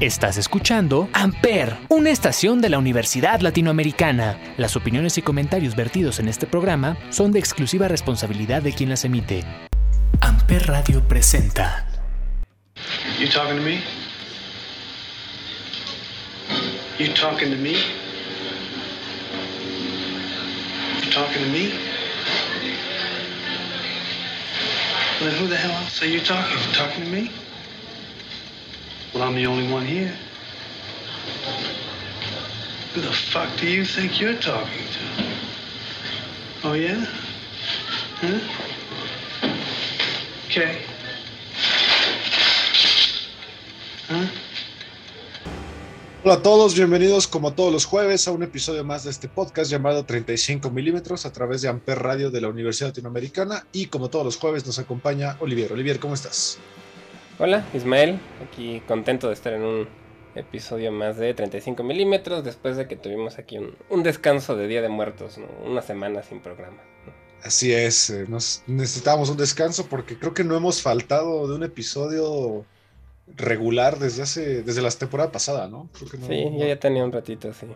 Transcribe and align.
Estás 0.00 0.38
escuchando 0.38 1.10
Amper, 1.12 1.76
una 1.90 2.08
estación 2.08 2.62
de 2.62 2.70
la 2.70 2.78
Universidad 2.78 3.40
Latinoamericana. 3.42 4.38
Las 4.56 4.74
opiniones 4.74 5.18
y 5.18 5.22
comentarios 5.22 5.76
vertidos 5.76 6.20
en 6.20 6.28
este 6.28 6.46
programa 6.46 6.96
son 7.10 7.32
de 7.32 7.38
exclusiva 7.38 7.86
responsabilidad 7.86 8.62
de 8.62 8.72
quien 8.72 8.88
las 8.88 9.04
emite. 9.04 9.44
Amper 10.22 10.68
Radio 10.68 11.06
presenta. 11.06 11.86
You 13.18 13.28
talking 13.28 13.58
to 13.58 13.62
me? 13.62 13.82
You 16.98 17.12
talking 17.12 17.50
to 17.50 17.56
me? 17.58 17.72
You 21.02 21.10
talking 21.12 21.42
to 21.42 21.48
me? 21.50 21.72
Then 25.20 25.34
who 25.38 25.46
the 25.46 25.58
hell 25.58 25.72
else 25.72 26.00
are? 26.00 26.06
You 26.06 26.22
talking 26.22 27.04
to 27.04 27.10
me? 27.10 27.30
Well, 29.12 29.24
I'm 29.24 29.34
the 29.34 29.46
only 29.46 29.72
one 29.72 29.84
here. 29.84 30.14
Who 32.94 33.00
the 33.00 33.12
fuck 33.12 33.48
do 33.58 33.66
you 33.66 33.84
think 33.84 34.20
you're 34.20 34.38
talking 34.38 34.86
to? 34.86 35.24
Oh? 36.62 36.74
Hola 46.22 46.34
a 46.34 46.42
todos, 46.42 46.74
bienvenidos 46.74 47.26
como 47.26 47.54
todos 47.54 47.72
los 47.72 47.86
jueves 47.86 48.28
a 48.28 48.30
un 48.30 48.42
episodio 48.44 48.84
más 48.84 49.04
de 49.04 49.10
este 49.10 49.28
podcast 49.28 49.70
llamado 49.70 50.04
35 50.04 50.70
milímetros 50.70 51.26
a 51.26 51.32
través 51.32 51.62
de 51.62 51.68
Amper 51.68 51.98
Radio 51.98 52.30
de 52.30 52.42
la 52.42 52.48
Universidad 52.48 52.90
Latinoamericana 52.90 53.66
y 53.72 53.86
como 53.86 54.10
todos 54.10 54.24
los 54.24 54.36
jueves 54.36 54.66
nos 54.66 54.78
acompaña 54.78 55.36
Olivier. 55.40 55.72
Olivier, 55.72 55.98
¿cómo 55.98 56.14
estás? 56.14 56.58
Hola, 57.42 57.66
Ismael, 57.72 58.20
aquí 58.46 58.82
contento 58.86 59.28
de 59.28 59.32
estar 59.32 59.54
en 59.54 59.62
un 59.62 59.88
episodio 60.34 60.92
más 60.92 61.16
de 61.16 61.32
35 61.32 61.82
milímetros 61.82 62.44
después 62.44 62.76
de 62.76 62.86
que 62.86 62.96
tuvimos 62.96 63.38
aquí 63.38 63.56
un, 63.56 64.02
descanso 64.02 64.56
de 64.56 64.68
Día 64.68 64.82
de 64.82 64.90
Muertos, 64.90 65.38
una 65.64 65.80
semana 65.80 66.22
sin 66.22 66.40
programa. 66.40 66.76
Así 67.42 67.72
es, 67.72 68.10
eh, 68.10 68.26
nos 68.28 68.62
necesitábamos 68.66 69.30
un 69.30 69.38
descanso 69.38 69.86
porque 69.86 70.18
creo 70.18 70.34
que 70.34 70.44
no 70.44 70.54
hemos 70.54 70.82
faltado 70.82 71.48
de 71.48 71.54
un 71.54 71.62
episodio 71.62 72.66
regular 73.26 73.98
desde 73.98 74.22
hace 74.22 74.62
desde 74.62 74.82
la 74.82 74.90
temporada 74.90 75.32
pasada, 75.32 75.66
¿no? 75.66 75.88
sí, 75.94 76.44
yo 76.58 76.66
ya 76.66 76.78
tenía 76.78 77.02
un 77.02 77.12
ratito, 77.12 77.54
sí. 77.54 77.68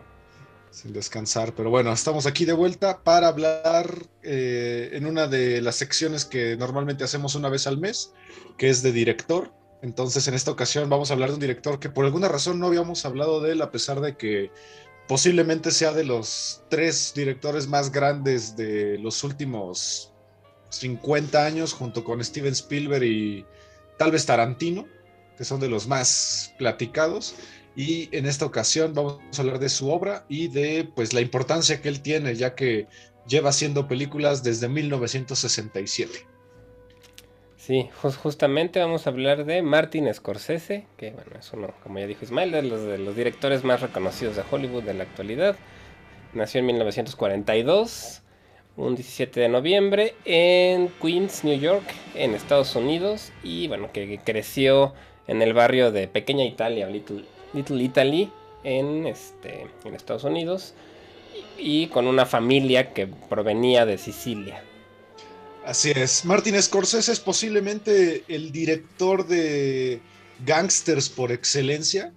Sin 0.75 0.91
descansar, 0.91 1.55
pero 1.55 1.69
bueno, 1.69 1.93
estamos 1.93 2.25
aquí 2.25 2.43
de 2.43 2.51
vuelta 2.51 3.01
para 3.01 3.29
hablar 3.29 4.09
eh, 4.23 4.89
en 4.91 5.05
una 5.05 5.25
de 5.25 5.61
las 5.61 5.77
secciones 5.77 6.25
que 6.25 6.57
normalmente 6.57 7.05
hacemos 7.05 7.33
una 7.35 7.47
vez 7.47 7.65
al 7.65 7.77
mes, 7.77 8.11
que 8.57 8.67
es 8.69 8.83
de 8.83 8.91
director. 8.91 9.53
Entonces, 9.81 10.27
en 10.27 10.33
esta 10.33 10.51
ocasión 10.51 10.89
vamos 10.89 11.09
a 11.09 11.13
hablar 11.13 11.29
de 11.29 11.35
un 11.35 11.39
director 11.39 11.79
que 11.79 11.87
por 11.87 12.03
alguna 12.03 12.27
razón 12.27 12.59
no 12.59 12.67
habíamos 12.67 13.05
hablado 13.05 13.39
de 13.39 13.53
él, 13.53 13.61
a 13.61 13.71
pesar 13.71 14.01
de 14.01 14.17
que 14.17 14.51
posiblemente 15.07 15.71
sea 15.71 15.93
de 15.93 16.03
los 16.03 16.65
tres 16.69 17.13
directores 17.15 17.69
más 17.69 17.89
grandes 17.89 18.57
de 18.57 18.97
los 18.97 19.23
últimos 19.23 20.11
50 20.71 21.45
años, 21.45 21.71
junto 21.71 22.03
con 22.03 22.21
Steven 22.21 22.51
Spielberg 22.51 23.05
y 23.05 23.45
tal 23.97 24.11
vez 24.11 24.25
Tarantino, 24.25 24.85
que 25.37 25.45
son 25.45 25.61
de 25.61 25.69
los 25.69 25.87
más 25.87 26.53
platicados. 26.57 27.33
Y 27.75 28.09
en 28.15 28.25
esta 28.25 28.45
ocasión 28.45 28.93
vamos 28.93 29.19
a 29.37 29.41
hablar 29.41 29.59
de 29.59 29.69
su 29.69 29.89
obra 29.89 30.25
y 30.29 30.47
de 30.47 30.89
pues 30.95 31.13
la 31.13 31.21
importancia 31.21 31.81
que 31.81 31.89
él 31.89 32.01
tiene, 32.01 32.35
ya 32.35 32.55
que 32.55 32.87
lleva 33.27 33.49
haciendo 33.49 33.87
películas 33.87 34.43
desde 34.43 34.69
1967. 34.69 36.25
Sí, 37.57 37.89
justamente 38.21 38.79
vamos 38.79 39.07
a 39.07 39.09
hablar 39.09 39.43
de 39.43 39.63
Martin 39.63 40.13
Scorsese, 40.13 40.85
que 40.97 41.09
bueno, 41.09 41.31
es 41.39 41.51
uno, 41.51 41.73
como 41.81 41.97
ya 41.97 42.05
dijo 42.05 42.23
Ismael, 42.23 42.51
de 42.51 42.61
los, 42.61 42.83
de 42.83 42.99
los 42.99 43.15
directores 43.15 43.63
más 43.63 43.81
reconocidos 43.81 44.35
de 44.35 44.43
Hollywood 44.49 44.83
de 44.83 44.93
la 44.93 45.03
actualidad. 45.03 45.55
Nació 46.35 46.59
en 46.59 46.67
1942, 46.67 48.21
un 48.77 48.95
17 48.95 49.39
de 49.39 49.49
noviembre, 49.49 50.13
en 50.25 50.89
Queens, 51.01 51.43
New 51.43 51.59
York, 51.59 51.83
en 52.13 52.35
Estados 52.35 52.75
Unidos, 52.75 53.31
y 53.41 53.67
bueno, 53.67 53.91
que, 53.91 54.19
creció 54.23 54.93
en 55.27 55.41
el 55.41 55.53
barrio 55.53 55.91
de 55.91 56.07
Pequeña 56.07 56.45
Italia, 56.45 56.87
Little, 56.87 57.25
Little 57.55 57.81
Italy, 57.81 58.31
en, 58.63 59.07
este, 59.07 59.67
en 59.83 59.95
Estados 59.95 60.23
Unidos, 60.23 60.73
y 61.57 61.87
con 61.87 62.07
una 62.07 62.25
familia 62.25 62.93
que 62.93 63.07
provenía 63.07 63.85
de 63.85 63.97
Sicilia. 63.97 64.63
Así 65.65 65.91
es. 65.95 66.25
Martin 66.25 66.61
Scorsese 66.61 67.11
es 67.11 67.19
posiblemente 67.19 68.23
el 68.27 68.51
director 68.51 69.25
de 69.25 69.99
gangsters 70.45 71.09
por 71.09 71.31
excelencia, 71.31 72.13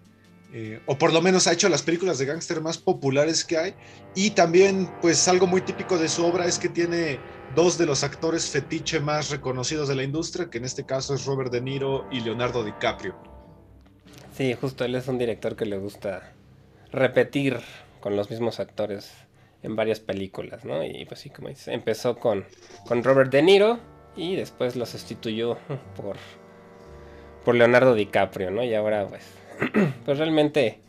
eh, 0.52 0.80
o 0.86 0.96
por 0.96 1.12
lo 1.12 1.20
menos 1.20 1.46
ha 1.46 1.52
hecho 1.52 1.68
las 1.68 1.82
películas 1.82 2.18
de 2.18 2.26
gángster 2.26 2.60
más 2.60 2.78
populares 2.78 3.44
que 3.44 3.56
hay. 3.56 3.74
Y 4.14 4.30
también, 4.30 4.90
pues 5.00 5.28
algo 5.28 5.46
muy 5.46 5.60
típico 5.60 5.98
de 5.98 6.08
su 6.08 6.24
obra 6.24 6.46
es 6.46 6.58
que 6.58 6.68
tiene 6.68 7.18
dos 7.54 7.78
de 7.78 7.86
los 7.86 8.02
actores 8.02 8.48
fetiche 8.48 9.00
más 9.00 9.30
reconocidos 9.30 9.88
de 9.88 9.94
la 9.94 10.02
industria, 10.02 10.50
que 10.50 10.58
en 10.58 10.64
este 10.64 10.84
caso 10.84 11.14
es 11.14 11.24
Robert 11.24 11.52
De 11.52 11.60
Niro 11.60 12.06
y 12.10 12.20
Leonardo 12.20 12.64
DiCaprio. 12.64 13.37
Sí, 14.38 14.54
justo 14.54 14.84
él 14.84 14.94
es 14.94 15.08
un 15.08 15.18
director 15.18 15.56
que 15.56 15.66
le 15.66 15.78
gusta 15.78 16.30
repetir 16.92 17.58
con 17.98 18.14
los 18.14 18.30
mismos 18.30 18.60
actores 18.60 19.12
en 19.64 19.74
varias 19.74 19.98
películas, 19.98 20.64
¿no? 20.64 20.84
Y 20.84 21.04
pues 21.06 21.18
sí, 21.18 21.28
como 21.28 21.48
dices, 21.48 21.66
empezó 21.66 22.18
con, 22.18 22.46
con 22.86 23.02
Robert 23.02 23.32
De 23.32 23.42
Niro 23.42 23.80
y 24.16 24.36
después 24.36 24.76
lo 24.76 24.86
sustituyó 24.86 25.58
por, 25.96 26.18
por 27.44 27.56
Leonardo 27.56 27.96
DiCaprio, 27.96 28.52
¿no? 28.52 28.62
Y 28.62 28.74
ahora 28.74 29.08
pues, 29.08 29.28
pues 30.04 30.18
realmente 30.18 30.82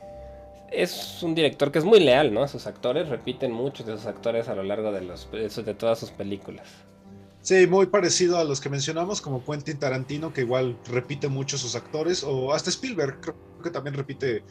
es 0.71 1.23
un 1.23 1.33
director 1.33 1.71
que 1.71 1.79
es 1.79 1.85
muy 1.85 2.01
leal, 2.01 2.31
¿no? 2.31 2.43
A 2.43 2.47
sus 2.47 2.67
actores, 2.67 3.09
repiten 3.09 3.51
muchos 3.51 3.87
de 3.87 3.93
sus 3.93 4.05
actores 4.05 4.47
a 4.47 4.53
lo 4.53 4.61
largo 4.61 4.91
de, 4.91 5.01
los, 5.01 5.27
de 5.31 5.73
todas 5.73 5.97
sus 5.97 6.11
películas. 6.11 6.67
Sí, 7.49 7.65
muy 7.65 7.87
parecido 7.87 8.37
a 8.37 8.43
los 8.43 8.61
que 8.61 8.69
mencionamos, 8.69 9.21
como 9.21 9.43
Quentin 9.43 9.79
Tarantino, 9.79 10.31
que 10.31 10.41
igual 10.41 10.77
repite 10.85 11.29
mucho 11.29 11.57
sus 11.57 11.73
actores, 11.73 12.23
o 12.23 12.53
hasta 12.53 12.69
Spielberg, 12.69 13.21
creo 13.21 13.35
que 13.63 13.71
también 13.71 13.95
repite 13.95 14.43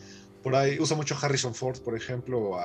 por 0.42 0.56
ahí, 0.56 0.80
usa 0.80 0.96
mucho 0.96 1.16
Harrison 1.22 1.54
Ford, 1.54 1.78
por 1.78 1.96
ejemplo, 1.96 2.58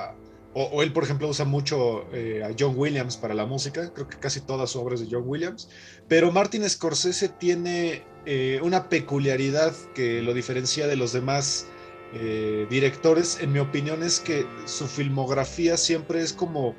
o, 0.52 0.82
él, 0.82 0.92
por 0.92 1.04
ejemplo, 1.04 1.28
usa 1.28 1.44
mucho 1.44 2.12
eh, 2.12 2.42
a 2.42 2.52
John 2.58 2.74
Williams 2.76 3.16
para 3.16 3.32
la 3.32 3.46
música, 3.46 3.92
creo 3.94 4.08
que 4.08 4.18
casi 4.18 4.40
todas 4.40 4.70
sus 4.70 4.82
obras 4.82 4.98
de 4.98 5.06
John 5.08 5.22
Williams, 5.24 5.68
pero 6.08 6.32
Martin 6.32 6.68
Scorsese 6.68 7.28
tiene 7.28 8.02
eh, 8.26 8.58
una 8.60 8.88
peculiaridad 8.88 9.72
que 9.94 10.20
lo 10.20 10.34
diferencia 10.34 10.88
de 10.88 10.96
los 10.96 11.12
demás 11.12 11.68
eh, 12.12 12.66
directores, 12.68 13.38
en 13.40 13.52
mi 13.52 13.60
opinión 13.60 14.02
es 14.02 14.18
que 14.18 14.48
su 14.64 14.88
filmografía 14.88 15.76
siempre 15.76 16.22
es 16.22 16.32
como, 16.32 16.74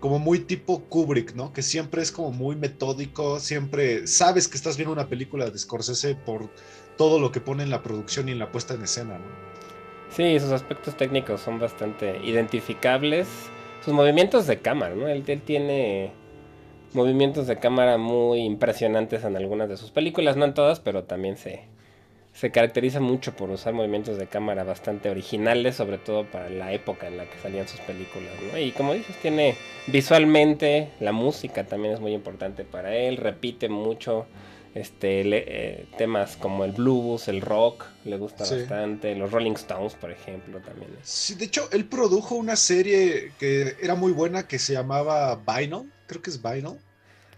como 0.00 0.18
muy 0.18 0.40
tipo 0.40 0.80
Kubrick, 0.88 1.34
¿no? 1.34 1.52
Que 1.52 1.62
siempre 1.62 2.02
es 2.02 2.10
como 2.10 2.32
muy 2.32 2.56
metódico, 2.56 3.38
siempre 3.38 4.06
sabes 4.06 4.48
que 4.48 4.56
estás 4.56 4.76
viendo 4.76 4.92
una 4.92 5.08
película 5.08 5.48
de 5.48 5.58
Scorsese 5.58 6.14
por 6.14 6.48
todo 6.96 7.20
lo 7.20 7.30
que 7.30 7.40
pone 7.40 7.62
en 7.62 7.70
la 7.70 7.82
producción 7.82 8.28
y 8.28 8.32
en 8.32 8.38
la 8.38 8.50
puesta 8.50 8.74
en 8.74 8.82
escena, 8.82 9.18
¿no? 9.18 9.50
Sí, 10.10 10.40
sus 10.40 10.50
aspectos 10.50 10.96
técnicos 10.96 11.40
son 11.40 11.58
bastante 11.60 12.20
identificables. 12.24 13.28
Sus 13.84 13.94
movimientos 13.94 14.46
de 14.46 14.58
cámara, 14.58 14.94
¿no? 14.94 15.06
Él, 15.08 15.22
tiene 15.22 16.12
movimientos 16.92 17.46
de 17.46 17.58
cámara 17.58 17.96
muy 17.96 18.40
impresionantes 18.40 19.22
en 19.24 19.36
algunas 19.36 19.68
de 19.68 19.76
sus 19.76 19.90
películas, 19.92 20.36
no 20.36 20.44
en 20.44 20.54
todas, 20.54 20.80
pero 20.80 21.04
también 21.04 21.36
se, 21.36 21.69
se 22.40 22.50
caracteriza 22.50 23.00
mucho 23.00 23.36
por 23.36 23.50
usar 23.50 23.74
movimientos 23.74 24.16
de 24.16 24.26
cámara 24.26 24.64
bastante 24.64 25.10
originales, 25.10 25.76
sobre 25.76 25.98
todo 25.98 26.24
para 26.24 26.48
la 26.48 26.72
época 26.72 27.06
en 27.06 27.18
la 27.18 27.28
que 27.28 27.38
salían 27.38 27.68
sus 27.68 27.80
películas, 27.80 28.30
¿no? 28.50 28.58
Y 28.58 28.72
como 28.72 28.94
dices, 28.94 29.14
tiene 29.16 29.56
visualmente, 29.88 30.88
la 31.00 31.12
música 31.12 31.64
también 31.64 31.92
es 31.92 32.00
muy 32.00 32.14
importante 32.14 32.64
para 32.64 32.96
él, 32.96 33.18
repite 33.18 33.68
mucho 33.68 34.24
este 34.74 35.20
eh, 35.20 35.84
temas 35.98 36.38
como 36.38 36.64
el 36.64 36.72
blues, 36.72 37.28
el 37.28 37.42
rock, 37.42 37.84
le 38.06 38.16
gusta 38.16 38.44
bastante, 38.44 39.14
los 39.14 39.30
Rolling 39.30 39.52
Stones, 39.52 39.92
por 39.92 40.10
ejemplo, 40.10 40.60
también. 40.60 40.92
Sí, 41.02 41.34
de 41.34 41.44
hecho, 41.44 41.68
él 41.72 41.84
produjo 41.84 42.36
una 42.36 42.56
serie 42.56 43.32
que 43.38 43.76
era 43.82 43.94
muy 43.94 44.12
buena 44.12 44.48
que 44.48 44.58
se 44.58 44.72
llamaba 44.72 45.38
Vinyl, 45.46 45.92
creo 46.06 46.22
que 46.22 46.30
es 46.30 46.40
Vinyl. 46.40 46.78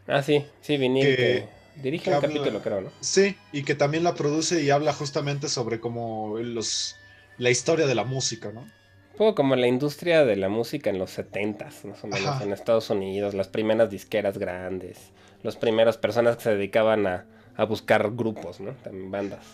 Ah, 0.06 0.22
sí, 0.22 0.44
sí, 0.60 0.76
vinil, 0.76 1.16
que, 1.16 1.48
dirige 1.76 2.12
un 2.12 2.20
capítulo, 2.20 2.60
creo, 2.62 2.80
¿no? 2.82 2.90
Sí, 3.00 3.36
y 3.52 3.62
que 3.62 3.74
también 3.74 4.04
la 4.04 4.14
produce 4.14 4.62
y 4.62 4.70
habla 4.70 4.92
justamente 4.92 5.48
sobre 5.48 5.80
como 5.80 6.38
los 6.38 6.96
la 7.38 7.50
historia 7.50 7.86
de 7.86 7.94
la 7.94 8.04
música, 8.04 8.52
¿no? 8.52 8.60
Un 8.60 9.18
poco 9.18 9.34
como 9.34 9.56
la 9.56 9.66
industria 9.66 10.24
de 10.24 10.36
la 10.36 10.48
música 10.48 10.90
en 10.90 10.98
los 10.98 11.18
70s, 11.18 11.84
más 11.84 12.04
o 12.04 12.06
menos, 12.06 12.40
en 12.40 12.52
Estados 12.52 12.88
Unidos, 12.90 13.34
las 13.34 13.48
primeras 13.48 13.90
disqueras 13.90 14.38
grandes 14.38 15.12
las 15.42 15.56
primeras 15.56 15.96
personas 15.96 16.36
que 16.36 16.44
se 16.44 16.50
dedicaban 16.50 17.06
a, 17.06 17.26
buscar 17.68 18.10
grupos, 18.14 18.60
¿no? 18.60 18.72
También 18.82 19.10
bandas. 19.10 19.44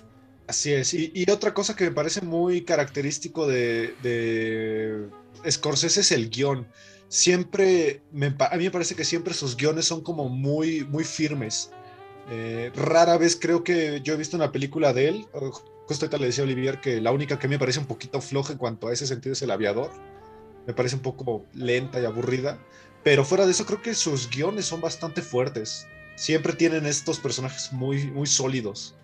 Así 0.46 0.72
es. 0.72 0.94
Y, 0.94 1.26
otra 1.30 1.52
cosa 1.52 1.76
que 1.76 1.84
me 1.84 1.90
parece 1.90 2.22
muy 2.22 2.62
característico 2.62 3.46
de, 3.46 3.94
de 4.02 5.08
Scorsese 5.50 6.00
es 6.00 6.12
el 6.12 6.30
guion. 6.30 6.66
Siempre, 7.08 8.00
a 8.38 8.56
mí 8.56 8.64
me 8.64 8.70
parece 8.70 8.94
que 8.94 9.04
siempre 9.04 9.34
sus 9.34 9.56
guiones 9.56 9.84
son 9.86 10.02
como 10.02 10.28
muy, 10.28 10.84
muy 10.84 11.04
firmes. 11.04 11.70
Eh, 12.30 12.70
rara 12.74 13.16
vez 13.16 13.38
creo 13.40 13.64
que 13.64 14.00
yo 14.02 14.14
he 14.14 14.16
visto 14.16 14.36
una 14.36 14.52
película 14.52 14.92
de 14.92 15.08
él. 15.08 15.26
Justo 15.86 16.04
ahorita 16.04 16.18
le 16.18 16.26
decía 16.26 16.44
a 16.44 16.46
Olivier 16.46 16.80
que 16.80 17.00
la 17.00 17.12
única 17.12 17.38
que 17.38 17.48
me 17.48 17.58
parece 17.58 17.80
un 17.80 17.86
poquito 17.86 18.20
floja 18.20 18.52
en 18.52 18.58
cuanto 18.58 18.88
a 18.88 18.92
ese 18.92 19.06
sentido 19.06 19.32
es 19.32 19.42
El 19.42 19.50
Aviador. 19.50 19.90
Me 20.66 20.74
parece 20.74 20.96
un 20.96 21.02
poco 21.02 21.46
lenta 21.54 22.00
y 22.00 22.04
aburrida. 22.04 22.58
Pero 23.02 23.24
fuera 23.24 23.46
de 23.46 23.52
eso, 23.52 23.64
creo 23.64 23.80
que 23.80 23.94
sus 23.94 24.28
guiones 24.28 24.66
son 24.66 24.80
bastante 24.80 25.22
fuertes. 25.22 25.86
Siempre 26.16 26.52
tienen 26.52 26.84
estos 26.84 27.18
personajes 27.20 27.72
muy, 27.72 28.06
muy 28.08 28.26
sólidos. 28.26 28.94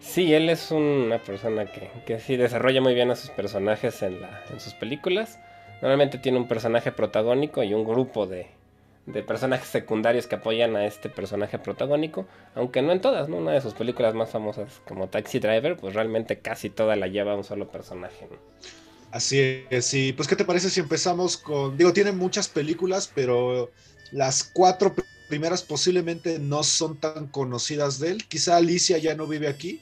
Sí, 0.00 0.34
él 0.34 0.50
es 0.50 0.70
una 0.70 1.22
persona 1.22 1.66
que, 1.66 1.90
que 2.04 2.18
sí 2.18 2.36
desarrolla 2.36 2.80
muy 2.80 2.94
bien 2.94 3.10
a 3.10 3.16
sus 3.16 3.30
personajes 3.30 4.02
en, 4.02 4.18
en 4.50 4.60
sus 4.60 4.74
películas. 4.74 5.38
Normalmente 5.80 6.18
tiene 6.18 6.38
un 6.38 6.48
personaje 6.48 6.90
protagónico 6.90 7.62
y 7.62 7.72
un 7.72 7.84
grupo 7.84 8.26
de, 8.26 8.48
de 9.06 9.22
personajes 9.22 9.68
secundarios 9.68 10.26
que 10.26 10.36
apoyan 10.36 10.76
a 10.76 10.86
este 10.86 11.08
personaje 11.08 11.58
protagónico, 11.58 12.26
aunque 12.54 12.82
no 12.82 12.92
en 12.92 13.00
todas, 13.00 13.28
¿no? 13.28 13.38
Una 13.38 13.52
de 13.52 13.60
sus 13.60 13.74
películas 13.74 14.14
más 14.14 14.30
famosas 14.30 14.80
como 14.86 15.08
Taxi 15.08 15.38
Driver, 15.38 15.76
pues 15.76 15.94
realmente 15.94 16.38
casi 16.38 16.70
toda 16.70 16.96
la 16.96 17.08
lleva 17.08 17.34
un 17.34 17.44
solo 17.44 17.70
personaje. 17.70 18.28
Así 19.10 19.64
es, 19.70 19.86
sí. 19.86 20.12
Pues, 20.12 20.28
¿qué 20.28 20.36
te 20.36 20.44
parece 20.44 20.70
si 20.70 20.80
empezamos 20.80 21.36
con, 21.36 21.76
digo, 21.76 21.92
tiene 21.92 22.12
muchas 22.12 22.48
películas, 22.48 23.10
pero 23.12 23.70
las 24.12 24.44
cuatro 24.44 24.94
primeras 25.28 25.62
posiblemente 25.62 26.38
no 26.38 26.62
son 26.62 26.96
tan 26.98 27.28
conocidas 27.28 27.98
de 28.00 28.10
él. 28.10 28.24
Quizá 28.26 28.56
Alicia 28.56 28.98
ya 28.98 29.14
no 29.14 29.26
vive 29.26 29.48
aquí, 29.48 29.80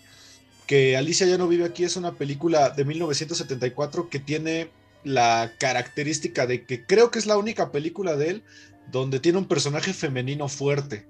que 0.66 0.96
Alicia 0.96 1.26
ya 1.26 1.38
no 1.38 1.48
vive 1.48 1.64
aquí 1.64 1.84
es 1.84 1.96
una 1.96 2.12
película 2.12 2.70
de 2.70 2.84
1974 2.84 4.10
que 4.10 4.20
tiene 4.20 4.70
la 5.04 5.52
característica 5.58 6.46
de 6.46 6.64
que 6.64 6.84
creo 6.84 7.10
que 7.10 7.18
es 7.18 7.26
la 7.26 7.38
única 7.38 7.72
película 7.72 8.16
de 8.16 8.30
él 8.30 8.42
donde 8.90 9.20
tiene 9.20 9.38
un 9.38 9.46
personaje 9.46 9.92
femenino 9.92 10.48
fuerte. 10.48 11.06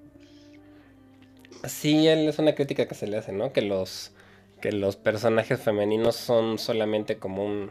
Sí, 1.64 2.06
él 2.06 2.28
es 2.28 2.38
una 2.38 2.54
crítica 2.54 2.86
que 2.86 2.94
se 2.94 3.06
le 3.06 3.16
hace, 3.16 3.32
¿no? 3.32 3.52
Que 3.52 3.62
los, 3.62 4.12
que 4.60 4.72
los 4.72 4.96
personajes 4.96 5.60
femeninos 5.60 6.16
son 6.16 6.58
solamente 6.58 7.18
como 7.18 7.44
un, 7.44 7.70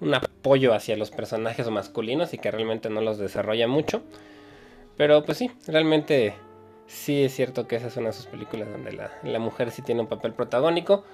un 0.00 0.14
apoyo 0.14 0.74
hacia 0.74 0.96
los 0.96 1.10
personajes 1.10 1.68
masculinos 1.70 2.34
y 2.34 2.38
que 2.38 2.50
realmente 2.50 2.90
no 2.90 3.00
los 3.00 3.18
desarrolla 3.18 3.66
mucho. 3.66 4.02
Pero 4.96 5.24
pues 5.24 5.38
sí, 5.38 5.50
realmente 5.66 6.34
sí 6.86 7.24
es 7.24 7.34
cierto 7.34 7.66
que 7.66 7.76
esa 7.76 7.88
es 7.88 7.96
una 7.96 8.08
de 8.08 8.12
sus 8.12 8.26
películas 8.26 8.70
donde 8.70 8.92
la, 8.92 9.12
la 9.22 9.38
mujer 9.38 9.70
sí 9.70 9.82
tiene 9.82 10.00
un 10.02 10.08
papel 10.08 10.32
protagónico. 10.32 11.04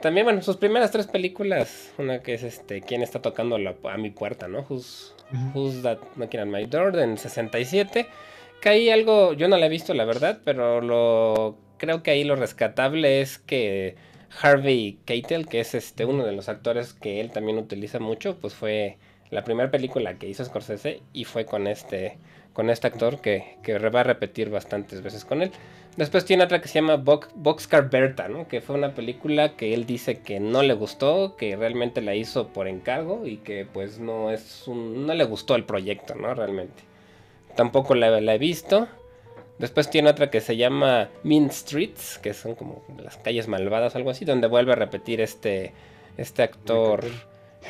También, 0.00 0.24
bueno, 0.24 0.42
sus 0.42 0.56
primeras 0.56 0.92
tres 0.92 1.06
películas, 1.06 1.92
una 1.98 2.22
que 2.22 2.34
es 2.34 2.44
este, 2.44 2.80
¿Quién 2.82 3.02
está 3.02 3.20
tocando 3.20 3.56
a 3.56 3.96
mi 3.96 4.10
puerta, 4.10 4.46
no? 4.46 4.64
Who's, 4.68 5.14
Who's 5.54 5.82
That 5.82 5.98
Knocking 6.16 6.40
at 6.40 6.46
My 6.46 6.66
Door, 6.66 6.98
en 7.00 7.18
67. 7.18 8.06
Que 8.60 8.68
ahí 8.68 8.90
algo, 8.90 9.32
yo 9.32 9.48
no 9.48 9.56
la 9.56 9.66
he 9.66 9.68
visto 9.68 9.94
la 9.94 10.04
verdad, 10.04 10.40
pero 10.44 10.80
lo 10.80 11.56
creo 11.78 12.02
que 12.02 12.10
ahí 12.10 12.24
lo 12.24 12.36
rescatable 12.36 13.20
es 13.20 13.38
que 13.38 13.96
Harvey 14.40 14.98
Keitel, 15.04 15.46
que 15.46 15.60
es 15.60 15.74
este 15.74 16.04
uno 16.04 16.24
de 16.24 16.32
los 16.32 16.48
actores 16.48 16.92
que 16.92 17.20
él 17.20 17.30
también 17.30 17.58
utiliza 17.58 17.98
mucho, 17.98 18.38
pues 18.38 18.54
fue 18.54 18.98
la 19.30 19.44
primera 19.44 19.70
película 19.70 20.18
que 20.18 20.28
hizo 20.28 20.44
Scorsese 20.44 21.02
y 21.12 21.24
fue 21.24 21.44
con 21.44 21.66
este 21.66 22.18
con 22.58 22.70
este 22.70 22.88
actor 22.88 23.20
que, 23.20 23.54
que 23.62 23.78
va 23.78 24.00
a 24.00 24.02
repetir 24.02 24.50
bastantes 24.50 25.00
veces 25.00 25.24
con 25.24 25.42
él. 25.42 25.52
Después 25.96 26.24
tiene 26.24 26.42
otra 26.42 26.60
que 26.60 26.66
se 26.66 26.80
llama 26.80 26.96
Boxcar 26.96 27.88
Berta, 27.88 28.26
¿no? 28.26 28.48
que 28.48 28.60
fue 28.60 28.74
una 28.74 28.96
película 28.96 29.54
que 29.54 29.74
él 29.74 29.86
dice 29.86 30.18
que 30.22 30.40
no 30.40 30.64
le 30.64 30.74
gustó, 30.74 31.36
que 31.36 31.54
realmente 31.54 32.02
la 32.02 32.16
hizo 32.16 32.48
por 32.48 32.66
encargo 32.66 33.28
y 33.28 33.36
que 33.36 33.64
pues 33.64 34.00
no 34.00 34.32
es 34.32 34.66
un, 34.66 35.06
no 35.06 35.14
le 35.14 35.22
gustó 35.22 35.54
el 35.54 35.62
proyecto, 35.62 36.16
¿no? 36.16 36.34
Realmente. 36.34 36.82
Tampoco 37.54 37.94
la, 37.94 38.18
he 38.18 38.38
visto. 38.38 38.88
Después 39.60 39.88
tiene 39.88 40.10
otra 40.10 40.28
que 40.28 40.40
se 40.40 40.56
llama 40.56 41.10
Mean 41.22 41.52
Streets, 41.52 42.18
que 42.18 42.34
son 42.34 42.56
como 42.56 42.82
las 43.00 43.18
calles 43.18 43.46
malvadas, 43.46 43.94
algo 43.94 44.10
así, 44.10 44.24
donde 44.24 44.48
vuelve 44.48 44.72
a 44.72 44.74
repetir 44.74 45.20
este, 45.20 45.74
este 46.16 46.42
actor 46.42 47.04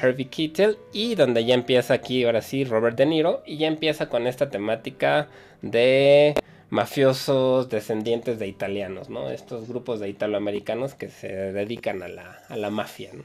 Harvey 0.00 0.26
Keitel 0.26 0.79
y 0.93 1.14
donde 1.14 1.44
ya 1.44 1.55
empieza 1.55 1.94
aquí, 1.94 2.25
ahora 2.25 2.43
sí, 2.43 2.64
Robert 2.64 2.96
De 2.96 3.06
Niro 3.06 3.43
y 3.46 3.58
ya 3.58 3.67
empieza 3.69 4.08
con 4.08 4.26
esta 4.26 4.50
temática 4.50 5.29
de 5.62 6.35
mafiosos 6.70 7.69
descendientes 7.69 8.38
de 8.38 8.46
italianos, 8.46 9.08
¿no? 9.08 9.31
Estos 9.31 9.69
grupos 9.69 10.00
de 10.00 10.08
italoamericanos 10.08 10.94
que 10.94 11.08
se 11.08 11.29
dedican 11.29 12.02
a 12.02 12.08
la, 12.08 12.43
a 12.49 12.56
la 12.56 12.70
mafia, 12.70 13.11
¿no? 13.14 13.25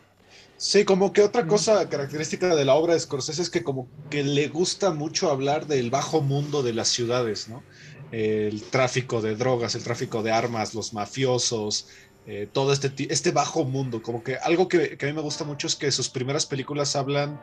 Sí, 0.57 0.85
como 0.85 1.11
que 1.11 1.21
otra 1.21 1.45
cosa 1.47 1.89
característica 1.89 2.55
de 2.55 2.63
la 2.65 2.75
obra 2.75 2.93
de 2.93 2.99
Scorsese 2.99 3.41
es 3.41 3.49
que 3.49 3.63
como 3.63 3.89
que 4.09 4.23
le 4.23 4.47
gusta 4.47 4.91
mucho 4.91 5.29
hablar 5.29 5.67
del 5.67 5.89
bajo 5.89 6.21
mundo 6.21 6.63
de 6.63 6.73
las 6.73 6.87
ciudades, 6.87 7.49
¿no? 7.49 7.63
El 8.11 8.63
tráfico 8.69 9.21
de 9.21 9.35
drogas, 9.35 9.75
el 9.75 9.83
tráfico 9.83 10.23
de 10.23 10.31
armas, 10.31 10.73
los 10.73 10.93
mafiosos, 10.93 11.87
eh, 12.25 12.47
todo 12.51 12.73
este, 12.73 12.91
este 13.11 13.31
bajo 13.31 13.65
mundo. 13.65 14.01
Como 14.01 14.23
que 14.23 14.37
algo 14.37 14.67
que, 14.67 14.97
que, 14.97 15.05
a 15.05 15.09
mí 15.09 15.13
me 15.13 15.21
gusta 15.21 15.43
mucho 15.43 15.67
es 15.67 15.75
que 15.75 15.91
sus 15.91 16.09
primeras 16.09 16.45
películas 16.45 16.95
hablan 16.95 17.39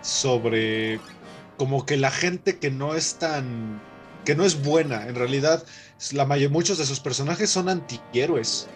sobre 0.00 1.00
como 1.56 1.86
que 1.86 1.96
la 1.96 2.10
gente 2.10 2.58
que 2.58 2.70
no 2.70 2.94
es 2.94 3.16
tan 3.16 3.80
que 4.24 4.34
no 4.34 4.44
es 4.44 4.62
buena. 4.62 5.06
En 5.08 5.14
realidad, 5.14 5.64
la 6.12 6.24
mayor, 6.24 6.50
muchos 6.50 6.78
de 6.78 6.86
sus 6.86 7.00
personajes 7.00 7.50
son 7.50 7.68
antihéroes. 7.68 8.68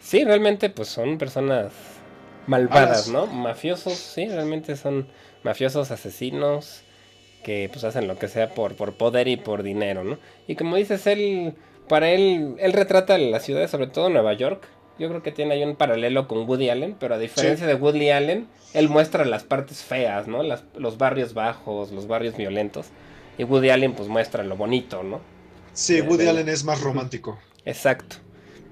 Sí, 0.00 0.24
realmente, 0.24 0.70
pues 0.70 0.88
son 0.88 1.18
personas 1.18 1.72
malvadas, 2.46 3.08
¿no? 3.08 3.26
Mafiosos, 3.26 3.94
sí, 3.94 4.28
realmente 4.28 4.76
son 4.76 5.08
mafiosos 5.42 5.90
asesinos 5.90 6.82
que 7.42 7.68
pues 7.70 7.84
hacen 7.84 8.08
lo 8.08 8.18
que 8.18 8.28
sea 8.28 8.54
por, 8.54 8.74
por 8.74 8.94
poder 8.94 9.28
y 9.28 9.36
por 9.36 9.62
dinero, 9.62 10.02
¿no? 10.04 10.18
Y 10.46 10.56
como 10.56 10.76
dices, 10.76 11.06
él, 11.06 11.54
para 11.88 12.10
él, 12.10 12.56
él 12.58 12.72
retrata 12.72 13.18
la 13.18 13.40
ciudad, 13.40 13.68
sobre 13.68 13.86
todo 13.86 14.08
Nueva 14.10 14.32
York. 14.34 14.66
Yo 14.98 15.08
creo 15.08 15.22
que 15.22 15.32
tiene 15.32 15.54
ahí 15.54 15.64
un 15.64 15.76
paralelo 15.76 16.28
con 16.28 16.48
Woody 16.48 16.70
Allen, 16.70 16.96
pero 16.98 17.14
a 17.14 17.18
diferencia 17.18 17.66
de 17.66 17.74
Woody 17.74 18.10
Allen, 18.10 18.46
él 18.74 18.88
muestra 18.88 19.24
las 19.24 19.42
partes 19.42 19.82
feas, 19.82 20.28
¿no? 20.28 20.42
Las, 20.42 20.64
los 20.76 20.98
barrios 20.98 21.34
bajos, 21.34 21.90
los 21.90 22.06
barrios 22.06 22.36
violentos. 22.36 22.88
Y 23.36 23.44
Woody 23.44 23.70
Allen 23.70 23.94
pues 23.94 24.08
muestra 24.08 24.44
lo 24.44 24.56
bonito, 24.56 25.02
¿no? 25.02 25.20
Sí, 25.72 26.00
Woody 26.00 26.28
Allen 26.28 26.48
es 26.48 26.64
más 26.64 26.80
romántico. 26.80 27.38
Exacto. 27.64 28.16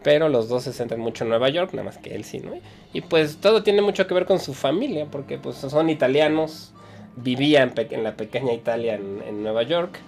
Pero 0.02 0.28
los 0.28 0.48
dos 0.48 0.64
se 0.64 0.72
centran 0.72 1.00
mucho 1.00 1.24
en 1.24 1.30
Nueva 1.30 1.48
York, 1.48 1.72
nada 1.72 1.84
más 1.84 1.98
que 1.98 2.14
él 2.14 2.24
sí, 2.24 2.38
¿no? 2.38 2.52
Y 2.92 3.02
pues 3.02 3.38
todo 3.38 3.62
tiene 3.62 3.82
mucho 3.82 4.06
que 4.06 4.14
ver 4.14 4.26
con 4.26 4.40
su 4.40 4.54
familia, 4.54 5.06
porque 5.10 5.38
pues 5.38 5.56
son 5.56 5.90
italianos, 5.90 6.72
vivían 7.16 7.72
en, 7.76 8.02
la 8.02 8.16
pequeña 8.16 8.52
Italia 8.52 8.94
en, 8.94 9.42
Nueva 9.42 9.62
York. 9.62 9.98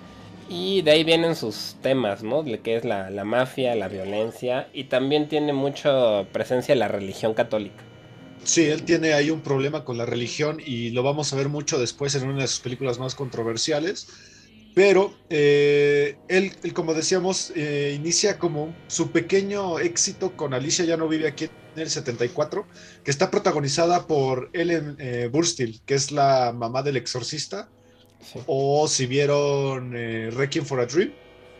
Y 0.48 0.82
de 0.82 0.90
ahí 0.90 1.04
vienen 1.04 1.36
sus 1.36 1.76
temas, 1.82 2.22
¿no? 2.22 2.44
Que 2.44 2.76
es 2.76 2.84
la, 2.84 3.10
la 3.10 3.24
mafia, 3.24 3.74
la 3.74 3.88
violencia. 3.88 4.68
Y 4.72 4.84
también 4.84 5.28
tiene 5.28 5.52
mucha 5.52 6.24
presencia 6.32 6.74
la 6.74 6.88
religión 6.88 7.34
católica. 7.34 7.82
Sí, 8.42 8.66
él 8.66 8.82
tiene 8.82 9.14
ahí 9.14 9.30
un 9.30 9.40
problema 9.40 9.84
con 9.84 9.96
la 9.96 10.04
religión 10.04 10.60
y 10.64 10.90
lo 10.90 11.02
vamos 11.02 11.32
a 11.32 11.36
ver 11.36 11.48
mucho 11.48 11.78
después 11.78 12.14
en 12.14 12.28
una 12.28 12.42
de 12.42 12.48
sus 12.48 12.60
películas 12.60 12.98
más 12.98 13.14
controversiales 13.14 14.06
pero 14.74 15.14
eh, 15.30 16.18
él, 16.28 16.52
como 16.74 16.94
decíamos, 16.94 17.52
eh, 17.54 17.94
inicia 17.96 18.38
como 18.40 18.74
su 18.88 19.12
pequeño 19.12 19.78
éxito 19.78 20.36
con 20.36 20.52
Alicia 20.52 20.84
ya 20.84 20.96
no 20.96 21.06
vive 21.06 21.28
aquí 21.28 21.44
en 21.44 21.82
el 21.82 21.88
74, 21.88 22.66
que 23.04 23.10
está 23.12 23.30
protagonizada 23.30 24.08
por 24.08 24.50
Ellen 24.52 24.96
eh, 24.98 25.28
Burstyn, 25.32 25.78
que 25.86 25.94
es 25.94 26.10
la 26.10 26.52
mamá 26.52 26.82
del 26.82 26.96
exorcista. 26.96 27.68
O 28.46 28.88
si 28.88 29.06
vieron 29.06 29.92
Requiem 29.92 30.64
for 30.64 30.80
a 30.80 30.86
Dream, 30.86 31.12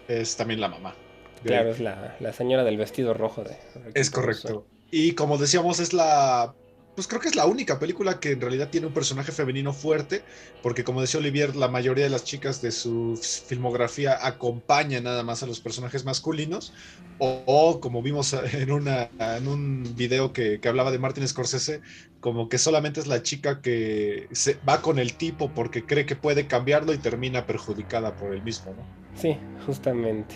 es 0.09 0.37
también 0.37 0.61
la 0.61 0.68
mamá. 0.68 0.94
Claro, 1.42 1.71
es 1.71 1.80
la, 1.80 2.16
la, 2.21 2.33
señora 2.33 2.64
del 2.64 2.78
vestido 2.78 3.12
rojo 3.12 3.44
de... 3.44 3.56
es 3.92 4.11
correcto. 4.11 4.66
Y 4.90 5.12
como 5.12 5.37
decíamos, 5.37 5.78
es 5.78 5.92
la 5.92 6.54
pues 6.95 7.09
creo 7.09 7.21
que 7.21 7.29
es 7.29 7.35
la 7.35 7.47
única 7.47 7.79
película 7.79 8.21
que 8.21 8.33
en 8.33 8.41
realidad 8.41 8.69
tiene 8.71 8.87
un 8.87 8.93
personaje 8.93 9.33
femenino 9.33 9.73
fuerte, 9.73 10.23
porque 10.63 10.85
como 10.85 11.01
decía 11.01 11.19
Olivier, 11.19 11.57
la 11.57 11.69
mayoría 11.69 12.05
de 12.05 12.11
las 12.11 12.25
chicas 12.25 12.63
de 12.63 12.71
su 12.71 13.21
filmografía 13.47 14.25
acompañan 14.27 15.05
nada 15.05 15.23
más 15.23 15.43
a 15.43 15.47
los 15.47 15.61
personajes 15.61 16.05
masculinos, 16.05 16.73
o, 17.19 17.81
como 17.81 18.03
vimos 18.03 18.33
en, 18.33 18.71
una, 18.71 19.09
en 19.19 19.49
un 19.49 19.95
video 19.97 20.33
que, 20.33 20.61
que, 20.61 20.69
hablaba 20.69 20.91
de 20.93 20.99
Martin 20.99 21.27
Scorsese, 21.27 21.81
como 22.21 22.49
que 22.49 22.59
solamente 22.59 23.01
es 23.01 23.07
la 23.07 23.23
chica 23.23 23.61
que 23.61 24.29
se 24.33 24.57
va 24.69 24.81
con 24.81 24.99
el 24.99 25.15
tipo 25.15 25.51
porque 25.51 25.85
cree 25.85 26.07
que 26.07 26.17
puede 26.17 26.47
cambiarlo 26.47 26.93
y 26.95 26.99
termina 26.99 27.47
perjudicada 27.47 28.17
por 28.17 28.33
el 28.33 28.43
mismo, 28.43 28.73
¿no? 28.73 28.85
Sí, 29.21 29.37
justamente. 29.67 30.35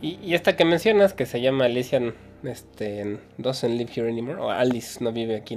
Y, 0.00 0.18
y 0.22 0.34
esta 0.34 0.56
que 0.56 0.64
mencionas, 0.64 1.12
que 1.12 1.26
se 1.26 1.40
llama 1.40 1.66
Alicia 1.66 2.00
este, 2.44 3.18
Doesn't 3.38 3.76
Live 3.76 3.92
Here 3.94 4.08
Anymore, 4.08 4.40
o 4.40 4.50
Alice 4.50 5.02
no 5.02 5.12
vive 5.12 5.36
aquí 5.36 5.56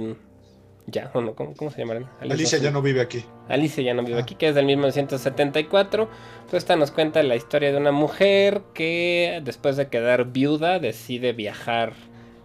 ya, 0.86 1.10
o 1.14 1.20
no, 1.22 1.34
¿cómo, 1.34 1.70
se 1.70 1.78
llamarán? 1.78 2.10
Alicia 2.20 2.58
ya 2.58 2.70
no 2.70 2.82
vive 2.82 3.00
aquí. 3.00 3.24
Alicia 3.48 3.82
ya 3.82 3.94
no 3.94 4.02
vive 4.02 4.18
ah. 4.18 4.22
aquí, 4.22 4.34
que 4.34 4.48
es 4.48 4.54
del 4.54 4.66
1974. 4.66 6.08
Pues 6.50 6.62
esta 6.62 6.76
nos 6.76 6.90
cuenta 6.90 7.22
la 7.22 7.36
historia 7.36 7.72
de 7.72 7.78
una 7.78 7.92
mujer 7.92 8.60
que 8.74 9.40
después 9.42 9.76
de 9.76 9.88
quedar 9.88 10.26
viuda 10.26 10.78
decide 10.78 11.32
viajar, 11.32 11.94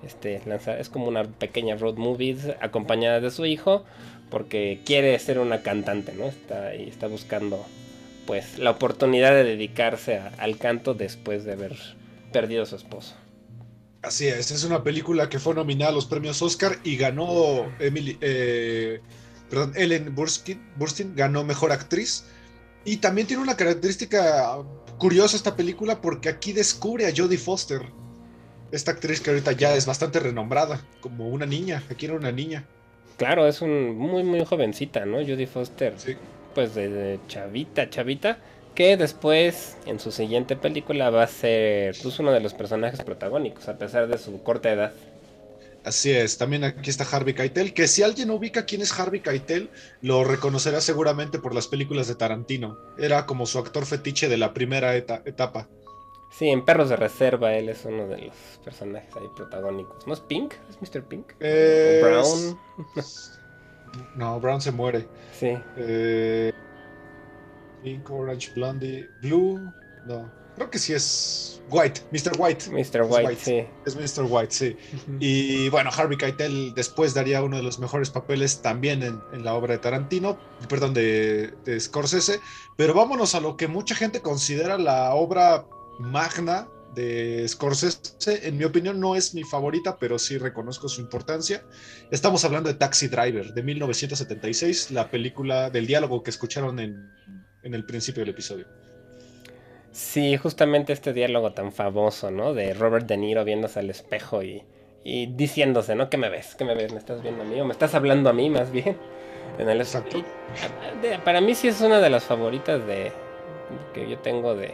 este, 0.03 0.41
lanzar, 0.46 0.79
es 0.79 0.89
como 0.89 1.08
una 1.08 1.24
pequeña 1.24 1.75
road 1.75 1.96
movie 1.96 2.38
acompañada 2.62 3.19
de 3.19 3.29
su 3.29 3.46
hijo, 3.46 3.84
porque 4.29 4.79
quiere 4.86 5.17
ser 5.19 5.39
una 5.39 5.62
cantante, 5.62 6.13
¿no? 6.13 6.25
Está, 6.25 6.75
y 6.75 6.88
está 6.88 7.08
buscando 7.08 7.65
pues 8.25 8.58
la 8.58 8.72
oportunidad 8.72 9.31
de 9.31 9.43
dedicarse 9.43 10.22
al 10.38 10.58
canto 10.58 10.93
después 10.93 11.43
de 11.43 11.53
haber 11.53 11.75
perdido 12.31 12.63
a 12.63 12.65
su 12.67 12.77
esposo. 12.77 13.15
Así 14.01 14.27
es, 14.27 14.50
es 14.51 14.63
una 14.63 14.82
película 14.82 15.27
que 15.27 15.39
fue 15.39 15.53
nominada 15.53 15.91
a 15.91 15.94
los 15.94 16.06
premios 16.06 16.41
Oscar 16.41 16.77
y 16.86 16.96
ganó 16.96 17.65
Emily, 17.79 18.18
eh, 18.22 19.01
perdón, 19.50 19.74
Ellen 19.75 20.15
Burstyn, 20.15 20.62
Burstyn 20.77 21.15
ganó 21.15 21.44
Mejor 21.44 21.72
Actriz. 21.72 22.25
Y 22.86 22.98
también 22.98 23.27
tiene 23.27 23.44
una 23.44 23.58
característica 23.58 24.58
curiosa 24.98 25.36
esta 25.36 25.56
película 25.56 26.00
porque 26.01 26.29
aquí 26.29 26.53
descubre 26.53 27.08
a 27.08 27.13
Jodie 27.15 27.38
Foster, 27.38 27.82
esta 28.72 28.91
actriz 28.91 29.20
que 29.20 29.32
ahorita 29.32 29.51
ya 29.51 29.75
es 29.75 29.86
bastante 29.86 30.20
renombrada, 30.20 30.82
como 31.01 31.27
una 31.27 31.46
niña, 31.46 31.84
aquí 31.89 32.06
era 32.06 32.15
una 32.15 32.32
niña. 32.32 32.65
Claro, 33.18 33.48
es 33.48 33.62
un 33.62 33.98
muy 33.98 34.24
muy 34.24 34.46
jovencita, 34.46 35.06
¿no? 35.06 35.18
Jodie 35.18 35.46
Foster. 35.46 35.94
Sí. 35.98 36.15
Pues 36.56 36.74
de, 36.74 36.89
de 36.89 37.20
chavita, 37.27 37.89
chavita, 37.89 38.39
que 38.80 38.96
después 38.96 39.76
en 39.86 40.00
su 40.00 40.10
siguiente 40.10 40.56
película 40.56 41.10
va 41.10 41.24
a 41.24 41.28
ser 41.28 41.98
pues, 42.02 42.18
uno 42.18 42.32
de 42.32 42.40
los 42.40 42.54
personajes 42.54 43.02
protagónicos, 43.02 43.68
a 43.68 43.78
pesar 43.78 44.08
de 44.08 44.18
su 44.18 44.42
corta 44.42 44.72
edad. 44.72 44.94
Así 45.84 46.12
es, 46.12 46.38
también 46.38 46.64
aquí 46.64 46.90
está 46.90 47.04
Harvey 47.04 47.34
Keitel, 47.34 47.74
que 47.74 47.90
si 47.90 48.04
alguien 48.04 48.32
ubica 48.32 48.64
quién 48.64 48.82
es 48.82 48.98
Harvey 48.98 49.20
Keitel, 49.20 49.70
lo 50.02 50.24
reconocerá 50.24 50.80
seguramente 50.80 51.40
por 51.40 51.54
las 51.54 51.68
películas 51.68 52.08
de 52.08 52.16
Tarantino. 52.16 52.78
Era 52.98 53.26
como 53.26 53.46
su 53.48 53.60
actor 53.60 53.86
fetiche 53.86 54.30
de 54.30 54.38
la 54.38 54.54
primera 54.54 54.96
eta- 54.96 55.24
etapa. 55.26 55.68
Sí, 56.32 56.48
en 56.48 56.64
Perros 56.64 56.88
de 56.88 56.96
Reserva 56.96 57.54
él 57.56 57.68
es 57.68 57.84
uno 57.84 58.08
de 58.08 58.28
los 58.28 58.36
personajes 58.64 59.14
ahí 59.18 59.28
protagónicos. 59.36 60.08
¿No 60.08 60.14
es 60.14 60.22
Pink? 60.22 60.54
¿Es 60.70 60.82
Mr. 60.82 61.04
Pink? 61.04 61.34
Eh, 61.42 62.00
¿O 62.02 62.06
Brown? 62.08 62.60
No, 64.16 64.40
Brown 64.40 64.62
se 64.62 64.72
muere. 64.72 65.06
Sí. 65.38 65.58
Eh, 65.76 66.54
Pink, 67.84 68.10
Orange, 68.10 68.52
Blondie, 68.56 69.10
Blue. 69.22 69.72
No, 70.06 70.32
creo 70.56 70.70
que 70.70 70.80
sí 70.80 70.94
es 70.94 71.62
White, 71.70 72.02
Mr. 72.12 72.34
White. 72.38 72.70
Mr. 72.70 73.04
White, 73.04 73.38
sí. 73.38 73.66
Es 73.86 73.96
Mr. 73.96 74.26
White, 74.28 74.52
sí. 74.52 74.78
Y 75.20 75.70
bueno, 75.70 75.90
Harvey 75.96 76.18
Keitel 76.18 76.74
después 76.74 77.14
daría 77.14 77.44
uno 77.44 77.58
de 77.58 77.64
los 77.64 77.80
mejores 77.80 78.10
papeles 78.10 78.62
también 78.62 79.04
en, 79.04 79.22
en 79.32 79.44
la 79.44 79.54
obra 79.54 79.74
de 79.74 79.80
Tarantino, 79.80 80.38
perdón, 80.68 80.94
de, 80.94 81.54
de 81.66 81.80
Scorsese. 81.80 82.40
Pero 82.76 82.94
vámonos 82.94 83.36
a 83.36 83.40
lo 83.40 83.56
que 83.56 83.68
mucha 83.68 83.96
gente 83.96 84.22
considera 84.22 84.78
la 84.78 85.14
obra 85.14 85.66
magna 86.00 86.68
de 86.96 87.46
Scorsese. 87.48 88.48
En 88.48 88.58
mi 88.58 88.64
opinión 88.64 89.00
no 89.00 89.16
es 89.16 89.34
mi 89.34 89.44
favorita, 89.44 89.98
pero 89.98 90.18
sí 90.18 90.38
reconozco 90.38 90.90
su 90.90 91.02
importancia. 91.02 91.64
Estamos 92.12 92.44
hablando 92.46 92.70
de 92.70 92.76
Taxi 92.76 93.08
Driver, 93.08 93.54
de 93.54 93.64
1976, 93.64 94.92
la 94.92 95.10
película 95.10 95.70
del 95.70 95.88
diálogo 95.88 96.24
que 96.24 96.32
escucharon 96.32 96.80
en, 96.80 97.12
en 97.63 97.74
el 97.74 97.86
principio 97.86 98.22
del 98.22 98.30
episodio. 98.30 98.66
Sí, 99.92 100.38
justamente 100.38 100.94
este 100.94 101.13
diálogo 101.13 101.51
tan 101.54 101.72
famoso, 101.72 102.32
¿no? 102.32 102.54
De 102.54 102.74
Robert 102.74 103.08
De 103.08 103.18
Niro 103.18 103.44
viéndose 103.44 103.80
al 103.80 103.89
espejo 103.89 104.44
y, 104.44 104.63
y 105.04 105.25
diciéndose, 105.28 105.96
¿no? 105.96 106.10
¿Qué 106.10 106.18
me 106.18 106.30
ves? 106.30 106.56
¿Qué 106.56 106.63
me 106.63 106.75
ves? 106.75 106.92
¿Me 106.94 107.00
estás 107.00 107.22
viendo 107.24 107.44
a 107.44 107.46
mí? 107.46 107.60
¿O 107.60 107.66
me 107.66 107.72
estás 107.74 107.96
hablando 107.96 108.30
a 108.30 108.34
mí 108.34 108.50
más 108.50 108.72
bien? 108.72 108.98
En 109.58 109.68
el 109.68 109.82
Exacto. 109.82 110.20
a- 110.20 111.24
para 111.24 111.42
mí 111.42 111.56
sí 111.56 111.68
es 111.68 111.82
una 111.82 112.00
de 112.00 112.10
las 112.10 112.24
favoritas 112.24 112.86
de 112.86 113.12
que 113.94 114.08
yo 114.10 114.20
tengo 114.20 114.56
de, 114.56 114.74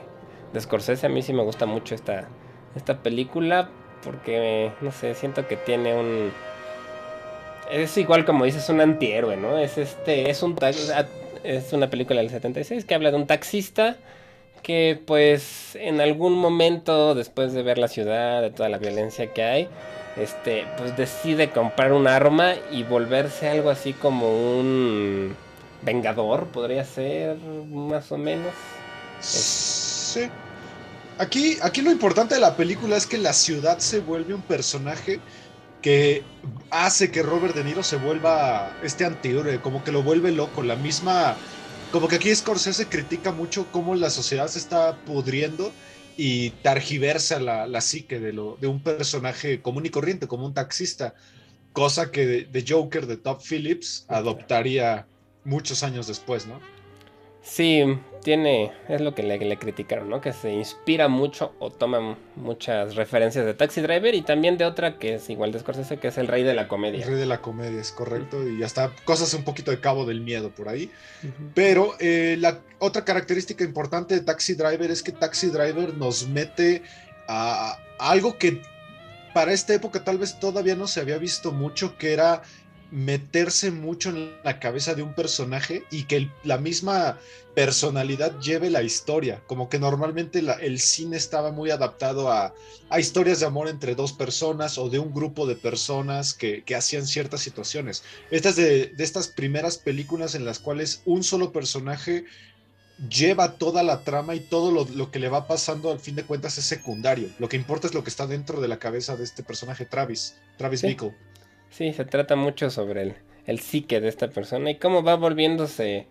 de 0.54 0.62
Scorsese. 0.62 1.06
A 1.08 1.10
mí 1.10 1.22
sí 1.22 1.32
me 1.34 1.44
gusta 1.44 1.65
mucho 1.65 1.96
esta, 1.96 2.27
esta 2.75 3.01
película 3.01 3.70
porque, 4.04 4.72
no 4.82 4.92
sé, 4.92 5.15
siento 5.15 5.48
que 5.48 5.56
tiene 5.56 5.96
un... 5.96 6.32
Es 7.72 7.98
igual 7.98 8.25
como 8.25 8.46
dices, 8.46 8.70
un 8.70 8.82
antihéroe, 8.82 9.38
¿no? 9.38 9.58
Es 9.58 9.77
este, 9.80 10.30
es 10.30 10.44
un 10.44 10.56
tax- 10.56 10.92
es 11.46 11.74
una 11.74 11.90
película 11.90 12.22
del 12.22 12.30
76 12.30 12.86
que 12.86 12.96
habla 12.96 13.12
de 13.12 13.18
un 13.18 13.28
taxista 13.28 13.98
que 14.64 15.00
pues 15.06 15.75
en 15.75 16.02
algún 16.02 16.34
momento 16.34 17.14
después 17.14 17.54
de 17.54 17.62
ver 17.62 17.78
la 17.78 17.88
ciudad, 17.88 18.42
de 18.42 18.50
toda 18.50 18.68
la 18.68 18.80
violencia 18.80 19.32
que 19.32 19.44
hay, 19.44 19.70
este 20.18 20.66
pues 20.78 20.98
decide 20.98 21.52
comprar 21.52 21.94
un 21.94 22.08
arma 22.08 22.54
y 22.72 22.84
volverse 22.84 23.48
algo 23.48 23.70
así 23.70 23.94
como 23.94 24.58
un 24.58 25.36
vengador, 25.84 26.48
podría 26.48 26.84
ser 26.84 27.38
más 27.38 28.12
o 28.12 28.18
menos. 28.18 28.54
Sí. 29.20 30.30
Aquí, 31.18 31.58
aquí 31.62 31.82
lo 31.82 31.92
importante 31.92 32.36
de 32.36 32.42
la 32.42 32.58
película 32.58 32.98
es 32.98 33.06
que 33.06 33.18
la 33.18 33.34
ciudad 33.34 33.78
se 33.78 34.00
vuelve 34.00 34.34
un 34.34 34.42
personaje 34.42 35.20
que 35.86 36.24
hace 36.72 37.12
que 37.12 37.22
Robert 37.22 37.54
De 37.54 37.63
Niro 37.63 37.84
se 37.84 37.98
vuelva 37.98 38.75
este 38.82 39.06
antihéroe, 39.06 39.62
como 39.62 39.84
que 39.84 39.92
lo 39.92 40.01
vuelve 40.01 40.32
loco, 40.32 40.63
la 40.63 40.75
misma... 40.75 41.38
Como 41.92 42.08
que 42.08 42.15
aquí 42.15 42.34
Scorsese 42.34 42.88
critica 42.88 43.32
mucho 43.32 43.68
cómo 43.72 43.94
la 43.94 44.10
sociedad 44.10 44.48
se 44.48 44.58
está 44.58 44.98
pudriendo 45.06 45.72
y 46.18 46.50
targiversa 46.63 47.39
la, 47.39 47.68
la 47.68 47.82
psique 47.82 48.20
de, 48.20 48.34
lo, 48.34 48.58
de 48.60 48.65
un 48.65 48.82
personaje 48.82 49.62
común 49.62 49.86
y 49.86 49.92
corriente, 49.92 50.27
como 50.27 50.48
un 50.48 50.56
taxista, 50.56 51.13
cosa 51.72 52.10
que 52.10 52.25
de, 52.25 52.46
de 52.46 52.65
Joker 52.68 53.06
de 53.06 53.18
Top 53.18 53.39
Phillips 53.48 54.06
adoptaría 54.08 55.06
muchos 55.44 55.84
años 55.84 56.08
después, 56.08 56.48
¿no? 56.48 56.60
Sí, 57.48 57.84
tiene, 58.24 58.72
es 58.90 59.02
lo 59.02 59.14
que 59.14 59.22
le, 59.22 59.38
le 59.38 59.58
criticaron, 59.60 60.10
¿no? 60.10 60.20
Que 60.20 60.34
se 60.34 60.52
inspira 60.52 61.08
mucho 61.08 61.54
o 61.60 61.70
toma 61.72 62.18
muchas 62.36 62.96
referencias 62.96 63.46
de 63.46 63.54
Taxi 63.54 63.82
Driver 63.82 64.16
y 64.16 64.24
también 64.24 64.58
de 64.58 64.66
otra 64.66 64.98
que 64.98 65.14
es 65.14 65.30
igual 65.30 65.52
de 65.52 65.60
Scorsese, 65.60 65.98
que 66.00 66.08
es 66.08 66.18
El 66.18 66.28
Rey 66.28 66.42
de 66.42 66.56
la 66.56 66.64
El 66.64 66.68
Comedia. 66.68 67.06
rey 67.06 67.16
de 67.16 67.28
la 67.28 67.42
comedia, 67.42 67.80
es 67.80 67.92
correcto. 67.92 68.48
Y 68.50 68.64
hasta 68.64 68.92
cosas 69.06 69.32
un 69.36 69.44
poquito 69.44 69.70
de 69.70 69.80
cabo 69.80 70.08
del 70.08 70.22
miedo 70.22 70.50
por 70.50 70.70
ahí. 70.70 70.90
Pero 71.54 71.94
eh, 72.00 72.36
la 72.40 72.62
otra 72.80 73.06
característica 73.06 73.64
importante 73.64 74.16
de 74.16 74.22
Taxi 74.22 74.56
Driver 74.56 74.90
es 74.90 75.04
que 75.04 75.12
Taxi 75.12 75.48
Driver 75.52 75.94
nos 75.94 76.28
mete 76.28 76.82
a, 77.28 77.78
a 78.00 78.10
algo 78.12 78.40
que 78.40 78.60
para 79.36 79.54
esta 79.54 79.75
época 79.75 80.04
tal 80.04 80.18
vez 80.18 80.40
todavía 80.40 80.75
no 80.75 80.88
se 80.88 81.00
había 81.00 81.20
visto 81.20 81.52
mucho, 81.52 81.96
que 81.96 82.12
era 82.12 82.42
meterse 82.92 83.72
mucho 83.72 84.10
en 84.10 84.32
la 84.44 84.60
cabeza 84.60 84.94
de 84.96 85.01
un 85.04 85.13
personaje 85.13 85.84
y 85.92 86.04
que 86.04 86.18
el- 86.18 86.32
la 86.44 86.58
misma 86.58 87.18
personalidad 87.56 88.39
lleve 88.39 88.70
la 88.70 88.84
historia. 88.84 89.42
Como 89.48 89.70
que 89.70 89.80
normalmente 89.80 90.42
la- 90.42 90.54
el 90.54 90.80
cine 90.80 91.18
estaba 91.18 91.51
muy 91.51 91.72
adaptado 91.72 92.32
a, 92.32 92.54
a 92.89 93.00
historias 93.00 93.39
de 93.39 93.46
amor 93.48 93.68
entre 93.70 93.96
dos 93.96 94.13
personas 94.13 94.77
o 94.77 94.89
de 94.89 95.00
un 95.00 95.13
grupo 95.13 95.46
de 95.48 95.56
personas 95.56 96.34
que, 96.34 96.63
que 96.63 96.75
hacían 96.75 97.08
ciertas 97.08 97.42
situaciones. 97.42 98.04
Esta 98.30 98.50
es 98.50 98.56
de, 98.58 98.88
de 98.88 99.04
estas 99.04 99.27
primeras 99.30 99.77
películas 99.77 100.36
en 100.36 100.46
las 100.46 100.60
cuales 100.60 101.01
un 101.06 101.24
solo 101.24 101.51
personaje 101.51 102.25
lleva 103.10 103.58
toda 103.58 103.84
la 103.84 104.04
trama 104.04 104.36
y 104.36 104.39
todo 104.39 104.72
lo, 104.72 104.86
lo 104.86 105.12
que 105.12 105.20
le 105.20 105.27
va 105.27 105.48
pasando 105.48 105.92
al 105.92 106.00
fin 106.00 106.15
de 106.15 106.24
cuentas 106.24 106.58
es 106.58 106.65
secundario. 106.65 107.30
Lo 107.39 107.50
que 107.50 107.58
importa 107.58 107.88
es 107.88 107.94
lo 107.94 108.04
que 108.04 108.10
está 108.10 108.25
dentro 108.25 108.62
de 108.62 108.68
la 108.70 108.80
cabeza 108.80 109.18
de 109.18 109.24
este 109.25 109.44
personaje, 109.44 109.86
Travis, 109.86 110.36
Travis 110.58 110.80
Sí. 110.82 110.88
Bickle. 110.88 111.13
Sí, 111.75 111.91
se 111.91 112.05
trata 112.05 112.38
mucho 112.38 112.70
sobre 112.70 113.01
el, 113.01 113.15
el 113.48 113.60
psique 113.60 114.00
de 114.00 114.08
esta 114.08 114.29
persona 114.29 114.72
y 114.72 114.75
cómo 114.75 115.03
va 115.03 115.15
volviéndose, 115.15 116.08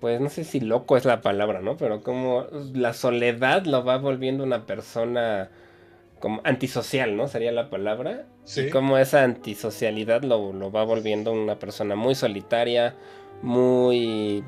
pues 0.00 0.20
no 0.20 0.28
sé 0.28 0.42
si 0.42 0.58
loco 0.58 0.96
es 0.96 1.04
la 1.04 1.20
palabra, 1.20 1.60
¿no? 1.60 1.76
Pero 1.76 2.02
cómo 2.02 2.46
la 2.74 2.92
soledad 2.92 3.66
lo 3.66 3.84
va 3.84 3.98
volviendo 3.98 4.42
una 4.42 4.66
persona 4.66 5.48
como 6.18 6.40
antisocial, 6.42 7.16
¿no? 7.16 7.28
Sería 7.28 7.52
la 7.52 7.70
palabra. 7.70 8.26
Sí. 8.42 8.62
Y 8.62 8.70
cómo 8.70 8.98
esa 8.98 9.22
antisocialidad 9.22 10.24
lo, 10.24 10.52
lo 10.52 10.72
va 10.72 10.82
volviendo 10.82 11.32
una 11.32 11.60
persona 11.60 11.94
muy 11.94 12.16
solitaria, 12.16 12.96
muy, 13.42 14.42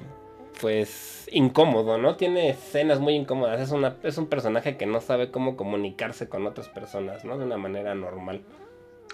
pues, 0.60 1.28
incómodo, 1.30 1.98
¿no? 1.98 2.16
Tiene 2.16 2.50
escenas 2.50 2.98
muy 2.98 3.14
incómodas. 3.14 3.60
Es, 3.60 3.70
una, 3.70 3.94
es 4.02 4.18
un 4.18 4.26
personaje 4.26 4.76
que 4.76 4.86
no 4.86 5.00
sabe 5.00 5.30
cómo 5.30 5.56
comunicarse 5.56 6.28
con 6.28 6.48
otras 6.48 6.68
personas, 6.68 7.24
¿no? 7.24 7.38
De 7.38 7.44
una 7.44 7.58
manera 7.58 7.94
normal. 7.94 8.42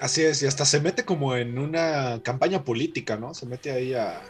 Así 0.01 0.23
es, 0.23 0.43
y 0.43 0.47
hasta 0.47 0.65
se 0.65 0.81
mete 0.81 1.05
como 1.05 1.37
en 1.37 1.59
una 1.59 2.21
campaña 2.23 2.65
política, 2.65 3.17
¿no? 3.17 3.33
Se 3.35 3.47
mete 3.47 3.71
ahí 3.71 3.95
a, 3.95 4.21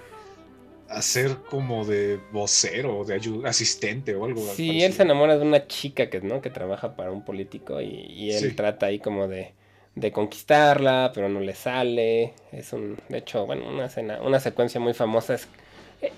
a 0.89 1.03
ser 1.03 1.37
como 1.51 1.85
de 1.85 2.21
vocero, 2.33 3.05
de 3.05 3.21
asistente 3.47 4.15
o 4.15 4.25
algo. 4.27 4.43
Sí, 4.55 4.83
él 4.83 4.93
se 4.93 5.03
enamora 5.03 5.39
de 5.39 5.45
una 5.45 5.67
chica 5.67 6.11
que, 6.11 6.21
¿no? 6.21 6.41
que 6.43 6.51
trabaja 6.51 6.97
para 6.97 7.11
un 7.11 7.25
político 7.25 7.81
y, 7.81 7.87
y 7.87 8.33
él 8.33 8.51
Sí. 8.51 8.53
trata 8.55 8.87
ahí 8.87 8.99
como 8.99 9.27
de, 9.27 9.53
de 9.95 10.13
conquistarla, 10.13 11.13
pero 11.15 11.29
no 11.29 11.41
le 11.41 11.55
sale. 11.55 12.35
Es 12.53 12.73
un, 12.73 12.99
de 13.09 13.19
hecho, 13.19 13.47
bueno, 13.47 13.67
una 13.69 13.87
escena, 13.87 14.21
una 14.23 14.41
secuencia 14.41 14.81
muy 14.81 14.93
famosa 14.95 15.35
es 15.35 15.49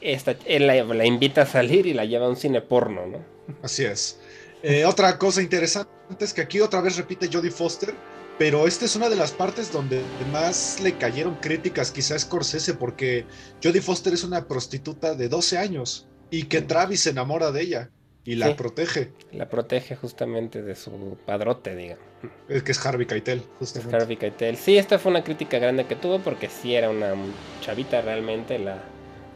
esta, 0.00 0.34
él 0.46 0.66
la, 0.66 0.82
la 0.82 1.06
invita 1.06 1.42
a 1.42 1.46
salir 1.46 1.86
y 1.86 1.94
la 1.94 2.04
lleva 2.04 2.26
a 2.26 2.28
un 2.28 2.36
cine 2.36 2.60
porno, 2.60 3.06
¿no? 3.06 3.18
Así 3.62 3.84
es. 3.84 4.18
Eh, 4.64 4.84
otra 4.84 5.16
cosa 5.16 5.40
interesante 5.40 5.88
es 6.18 6.34
que 6.34 6.40
aquí 6.40 6.60
otra 6.60 6.80
vez 6.80 6.96
repite 6.96 7.28
Jodie 7.32 7.52
Foster, 7.52 7.94
pero 8.38 8.66
esta 8.66 8.84
es 8.84 8.96
una 8.96 9.08
de 9.08 9.16
las 9.16 9.32
partes 9.32 9.72
donde 9.72 10.02
más 10.32 10.80
le 10.82 10.94
cayeron 10.94 11.36
críticas 11.36 11.90
quizás 11.90 12.22
Scorsese, 12.22 12.74
porque 12.74 13.24
Jodie 13.62 13.80
Foster 13.80 14.12
es 14.12 14.24
una 14.24 14.46
prostituta 14.46 15.14
de 15.14 15.28
12 15.28 15.58
años 15.58 16.06
y 16.30 16.44
que 16.44 16.60
Travis 16.62 17.00
se 17.00 17.10
enamora 17.10 17.50
de 17.52 17.62
ella 17.62 17.90
y 18.24 18.34
la 18.34 18.48
Sí. 18.48 18.54
protege. 18.54 19.12
La 19.32 19.48
protege 19.48 19.94
justamente 19.96 20.62
de 20.62 20.74
su 20.74 21.16
padrote, 21.24 21.74
digamos. 21.76 22.04
Es 22.48 22.62
que 22.62 22.72
es 22.72 22.84
Harvey 22.84 23.06
Keitel, 23.06 23.38
Es 23.38 23.46
justamente. 23.58 23.96
Harvey 23.96 24.16
Keitel. 24.16 24.56
Sí, 24.56 24.76
esta 24.76 24.98
fue 24.98 25.10
una 25.12 25.22
crítica 25.22 25.58
grande 25.58 25.86
que 25.86 25.94
tuvo 25.96 26.18
porque 26.18 26.48
sí 26.48 26.74
era 26.74 26.90
una 26.90 27.14
chavita 27.62 28.00
realmente 28.02 28.58
la 28.58 28.82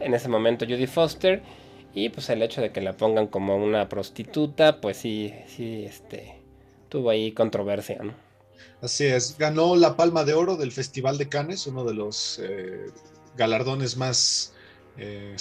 en 0.00 0.14
ese 0.14 0.28
momento 0.28 0.64
Judy 0.64 0.86
Foster 0.86 1.42
y 1.94 2.08
pues 2.08 2.28
el 2.30 2.42
hecho 2.42 2.60
de 2.62 2.72
que 2.72 2.80
la 2.80 2.96
pongan 2.96 3.26
como 3.28 3.56
una 3.56 3.88
prostituta, 3.88 4.80
pues 4.80 4.96
sí, 4.96 5.34
sí, 5.46 5.84
este, 5.84 6.40
tuvo 6.88 7.10
ahí 7.10 7.32
controversia, 7.32 7.98
¿no? 8.02 8.14
Así 8.82 9.04
es, 9.04 9.36
ganó 9.36 9.76
la 9.76 9.96
Palma 9.96 10.24
de 10.24 10.32
Oro 10.32 10.56
del 10.56 10.72
Festival 10.72 11.18
de 11.18 11.28
Cannes, 11.28 11.66
uno 11.66 11.84
de 11.84 11.92
los 11.92 12.40
eh, 12.42 12.86
galardones 13.36 13.98
más 13.98 14.54
eh, 14.96 15.36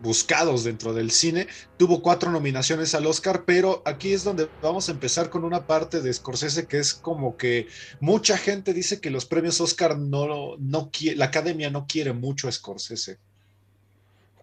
buscados 0.00 0.64
dentro 0.64 0.92
del 0.92 1.12
cine. 1.12 1.46
Tuvo 1.76 2.02
cuatro 2.02 2.32
nominaciones 2.32 2.96
al 2.96 3.06
Oscar, 3.06 3.44
pero 3.46 3.82
aquí 3.84 4.12
es 4.12 4.24
donde 4.24 4.48
vamos 4.60 4.88
a 4.88 4.92
empezar 4.92 5.30
con 5.30 5.44
una 5.44 5.68
parte 5.68 6.00
de 6.00 6.12
Scorsese 6.12 6.66
que 6.66 6.78
es 6.78 6.94
como 6.94 7.36
que 7.36 7.68
mucha 8.00 8.36
gente 8.36 8.74
dice 8.74 9.00
que 9.00 9.10
los 9.10 9.24
premios 9.24 9.60
Oscar 9.60 9.96
no, 9.96 10.56
no 10.58 10.90
la 11.14 11.26
academia 11.26 11.70
no 11.70 11.86
quiere 11.86 12.12
mucho 12.12 12.48
a 12.48 12.52
Scorsese. 12.52 13.18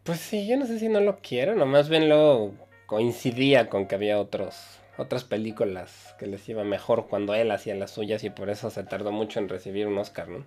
Pues 0.04 0.22
sí, 0.22 0.48
yo 0.48 0.56
no 0.56 0.66
sé 0.66 0.80
si 0.80 0.88
no 0.88 1.02
lo 1.02 1.20
quiero, 1.20 1.54
nomás 1.54 1.90
bien 1.90 2.08
lo 2.08 2.54
coincidía 2.88 3.70
con 3.70 3.88
que 3.88 3.96
había 3.96 4.20
otros 4.20 4.79
otras 5.00 5.24
películas 5.24 6.16
que 6.20 6.28
les 6.28 6.48
iba 6.50 6.64
mejor 6.64 7.08
cuando 7.08 7.34
él 7.34 7.52
hacía 7.52 7.74
las 7.76 7.92
suyas 7.92 8.24
y 8.24 8.30
por 8.30 8.50
eso 8.50 8.70
se 8.70 8.84
tardó 8.84 9.12
mucho 9.12 9.40
en 9.40 9.48
recibir 9.48 9.88
un 9.88 9.98
Oscar, 9.98 10.28
¿no? 10.28 10.46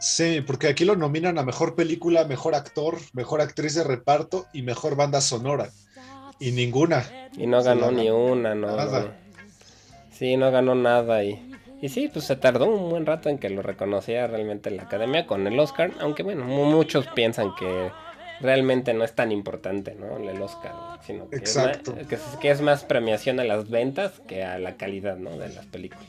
Sí, 0.00 0.42
porque 0.46 0.68
aquí 0.68 0.84
lo 0.84 0.96
nominan 0.96 1.38
a 1.38 1.42
mejor 1.42 1.74
película, 1.74 2.24
mejor 2.24 2.54
actor, 2.54 2.96
mejor 3.12 3.40
actriz 3.40 3.74
de 3.74 3.84
reparto 3.84 4.46
y 4.52 4.62
mejor 4.62 4.96
banda 4.96 5.20
sonora. 5.20 5.70
Y 6.38 6.52
ninguna. 6.52 7.04
Y 7.36 7.46
no 7.46 7.62
ganó 7.62 7.90
ni 7.90 8.10
una, 8.10 8.54
no. 8.54 8.76
Nada. 8.76 9.16
Sí, 10.10 10.36
no 10.36 10.50
ganó 10.50 10.74
nada 10.74 11.22
y, 11.24 11.50
y 11.80 11.88
sí, 11.88 12.08
pues 12.10 12.24
se 12.24 12.36
tardó 12.36 12.66
un 12.66 12.90
buen 12.90 13.06
rato 13.06 13.28
en 13.28 13.38
que 13.38 13.50
lo 13.50 13.62
reconocía 13.62 14.26
realmente 14.26 14.70
la 14.70 14.84
academia 14.84 15.26
con 15.26 15.46
el 15.46 15.58
Oscar, 15.58 15.92
aunque 16.00 16.22
bueno, 16.22 16.44
muchos 16.44 17.06
piensan 17.08 17.54
que 17.54 17.90
realmente 18.40 18.94
no 18.94 19.04
es 19.04 19.14
tan 19.14 19.32
importante, 19.32 19.94
¿no? 19.94 20.18
El 20.18 20.40
Oscar, 20.42 20.72
sino 21.06 21.28
que, 21.28 21.36
Exacto. 21.36 21.94
Es 21.98 22.10
más, 22.10 22.36
que, 22.36 22.50
es 22.50 22.60
más 22.60 22.84
premiación 22.84 23.40
a 23.40 23.44
las 23.44 23.68
ventas 23.70 24.20
que 24.26 24.44
a 24.44 24.58
la 24.58 24.76
calidad, 24.76 25.16
¿no? 25.16 25.36
De 25.36 25.48
las 25.48 25.66
películas. 25.66 26.06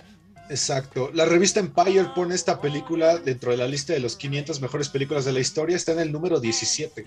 Exacto. 0.49 1.11
La 1.13 1.25
revista 1.25 1.59
Empire 1.59 2.05
pone 2.15 2.35
esta 2.35 2.61
película 2.61 3.17
dentro 3.17 3.51
de 3.51 3.57
la 3.57 3.67
lista 3.67 3.93
de 3.93 3.99
los 3.99 4.15
500 4.15 4.61
mejores 4.61 4.89
películas 4.89 5.25
de 5.25 5.33
la 5.33 5.39
historia. 5.39 5.75
Está 5.75 5.91
en 5.91 5.99
el 5.99 6.11
número 6.11 6.39
17. 6.39 7.05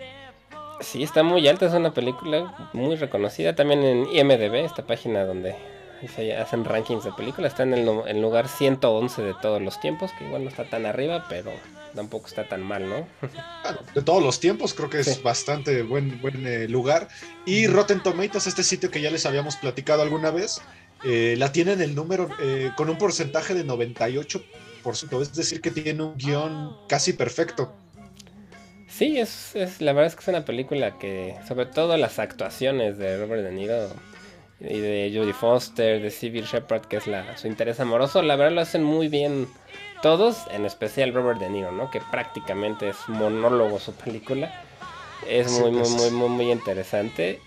Sí, 0.81 1.03
está 1.03 1.23
muy 1.23 1.47
alta. 1.49 1.67
Es 1.67 1.73
una 1.73 1.93
película 1.93 2.71
muy 2.73 2.97
reconocida. 2.97 3.55
También 3.55 3.83
en 3.83 4.07
IMDB, 4.15 4.57
esta 4.57 4.87
página 4.87 5.25
donde 5.25 5.55
hacen 6.07 6.64
rankings 6.64 7.04
de 7.04 7.12
películas. 7.12 7.52
Está 7.52 7.64
en 7.64 7.75
el, 7.75 8.21
lugar 8.21 8.49
111 8.49 9.23
de 9.23 9.35
todos 9.40 9.61
los 9.61 9.80
tiempos, 9.80 10.11
que 10.19 10.25
igual 10.25 10.45
no 10.45 10.50
está 10.50 10.64
tan 10.64 10.87
arriba, 10.87 11.26
pero 11.28 11.52
tampoco 11.95 12.26
está 12.26 12.49
tan 12.49 12.62
mal, 12.62 12.88
¿no? 12.88 13.07
de 13.95 14.02
todos 14.02 14.23
los 14.23 14.38
tiempos, 14.38 14.75
creo 14.75 14.88
que 14.88 15.00
es 15.00 15.23
bastante 15.23 15.83
buen, 15.83 16.21
buen 16.21 16.47
eh, 16.47 16.69
lugar. 16.69 17.09
Y 17.45 17.66
Rotten 17.66 18.02
Tomatoes, 18.02 18.47
este 18.47 18.62
sitio 18.62 18.90
que 18.90 19.00
ya 19.00 19.11
les 19.11 19.26
habíamos 19.26 19.57
platicado 19.57 20.02
alguna 20.02 20.30
vez, 20.30 20.61
eh, 21.04 21.35
la 21.38 21.52
tiene 21.52 21.73
en 21.73 21.80
el 21.80 21.95
número 21.95 22.28
eh, 22.40 22.71
con 22.76 22.90
un 22.90 22.99
porcentaje 22.99 23.54
de 23.54 23.66
98%, 23.66 25.23
es 25.23 25.35
decir, 25.35 25.61
que 25.61 25.71
tiene 25.71 26.02
un 26.02 26.16
guion 26.16 26.76
casi 26.88 27.12
perfecto. 27.12 27.73
Sí, 28.88 29.19
es, 29.19 29.54
la 29.80 29.92
verdad 29.92 30.09
es 30.09 30.14
que 30.14 30.21
es 30.21 30.28
una 30.28 30.45
película 30.45 30.99
que, 30.99 31.37
sobre 31.49 31.66
todo 31.66 31.97
las 31.97 32.19
actuaciones 32.19 32.99
de 32.99 33.19
Robert 33.19 33.42
De 33.42 33.52
Niro 33.52 33.88
y 34.61 34.79
de 34.79 35.12
Jodie 35.14 35.33
Foster, 35.33 36.02
de 36.02 36.11
Civil 36.11 36.45
Shepard, 36.45 36.83
que 36.83 36.99
es 36.99 37.07
la, 37.07 37.37
su 37.38 37.47
interés 37.47 37.81
amoroso, 37.81 38.23
la 38.23 38.37
verdad 38.37 38.52
lo 38.52 38.61
hacen 38.61 38.85
muy 38.85 39.09
bien 39.09 39.49
todos, 40.02 40.45
en 40.50 40.67
especial 40.67 41.12
Robert 41.14 41.40
De 41.40 41.49
Niro, 41.49 41.73
¿no? 41.73 41.90
Que 41.90 42.00
prácticamente 42.00 42.88
es 42.88 42.97
monólogo 43.09 43.79
su 43.79 43.93
película. 43.93 44.64
Es 45.26 45.50
muy, 45.52 45.71
muy, 45.71 45.88
muy, 45.88 46.11
muy, 46.11 46.29
muy 46.29 46.52
interesante. 46.52 47.40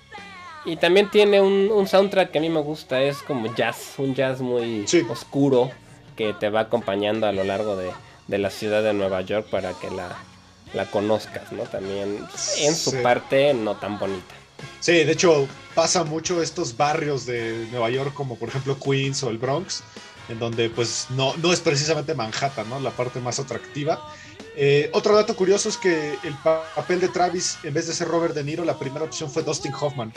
Y 0.66 0.78
también 0.78 1.10
tiene 1.10 1.42
un, 1.42 1.88
soundtrack 1.88 2.32
que 2.32 2.38
a 2.38 2.42
mí 2.42 2.50
me 2.50 2.62
gusta, 2.62 3.02
es 3.02 3.18
como 3.18 3.54
jazz, 3.54 3.96
un 3.98 4.16
jazz 4.16 4.40
muy 4.40 4.86
oscuro 5.10 5.72
que 6.16 6.34
te 6.34 6.50
va 6.50 6.62
acompañando 6.62 7.28
a 7.28 7.32
lo 7.32 7.44
largo 7.44 7.76
de, 7.76 7.92
la 8.38 8.50
ciudad 8.50 8.82
de 8.82 8.94
Nueva 8.94 9.22
York 9.22 9.48
para 9.50 9.74
que 9.74 9.90
la, 9.90 10.10
la 10.74 10.86
conozcas, 10.86 11.52
¿no? 11.52 11.64
También 11.64 12.26
en 12.60 12.76
su 12.76 13.02
parte 13.02 13.54
no 13.54 13.76
tan 13.76 14.00
bonita. 14.00 14.36
Sí, 14.80 14.92
de 14.92 15.12
hecho 15.12 15.48
pasa 15.76 16.04
mucho 16.04 16.42
estos 16.42 16.78
barrios 16.78 17.26
de 17.26 17.68
Nueva 17.72 17.90
York 17.90 18.14
como 18.14 18.38
por 18.38 18.50
ejemplo 18.50 18.78
Queens 18.80 19.24
o 19.24 19.30
el 19.30 19.38
Bronx, 19.38 19.84
en 20.30 20.40
donde 20.40 20.70
pues 20.70 21.08
no, 21.12 21.36
no 21.38 21.52
es 21.52 21.60
precisamente 21.60 22.14
Manhattan, 22.14 22.70
¿no? 22.70 22.80
La 22.80 22.92
parte 22.92 23.20
más 23.20 23.40
atractiva. 23.40 24.00
Eh, 24.56 24.90
otro 24.94 25.16
dato 25.16 25.36
curioso 25.36 25.70
es 25.70 25.78
que 25.78 26.18
el 26.24 26.36
papel 26.44 27.00
de 27.00 27.10
Travis, 27.10 27.58
en 27.64 27.74
vez 27.74 27.88
de 27.88 27.94
ser 27.94 28.08
Robert 28.08 28.36
De 28.36 28.44
Niro, 28.44 28.64
la 28.64 28.78
primera 28.78 29.06
opción 29.06 29.32
fue 29.32 29.44
Dustin 29.44 29.74
Hoffman 29.74 30.14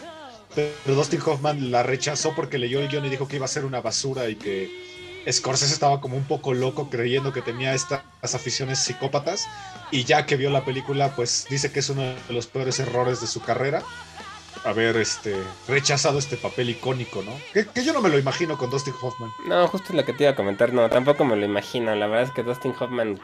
pero 0.56 0.94
Dustin 0.94 1.20
Hoffman 1.24 1.70
la 1.70 1.82
rechazó 1.82 2.34
porque 2.34 2.58
leyó 2.58 2.80
el 2.80 2.88
guion 2.88 3.04
y 3.04 3.10
dijo 3.10 3.28
que 3.28 3.36
iba 3.36 3.44
a 3.44 3.48
ser 3.48 3.64
una 3.64 3.80
basura 3.80 4.28
y 4.28 4.36
que 4.36 4.70
Scorsese 5.30 5.74
estaba 5.74 6.00
como 6.00 6.16
un 6.16 6.24
poco 6.24 6.54
loco 6.54 6.88
creyendo 6.88 7.32
que 7.32 7.42
tenía 7.42 7.74
estas 7.74 8.02
aficiones 8.22 8.78
psicópatas 8.78 9.46
y 9.90 10.04
ya 10.04 10.24
que 10.24 10.36
vio 10.36 10.50
la 10.50 10.64
película 10.64 11.14
pues 11.14 11.46
dice 11.50 11.70
que 11.70 11.80
es 11.80 11.90
uno 11.90 12.02
de 12.02 12.32
los 12.32 12.46
peores 12.46 12.78
errores 12.78 13.20
de 13.20 13.26
su 13.26 13.42
carrera 13.42 13.82
haber 14.66 14.96
este 14.96 15.36
rechazado 15.68 16.18
este 16.18 16.36
papel 16.36 16.70
icónico, 16.70 17.22
¿no? 17.22 17.32
Que, 17.52 17.66
que, 17.66 17.84
yo 17.84 17.92
no 17.92 18.00
me 18.00 18.08
lo 18.08 18.18
imagino 18.18 18.58
con 18.58 18.70
Dustin 18.70 18.94
Hoffman. 19.00 19.30
No, 19.46 19.66
justo 19.68 19.92
lo 19.92 20.04
que 20.04 20.12
te 20.12 20.24
iba 20.24 20.32
a 20.32 20.36
comentar, 20.36 20.72
no, 20.72 20.88
tampoco 20.90 21.24
me 21.24 21.36
lo 21.36 21.44
imagino. 21.44 21.94
La 21.94 22.06
verdad 22.06 22.28
es 22.28 22.32
que 22.32 22.42
Dustin 22.42 22.74
Hoffman 22.78 23.18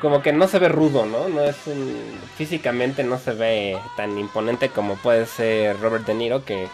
como 0.00 0.22
que 0.22 0.32
no 0.32 0.48
se 0.48 0.58
ve 0.58 0.68
rudo, 0.68 1.06
¿no? 1.06 1.28
No 1.28 1.42
es 1.42 1.56
un, 1.66 1.94
físicamente 2.36 3.04
no 3.04 3.18
se 3.18 3.32
ve 3.32 3.78
tan 3.96 4.18
imponente 4.18 4.70
como 4.70 4.96
puede 4.96 5.26
ser 5.26 5.78
Robert 5.80 6.06
De 6.06 6.14
Niro, 6.14 6.44
que 6.44 6.68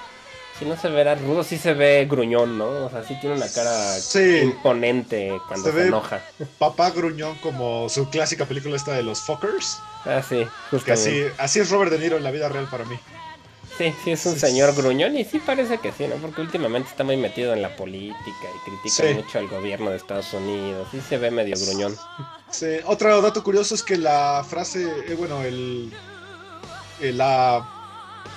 si 0.59 0.64
no 0.64 0.77
se 0.77 0.88
verá 0.88 1.14
rudo, 1.16 1.44
sí 1.44 1.59
se 1.59 1.75
ve 1.75 2.07
gruñón, 2.09 2.57
¿no? 2.57 2.87
O 2.87 2.90
sea, 2.90 3.05
sí 3.05 3.16
tiene 3.20 3.37
una 3.37 3.49
cara 3.49 3.96
imponente 4.42 5.38
cuando 5.49 5.70
se, 5.70 5.87
enoja. 5.87 6.22
Papá 6.59 6.90
gruñón 6.90 7.37
como 7.38 7.88
su 7.88 8.09
clásica 8.09 8.46
película 8.46 8.77
esta 8.77 8.92
de 8.92 9.03
los 9.03 9.20
Fuckers. 9.20 9.79
Ah, 10.05 10.22
sí, 10.27 10.46
justamente. 10.70 11.27
Así, 11.29 11.35
así 11.38 11.61
es 11.61 11.70
Robert 11.70 11.90
De 11.90 11.99
Niro 11.99 12.16
en 12.16 12.25
la 12.25 12.31
vida 12.31 12.49
real 12.49 12.68
para 12.70 12.85
mí. 12.85 12.99
Sí, 13.79 13.95
sí 14.03 14.11
es 14.12 14.25
un 14.25 14.39
señor 14.39 14.75
gruñón 14.75 15.17
y 15.17 15.25
sí 15.25 15.39
parece 15.39 15.79
que 15.79 15.93
sí, 15.93 16.07
¿no? 16.07 16.17
Porque 16.17 16.41
últimamente 16.41 16.89
está 16.89 17.05
muy 17.05 17.17
metido 17.17 17.53
en 17.53 17.61
la 17.61 17.77
política 17.77 18.17
y 18.25 18.71
critica 18.71 19.12
mucho 19.12 19.39
al 19.39 19.49
gobierno 19.49 19.91
de 19.91 19.97
Estados 19.97 20.33
Unidos. 20.33 20.89
Sí 20.91 21.01
se 21.07 21.19
ve 21.19 21.31
medio 21.31 21.57
gruñón. 21.59 21.95
Sí. 22.51 22.79
Otro 22.87 23.21
dato 23.21 23.43
curioso 23.43 23.75
es 23.75 23.83
que 23.83 23.99
la 23.99 24.45
frase, 24.49 24.89
eh, 25.09 25.15
bueno, 25.15 25.43
el, 25.43 25.93
eh, 27.01 27.12
la 27.12 27.69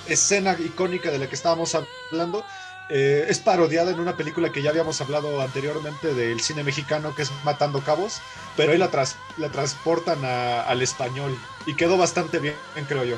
escena 0.06 0.56
icónica 0.58 1.10
de 1.10 1.18
la 1.18 1.28
que 1.28 1.34
estábamos 1.34 1.74
hablando 1.74 2.44
eh, 2.90 3.24
es 3.28 3.38
parodiada 3.38 3.92
en 3.92 4.00
una 4.00 4.16
película 4.16 4.50
que 4.52 4.62
ya 4.62 4.70
habíamos 4.70 5.00
hablado 5.00 5.40
anteriormente 5.40 6.12
del 6.12 6.40
cine 6.40 6.64
mexicano 6.64 7.14
que 7.14 7.22
es 7.22 7.30
Matando 7.44 7.80
Cabos, 7.80 8.20
pero 8.56 8.72
ahí 8.72 8.78
la, 8.78 8.90
la 9.38 9.48
transportan 9.48 10.22
al 10.24 10.82
español 10.82 11.38
y 11.66 11.76
quedó 11.76 11.96
bastante 11.96 12.40
bien, 12.40 12.56
creo 12.88 13.04
yo. 13.04 13.16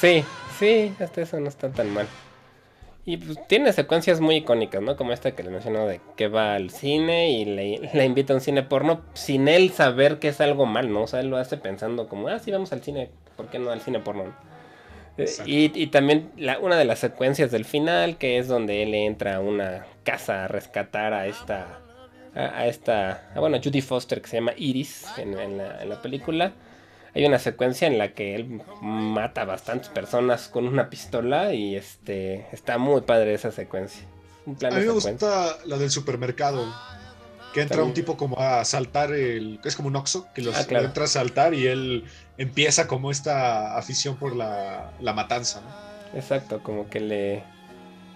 Sí, 0.00 0.24
Sí, 0.60 0.92
hasta 1.00 1.22
eso 1.22 1.40
no 1.40 1.48
está 1.48 1.70
tan 1.70 1.90
mal. 1.94 2.06
Y 3.06 3.16
pues 3.16 3.38
tiene 3.48 3.72
secuencias 3.72 4.20
muy 4.20 4.36
icónicas, 4.36 4.82
¿no? 4.82 4.94
Como 4.94 5.14
esta 5.14 5.34
que 5.34 5.42
le 5.42 5.48
mencionó 5.48 5.86
de 5.86 6.02
que 6.16 6.28
va 6.28 6.54
al 6.54 6.68
cine 6.68 7.30
y 7.30 7.46
le, 7.46 8.04
invita 8.04 8.34
a 8.34 8.36
un 8.36 8.42
cine 8.42 8.62
porno 8.62 9.00
sin 9.14 9.48
él 9.48 9.70
saber 9.70 10.18
que 10.18 10.28
es 10.28 10.38
algo 10.42 10.66
mal, 10.66 10.92
¿no? 10.92 11.04
O 11.04 11.06
sea, 11.06 11.20
él 11.20 11.28
lo 11.28 11.38
hace 11.38 11.56
pensando 11.56 12.10
como, 12.10 12.28
ah, 12.28 12.38
sí, 12.38 12.50
vamos 12.50 12.74
al 12.74 12.82
cine, 12.82 13.08
¿por 13.38 13.48
qué 13.48 13.58
no 13.58 13.70
al 13.70 13.80
cine 13.80 14.00
porno? 14.00 14.34
Eh, 15.16 15.26
y, 15.46 15.86
también 15.86 16.30
la, 16.36 16.58
una 16.58 16.76
de 16.76 16.84
las 16.84 16.98
secuencias 16.98 17.50
del 17.50 17.64
final, 17.64 18.18
que 18.18 18.36
es 18.36 18.46
donde 18.46 18.82
él 18.82 18.94
entra 18.94 19.36
a 19.36 19.40
una 19.40 19.86
casa 20.04 20.44
a 20.44 20.48
rescatar 20.48 21.14
a 21.14 21.26
esta, 21.26 21.80
a, 22.34 22.66
esta, 22.66 23.30
bueno, 23.34 23.58
Judy 23.64 23.80
Foster, 23.80 24.20
que 24.20 24.28
se 24.28 24.36
llama 24.36 24.52
Iris 24.58 25.06
en, 25.16 25.56
la, 25.56 25.82
en 25.82 25.88
la 25.88 26.02
película 26.02 26.52
hay 27.14 27.24
una 27.24 27.38
secuencia 27.38 27.88
en 27.88 27.98
la 27.98 28.12
que 28.12 28.34
él 28.34 28.62
mata 28.80 29.42
a 29.42 29.44
bastantes 29.44 29.88
personas 29.88 30.48
con 30.48 30.66
una 30.66 30.90
pistola 30.90 31.52
y 31.54 31.76
este 31.76 32.46
está 32.52 32.78
muy 32.78 33.00
padre 33.02 33.34
esa 33.34 33.50
secuencia. 33.50 34.04
a 34.46 34.70
mí 34.70 34.80
me 34.80 34.88
gusta 34.88 35.56
la 35.66 35.76
del 35.76 35.90
supermercado. 35.90 36.66
Que 37.52 37.62
entra 37.62 37.82
un 37.82 37.92
tipo 37.92 38.16
como 38.16 38.38
a 38.38 38.64
saltar 38.64 39.12
el. 39.12 39.58
es 39.64 39.74
como 39.74 39.88
un 39.88 39.96
oxo, 39.96 40.28
que 40.34 40.40
los 40.40 40.54
ah, 40.54 40.64
entra 40.68 41.04
a 41.04 41.08
saltar 41.08 41.52
y 41.52 41.66
él 41.66 42.04
empieza 42.38 42.86
como 42.86 43.10
esta 43.10 43.76
afición 43.76 44.14
por 44.14 44.36
la, 44.36 44.92
matanza, 45.00 45.60
¿no? 45.60 46.16
Exacto, 46.16 46.62
como 46.62 46.88
que 46.88 47.00
le. 47.00 47.42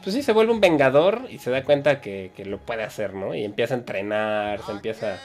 Pues 0.04 0.14
sí, 0.14 0.22
se 0.22 0.30
vuelve 0.30 0.52
un 0.52 0.60
vengador 0.60 1.26
y 1.30 1.38
se 1.38 1.50
da 1.50 1.64
cuenta 1.64 2.00
que, 2.00 2.30
que 2.36 2.44
lo 2.44 2.60
puede 2.60 2.84
hacer, 2.84 3.14
¿no? 3.14 3.34
Y 3.34 3.42
empieza 3.42 3.74
a 3.74 3.78
entrenar, 3.78 4.64
se 4.64 4.70
empieza. 4.70 5.18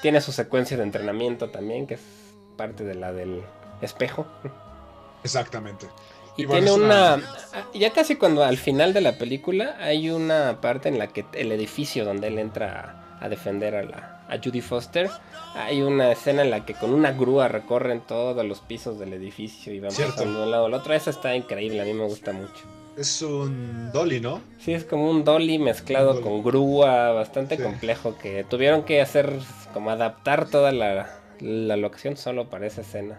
Tiene 0.00 0.20
su 0.20 0.30
secuencia 0.30 0.76
de 0.76 0.84
entrenamiento 0.84 1.50
también, 1.50 1.88
que 1.88 1.94
es 1.94 2.25
parte 2.56 2.84
de 2.84 2.94
la 2.94 3.12
del 3.12 3.42
espejo. 3.82 4.26
Exactamente. 5.24 5.86
Y, 6.36 6.46
tiene 6.46 6.70
una... 6.70 7.20
Ya 7.74 7.92
casi 7.92 8.16
cuando 8.16 8.44
al 8.44 8.58
final 8.58 8.92
de 8.92 9.00
la 9.00 9.12
película 9.12 9.76
hay 9.80 10.10
una 10.10 10.60
parte 10.60 10.88
en 10.88 10.98
la 10.98 11.08
que 11.08 11.24
el 11.32 11.50
edificio 11.50 12.04
donde 12.04 12.28
él 12.28 12.38
entra 12.38 13.16
a, 13.20 13.28
defender 13.28 13.74
a, 13.74 13.82
la, 13.82 14.20
a 14.28 14.38
Judy 14.42 14.60
Foster, 14.60 15.10
hay 15.54 15.80
una 15.80 16.12
escena 16.12 16.42
en 16.42 16.50
la 16.50 16.66
que 16.66 16.74
con 16.74 16.92
una 16.92 17.12
grúa 17.12 17.48
recorren 17.48 18.02
todos 18.02 18.44
los 18.44 18.60
pisos 18.60 18.98
del 18.98 19.14
edificio 19.14 19.72
y 19.72 19.80
van 19.80 19.90
pasando 19.90 20.40
de 20.40 20.44
un 20.44 20.50
lado 20.50 20.66
al 20.66 20.74
otro. 20.74 20.92
Esa 20.92 21.10
está 21.10 21.34
increíble, 21.34 21.80
a 21.80 21.84
mí 21.84 21.94
me 21.94 22.04
gusta 22.04 22.32
mucho. 22.32 22.64
Es 22.98 23.20
un 23.22 23.90
dolly, 23.92 24.20
¿no? 24.20 24.40
Sí, 24.58 24.72
es 24.72 24.84
como 24.84 25.10
un 25.10 25.24
dolly 25.24 25.58
mezclado 25.58 26.14
dolly. 26.14 26.22
con 26.22 26.42
grúa, 26.42 27.12
bastante 27.12 27.56
Sí. 27.56 27.62
complejo, 27.62 28.16
que 28.16 28.44
tuvieron 28.44 28.84
que 28.84 29.00
hacer 29.00 29.32
como 29.74 29.90
adaptar 29.90 30.48
toda 30.48 30.72
la, 30.72 31.20
la 31.40 31.76
locación 31.76 32.16
solo 32.16 32.48
para 32.50 32.66
esa 32.66 32.80
escena. 32.82 33.18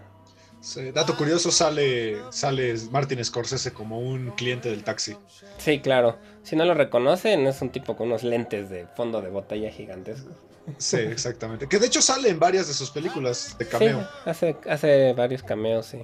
Sí, 0.60 0.92
dato 0.92 1.16
curioso, 1.16 1.52
sale, 1.52 2.18
sale 2.32 2.74
Martin 2.92 3.24
Scorsese 3.24 3.72
como 3.74 4.00
un 4.00 4.32
cliente 4.32 4.70
del 4.70 4.84
taxi. 4.84 5.16
Sí, 5.60 5.80
claro. 5.82 6.18
Si 6.44 6.56
no 6.56 6.66
lo 6.66 6.74
reconocen, 6.74 7.46
es 7.46 7.62
un 7.62 7.70
tipo 7.70 7.96
con 7.96 8.08
unos 8.08 8.24
lentes 8.24 8.70
de 8.70 8.88
fondo 8.88 9.22
de 9.22 9.30
botella 9.30 9.70
gigantescos. 9.72 10.34
Sí, 10.78 10.98
exactamente. 10.98 11.68
Que 11.68 11.80
de 11.80 11.86
hecho 11.88 12.02
sale 12.02 12.30
en 12.30 12.40
varias 12.40 12.68
de 12.68 12.74
sus 12.74 12.90
películas 12.90 13.56
de 13.58 13.66
Sí, 13.66 13.72
cameo. 13.72 14.08
hace, 14.26 14.58
hace 14.68 15.14
varios 15.14 15.44
cameos, 15.44 15.86
sí. 15.86 16.00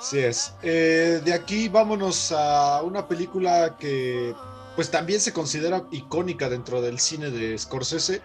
Sí 0.00 0.18
es. 0.20 0.54
Eh, 0.62 1.20
de 1.24 1.34
aquí 1.34 1.68
vámonos 1.68 2.32
a 2.32 2.82
una 2.82 3.06
película 3.08 3.76
que 3.78 4.32
pues 4.76 4.90
también 4.90 5.20
se 5.20 5.32
considera 5.32 5.84
icónica 5.90 6.48
dentro 6.48 6.80
del 6.82 6.98
cine 7.00 7.30
de 7.30 7.56
Scorsese. 7.58 8.20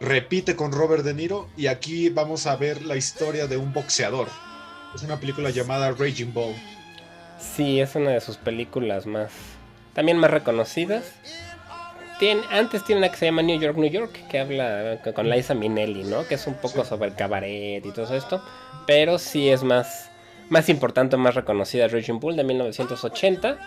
Repite 0.00 0.56
con 0.56 0.72
Robert 0.72 1.02
De 1.04 1.14
Niro 1.14 1.48
y 1.56 1.68
aquí 1.68 2.10
vamos 2.10 2.46
a 2.46 2.56
ver 2.56 2.82
la 2.82 2.96
historia 2.96 3.46
de 3.46 3.56
un 3.56 3.72
boxeador. 3.72 4.28
Es 4.94 5.02
una 5.02 5.18
película 5.18 5.50
llamada 5.50 5.90
Raging 5.92 6.32
Bull. 6.34 6.54
Sí, 7.38 7.80
es 7.80 7.94
una 7.94 8.10
de 8.10 8.20
sus 8.20 8.36
películas 8.36 9.06
más. 9.06 9.30
También 9.94 10.18
más 10.18 10.30
reconocidas. 10.30 11.04
Antes 12.50 12.82
tiene 12.84 13.00
una 13.00 13.10
que 13.10 13.16
se 13.18 13.26
llama 13.26 13.42
New 13.42 13.60
York, 13.60 13.76
New 13.76 13.90
York, 13.90 14.10
que 14.30 14.38
habla 14.38 15.00
con- 15.04 15.12
con 15.12 15.28
Liza 15.28 15.54
Minnelli, 15.54 16.02
¿no? 16.04 16.26
Que 16.26 16.34
es 16.36 16.46
un 16.46 16.54
poco 16.54 16.82
Sí. 16.82 16.88
sobre 16.88 17.08
el 17.10 17.14
cabaret 17.14 17.84
y 17.84 17.90
todo 17.92 18.14
esto. 18.14 18.42
Pero 18.86 19.18
sí 19.18 19.50
es 19.50 19.62
más, 19.62 20.10
más 20.48 20.68
importante, 20.70 21.16
más 21.18 21.34
reconocida 21.34 21.88
Raging 21.88 22.18
Bull 22.18 22.36
de 22.36 22.44
1980. 22.44 23.58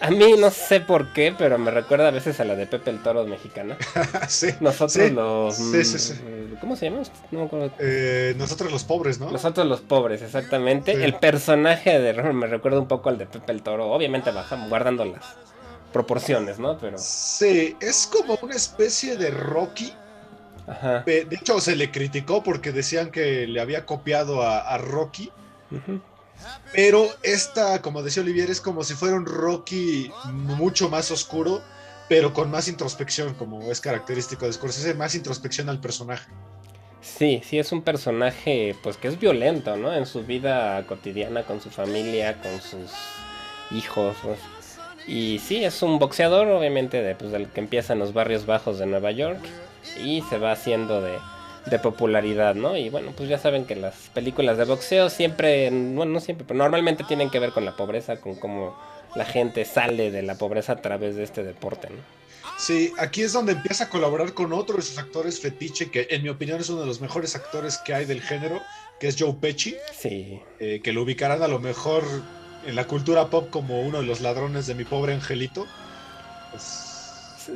A 0.00 0.10
mí 0.10 0.34
no 0.38 0.50
sé 0.50 0.80
por 0.80 1.12
qué, 1.12 1.34
pero 1.36 1.58
me 1.58 1.70
recuerda 1.70 2.08
a 2.08 2.10
veces 2.10 2.40
a 2.40 2.44
la 2.44 2.54
de 2.56 2.66
Pepe 2.66 2.90
el 2.90 3.02
Toro 3.02 3.24
mexicana. 3.26 3.76
sí. 4.28 4.48
Nosotros 4.60 4.92
Sí, 4.92 5.10
los... 5.10 5.56
sí, 5.56 5.84
sí, 5.84 5.98
sí. 5.98 6.14
mm, 6.14 6.56
¿Cómo 6.60 6.76
se 6.76 6.86
llama? 6.90 7.02
No 7.30 7.40
me 7.40 7.44
acuerdo. 7.46 7.70
Eh, 7.78 8.34
nosotros 8.38 8.72
los 8.72 8.84
pobres, 8.84 9.20
¿no? 9.20 9.30
Nosotros 9.30 9.66
los 9.66 9.80
pobres, 9.82 10.22
exactamente. 10.22 11.04
El 11.04 11.14
personaje 11.18 11.98
de 12.00 12.12
Robert 12.12 12.34
me 12.34 12.46
recuerda 12.46 12.80
un 12.80 12.88
poco 12.88 13.08
al 13.10 13.18
de 13.18 13.26
Pepe 13.26 13.52
el 13.52 13.62
Toro, 13.62 13.90
obviamente 13.92 14.30
bajamos, 14.32 14.68
guardando 14.68 15.04
las 15.04 15.24
proporciones, 15.92 16.58
¿no? 16.58 16.78
Pero, 16.78 16.98
Sí, 16.98 17.76
es 17.80 18.06
como 18.06 18.38
una 18.42 18.56
especie 18.56 19.16
de 19.16 19.30
Rocky. 19.30 19.92
ajá. 20.66 21.02
Eh, 21.06 21.24
De 21.28 21.36
hecho, 21.36 21.60
se 21.60 21.76
le 21.76 21.90
criticó 21.90 22.42
porque 22.42 22.72
decían 22.72 23.10
que 23.10 23.46
le 23.46 23.60
había 23.60 23.86
copiado 23.86 24.42
a, 24.42 24.58
a 24.60 24.78
Rocky. 24.78 25.32
ujú. 25.70 26.00
Pero 26.72 27.08
esta, 27.22 27.80
como 27.82 28.02
decía 28.02 28.22
Olivier, 28.22 28.50
es 28.50 28.60
como 28.60 28.84
si 28.84 28.94
fuera 28.94 29.16
un 29.16 29.26
Rocky 29.26 30.10
mucho 30.32 30.88
más 30.88 31.10
oscuro, 31.10 31.62
pero 32.08 32.32
con 32.32 32.50
más 32.50 32.68
introspección, 32.68 33.34
como 33.34 33.70
es 33.70 33.80
característico 33.80 34.46
de 34.46 34.52
Scorsese, 34.52 34.94
más 34.94 35.14
introspección 35.14 35.68
al 35.68 35.80
personaje. 35.80 36.30
Sí, 37.00 37.40
sí 37.44 37.58
es 37.58 37.72
un 37.72 37.82
personaje 37.82 38.74
pues 38.82 38.96
que 38.96 39.08
es 39.08 39.18
violento, 39.18 39.76
¿no? 39.76 39.94
En 39.94 40.06
su 40.06 40.24
vida 40.24 40.84
cotidiana, 40.86 41.44
con 41.44 41.60
su 41.60 41.70
familia, 41.70 42.40
con 42.40 42.60
sus 42.60 42.90
hijos. 43.70 44.16
Y 45.06 45.38
sí, 45.38 45.64
es 45.64 45.82
un 45.82 45.98
boxeador, 45.98 46.48
obviamente, 46.48 47.00
de, 47.00 47.14
pues, 47.14 47.30
del 47.30 47.48
que 47.48 47.60
empieza 47.60 47.92
en 47.92 48.00
los 48.00 48.12
barrios 48.12 48.44
bajos 48.44 48.78
de 48.78 48.86
Nueva 48.86 49.12
York 49.12 49.38
y 50.02 50.22
se 50.22 50.38
va 50.38 50.50
haciendo 50.50 51.00
de, 51.00 51.16
de 51.66 51.78
popularidad, 51.78 52.54
¿no? 52.54 52.76
Y 52.76 52.90
bueno, 52.90 53.12
pues 53.16 53.28
ya 53.28 53.38
saben 53.38 53.64
que 53.64 53.76
las 53.76 53.94
películas 54.14 54.56
de 54.58 54.64
boxeo 54.64 55.10
siempre, 55.10 55.70
bueno, 55.70 56.12
no 56.12 56.20
siempre, 56.20 56.46
pero 56.46 56.58
normalmente 56.58 57.04
tienen 57.04 57.30
que 57.30 57.38
ver 57.38 57.50
con 57.50 57.64
la 57.64 57.76
pobreza, 57.76 58.20
con 58.20 58.36
cómo 58.36 58.76
la 59.14 59.24
gente 59.24 59.64
sale 59.64 60.10
de 60.10 60.22
la 60.22 60.36
pobreza 60.36 60.72
a 60.72 60.82
través 60.82 61.16
de 61.16 61.24
este 61.24 61.42
deporte, 61.42 61.88
¿no? 61.90 62.16
Sí, 62.58 62.92
aquí 62.98 63.22
es 63.22 63.32
donde 63.32 63.52
empieza 63.52 63.84
a 63.84 63.88
colaborar 63.90 64.32
con 64.32 64.52
otro 64.52 64.76
de 64.76 64.82
sus 64.82 64.98
actores 64.98 65.40
fetiche, 65.40 65.90
que 65.90 66.06
en 66.10 66.22
mi 66.22 66.28
opinión 66.28 66.60
es 66.60 66.70
uno 66.70 66.80
de 66.80 66.86
los 66.86 67.00
mejores 67.00 67.36
actores 67.36 67.78
que 67.78 67.92
hay 67.92 68.06
del 68.06 68.22
género, 68.22 68.62
que 68.98 69.08
es 69.08 69.16
Joe 69.18 69.34
Pesci, 69.34 69.76
Sí, 69.92 70.40
eh, 70.58 70.80
que 70.82 70.92
lo 70.92 71.02
ubicarán 71.02 71.42
a 71.42 71.48
lo 71.48 71.58
mejor 71.58 72.04
en 72.66 72.74
la 72.74 72.86
cultura 72.86 73.28
pop 73.28 73.50
como 73.50 73.80
uno 73.82 74.00
de 74.00 74.06
los 74.06 74.20
ladrones 74.20 74.66
de 74.66 74.74
mi 74.74 74.84
pobre 74.84 75.12
angelito. 75.12 75.66
Pues, 76.50 76.62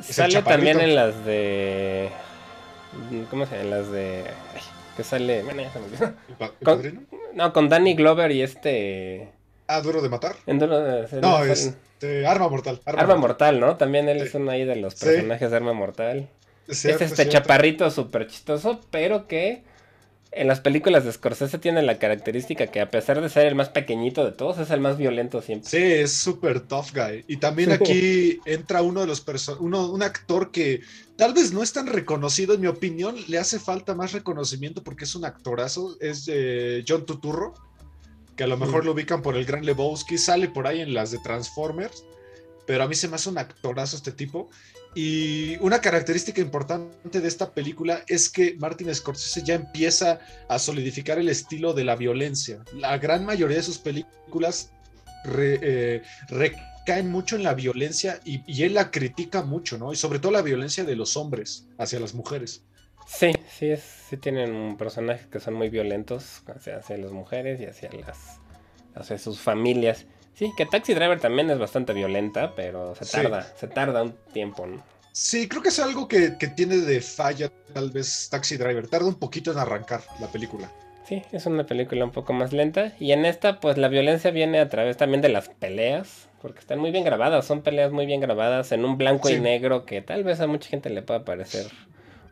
Sale 0.03 0.41
también 0.43 0.79
en 0.79 0.95
las 0.95 1.25
de. 1.25 2.09
¿Cómo 3.29 3.45
se 3.45 3.57
llama? 3.57 3.69
Las 3.77 3.91
de. 3.91 4.23
ay, 4.53 4.61
que 4.97 5.03
sale. 5.03 5.43
Bueno, 5.43 5.61
ya 5.61 5.71
se 5.71 5.79
me 5.79 5.85
olvidó. 5.85 6.05
¿El 6.29 6.35
pa- 6.35 6.51
el 6.59 6.65
Con-? 6.65 7.07
No, 7.33 7.53
con 7.53 7.69
Danny 7.69 7.93
Glover 7.95 8.31
y 8.31 8.41
este. 8.41 9.29
Ah, 9.67 9.79
duro 9.81 10.01
de 10.01 10.09
matar. 10.09 10.35
en 10.47 10.59
Duro 10.59 10.79
de- 10.81 11.21
No, 11.21 11.43
es 11.45 11.67
este, 11.67 12.27
Arma 12.27 12.49
Mortal. 12.49 12.81
Arma 12.85 13.15
Mortal, 13.15 13.59
¿no? 13.59 13.77
También 13.77 14.09
él 14.09 14.19
Sí. 14.19 14.27
es 14.27 14.35
uno 14.35 14.51
ahí 14.51 14.65
de 14.65 14.75
los 14.75 14.95
Sí. 14.95 15.05
personajes 15.05 15.49
de 15.49 15.55
Arma 15.57 15.71
Mortal. 15.73 16.27
Es 16.67 16.79
cierto, 16.79 17.03
es 17.05 17.11
este 17.11 17.23
cierto. 17.23 17.39
chaparrito 17.39 17.89
súper 17.89 18.27
chistoso, 18.27 18.81
pero 18.91 19.27
que 19.27 19.63
en 20.33 20.47
las 20.47 20.61
películas 20.61 21.03
de 21.03 21.11
Scorsese 21.11 21.57
tiene 21.59 21.81
la 21.81 21.99
característica 21.99 22.67
que 22.67 22.79
a 22.79 22.89
pesar 22.89 23.19
de 23.19 23.29
ser 23.29 23.47
el 23.47 23.55
más 23.55 23.69
pequeñito 23.69 24.23
de 24.23 24.31
todos, 24.31 24.59
es 24.59 24.69
el 24.71 24.79
más 24.79 24.97
violento 24.97 25.41
siempre. 25.41 25.69
Sí, 25.69 25.77
es 25.77 26.13
súper 26.13 26.61
tough 26.61 26.93
guy. 26.93 27.25
Y 27.27 27.37
también 27.37 27.71
aquí 27.73 28.39
entra 28.45 28.81
uno 28.81 29.01
de 29.01 29.07
los 29.07 29.19
personajes, 29.21 29.61
uno, 29.65 29.91
un 29.91 30.03
actor 30.03 30.51
que 30.51 30.81
tal 31.17 31.33
vez 31.33 31.51
no 31.51 31.61
es 31.61 31.73
tan 31.73 31.87
reconocido, 31.87 32.53
en 32.53 32.61
mi 32.61 32.67
opinión, 32.67 33.15
le 33.27 33.37
hace 33.37 33.59
falta 33.59 33.93
más 33.93 34.13
reconocimiento 34.13 34.83
porque 34.83 35.03
es 35.03 35.15
un 35.15 35.25
actorazo, 35.25 35.97
es 35.99 36.29
eh, 36.31 36.83
John 36.87 37.05
Tuturro, 37.05 37.53
que 38.37 38.45
a 38.45 38.47
lo 38.47 38.57
mejor 38.57 38.83
Mm. 38.83 38.85
lo 38.85 38.91
ubican 38.93 39.21
por 39.21 39.35
el 39.35 39.45
Gran 39.45 39.65
Lebowski, 39.65 40.17
sale 40.17 40.47
por 40.47 40.65
ahí 40.65 40.79
en 40.79 40.93
las 40.93 41.11
de 41.11 41.17
Transformers, 41.19 42.05
pero 42.65 42.83
a 42.83 42.87
mí 42.87 42.95
se 42.95 43.09
me 43.09 43.15
hace 43.15 43.29
un 43.29 43.37
actorazo 43.37 43.97
este 43.97 44.13
tipo. 44.13 44.49
Y 44.93 45.57
una 45.57 45.79
característica 45.79 46.41
importante 46.41 47.21
de 47.21 47.27
esta 47.27 47.51
película 47.51 48.03
es 48.07 48.29
que 48.29 48.55
Martin 48.59 48.93
Scorsese 48.93 49.43
ya 49.43 49.55
empieza 49.55 50.19
a 50.49 50.59
solidificar 50.59 51.17
el 51.17 51.29
estilo 51.29 51.73
de 51.73 51.85
la 51.85 51.95
violencia. 51.95 52.59
La 52.73 52.97
gran 52.97 53.25
mayoría 53.25 53.57
de 53.57 53.63
sus 53.63 53.77
películas 53.77 54.71
eh, 55.37 56.01
recaen 56.29 57.09
mucho 57.09 57.37
en 57.37 57.43
la 57.43 57.53
violencia 57.53 58.19
y, 58.25 58.63
él 58.63 58.73
la 58.73 58.91
critica 58.91 59.43
mucho, 59.43 59.77
¿no? 59.77 59.93
Y 59.93 59.95
sobre 59.95 60.19
todo 60.19 60.33
la 60.33 60.41
violencia 60.41 60.83
de 60.83 60.95
los 60.95 61.15
hombres 61.15 61.67
hacia 61.77 61.99
las 61.99 62.13
mujeres. 62.13 62.63
Sí, 63.07 63.31
sí, 63.57 63.67
es, 63.67 63.83
sí 64.09 64.17
tienen 64.17 64.77
personajes 64.77 65.27
que 65.27 65.39
son 65.39 65.53
muy 65.53 65.69
violentos 65.69 66.43
hacia, 66.47 66.77
hacia 66.77 66.97
las 66.97 67.11
mujeres 67.11 67.59
y 67.61 67.65
hacia 67.65 67.89
las 67.93 68.39
hacia 68.95 69.17
sus 69.17 69.39
familias. 69.39 70.05
Sí, 70.33 70.51
que 70.57 70.65
Taxi 70.65 70.93
Driver 70.93 71.19
también 71.19 71.49
es 71.49 71.59
bastante 71.59 71.93
violenta, 71.93 72.53
pero 72.55 72.95
se 72.95 73.05
Sí. 73.05 73.11
tarda, 73.17 73.43
se 73.43 73.67
tarda 73.67 74.03
un 74.03 74.13
tiempo, 74.33 74.65
¿no? 74.65 74.83
Sí, 75.11 75.47
creo 75.49 75.61
que 75.61 75.69
es 75.69 75.79
algo 75.79 76.07
que, 76.07 76.37
que 76.39 76.47
tiene 76.47 76.77
de 76.77 77.01
falla 77.01 77.51
tal 77.73 77.91
vez 77.91 78.29
Taxi 78.31 78.57
Driver. 78.57 78.87
Tarda 78.87 79.07
un 79.07 79.15
poquito 79.19 79.51
en 79.51 79.57
arrancar 79.57 80.01
la 80.19 80.27
película. 80.27 80.71
Sí, 81.05 81.21
es 81.33 81.45
una 81.45 81.65
película 81.65 82.05
un 82.05 82.11
poco 82.11 82.31
más 82.31 82.53
lenta. 82.53 82.93
Y 82.99 83.11
en 83.11 83.25
esta, 83.25 83.59
pues 83.59 83.77
la 83.77 83.89
violencia 83.89 84.31
viene 84.31 84.59
a 84.59 84.69
través 84.69 84.95
también 84.95 85.19
de 85.21 85.27
las 85.29 85.49
peleas, 85.49 86.29
porque 86.41 86.59
están 86.59 86.79
muy 86.79 86.91
bien 86.91 87.03
grabadas, 87.03 87.45
son 87.45 87.61
peleas 87.61 87.91
muy 87.91 88.05
bien 88.05 88.21
grabadas 88.21 88.71
en 88.71 88.85
un 88.85 88.97
blanco 88.97 89.29
y 89.29 89.39
negro 89.39 89.85
que 89.85 90.01
tal 90.01 90.23
vez 90.23 90.39
a 90.39 90.47
mucha 90.47 90.69
gente 90.69 90.89
le 90.89 91.01
pueda 91.01 91.25
parecer 91.25 91.65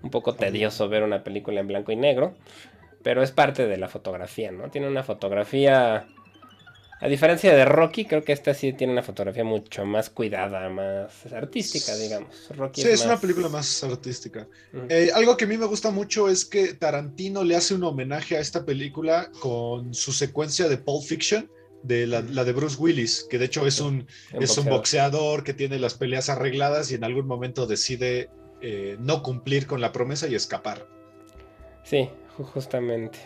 un 0.01 0.09
poco 0.09 0.33
tedioso 0.35 0.87
ver 0.87 1.03
una 1.03 1.23
película 1.25 1.59
en 1.59 1.67
blanco 1.67 1.91
y 1.91 1.97
negro, 1.97 2.33
pero 3.03 3.21
es 3.21 3.31
parte 3.31 3.67
de 3.67 3.75
la 3.77 3.89
fotografía, 3.89 4.51
¿no? 4.51 4.69
Tiene 4.69 4.87
una 4.87 5.03
fotografía... 5.03 6.07
A 7.01 7.07
diferencia 7.07 7.55
de 7.55 7.63
Rocky, 7.63 8.03
creo 8.05 8.23
que 8.25 8.33
esta 8.33 8.53
sí 8.53 8.73
tiene 8.73 8.91
una 8.91 9.03
fotografía 9.03 9.45
mucho 9.45 9.85
más 9.85 10.09
cuidada, 10.09 10.67
más 10.69 11.25
artística, 11.31 11.95
digamos. 11.95 12.49
Rocky 12.57 12.81
Sí, 12.81 12.89
es 12.89 13.05
una 13.05 13.19
película 13.19 13.47
más 13.47 13.83
artística. 13.85 14.47
Eh, 14.89 15.09
algo 15.13 15.37
que 15.37 15.45
a 15.45 15.47
mí 15.47 15.57
me 15.57 15.65
gusta 15.65 15.91
mucho 15.91 16.27
es 16.29 16.43
que 16.43 16.73
Tarantino 16.73 17.45
le 17.45 17.55
hace 17.55 17.73
un 17.73 17.83
homenaje 17.85 18.35
a 18.35 18.41
esta 18.41 18.65
película 18.65 19.31
con 19.39 19.93
su 19.93 20.11
secuencia 20.11 20.67
de 20.67 20.77
Pulp 20.77 21.05
Fiction, 21.05 21.49
de 21.83 22.05
la, 22.05 22.19
la 22.21 22.43
de 22.43 22.51
Bruce 22.51 22.75
Willis, 22.77 23.25
que 23.29 23.37
de 23.39 23.45
hecho 23.45 23.65
es 23.65 23.79
un, 23.79 24.05
Un 24.33 24.43
es 24.43 24.57
un 24.57 24.65
boxeador. 24.65 25.45
que 25.45 25.53
tiene 25.53 25.79
las 25.79 25.93
peleas 25.93 26.27
arregladas 26.27 26.91
y 26.91 26.95
en 26.95 27.05
algún 27.05 27.25
momento 27.25 27.65
decide 27.65 28.29
eh, 28.61 28.97
no 28.99 29.23
cumplir 29.23 29.67
con 29.67 29.79
la 29.79 29.93
promesa 29.93 30.27
y 30.27 30.35
escapar. 30.35 30.85
Sí, 31.85 32.09
ju- 32.37 32.43
justamente. 32.43 33.19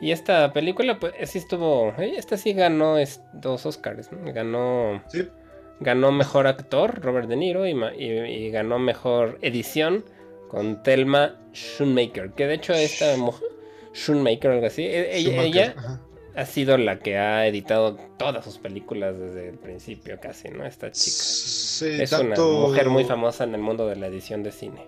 Y 0.00 0.12
esta 0.12 0.52
película, 0.52 0.98
pues, 0.98 1.12
sí 1.30 1.38
estuvo. 1.38 1.88
eh, 1.98 2.14
Esta 2.16 2.36
sí 2.36 2.52
ganó 2.54 2.96
dos 3.34 3.66
Oscars, 3.66 4.10
¿no? 4.12 4.32
Ganó. 4.32 5.02
Sí. 5.08 5.28
Ganó 5.80 6.12
mejor 6.12 6.46
actor, 6.46 7.00
Robert 7.02 7.28
De 7.28 7.36
Niro, 7.36 7.66
y, 7.66 7.74
ma- 7.74 7.94
y- 7.94 8.10
y 8.10 8.50
ganó 8.50 8.78
mejor 8.78 9.38
edición 9.42 10.04
con 10.48 10.82
Thelma 10.82 11.36
Schoonmaker. 11.54 12.32
Que 12.32 12.46
de 12.46 12.54
hecho, 12.54 12.72
esta 12.72 13.16
mujer. 13.16 13.48
Schoonmaker, 13.94 14.50
algo 14.52 14.66
así. 14.66 14.82
e- 14.84 15.16
Ella, 15.16 15.30
Schumacher, 15.30 15.74
ella 15.76 16.00
ha 16.36 16.46
sido 16.46 16.78
la 16.78 16.98
que 17.00 17.18
ha 17.18 17.46
editado 17.46 17.96
todas 18.18 18.44
sus 18.44 18.58
películas 18.58 19.18
desde 19.18 19.48
el 19.48 19.58
principio, 19.58 20.18
casi, 20.20 20.48
¿no? 20.48 20.64
Esta 20.64 20.90
chica. 20.92 21.16
Sí, 21.16 22.00
Es 22.00 22.12
una 22.12 22.36
mujer 22.36 22.88
muy 22.88 23.04
famosa 23.04 23.44
en 23.44 23.54
el 23.54 23.60
mundo 23.60 23.86
de 23.88 23.96
la 23.96 24.06
edición 24.06 24.42
de 24.42 24.52
cine. 24.52 24.86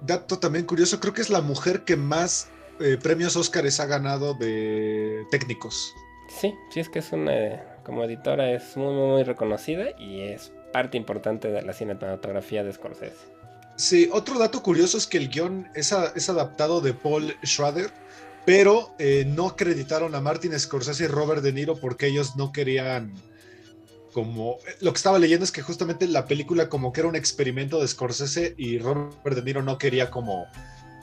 Dato 0.00 0.38
también 0.38 0.64
curioso, 0.64 0.98
creo 1.00 1.12
que 1.12 1.20
es 1.20 1.30
la 1.30 1.40
mujer 1.42 1.82
que 1.82 1.96
más 1.96 2.50
eh, 2.80 2.98
premios 3.02 3.36
Óscares 3.36 3.80
ha 3.80 3.86
ganado 3.86 4.34
de 4.34 5.26
técnicos. 5.30 5.94
Sí, 6.28 6.54
sí, 6.70 6.80
es 6.80 6.88
que 6.88 6.98
es 7.00 7.12
una. 7.12 7.62
como 7.84 8.04
editora 8.04 8.52
es 8.52 8.76
muy, 8.76 8.94
muy 8.94 9.22
reconocida 9.22 9.90
y 9.98 10.20
es 10.20 10.52
parte 10.72 10.96
importante 10.96 11.48
de 11.48 11.62
la 11.62 11.72
cinematografía 11.72 12.62
de 12.62 12.72
Scorsese. 12.72 13.16
Sí, 13.76 14.08
otro 14.12 14.38
dato 14.38 14.62
curioso 14.62 14.98
es 14.98 15.06
que 15.06 15.18
el 15.18 15.28
guion 15.28 15.68
es, 15.74 15.94
es 16.14 16.28
adaptado 16.28 16.80
de 16.80 16.94
Paul 16.94 17.34
Schrader, 17.44 17.90
pero 18.44 18.94
eh, 18.98 19.24
no 19.26 19.46
acreditaron 19.46 20.14
a 20.14 20.20
Martin 20.20 20.58
Scorsese 20.58 21.04
y 21.04 21.06
Robert 21.06 21.42
De 21.42 21.52
Niro 21.52 21.76
porque 21.76 22.08
ellos 22.08 22.34
no 22.36 22.52
querían 22.52 23.12
como 24.12 24.56
lo 24.80 24.92
que 24.92 24.96
estaba 24.96 25.18
leyendo 25.18 25.44
es 25.44 25.52
que 25.52 25.62
justamente 25.62 26.08
la 26.08 26.26
película 26.26 26.68
como 26.68 26.92
que 26.92 27.00
era 27.00 27.08
un 27.08 27.14
experimento 27.14 27.80
de 27.80 27.86
Scorsese 27.86 28.54
y 28.56 28.78
Robert 28.78 29.36
De 29.36 29.42
Niro 29.42 29.62
no 29.62 29.78
quería 29.78 30.10
como 30.10 30.46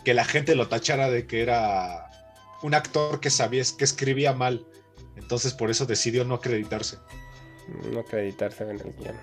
que 0.06 0.14
la 0.14 0.24
gente 0.24 0.56
lo 0.56 0.70
tachara 0.70 1.10
de 1.10 1.28
que 1.28 1.42
era 1.42 2.10
un 2.62 2.74
actor 2.74 3.20
que 3.20 3.30
sabía 3.30 3.64
que 3.78 3.84
escribía 3.84 4.32
mal. 4.32 4.66
Entonces 5.18 5.54
por 5.54 5.70
eso 5.70 5.86
decidió 5.86 6.24
no 6.24 6.36
acreditarse. 6.36 6.98
No 7.92 8.00
acreditarse 8.00 8.64
en 8.64 8.70
el 8.70 8.84
guion. 8.84 9.16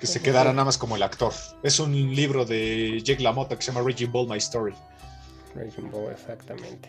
Que 0.00 0.06
se 0.06 0.20
quedara 0.22 0.52
nada 0.52 0.64
más 0.64 0.78
como 0.78 0.96
el 0.96 1.02
actor. 1.02 1.32
Es 1.62 1.78
un 1.78 1.92
libro 2.14 2.44
de 2.44 3.00
Jake 3.04 3.22
LaMotta 3.22 3.56
que 3.56 3.62
se 3.62 3.72
llama 3.72 3.86
Raging 3.86 4.10
Ball 4.10 4.26
My 4.26 4.38
Story. 4.38 4.74
Raging 5.54 5.90
Ball, 5.90 6.10
exactamente. 6.12 6.88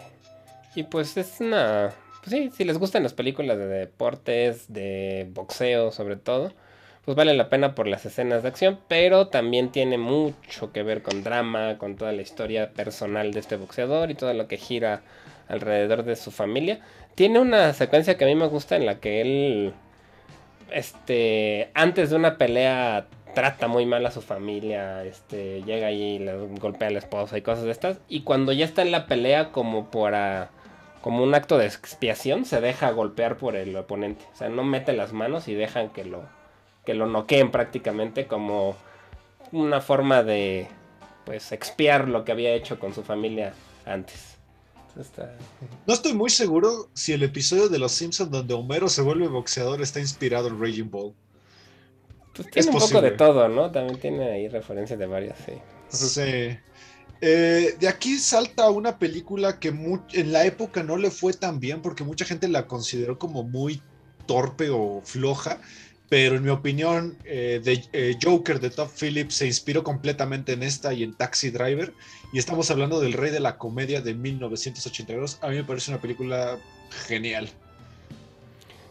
Y 0.75 0.83
pues 0.83 1.17
es 1.17 1.39
una... 1.39 1.93
Pues 2.23 2.31
sí, 2.31 2.51
si 2.55 2.63
les 2.63 2.77
gustan 2.77 3.03
las 3.03 3.13
películas 3.13 3.57
de 3.57 3.67
deportes, 3.67 4.71
de 4.71 5.29
boxeo 5.31 5.91
sobre 5.91 6.15
todo, 6.15 6.53
pues 7.05 7.17
vale 7.17 7.33
la 7.33 7.49
pena 7.49 7.75
por 7.75 7.87
las 7.87 8.05
escenas 8.05 8.43
de 8.43 8.49
acción, 8.49 8.79
pero 8.87 9.27
también 9.27 9.71
tiene 9.71 9.97
mucho 9.97 10.71
que 10.71 10.83
ver 10.83 11.01
con 11.01 11.23
drama, 11.23 11.77
con 11.77 11.97
toda 11.97 12.13
la 12.13 12.21
historia 12.21 12.71
personal 12.71 13.33
de 13.33 13.41
este 13.41 13.57
boxeador 13.57 14.09
y 14.09 14.15
todo 14.15 14.33
lo 14.33 14.47
que 14.47 14.57
gira 14.57 15.01
alrededor 15.49 16.03
de 16.03 16.15
su 16.15 16.31
familia. 16.31 16.79
Tiene 17.15 17.39
una 17.39 17.73
secuencia 17.73 18.17
que 18.17 18.23
a 18.23 18.27
mí 18.27 18.35
me 18.35 18.47
gusta 18.47 18.77
en 18.77 18.85
la 18.85 18.99
que 18.99 19.19
él, 19.19 19.73
este, 20.71 21.69
antes 21.73 22.09
de 22.09 22.15
una 22.15 22.37
pelea 22.37 23.07
trata 23.35 23.67
muy 23.67 23.85
mal 23.85 24.05
a 24.05 24.11
su 24.11 24.21
familia, 24.21 25.03
este, 25.03 25.61
llega 25.63 25.87
ahí 25.87 26.15
y 26.15 26.19
le 26.19 26.37
golpea 26.59 26.87
a 26.87 26.91
la 26.91 26.99
esposa 26.99 27.37
y 27.37 27.41
cosas 27.41 27.65
de 27.65 27.71
estas, 27.71 27.99
y 28.07 28.21
cuando 28.21 28.53
ya 28.53 28.63
está 28.63 28.81
en 28.81 28.91
la 28.91 29.07
pelea 29.07 29.51
como 29.51 29.91
para 29.91 30.51
como 31.01 31.21
un 31.21 31.35
acto 31.35 31.57
de 31.57 31.65
expiación, 31.65 32.45
se 32.45 32.61
deja 32.61 32.91
golpear 32.91 33.35
por 33.35 33.57
el 33.57 33.75
oponente. 33.75 34.23
O 34.33 34.37
sea, 34.37 34.47
no 34.47 34.63
mete 34.63 34.93
las 34.93 35.11
manos 35.11 35.49
y 35.49 35.53
dejan 35.53 35.89
que 35.89 36.05
lo, 36.05 36.23
que 36.85 36.93
lo 36.93 37.07
noqueen 37.07 37.51
prácticamente 37.51 38.27
como 38.27 38.75
una 39.51 39.81
forma 39.81 40.23
de 40.23 40.67
pues 41.25 41.51
expiar 41.51 42.09
lo 42.09 42.25
que 42.25 42.31
había 42.31 42.53
hecho 42.53 42.79
con 42.79 42.93
su 42.93 43.03
familia 43.03 43.53
antes. 43.85 44.33
No 45.87 45.93
estoy 45.93 46.13
muy 46.13 46.29
seguro 46.29 46.89
si 46.93 47.13
el 47.13 47.23
episodio 47.23 47.67
de 47.67 47.79
Los 47.79 47.93
Simpsons 47.93 48.29
donde 48.29 48.53
Homero 48.53 48.89
se 48.89 49.01
vuelve 49.01 49.27
boxeador 49.27 49.81
está 49.81 49.99
inspirado 49.99 50.47
en 50.49 50.61
Raging 50.61 50.89
Ball. 50.89 51.13
Pues 52.35 52.49
tiene 52.51 52.69
un 52.69 52.79
poco 52.79 53.01
de 53.01 53.11
todo, 53.11 53.47
¿no? 53.47 53.71
También 53.71 53.99
tiene 53.99 54.31
ahí 54.31 54.47
referencias 54.47 54.99
de 54.99 55.05
varias, 55.05 55.37
sí. 55.45 55.53
Sí. 55.89 56.57
Eh, 57.21 57.75
de 57.79 57.87
aquí 57.87 58.17
salta 58.17 58.69
una 58.69 58.99
película 58.99 59.59
que 59.59 59.69
en 59.69 60.31
la 60.31 60.45
época 60.45 60.83
no 60.83 60.97
le 60.97 61.09
fue 61.09 61.33
tan 61.33 61.59
bien 61.59 61.81
porque 61.81 62.03
mucha 62.03 62.25
gente 62.25 62.47
la 62.47 62.67
consideró 62.67 63.17
como 63.17 63.43
muy 63.43 63.81
torpe 64.25 64.69
o 64.69 65.01
floja, 65.03 65.59
pero 66.09 66.35
en 66.35 66.43
mi 66.43 66.49
opinión, 66.49 67.17
eh, 67.25 67.59
de, 67.63 67.83
eh, 67.93 68.15
Joker 68.21 68.59
de 68.59 68.69
Top 68.69 68.89
Phillips 68.89 69.35
se 69.35 69.47
inspiró 69.47 69.83
completamente 69.83 70.53
en 70.53 70.63
esta 70.63 70.93
y 70.93 71.03
en 71.03 71.13
Taxi 71.13 71.49
Driver. 71.49 71.93
Y 72.31 72.39
estamos 72.39 72.69
hablando 72.71 72.99
del 72.99 73.13
Rey 73.13 73.31
de 73.31 73.39
la 73.39 73.57
Comedia 73.57 74.01
de 74.01 74.13
1982. 74.13 75.39
A 75.41 75.49
mí 75.49 75.55
me 75.55 75.63
parece 75.63 75.91
una 75.91 76.01
película 76.01 76.59
genial. 77.07 77.49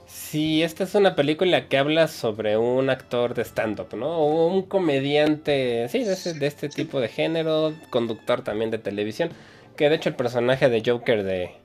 Sí, 0.06 0.62
esta 0.62 0.84
es 0.84 0.94
una 0.94 1.14
película 1.14 1.68
que 1.68 1.78
habla 1.78 2.08
sobre 2.08 2.56
un 2.56 2.90
actor 2.90 3.34
de 3.34 3.42
stand-up, 3.42 3.94
¿no? 3.96 4.26
Un 4.26 4.62
comediante, 4.62 5.88
sí, 5.90 6.04
de, 6.04 6.34
de 6.34 6.46
este 6.46 6.68
tipo 6.68 7.00
de 7.00 7.08
género, 7.08 7.74
conductor 7.90 8.42
también 8.42 8.70
de 8.70 8.78
televisión. 8.78 9.30
Que 9.76 9.88
de 9.88 9.96
hecho 9.96 10.08
el 10.08 10.16
personaje 10.16 10.68
de 10.68 10.82
Joker 10.84 11.22
de, 11.22 11.61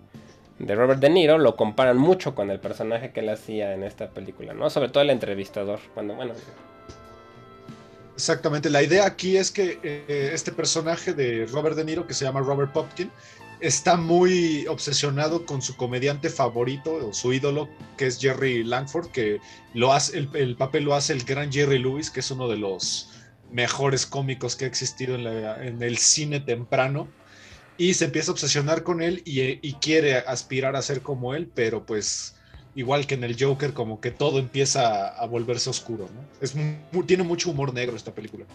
de 0.59 0.75
Robert 0.75 0.99
De 0.99 1.09
Niro 1.09 1.37
lo 1.37 1.55
comparan 1.55 1.97
mucho 1.97 2.33
con 2.33 2.49
el 2.49 2.59
personaje 2.59 3.11
que 3.11 3.19
él 3.19 3.29
hacía 3.29 3.73
en 3.73 3.83
esta 3.83 4.09
película, 4.09 4.53
¿no? 4.53 4.69
Sobre 4.69 4.89
todo 4.89 5.03
el 5.03 5.09
entrevistador, 5.09 5.79
cuando, 5.93 6.15
bueno... 6.15 6.33
Exactamente, 8.15 8.71
la 8.71 8.81
idea 8.81 9.05
aquí 9.05 9.37
es 9.37 9.51
que 9.51 9.79
eh, 9.83 10.31
este 10.33 10.51
personaje 10.51 11.13
de 11.13 11.45
Robert 11.45 11.75
De 11.75 11.85
Niro, 11.85 12.07
que 12.07 12.15
se 12.15 12.25
llama 12.25 12.39
Robert 12.39 12.73
Popkin, 12.73 13.11
está 13.59 13.95
muy 13.95 14.65
obsesionado 14.67 15.45
con 15.45 15.61
su 15.61 15.75
comediante 15.77 16.31
favorito 16.31 16.95
o 16.95 17.13
su 17.13 17.31
ídolo, 17.33 17.69
que 17.95 18.07
es 18.07 18.19
Jerry 18.19 18.63
Langford, 18.63 19.11
que 19.11 19.39
lo 19.75 19.93
hace, 19.93 20.17
el, 20.17 20.29
el, 20.33 20.55
papel 20.55 20.85
lo 20.85 20.95
hace 20.95 21.13
el 21.13 21.23
gran 21.25 21.51
Jerry 21.51 21.77
Lewis, 21.77 22.09
que 22.09 22.21
es 22.21 22.31
uno 22.31 22.47
de 22.47 22.57
los 22.57 23.11
mejores 23.51 24.07
cómicos 24.07 24.55
que 24.55 24.65
ha 24.65 24.67
existido 24.67 25.13
en, 25.13 25.23
la, 25.23 25.63
en 25.63 25.81
el 25.83 25.97
cine 25.97 26.39
temprano 26.39 27.07
y 27.77 27.93
se 27.93 28.05
empieza 28.05 28.31
a 28.31 28.33
obsesionar 28.33 28.83
con 28.83 29.01
él 29.01 29.21
y, 29.25 29.73
quiere 29.73 30.17
aspirar 30.17 30.75
a 30.75 30.81
ser 30.81 31.01
como 31.01 31.35
él, 31.35 31.49
pero 31.53 31.85
pues 31.85 32.35
igual 32.75 33.07
que 33.07 33.15
en 33.15 33.23
el 33.23 33.35
Joker, 33.39 33.73
como 33.73 34.01
que 34.01 34.11
todo 34.11 34.39
empieza 34.39 35.07
a, 35.07 35.25
volverse 35.25 35.69
oscuro, 35.69 36.09
¿no? 36.13 36.21
Es 36.41 36.55
tiene 37.05 37.23
mucho 37.23 37.51
humor 37.51 37.73
negro 37.73 37.95
esta 37.95 38.13
película. 38.13 38.45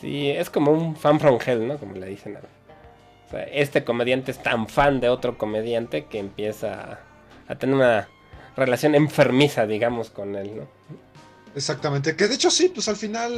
Sí, 0.00 0.30
es 0.30 0.50
como 0.50 0.72
un 0.72 0.96
fan 0.96 1.20
from 1.20 1.38
hell, 1.44 1.66
¿no? 1.66 1.78
Como 1.78 1.94
le 1.94 2.06
dicen. 2.06 2.36
O 2.36 3.30
sea, 3.30 3.42
este 3.44 3.84
comediante 3.84 4.30
es 4.30 4.42
tan 4.42 4.68
fan 4.68 5.00
de 5.00 5.08
otro 5.08 5.36
comediante 5.38 6.06
que 6.06 6.18
empieza 6.18 7.00
a 7.46 7.54
tener 7.56 7.76
una 7.76 8.08
relación 8.56 8.94
enfermiza, 8.94 9.66
digamos, 9.66 10.10
con 10.10 10.36
él, 10.36 10.56
¿no? 10.56 10.68
Exactamente, 11.54 12.14
que 12.14 12.28
de 12.28 12.34
hecho 12.34 12.50
sí, 12.50 12.70
pues 12.72 12.88
al 12.88 12.96
final 12.96 13.32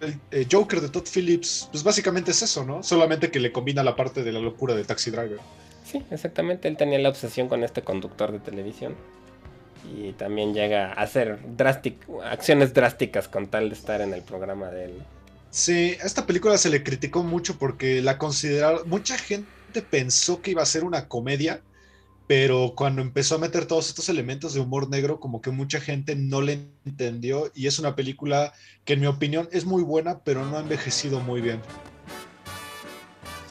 el, 0.00 0.20
eh, 0.30 0.46
Joker 0.50 0.80
de 0.80 0.90
Todd 0.90 1.06
Phillips, 1.12 1.68
pues 1.70 1.82
básicamente 1.82 2.32
es 2.32 2.42
eso, 2.42 2.64
¿no? 2.64 2.82
Solamente 2.82 3.30
que 3.30 3.40
le 3.40 3.50
combina 3.50 3.82
la 3.82 3.96
parte 3.96 4.22
de 4.22 4.32
la 4.32 4.40
locura 4.40 4.74
de 4.74 4.84
Taxi 4.84 5.10
Driver. 5.10 5.38
Sí, 5.84 6.02
exactamente, 6.10 6.68
él 6.68 6.76
tenía 6.76 6.98
la 6.98 7.08
obsesión 7.08 7.48
con 7.48 7.64
este 7.64 7.82
conductor 7.82 8.30
de 8.30 8.40
televisión 8.40 8.94
y 9.94 10.12
también 10.12 10.52
llega 10.52 10.92
a 10.92 11.02
hacer 11.02 11.38
acciones 12.24 12.74
drásticas 12.74 13.28
con 13.28 13.46
tal 13.46 13.70
de 13.70 13.74
estar 13.74 14.00
en 14.00 14.12
el 14.12 14.22
programa 14.22 14.68
de 14.70 14.86
él. 14.86 15.02
Sí, 15.50 15.96
a 16.02 16.04
esta 16.04 16.26
película 16.26 16.58
se 16.58 16.68
le 16.68 16.82
criticó 16.82 17.22
mucho 17.22 17.58
porque 17.58 18.02
la 18.02 18.18
consideraron, 18.18 18.88
mucha 18.88 19.16
gente 19.16 19.46
pensó 19.88 20.42
que 20.42 20.50
iba 20.50 20.62
a 20.62 20.66
ser 20.66 20.84
una 20.84 21.08
comedia, 21.08 21.60
pero 22.26 22.72
cuando 22.74 23.02
empezó 23.02 23.36
a 23.36 23.38
meter 23.38 23.66
todos 23.66 23.88
estos 23.88 24.08
elementos 24.08 24.52
de 24.54 24.60
humor 24.60 24.88
negro, 24.88 25.20
como 25.20 25.40
que 25.40 25.50
mucha 25.50 25.80
gente 25.80 26.16
no 26.16 26.40
le 26.40 26.66
entendió 26.84 27.50
y 27.54 27.68
es 27.68 27.78
una 27.78 27.94
película 27.94 28.52
que 28.84 28.94
en 28.94 29.00
mi 29.00 29.06
opinión 29.06 29.48
es 29.52 29.64
muy 29.64 29.82
buena, 29.82 30.20
pero 30.24 30.44
no 30.44 30.56
ha 30.56 30.60
envejecido 30.60 31.20
muy 31.20 31.40
bien. 31.40 31.60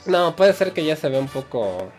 No, 0.06 0.36
puede 0.36 0.54
ser 0.54 0.74
que 0.74 0.84
ya 0.84 0.96
se 0.96 1.10
ve 1.10 1.20
un 1.20 1.28
poco... 1.28 1.90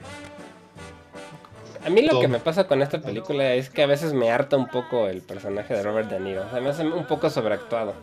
A 1.84 1.88
mí 1.88 2.02
lo 2.02 2.20
que 2.20 2.28
me 2.28 2.40
pasa 2.40 2.66
con 2.66 2.82
esta 2.82 3.00
película 3.00 3.54
es 3.54 3.70
que 3.70 3.82
a 3.82 3.86
veces 3.86 4.12
me 4.12 4.30
harta 4.30 4.56
un 4.56 4.68
poco 4.68 5.08
el 5.08 5.22
personaje 5.22 5.72
de 5.72 5.82
Robert 5.82 6.10
De 6.10 6.18
Niro. 6.18 6.44
O 6.44 6.50
sea, 6.50 6.60
me 6.60 6.70
hace 6.70 6.82
un 6.84 7.06
poco 7.06 7.30
sobreactuado, 7.30 7.94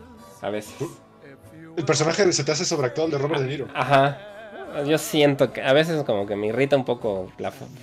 a 0.42 0.50
veces. 0.50 0.74
¿El 1.76 1.84
personaje 1.84 2.32
se 2.32 2.44
te 2.44 2.52
hace 2.54 2.64
sobreactuado 2.64 3.08
el 3.08 3.12
de 3.12 3.18
Robert 3.18 3.42
De 3.42 3.48
Niro? 3.48 3.68
Ajá. 3.74 4.33
Yo 4.88 4.98
siento 4.98 5.54
que 5.54 5.62
a 5.62 5.74
veces 5.74 6.04
como 6.04 6.26
que 6.26 6.36
me 6.36 6.48
irrita 6.48 6.76
un 6.76 6.86
poco 6.86 7.32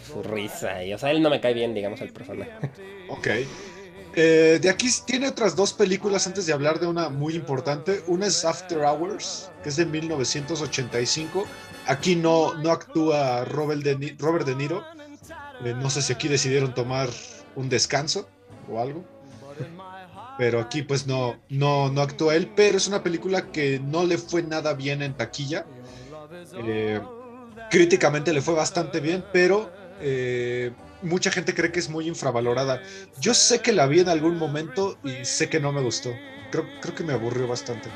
su 0.06 0.22
risa. 0.22 0.84
Y, 0.84 0.92
o 0.92 0.98
sea, 0.98 1.10
él 1.10 1.22
no 1.22 1.30
me 1.30 1.40
cae 1.40 1.54
bien, 1.54 1.74
digamos, 1.74 2.00
el 2.00 2.12
personaje. 2.12 2.52
Ok. 3.08 3.26
Eh, 4.14 4.58
de 4.60 4.70
aquí 4.70 4.88
tiene 5.04 5.28
otras 5.28 5.54
dos 5.54 5.72
películas 5.72 6.26
antes 6.26 6.46
de 6.46 6.52
hablar 6.52 6.80
de 6.80 6.86
una 6.86 7.08
muy 7.08 7.34
importante. 7.34 8.02
Una 8.06 8.26
es 8.26 8.44
After 8.44 8.78
Hours, 8.78 9.50
que 9.62 9.68
es 9.68 9.76
de 9.76 9.86
1985. 9.86 11.44
Aquí 11.86 12.16
no, 12.16 12.54
no 12.54 12.70
actúa 12.70 13.44
Robert 13.44 13.82
De, 13.82 14.16
Robert 14.18 14.46
de 14.46 14.56
Niro. 14.56 14.84
Eh, 15.64 15.74
no 15.74 15.90
sé 15.90 16.02
si 16.02 16.12
aquí 16.12 16.28
decidieron 16.28 16.74
tomar 16.74 17.08
un 17.56 17.68
descanso 17.68 18.28
o 18.70 18.80
algo. 18.80 19.04
Pero 20.38 20.60
aquí 20.60 20.82
pues 20.82 21.06
no, 21.06 21.36
no, 21.48 21.90
no 21.90 22.00
actúa 22.00 22.34
él. 22.34 22.50
Pero 22.56 22.78
es 22.78 22.88
una 22.88 23.02
película 23.02 23.50
que 23.52 23.78
no 23.78 24.04
le 24.04 24.18
fue 24.18 24.42
nada 24.42 24.74
bien 24.74 25.02
en 25.02 25.14
taquilla. 25.14 25.66
Eh, 26.64 27.00
críticamente 27.70 28.32
le 28.32 28.40
fue 28.40 28.54
bastante 28.54 29.00
bien, 29.00 29.24
pero 29.32 29.70
eh, 30.00 30.72
mucha 31.02 31.30
gente 31.30 31.54
cree 31.54 31.72
que 31.72 31.80
es 31.80 31.88
muy 31.88 32.06
infravalorada. 32.08 32.82
Yo 33.20 33.34
sé 33.34 33.60
que 33.60 33.72
la 33.72 33.86
vi 33.86 34.00
en 34.00 34.08
algún 34.08 34.38
momento 34.38 34.98
y 35.04 35.24
sé 35.24 35.48
que 35.48 35.60
no 35.60 35.72
me 35.72 35.80
gustó. 35.80 36.10
Creo, 36.50 36.66
creo 36.80 36.94
que 36.94 37.04
me 37.04 37.12
aburrió 37.12 37.46
bastante. 37.46 37.88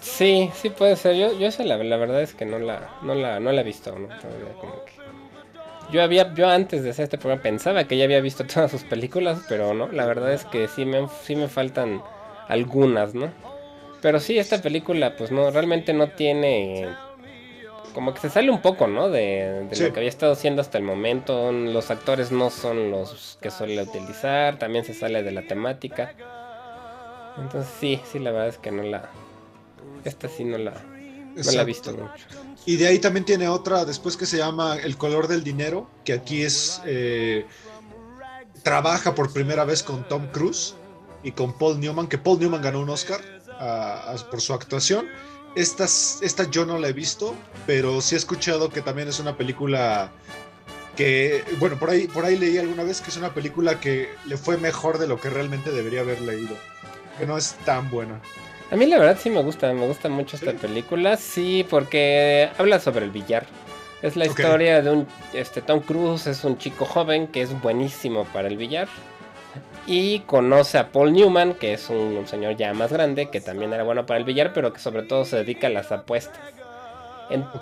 Sí, 0.00 0.50
sí 0.54 0.70
puede 0.70 0.96
ser. 0.96 1.16
Yo, 1.16 1.38
yo 1.38 1.50
sé, 1.50 1.64
la, 1.64 1.76
la, 1.76 1.96
verdad 1.96 2.22
es 2.22 2.32
que 2.32 2.46
no 2.46 2.58
la, 2.58 2.98
no 3.02 3.14
la, 3.14 3.38
no 3.40 3.52
la 3.52 3.60
he 3.60 3.64
visto. 3.64 3.94
Yo 5.90 6.02
había, 6.02 6.32
yo 6.34 6.48
antes 6.48 6.82
de 6.82 6.90
hacer 6.90 7.04
este 7.04 7.18
programa 7.18 7.42
pensaba 7.42 7.84
que 7.84 7.96
ya 7.96 8.04
había 8.04 8.20
visto 8.20 8.44
todas 8.54 8.70
sus 8.70 8.84
películas, 8.84 9.42
pero 9.48 9.74
no, 9.74 9.88
la 9.88 10.06
verdad 10.06 10.32
es 10.32 10.44
que 10.44 10.68
sí 10.68 10.84
me, 10.84 11.06
sí 11.22 11.36
me 11.36 11.48
faltan 11.48 12.02
algunas, 12.48 13.14
¿no? 13.14 13.30
Pero 14.06 14.20
sí, 14.20 14.38
esta 14.38 14.62
película, 14.62 15.16
pues 15.16 15.32
no, 15.32 15.50
realmente 15.50 15.92
no 15.92 16.10
tiene 16.10 16.94
como 17.92 18.14
que 18.14 18.20
se 18.20 18.30
sale 18.30 18.52
un 18.52 18.62
poco, 18.62 18.86
¿no? 18.86 19.10
De, 19.10 19.66
lo 19.68 19.92
que 19.92 19.98
había 19.98 20.08
estado 20.08 20.34
haciendo 20.34 20.62
hasta 20.62 20.78
el 20.78 20.84
momento. 20.84 21.50
Los 21.50 21.90
actores 21.90 22.30
no 22.30 22.50
son 22.50 22.92
los 22.92 23.36
que 23.42 23.50
suele 23.50 23.82
utilizar. 23.82 24.60
También 24.60 24.84
se 24.84 24.94
sale 24.94 25.24
de 25.24 25.32
la 25.32 25.42
temática. 25.48 26.14
Entonces 27.36 27.68
sí, 27.80 28.00
sí, 28.12 28.20
la 28.20 28.30
verdad 28.30 28.46
es 28.46 28.58
que 28.58 28.70
no 28.70 28.84
la... 28.84 29.10
Esta 30.04 30.28
sí 30.28 30.44
no 30.44 30.56
la, 30.56 30.70
no 30.70 31.52
la 31.52 31.62
he 31.62 31.64
visto 31.64 31.90
mucho. 31.90 32.26
Y 32.64 32.76
de 32.76 32.86
ahí 32.86 33.00
también 33.00 33.24
tiene 33.24 33.48
otra 33.48 33.84
después 33.84 34.16
que 34.16 34.26
se 34.26 34.36
llama 34.36 34.76
El 34.76 34.96
color 34.96 35.26
del 35.26 35.42
dinero, 35.42 35.90
que 36.04 36.12
aquí 36.12 36.44
es... 36.44 36.80
Eh, 36.86 37.44
trabaja 38.62 39.16
por 39.16 39.32
primera 39.32 39.64
vez 39.64 39.82
con 39.82 40.06
Tom 40.06 40.28
Cruise 40.28 40.76
y 41.24 41.32
con 41.32 41.58
Paul 41.58 41.80
Newman, 41.80 42.06
que 42.06 42.18
Paul 42.18 42.38
Newman 42.38 42.62
ganó 42.62 42.78
un 42.78 42.90
Oscar 42.90 43.35
por 44.30 44.40
su 44.40 44.52
actuación. 44.54 45.06
Esta, 45.54 45.84
esta 45.84 46.50
yo 46.50 46.66
no 46.66 46.78
la 46.78 46.88
he 46.88 46.92
visto, 46.92 47.34
pero 47.66 48.00
sí 48.02 48.14
he 48.14 48.18
escuchado 48.18 48.68
que 48.68 48.82
también 48.82 49.08
es 49.08 49.20
una 49.20 49.36
película 49.36 50.10
que, 50.96 51.44
bueno, 51.58 51.78
por 51.78 51.90
ahí, 51.90 52.08
por 52.08 52.24
ahí 52.24 52.38
leí 52.38 52.58
alguna 52.58 52.82
vez 52.82 53.00
que 53.00 53.10
es 53.10 53.16
una 53.16 53.32
película 53.32 53.80
que 53.80 54.10
le 54.26 54.36
fue 54.36 54.56
mejor 54.58 54.98
de 54.98 55.06
lo 55.06 55.20
que 55.20 55.30
realmente 55.30 55.70
debería 55.70 56.00
haber 56.00 56.20
leído, 56.20 56.56
que 57.18 57.26
no 57.26 57.38
es 57.38 57.54
tan 57.64 57.90
buena. 57.90 58.20
A 58.70 58.76
mí 58.76 58.86
la 58.86 58.98
verdad 58.98 59.18
sí 59.20 59.30
me 59.30 59.42
gusta, 59.42 59.72
me 59.72 59.86
gusta 59.86 60.08
mucho 60.08 60.36
esta 60.36 60.52
película, 60.52 61.16
sí, 61.16 61.64
porque 61.70 62.50
habla 62.58 62.80
sobre 62.80 63.04
el 63.04 63.10
billar. 63.10 63.46
Es 64.02 64.16
la 64.16 64.26
historia 64.26 64.82
de 64.82 64.90
un, 64.90 65.06
este, 65.32 65.62
Tom 65.62 65.80
Cruise 65.80 66.26
es 66.26 66.44
un 66.44 66.58
chico 66.58 66.84
joven 66.84 67.28
que 67.28 67.42
es 67.42 67.60
buenísimo 67.62 68.24
para 68.26 68.48
el 68.48 68.56
billar. 68.56 68.88
Y 69.86 70.20
conoce 70.20 70.78
a 70.78 70.90
Paul 70.90 71.12
Newman, 71.12 71.54
que 71.54 71.72
es 71.72 71.90
un, 71.90 72.26
señor 72.26 72.56
ya 72.56 72.74
más 72.74 72.92
grande, 72.92 73.30
que 73.30 73.40
también 73.40 73.72
era 73.72 73.84
bueno 73.84 74.04
para 74.04 74.18
el 74.18 74.24
billar, 74.24 74.52
pero 74.52 74.72
que 74.72 74.80
sobre 74.80 75.04
todo 75.04 75.24
se 75.24 75.36
dedica 75.36 75.68
a 75.68 75.70
las 75.70 75.92
apuestas. 75.92 76.40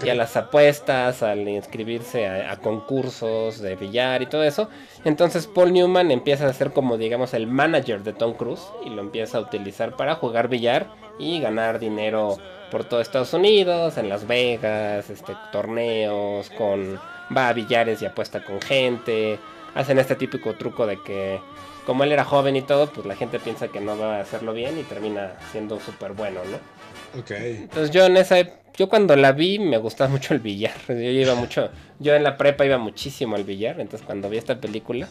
Y 0.02 0.08
a 0.10 0.14
las 0.14 0.36
apuestas, 0.36 1.22
al 1.22 1.48
inscribirse 1.48 2.26
a, 2.28 2.56
concursos 2.56 3.60
de 3.60 3.76
billar 3.76 4.20
y 4.20 4.26
todo 4.26 4.42
eso. 4.42 4.68
Entonces 5.04 5.46
Paul 5.46 5.72
Newman 5.72 6.10
empieza 6.10 6.46
a 6.46 6.52
ser 6.52 6.72
como 6.72 6.98
digamos 6.98 7.32
el 7.32 7.46
manager 7.46 8.02
de 8.02 8.12
Tom 8.12 8.34
Cruise 8.34 8.66
y 8.84 8.90
lo 8.90 9.00
empieza 9.00 9.38
a 9.38 9.40
utilizar 9.40 9.96
para 9.96 10.16
jugar 10.16 10.48
billar 10.48 10.88
y 11.18 11.40
ganar 11.40 11.78
dinero 11.78 12.36
por 12.70 12.84
todo 12.84 13.00
Estados 13.00 13.32
Unidos, 13.32 13.96
en 13.96 14.08
Las 14.10 14.26
Vegas, 14.26 15.08
este, 15.08 15.34
torneos, 15.50 16.50
con 16.50 17.00
va 17.34 17.48
a 17.48 17.52
billares 17.52 18.02
y 18.02 18.06
apuesta 18.06 18.44
con 18.44 18.60
gente. 18.60 19.38
Hacen 19.74 19.98
este 19.98 20.14
típico 20.14 20.54
truco 20.54 20.86
de 20.86 20.98
que 21.02 21.40
como 21.86 22.04
él 22.04 22.12
era 22.12 22.24
joven 22.24 22.56
y 22.56 22.62
todo, 22.62 22.90
pues 22.90 23.06
la 23.06 23.16
gente 23.16 23.38
piensa 23.38 23.68
que 23.68 23.80
no 23.80 23.98
va 23.98 24.16
a 24.16 24.20
hacerlo 24.20 24.52
bien 24.52 24.78
y 24.78 24.82
termina 24.82 25.34
siendo 25.52 25.80
súper 25.80 26.12
bueno, 26.12 26.40
¿no? 26.44 27.20
Ok. 27.20 27.30
Entonces 27.30 27.90
yo 27.90 28.06
en 28.06 28.16
esa 28.16 28.36
yo 28.76 28.88
cuando 28.88 29.14
la 29.16 29.32
vi 29.32 29.58
me 29.58 29.78
gustaba 29.78 30.10
mucho 30.10 30.34
el 30.34 30.40
billar. 30.40 30.74
Yo 30.88 30.94
iba 30.94 31.34
mucho, 31.34 31.70
yo 32.00 32.14
en 32.14 32.24
la 32.24 32.36
prepa 32.36 32.64
iba 32.64 32.78
muchísimo 32.78 33.36
al 33.36 33.44
billar, 33.44 33.80
entonces 33.80 34.04
cuando 34.04 34.28
vi 34.28 34.36
esta 34.36 34.60
película, 34.60 35.08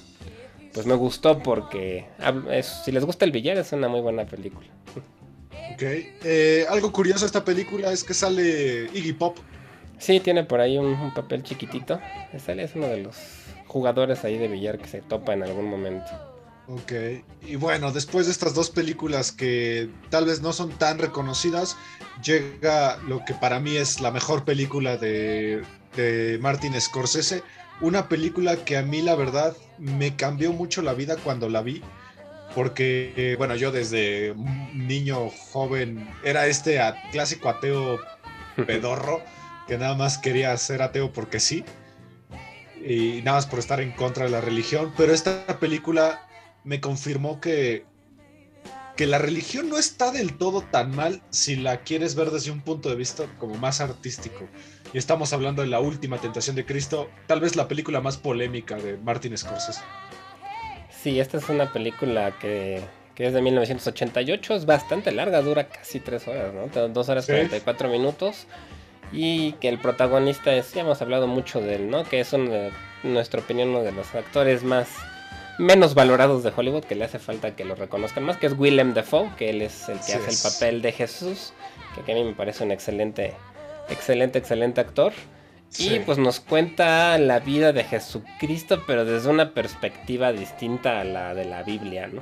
pues 0.74 0.86
me 0.86 0.96
gustó 0.96 1.40
porque 1.40 2.06
si 2.84 2.92
les 2.92 3.06
gusta 3.06 3.26
el 3.26 3.32
billar 3.32 3.58
es 3.58 3.72
una 3.72 3.88
muy 3.88 4.02
buena 4.02 4.26
película. 4.26 4.68
Ok. 5.74 5.82
Eh, 5.82 6.66
algo 6.70 6.92
curioso 6.92 7.22
de 7.22 7.28
esta 7.28 7.46
película 7.46 7.92
es 7.92 8.04
que 8.04 8.14
sale 8.14 8.90
Iggy 8.94 9.14
Pop. 9.14 9.38
Sí, 9.98 10.20
tiene 10.20 10.44
por 10.44 10.60
ahí 10.60 10.78
un, 10.78 11.14
papel 11.14 11.44
chiquitito. 11.44 12.00
Sale, 12.38 12.64
es 12.64 12.76
uno 12.76 12.88
de 12.88 12.98
los 12.98 13.16
jugadores 13.68 14.26
ahí 14.26 14.38
de 14.38 14.50
billar 14.50 14.78
que 14.78 14.88
se 14.88 15.02
topa 15.02 15.34
en 15.34 15.44
algún 15.44 15.70
momento. 15.70 16.33
Ok, 16.68 16.92
y 17.46 17.56
bueno, 17.58 17.92
después 17.92 18.26
de 18.26 18.32
estas 18.32 18.54
dos 18.54 18.70
películas 18.70 19.32
que 19.34 19.90
tal 20.10 20.26
vez 20.26 20.42
no 20.42 20.54
son 20.54 20.70
tan 20.72 20.98
reconocidas, 20.98 21.76
llega 22.24 22.98
lo 23.08 23.26
que 23.26 23.34
para 23.34 23.60
mí 23.60 23.76
es 23.76 24.00
la 24.00 24.12
mejor 24.12 24.46
película 24.46 24.96
de, 24.96 25.64
de 25.98 26.40
Martin 26.42 26.80
Scorsese. 26.80 27.44
Una 27.82 28.08
película 28.08 28.56
que 28.64 28.78
a 28.78 28.82
mí 28.82 29.02
la 29.02 29.16
verdad 29.16 29.58
me 29.78 30.16
cambió 30.16 30.54
mucho 30.54 30.82
la 30.82 30.94
vida 30.94 31.18
cuando 31.18 31.50
la 31.50 31.62
vi 31.62 31.82
porque, 32.56 33.14
eh, 33.16 33.36
bueno, 33.38 33.56
yo 33.56 33.72
desde 33.72 34.36
niño 34.74 35.30
joven 35.30 36.08
era 36.24 36.46
este 36.48 36.80
clásico 37.12 37.50
ateo 37.50 38.00
pedorro 38.68 39.22
que 39.68 39.78
nada 39.78 39.96
más 39.96 40.18
quería 40.18 40.56
ser 40.58 40.82
ateo 40.82 41.12
porque 41.12 41.40
sí 41.40 41.64
y 42.86 43.22
nada 43.24 43.38
más 43.38 43.48
por 43.48 43.60
estar 43.60 43.80
en 43.80 43.92
contra 43.92 44.26
de 44.26 44.32
la 44.32 44.42
religión, 44.42 44.94
pero 44.98 45.14
esta 45.14 45.60
película 45.60 46.28
me 46.64 46.80
confirmó 46.80 47.40
que 47.40 47.86
que 48.96 49.08
la 49.08 49.18
religión 49.18 49.70
no 49.70 49.78
está 49.78 50.12
del 50.12 50.38
todo 50.38 50.62
tan 50.62 50.96
mal 50.96 51.22
si 51.30 51.56
la 51.56 51.82
quieres 51.82 52.16
ver 52.16 52.30
desde 52.30 52.52
un 52.52 52.62
punto 52.62 52.90
de 52.90 52.96
vista 52.96 53.26
como 53.40 53.56
más 53.56 53.82
artístico. 53.82 54.48
Y 54.94 54.98
estamos 55.00 55.34
hablando 55.34 55.64
de 55.64 55.68
la 55.68 55.80
última 55.80 56.20
tentación 56.20 56.56
de 56.56 56.66
Cristo, 56.66 57.10
tal 57.26 57.40
vez 57.40 57.56
la 57.56 57.68
película 57.68 58.02
más 58.02 58.18
polémica 58.18 58.76
de 58.76 58.98
Martin 58.98 59.36
Scorsese. 59.36 59.82
Sí, 61.02 61.20
esta 61.20 61.38
es 61.38 61.50
una 61.50 61.74
película 61.74 62.38
que, 62.40 62.84
es 63.18 63.34
de 63.34 63.42
1988, 63.42 64.56
es 64.56 64.66
bastante 64.66 65.12
larga, 65.12 65.42
dura 65.42 65.68
casi 65.70 66.00
tres 66.00 66.28
horas, 66.28 66.54
¿no? 66.54 66.88
Dos 66.90 67.10
horas 67.10 67.26
y 67.26 67.32
44 67.32 67.90
minutos. 67.90 68.46
Y 69.12 69.54
que 69.54 69.70
el 69.70 69.80
protagonista 69.80 70.54
es, 70.54 70.74
ya 70.74 70.82
hemos 70.82 71.02
hablado 71.02 71.28
mucho 71.28 71.62
de 71.62 71.76
él, 71.76 71.90
¿no? 71.90 72.04
Que 72.04 72.20
es, 72.22 72.34
en 72.34 72.72
nuestra 73.04 73.42
opinión, 73.42 73.70
uno 73.70 73.82
de 73.82 73.92
los 73.92 74.14
actores 74.16 74.64
más 74.64 74.88
menos 75.58 75.94
valorados 75.94 76.44
de 76.44 76.52
Hollywood, 76.56 76.84
que 76.84 76.96
le 76.96 77.06
hace 77.06 77.20
falta 77.20 77.56
que 77.56 77.66
lo 77.66 77.76
reconozcan 77.76 78.24
más, 78.24 78.38
que 78.38 78.48
es 78.48 78.54
Willem 78.58 78.94
Dafoe, 78.94 79.30
que 79.38 79.50
él 79.50 79.62
es 79.62 79.88
el 79.90 80.00
que 80.00 80.14
hace 80.14 80.32
el 80.32 80.52
papel 80.52 80.82
de 80.82 80.92
Jesús, 80.92 81.54
que 82.06 82.12
a 82.12 82.16
mí 82.16 82.24
me 82.24 82.34
parece 82.34 82.64
un 82.64 82.72
excelente, 82.72 83.34
excelente, 83.90 84.40
excelente 84.40 84.82
actor. 84.82 85.14
Y 85.80 86.00
pues 86.02 86.20
nos 86.20 86.40
cuenta 86.40 87.18
la 87.18 87.40
vida 87.40 87.74
de 87.74 87.84
Jesucristo, 87.84 88.84
pero 88.86 89.06
desde 89.06 89.30
una 89.30 89.56
perspectiva 89.56 90.32
distinta 90.32 91.02
a 91.02 91.04
la 91.04 91.34
de 91.34 91.46
la 91.46 91.64
Biblia, 91.64 92.08
¿no? 92.08 92.22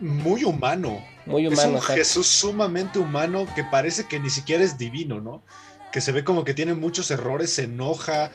Muy 0.00 0.44
humano. 0.44 1.04
Muy 1.26 1.48
humano. 1.48 1.78
Es 1.78 1.88
un 1.88 1.96
Jesús 1.96 2.28
sumamente 2.28 3.00
humano 3.00 3.48
que 3.56 3.64
parece 3.64 4.06
que 4.06 4.20
ni 4.20 4.30
siquiera 4.30 4.62
es 4.62 4.78
divino, 4.78 5.20
¿no? 5.20 5.42
Que 5.90 6.00
se 6.00 6.12
ve 6.12 6.22
como 6.22 6.44
que 6.44 6.54
tiene 6.54 6.74
muchos 6.74 7.10
errores, 7.10 7.52
se 7.52 7.64
enoja, 7.64 8.30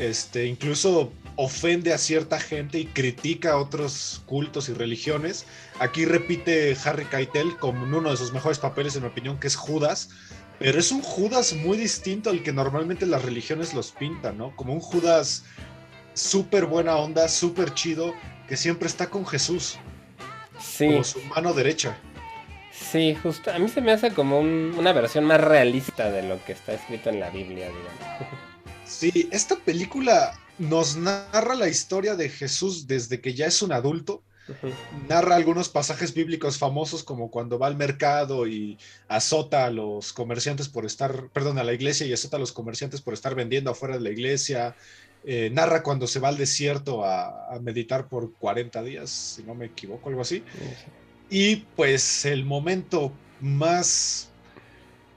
este, 0.00 0.46
incluso 0.46 1.12
ofende 1.36 1.92
a 1.92 1.98
cierta 1.98 2.40
gente 2.40 2.78
y 2.78 2.86
critica 2.86 3.52
a 3.52 3.56
otros 3.58 4.22
cultos 4.26 4.68
y 4.68 4.74
religiones. 4.74 5.46
Aquí 5.78 6.04
repite 6.04 6.76
Harry 6.84 7.04
Keitel 7.04 7.56
como 7.58 7.84
uno 7.84 8.10
de 8.10 8.16
sus 8.16 8.32
mejores 8.32 8.58
papeles, 8.58 8.96
en 8.96 9.02
mi 9.02 9.08
opinión, 9.08 9.38
que 9.38 9.46
es 9.46 9.56
Judas 9.56 10.10
pero 10.60 10.78
es 10.78 10.92
un 10.92 11.00
Judas 11.00 11.54
muy 11.54 11.78
distinto 11.78 12.28
al 12.28 12.42
que 12.42 12.52
normalmente 12.52 13.06
las 13.06 13.24
religiones 13.24 13.72
los 13.72 13.92
pintan, 13.92 14.36
¿no? 14.36 14.54
Como 14.56 14.74
un 14.74 14.80
Judas 14.80 15.42
súper 16.12 16.66
buena 16.66 16.96
onda, 16.96 17.28
súper 17.28 17.72
chido, 17.72 18.14
que 18.46 18.58
siempre 18.58 18.86
está 18.86 19.08
con 19.08 19.26
Jesús. 19.26 19.78
Sí. 20.60 20.86
Como 20.86 21.02
su 21.02 21.18
mano 21.34 21.54
derecha. 21.54 21.96
Sí, 22.72 23.16
justo. 23.22 23.50
A 23.50 23.58
mí 23.58 23.68
se 23.68 23.80
me 23.80 23.90
hace 23.90 24.12
como 24.12 24.38
una 24.38 24.92
versión 24.92 25.24
más 25.24 25.40
realista 25.40 26.10
de 26.10 26.24
lo 26.24 26.44
que 26.44 26.52
está 26.52 26.74
escrito 26.74 27.08
en 27.08 27.20
la 27.20 27.30
Biblia, 27.30 27.68
digamos. 27.68 28.40
Sí, 28.90 29.28
esta 29.30 29.56
película 29.56 30.38
nos 30.58 30.96
narra 30.96 31.54
la 31.54 31.68
historia 31.68 32.16
de 32.16 32.28
Jesús 32.28 32.86
desde 32.86 33.20
que 33.20 33.34
ya 33.34 33.46
es 33.46 33.62
un 33.62 33.72
adulto 33.72 34.22
Narra 35.08 35.36
algunos 35.36 35.68
pasajes 35.68 36.14
bíblicos 36.14 36.58
famosos 36.58 37.02
como 37.02 37.30
cuando 37.30 37.58
va 37.58 37.66
al 37.66 37.76
mercado 37.76 38.46
y 38.46 38.78
azota 39.08 39.66
a 39.66 39.70
los 39.70 40.12
comerciantes 40.12 40.68
por 40.68 40.84
estar, 40.84 41.28
perdón, 41.32 41.58
a 41.58 41.64
la 41.64 41.72
iglesia 41.72 42.06
y 42.06 42.12
azota 42.12 42.36
a 42.36 42.40
los 42.40 42.52
comerciantes 42.52 43.00
por 43.00 43.14
estar 43.14 43.34
vendiendo 43.34 43.70
afuera 43.70 43.96
de 43.96 44.02
la 44.02 44.10
iglesia. 44.10 44.74
Eh, 45.24 45.50
narra 45.52 45.82
cuando 45.82 46.06
se 46.06 46.18
va 46.18 46.28
al 46.28 46.36
desierto 46.36 47.04
a, 47.04 47.58
meditar 47.60 48.08
por 48.08 48.32
40 48.34 48.82
días, 48.82 49.10
si 49.10 49.42
no 49.42 49.54
me 49.54 49.66
equivoco, 49.66 50.08
algo 50.08 50.22
así. 50.22 50.42
Y 51.28 51.56
pues 51.76 52.24
el 52.24 52.44
momento 52.44 53.12
más... 53.40 54.29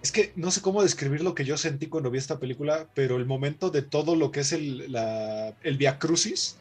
Es 0.04 0.12
que 0.12 0.34
no 0.36 0.52
sé 0.52 0.62
cómo 0.62 0.84
describir 0.84 1.22
lo 1.24 1.34
que 1.34 1.46
yo 1.46 1.58
sentí 1.58 1.88
cuando 1.88 2.12
vi 2.12 2.20
esta 2.20 2.38
película, 2.38 2.88
pero 2.94 3.16
el 3.16 3.26
momento 3.26 3.70
de 3.70 3.82
todo 3.82 4.16
lo 4.16 4.32
que 4.32 4.42
es 4.42 4.52
el, 4.52 4.92
la, 4.92 5.56
el 5.64 5.78
Via 5.78 5.98
Crucis, 5.98 6.58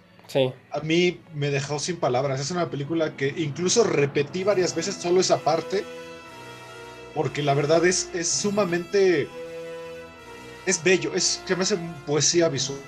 a 0.71 0.81
mí 0.81 1.21
me 1.35 1.51
dejó 1.51 1.79
sin 1.79 1.97
palabras. 1.97 2.41
Es 2.41 2.51
una 2.51 2.71
película 2.71 3.17
que 3.17 3.35
incluso 3.37 3.85
repetí 3.85 4.45
varias 4.45 4.75
veces 4.75 4.95
solo 4.95 5.21
esa 5.21 5.39
parte. 5.39 5.85
Porque 7.15 7.43
la 7.43 7.55
verdad 7.55 7.85
es, 7.85 8.09
es 8.15 8.29
sumamente. 8.29 9.29
Es 10.65 10.83
bello. 10.83 11.13
Es 11.15 11.43
que 11.47 11.57
me 11.57 11.65
hace 11.65 11.77
poesía 12.07 12.49
visual 12.49 12.81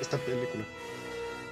esta 0.00 0.16
película. 0.18 0.64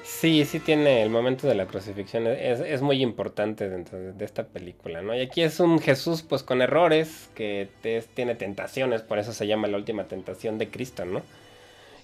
Sí, 0.02 0.44
sí 0.44 0.60
tiene 0.60 1.02
el 1.02 1.10
momento 1.10 1.46
de 1.46 1.54
la 1.54 1.66
crucifixión. 1.66 2.26
Es, 2.26 2.82
muy 2.82 3.02
importante 3.02 3.68
dentro 3.68 3.98
de 3.98 4.24
esta 4.24 4.46
película, 4.46 5.02
¿no? 5.02 5.14
Y 5.14 5.20
aquí 5.20 5.42
es 5.42 5.60
un 5.60 5.78
Jesús, 5.78 6.22
pues 6.22 6.42
con 6.42 6.62
errores, 6.62 7.30
que 7.34 7.68
tiene 8.14 8.34
tentaciones, 8.34 9.02
por 9.02 9.18
eso 9.18 9.32
se 9.32 9.46
llama 9.46 9.68
la 9.68 9.76
última 9.76 10.08
tentación 10.08 10.58
de 10.58 10.70
Cristo, 10.70 11.04
¿no? 11.04 11.22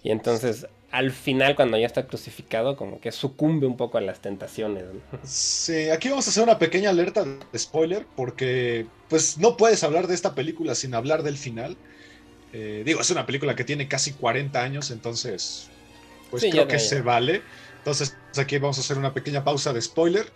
Y 0.02 0.10
entonces 0.10 0.66
al 0.90 1.10
final 1.10 1.56
cuando 1.56 1.76
ya 1.76 1.86
está 1.86 2.06
crucificado 2.06 2.76
como 2.76 3.00
que 3.00 3.10
sucumbe 3.12 3.66
un 3.66 3.76
poco 3.76 3.98
a 3.98 4.00
las 4.00 4.20
tentaciones. 4.20 4.84
Sí, 5.24 5.90
aquí 5.90 6.08
vamos 6.08 6.26
a 6.26 6.30
hacer 6.30 6.42
una 6.44 6.58
pequeña 6.58 6.90
alerta 6.90 7.24
de 7.24 7.58
spoiler 7.58 8.06
porque 8.14 8.86
pues 9.08 9.38
no 9.38 9.56
puedes 9.56 9.82
hablar 9.82 10.06
de 10.06 10.14
esta 10.14 10.34
película 10.34 10.74
sin 10.74 10.94
hablar 10.94 11.22
del 11.22 11.36
final. 11.36 11.76
Eh, 12.52 12.82
digo, 12.84 13.00
es 13.00 13.10
una 13.10 13.26
película 13.26 13.56
que 13.56 13.64
tiene 13.64 13.88
casi 13.88 14.12
40 14.12 14.62
años, 14.62 14.90
entonces, 14.90 15.68
pues 16.30 16.42
Sí, 16.42 16.50
creo 16.50 16.68
que 16.68 16.78
ya. 16.78 16.78
se 16.78 17.02
vale. 17.02 17.42
Entonces, 17.86 18.16
aquí 18.36 18.58
vamos 18.58 18.78
a 18.78 18.80
hacer 18.80 18.98
una 18.98 19.14
pequeña 19.14 19.44
pausa 19.44 19.72
de 19.72 19.80
spoiler. 19.80 20.26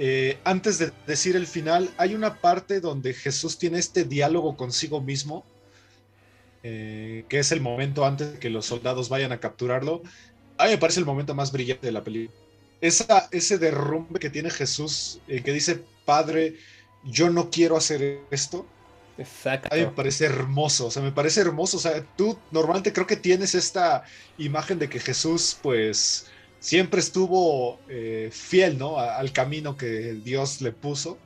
Eh, 0.00 0.36
antes 0.42 0.78
de 0.78 0.90
decir 1.06 1.36
el 1.36 1.46
final, 1.46 1.88
hay 1.96 2.16
una 2.16 2.40
parte 2.40 2.80
donde 2.80 3.14
Jesús 3.14 3.56
tiene 3.56 3.78
este 3.78 4.02
diálogo 4.02 4.56
consigo 4.56 5.00
mismo, 5.00 5.44
eh, 6.64 7.24
que 7.28 7.38
es 7.38 7.52
el 7.52 7.60
momento 7.60 8.04
antes 8.04 8.32
de 8.32 8.38
que 8.40 8.50
los 8.50 8.66
soldados 8.66 9.08
vayan 9.08 9.30
a 9.30 9.38
capturarlo. 9.38 10.02
A 10.56 10.64
mí 10.64 10.70
me 10.70 10.78
parece 10.78 10.98
el 10.98 11.06
momento 11.06 11.36
más 11.36 11.52
brillante 11.52 11.86
de 11.86 11.92
la 11.92 12.02
película. 12.02 12.36
Esa, 12.80 13.28
ese 13.30 13.58
derrumbe 13.58 14.18
que 14.18 14.28
tiene 14.28 14.50
Jesús, 14.50 15.20
eh, 15.28 15.40
que 15.44 15.52
dice, 15.52 15.84
Padre, 16.04 16.56
yo 17.04 17.30
no 17.30 17.48
quiero 17.48 17.76
hacer 17.76 18.22
esto. 18.32 18.66
Exacto. 19.16 19.68
A 19.70 19.76
mí 19.76 19.82
me 19.82 19.92
parece 19.92 20.24
hermoso, 20.24 20.86
o 20.86 20.90
sea, 20.90 21.00
me 21.00 21.12
parece 21.12 21.42
hermoso. 21.42 21.76
O 21.76 21.80
sea, 21.80 22.04
tú 22.16 22.36
normalmente 22.50 22.92
creo 22.92 23.06
que 23.06 23.16
tienes 23.16 23.54
esta 23.54 24.02
imagen 24.36 24.80
de 24.80 24.88
que 24.88 24.98
Jesús, 24.98 25.56
pues, 25.62 26.26
siempre 26.58 27.00
estuvo 27.00 27.84
eh, 27.88 28.30
fiel, 28.32 28.78
¿no? 28.78 28.98
A- 28.98 29.16
al 29.18 29.32
camino 29.32 29.76
que 29.76 30.14
Dios 30.22 30.60
le 30.60 30.72
puso. 30.72 31.24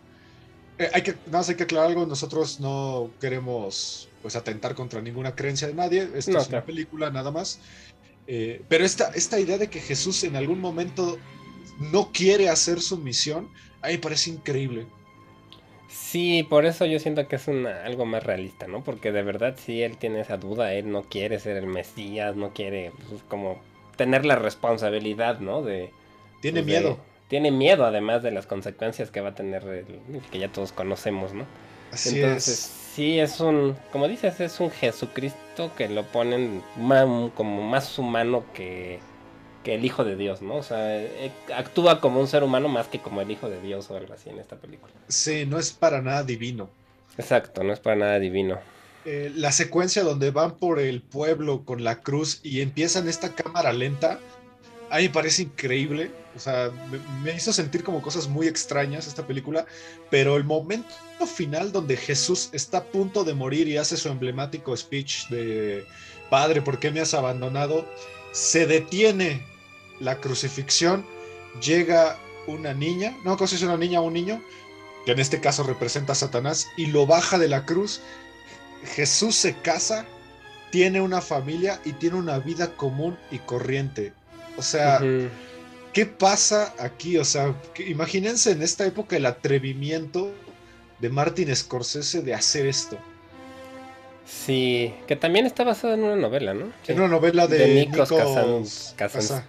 Eh, 0.79 0.91
hay 0.95 1.03
que, 1.03 1.13
nada 1.27 1.39
más 1.41 1.49
hay 1.49 1.57
que 1.57 1.65
aclarar 1.65 1.91
algo, 1.91 2.07
nosotros 2.07 2.61
no 2.61 3.17
queremos, 3.21 4.15
pues, 4.21 4.37
atentar 4.37 4.75
contra 4.75 5.03
ninguna 5.03 5.35
creencia 5.35 5.69
de 5.69 5.75
nadie. 5.75 6.11
Esto 6.15 6.37
No, 6.37 6.39
es 6.39 6.49
una 6.49 6.65
película, 6.65 7.11
nada 7.11 7.31
más. 7.33 7.61
Eh, 8.27 8.67
pero 8.69 8.85
esta, 8.85 9.11
esta 9.15 9.41
idea 9.41 9.59
de 9.59 9.71
que 9.71 9.81
Jesús 9.81 10.25
en 10.25 10.37
algún 10.37 10.61
momento 10.61 11.25
no 11.77 12.13
quiere 12.13 12.49
hacer 12.51 12.81
su 12.83 12.99
misión, 12.99 13.53
a 13.83 13.89
mí 13.89 13.95
me 13.95 13.99
parece 14.01 14.31
increíble. 14.31 14.95
Sí, 15.87 16.43
por 16.49 16.65
eso 16.65 16.87
yo 16.87 16.99
siento 16.99 17.29
que 17.29 17.37
es 17.37 17.49
una, 17.49 17.85
algo 17.85 18.07
más 18.07 18.23
realista, 18.25 18.67
¿no? 18.67 18.83
Porque 18.83 19.13
de 19.13 19.23
verdad 19.23 19.57
sí 19.59 19.83
él 19.83 19.99
tiene 19.99 20.21
esa 20.21 20.39
duda, 20.39 20.73
él 20.75 20.91
no 20.91 21.09
quiere 21.09 21.39
ser 21.39 21.57
el 21.59 21.67
Mesías, 21.67 22.35
no 22.37 22.53
quiere 22.55 22.93
pues, 23.09 23.23
como 23.25 23.63
tener 23.97 24.25
la 24.25 24.37
responsabilidad, 24.37 25.39
¿no? 25.41 25.63
De 25.63 25.91
Tiene 26.41 26.63
pues, 26.63 26.67
de- 26.73 26.81
miedo. 26.81 26.99
tiene 27.29 27.51
miedo 27.51 27.85
además 27.87 28.23
de 28.23 28.31
las 28.31 28.47
consecuencias 28.47 29.11
que 29.11 29.21
va 29.21 29.31
a 29.31 29.35
tener 29.35 29.63
el- 29.65 30.21
que 30.31 30.39
ya 30.39 30.49
todos 30.49 30.73
conocemos, 30.73 31.33
¿no? 31.33 31.45
Así 31.93 32.17
Entonces, 32.21 32.49
es. 32.49 32.59
sí 32.95 33.19
es 33.21 33.41
un, 33.41 33.77
como 33.93 34.09
dices, 34.09 34.41
es 34.41 34.61
un 34.61 34.71
Jesucristo 34.71 35.71
que 35.77 35.89
lo 35.89 36.05
ponen 36.05 36.63
como 37.35 37.63
más 37.63 37.99
humano 37.99 38.45
que, 38.55 38.99
que 39.63 39.75
el 39.75 39.85
Hijo 39.85 40.03
de 40.05 40.17
Dios, 40.17 40.41
¿no? 40.43 40.55
O 40.57 40.63
sea, 40.63 40.97
eh, 41.01 41.31
actúa 41.55 42.01
como 42.01 42.19
un 42.21 42.27
ser 42.29 42.43
humano 42.45 42.69
más 42.69 42.89
que 42.89 42.99
como 42.99 43.21
el 43.21 43.31
Hijo 43.31 43.49
de 43.51 43.61
Dios 43.61 43.91
o 43.91 43.97
algo 43.97 44.15
así 44.15 44.31
en 44.31 44.39
esta 44.39 44.57
película. 44.57 44.93
Sí, 45.09 45.45
no 45.47 45.59
es 45.59 45.73
para 45.73 46.01
nada 46.01 46.23
divino. 46.25 46.69
Exacto, 47.19 47.63
no 47.63 47.73
es 47.75 47.81
para 47.81 47.97
nada 47.97 48.19
divino. 48.19 48.59
Eh, 49.05 49.33
la 49.35 49.51
secuencia 49.51 50.05
donde 50.05 50.31
van 50.31 50.59
por 50.59 50.79
el 50.79 51.03
pueblo 51.03 51.65
con 51.65 51.83
la 51.83 52.01
cruz 52.03 52.41
y 52.43 52.61
empiezan 52.61 53.09
esta 53.09 53.35
cámara 53.35 53.73
lenta, 53.73 54.21
a 54.91 54.99
mí 54.99 55.05
me 55.05 55.11
parece 55.11 55.43
increíble. 55.43 56.11
O 56.37 56.39
sea, 56.39 56.71
me, 57.23 57.35
hizo 57.35 57.53
sentir 57.53 57.83
como 57.83 58.01
cosas 58.01 58.29
muy 58.29 58.47
extrañas 58.47 59.07
esta 59.07 59.27
película, 59.27 59.67
pero 60.11 60.37
el 60.37 60.45
momento 60.45 60.95
final 61.27 61.73
donde 61.73 61.97
Jesús 61.97 62.49
está 62.53 62.79
a 62.79 62.85
punto 62.85 63.25
de 63.25 63.35
morir 63.35 63.69
y 63.69 63.77
hace 63.77 63.97
su 63.97 64.09
emblemático 64.09 64.77
speech 64.77 65.29
de 65.29 65.85
Padre, 66.31 66.63
¿por 66.63 66.79
qué 66.79 66.91
me 66.91 67.01
has 67.01 67.15
abandonado? 67.15 67.87
Se 68.33 68.67
detiene 68.67 69.45
la 70.01 70.21
crucifixión, 70.21 71.05
llega 71.61 72.19
una 72.47 72.73
niña, 72.73 73.17
no 73.25 73.37
si 73.47 73.57
es 73.57 73.63
una 73.63 73.77
niña 73.77 74.01
o 74.01 74.05
un 74.05 74.15
niño, 74.15 74.43
que 75.05 75.13
en 75.13 75.19
este 75.19 75.41
caso 75.41 75.63
representa 75.65 76.13
a 76.13 76.17
Satanás, 76.17 76.69
y 76.77 76.87
lo 76.87 77.07
baja 77.07 77.39
de 77.39 77.49
la 77.49 77.67
cruz. 77.67 78.01
Jesús 78.85 79.35
se 79.37 79.55
casa, 79.55 80.05
tiene 80.71 81.01
una 81.01 81.21
familia 81.21 81.81
y 81.85 81.93
tiene 81.93 82.17
una 82.17 82.39
vida 82.39 82.69
común 82.77 83.17
y 83.31 83.39
corriente. 83.39 84.13
O 84.57 84.63
sea. 84.63 85.01
¿qué 85.93 86.07
pasa 86.07 86.73
aquí? 86.79 87.19
O 87.19 87.25
sea, 87.25 87.55
que- 87.75 87.87
imagínense 87.91 88.51
en 88.53 88.63
esta 88.63 88.87
época 88.87 89.15
el 89.17 89.27
atrevimiento 89.27 90.33
de 91.01 91.11
Martin 91.11 91.55
Scorsese 91.55 92.23
de 92.23 92.33
hacer 92.33 92.65
esto. 92.67 92.97
Sí, 94.27 94.95
que 95.07 95.17
también 95.17 95.45
está 95.45 95.65
basado 95.65 95.93
en 95.95 96.03
una 96.05 96.17
novela, 96.17 96.55
¿no? 96.55 96.67
Sí. 96.85 96.93
En 96.93 97.01
una 97.01 97.09
novela 97.09 97.47
de, 97.47 97.59
De 97.59 97.75
Nikos 97.75 98.11
Nikos 98.11 98.13
Kazan- 98.13 98.97
Kazan- 98.97 99.45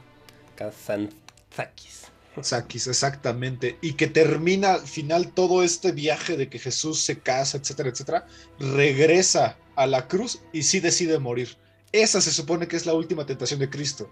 Kazan- 0.57 1.09
Kazantzakis. 1.51 2.02
Exactamente. 2.35 3.77
Y 3.81 3.93
que 3.93 4.07
termina 4.07 4.73
al 4.75 4.87
final 4.87 5.31
todo 5.33 5.63
este 5.63 5.91
viaje 5.91 6.37
de 6.37 6.49
que 6.49 6.59
Jesús 6.59 6.99
se 7.01 7.19
casa, 7.19 7.57
etcétera, 7.57 7.89
etcétera, 7.89 8.27
regresa 8.59 9.57
a 9.75 9.87
la 9.87 10.07
cruz 10.07 10.41
y 10.51 10.63
sí 10.63 10.79
decide 10.79 11.19
morir. 11.19 11.57
Esa 11.91 12.21
se 12.21 12.31
supone 12.31 12.67
que 12.67 12.75
es 12.75 12.85
la 12.85 12.93
última 12.93 13.25
tentación 13.25 13.59
de 13.59 13.69
Cristo. 13.69 14.09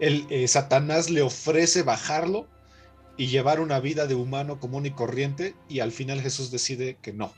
El, 0.00 0.26
eh, 0.30 0.46
Satanás 0.48 1.10
le 1.10 1.22
ofrece 1.22 1.82
bajarlo 1.82 2.46
y 3.16 3.26
llevar 3.28 3.60
una 3.60 3.80
vida 3.80 4.06
de 4.06 4.14
humano 4.14 4.58
común 4.58 4.86
y 4.86 4.90
corriente 4.90 5.54
y 5.68 5.80
al 5.80 5.92
final 5.92 6.20
Jesús 6.20 6.50
decide 6.50 6.98
que 7.00 7.12
no. 7.12 7.32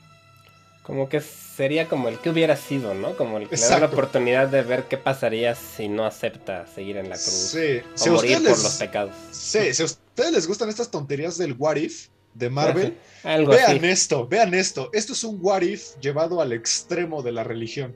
Como 0.85 1.09
que 1.09 1.19
sería 1.19 1.87
como 1.87 2.09
el 2.09 2.19
que 2.19 2.29
hubiera 2.29 2.55
sido, 2.55 2.93
¿no? 2.93 3.17
Como 3.17 3.37
el 3.39 3.49
que 3.49 3.55
le 3.57 3.67
da 3.67 3.79
la 3.79 3.87
oportunidad 3.87 4.47
de 4.49 4.61
ver 4.61 4.83
qué 4.83 4.97
pasaría 4.97 5.55
si 5.55 5.87
no 5.87 6.05
acepta 6.05 6.67
seguir 6.67 6.97
en 6.97 7.09
la 7.09 7.15
cruz. 7.15 7.23
Sí, 7.23 7.81
O 7.95 7.97
si 7.97 8.09
morir 8.11 8.37
ustedes 8.37 8.55
por 8.55 8.63
los 8.63 8.73
pecados. 8.75 9.15
sí, 9.31 9.73
si 9.73 9.81
a 9.81 9.85
ustedes 9.85 10.31
les 10.31 10.47
gustan 10.47 10.69
estas 10.69 10.91
tonterías 10.91 11.37
del 11.39 11.55
What 11.57 11.77
If 11.77 12.09
de 12.35 12.49
Marvel, 12.51 12.97
Algo 13.23 13.51
vean 13.53 13.77
así. 13.77 13.87
esto, 13.87 14.27
vean 14.27 14.53
esto. 14.53 14.89
Esto 14.93 15.13
es 15.13 15.23
un 15.23 15.39
What 15.41 15.63
If 15.63 15.97
llevado 16.01 16.39
al 16.41 16.53
extremo 16.53 17.23
de 17.23 17.31
la 17.31 17.43
religión. 17.43 17.95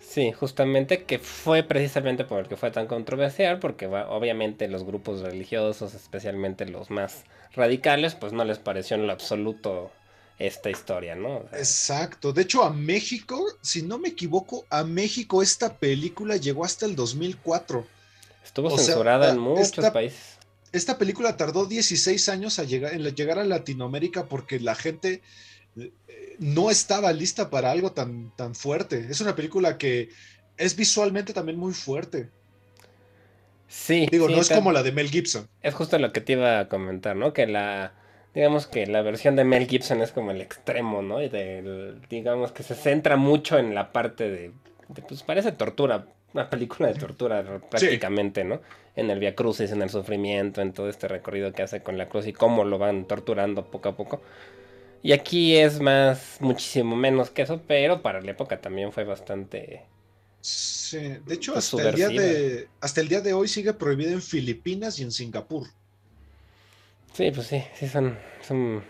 Sí, 0.00 0.32
justamente 0.32 1.04
que 1.04 1.18
fue 1.18 1.62
precisamente 1.62 2.24
por 2.24 2.40
el 2.40 2.48
que 2.48 2.56
fue 2.56 2.70
tan 2.70 2.86
controversial, 2.86 3.58
porque 3.60 3.86
obviamente 3.86 4.66
los 4.66 4.82
grupos 4.84 5.20
religiosos, 5.20 5.94
especialmente 5.94 6.64
los 6.66 6.90
más 6.90 7.24
radicales, 7.52 8.14
pues 8.14 8.32
no 8.32 8.44
les 8.44 8.58
pareció 8.58 8.96
en 8.96 9.06
lo 9.06 9.12
absoluto 9.12 9.90
esta 10.40 10.70
historia, 10.70 11.14
¿no? 11.14 11.36
O 11.36 11.48
sea, 11.50 11.58
Exacto. 11.58 12.32
De 12.32 12.42
hecho, 12.42 12.64
a 12.64 12.72
México, 12.72 13.46
si 13.60 13.82
no 13.82 13.98
me 13.98 14.08
equivoco, 14.08 14.64
a 14.70 14.82
México 14.84 15.42
esta 15.42 15.76
película 15.76 16.36
llegó 16.36 16.64
hasta 16.64 16.86
el 16.86 16.96
2004. 16.96 17.86
estuvo 18.42 18.68
o 18.68 18.76
sea, 18.76 18.86
censurada 18.86 19.30
en 19.30 19.38
esta- 19.58 19.80
muchos 19.80 19.90
países. 19.92 20.38
Esta 20.72 20.98
película 20.98 21.36
tardó 21.36 21.66
16 21.66 22.28
años 22.28 22.58
a 22.58 22.64
llegar, 22.64 22.94
en 22.94 23.02
llegar 23.14 23.38
a 23.38 23.44
Latinoamérica 23.44 24.26
porque 24.26 24.60
la 24.60 24.74
gente 24.74 25.20
eh, 25.76 25.92
no 26.38 26.70
estaba 26.70 27.12
lista 27.12 27.50
para 27.50 27.70
algo 27.70 27.92
tan, 27.92 28.34
tan 28.36 28.54
fuerte. 28.54 29.06
Es 29.10 29.20
una 29.20 29.36
película 29.36 29.76
que 29.78 30.08
es 30.56 30.74
visualmente 30.76 31.32
también 31.32 31.58
muy 31.58 31.74
fuerte. 31.74 32.30
Sí, 33.68 34.08
Digo, 34.10 34.26
sí, 34.26 34.34
no 34.34 34.40
es 34.40 34.48
como 34.48 34.72
la 34.72 34.82
de 34.82 34.92
Mel 34.92 35.10
Gibson. 35.10 35.48
Es 35.62 35.74
justo 35.74 35.98
lo 35.98 36.12
que 36.12 36.20
te 36.20 36.32
iba 36.32 36.60
a 36.60 36.68
comentar, 36.68 37.14
¿no? 37.14 37.32
Que 37.32 37.46
la, 37.46 37.92
digamos 38.34 38.66
que 38.66 38.86
la 38.86 39.02
versión 39.02 39.36
de 39.36 39.44
Mel 39.44 39.66
Gibson 39.68 40.02
es 40.02 40.12
como 40.12 40.30
el 40.30 40.40
extremo, 40.40 41.02
¿no? 41.02 41.22
Y 41.22 41.28
del- 41.28 42.00
digamos 42.08 42.52
que 42.52 42.62
se 42.62 42.74
centra 42.74 43.16
mucho 43.16 43.58
en 43.58 43.74
la 43.74 43.92
parte 43.92 44.28
de, 44.30 44.52
de, 44.88 45.02
pues 45.02 45.22
parece 45.22 45.52
tortura, 45.52 46.06
una 46.34 46.48
película 46.50 46.88
de 46.88 46.94
tortura 46.94 47.44
prácticamente, 47.70 48.44
¿no? 48.44 48.60
En 48.96 49.10
el 49.10 49.18
Via 49.20 49.34
Crucis, 49.34 49.72
en 49.72 49.82
el 49.82 49.90
sufrimiento, 49.90 50.60
en 50.62 50.72
todo 50.72 50.88
este 50.88 51.08
recorrido 51.08 51.52
que 51.52 51.62
hace 51.62 51.82
con 51.82 51.98
la 51.98 52.08
cruz 52.08 52.26
y 52.26 52.32
cómo 52.32 52.64
lo 52.64 52.78
van 52.78 53.06
torturando 53.06 53.70
poco 53.70 53.90
a 53.90 53.96
poco. 53.96 54.22
Y 55.02 55.12
aquí 55.12 55.56
es 55.56 55.80
más, 55.80 56.38
muchísimo 56.40 56.96
menos 56.96 57.30
que 57.30 57.42
eso, 57.42 57.62
pero 57.66 58.02
para 58.02 58.20
la 58.22 58.32
época 58.32 58.60
también 58.60 58.92
fue 58.92 59.04
bastante... 59.04 59.86
Sí, 60.42 60.98
de 60.98 61.34
hecho, 61.34 61.52
Pues 61.52 61.56
hasta 61.56 61.82
el, 61.82 61.92
día 61.92 62.10
de, 62.10 62.68
hasta 62.80 63.00
el 63.00 63.08
día 63.08 63.20
de 63.20 63.32
hoy 63.34 63.48
sigue 63.48 63.74
prohibida 63.74 64.12
en 64.12 64.22
Filipinas 64.22 64.98
y 64.98 65.02
en 65.02 65.12
Singapur. 65.12 65.68
Sí, 67.12 67.30
pues 67.32 67.46
sí, 67.46 67.62
sí 67.74 67.88
son, 67.88 68.16
son, 68.42 68.82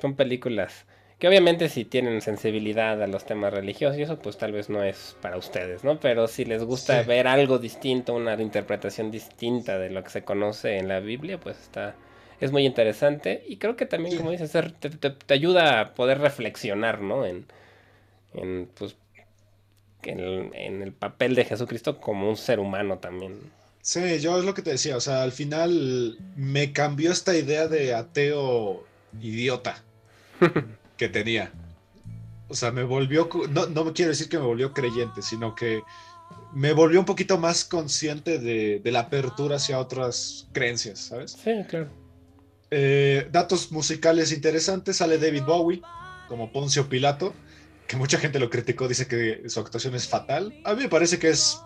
son 0.00 0.14
películas 0.16 0.86
que 1.18 1.28
obviamente 1.28 1.68
si 1.68 1.84
tienen 1.84 2.22
sensibilidad 2.22 3.02
a 3.02 3.06
los 3.06 3.26
temas 3.26 3.52
religiosos 3.52 3.98
y 3.98 4.02
eso, 4.02 4.18
pues 4.20 4.38
tal 4.38 4.52
vez 4.52 4.70
no 4.70 4.82
es 4.82 5.16
para 5.20 5.36
ustedes, 5.36 5.84
¿no? 5.84 6.00
Pero 6.00 6.26
si 6.28 6.46
les 6.46 6.64
gusta 6.64 7.02
Sí. 7.02 7.08
ver 7.08 7.26
algo 7.28 7.58
distinto, 7.58 8.14
una 8.14 8.40
interpretación 8.40 9.10
distinta 9.10 9.78
de 9.78 9.90
lo 9.90 10.02
que 10.02 10.08
se 10.08 10.24
conoce 10.24 10.78
en 10.78 10.88
la 10.88 11.00
Biblia, 11.00 11.38
pues 11.38 11.60
está, 11.60 11.94
es 12.40 12.52
muy 12.52 12.64
interesante 12.64 13.44
y 13.46 13.58
creo 13.58 13.76
que 13.76 13.84
también, 13.84 14.16
como 14.16 14.30
dices, 14.30 14.50
te, 14.80 14.88
te- 14.90 15.10
te 15.10 15.34
ayuda 15.34 15.80
a 15.80 15.94
poder 15.94 16.18
reflexionar, 16.20 17.02
¿no? 17.02 17.26
En, 17.26 17.44
en 18.34 18.68
pues, 18.78 18.96
en 20.02 20.20
el, 20.20 20.50
en 20.54 20.82
el 20.82 20.92
papel 20.92 21.34
de 21.34 21.44
Jesucristo 21.44 22.00
como 22.00 22.28
un 22.28 22.36
ser 22.36 22.60
humano 22.60 22.98
también. 22.98 23.40
Sí, 23.82 24.20
yo 24.20 24.38
es 24.38 24.44
lo 24.44 24.54
que 24.54 24.62
te 24.62 24.70
decía, 24.70 24.96
o 24.96 25.00
sea, 25.00 25.22
al 25.22 25.32
final 25.32 26.18
me 26.36 26.72
cambió 26.72 27.10
esta 27.12 27.36
idea 27.36 27.66
de 27.66 27.94
ateo 27.94 28.84
idiota 29.20 29.82
que 30.96 31.08
tenía. 31.08 31.52
O 32.48 32.54
sea, 32.54 32.72
me 32.72 32.82
volvió, 32.82 33.28
no, 33.50 33.66
no 33.66 33.84
me 33.84 33.92
quiero 33.92 34.10
decir 34.10 34.28
que 34.28 34.38
me 34.38 34.44
volvió 34.44 34.74
creyente, 34.74 35.22
sino 35.22 35.54
que 35.54 35.82
me 36.52 36.72
volvió 36.72 36.98
un 36.98 37.06
poquito 37.06 37.38
más 37.38 37.64
consciente 37.64 38.38
de, 38.38 38.80
de 38.80 38.92
la 38.92 39.00
apertura 39.00 39.56
hacia 39.56 39.78
otras 39.78 40.48
creencias, 40.52 40.98
¿sabes? 40.98 41.38
Sí, 41.42 41.52
claro. 41.68 41.90
Eh, 42.70 43.28
datos 43.32 43.72
musicales 43.72 44.32
interesantes, 44.32 44.98
sale 44.98 45.18
David 45.18 45.42
Bowie 45.44 45.82
como 46.28 46.52
Poncio 46.52 46.88
Pilato, 46.88 47.34
que 47.88 47.96
mucha 47.96 48.18
gente 48.18 48.38
lo 48.38 48.50
criticó, 48.50 48.86
dice 48.86 49.08
que 49.08 49.48
su 49.48 49.58
actuación 49.58 49.94
es 49.96 50.06
fatal. 50.06 50.54
A 50.64 50.74
mí 50.74 50.82
me 50.82 50.88
parece 50.88 51.18
que 51.18 51.30
es 51.30 51.60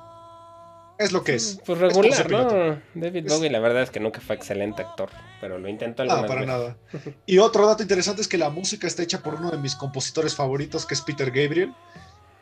es 0.98 1.12
lo 1.12 1.24
que 1.24 1.34
es. 1.34 1.60
Pues 1.64 1.78
regular, 1.78 2.30
¿no? 2.30 2.80
David 2.94 3.26
Bowie, 3.28 3.50
la 3.50 3.60
verdad 3.60 3.82
es 3.82 3.90
que 3.90 4.00
nunca 4.00 4.20
fue 4.20 4.36
excelente 4.36 4.82
actor, 4.82 5.10
pero 5.40 5.58
lo 5.58 5.68
intentó 5.68 6.04
No, 6.04 6.26
para 6.26 6.46
nada. 6.46 6.76
Y 7.26 7.38
otro 7.38 7.66
dato 7.66 7.82
interesante 7.82 8.22
es 8.22 8.28
que 8.28 8.38
la 8.38 8.50
música 8.50 8.86
está 8.86 9.02
hecha 9.02 9.22
por 9.22 9.34
uno 9.34 9.50
de 9.50 9.58
mis 9.58 9.74
compositores 9.74 10.34
favoritos, 10.34 10.86
que 10.86 10.94
es 10.94 11.00
Peter 11.00 11.30
Gabriel. 11.30 11.72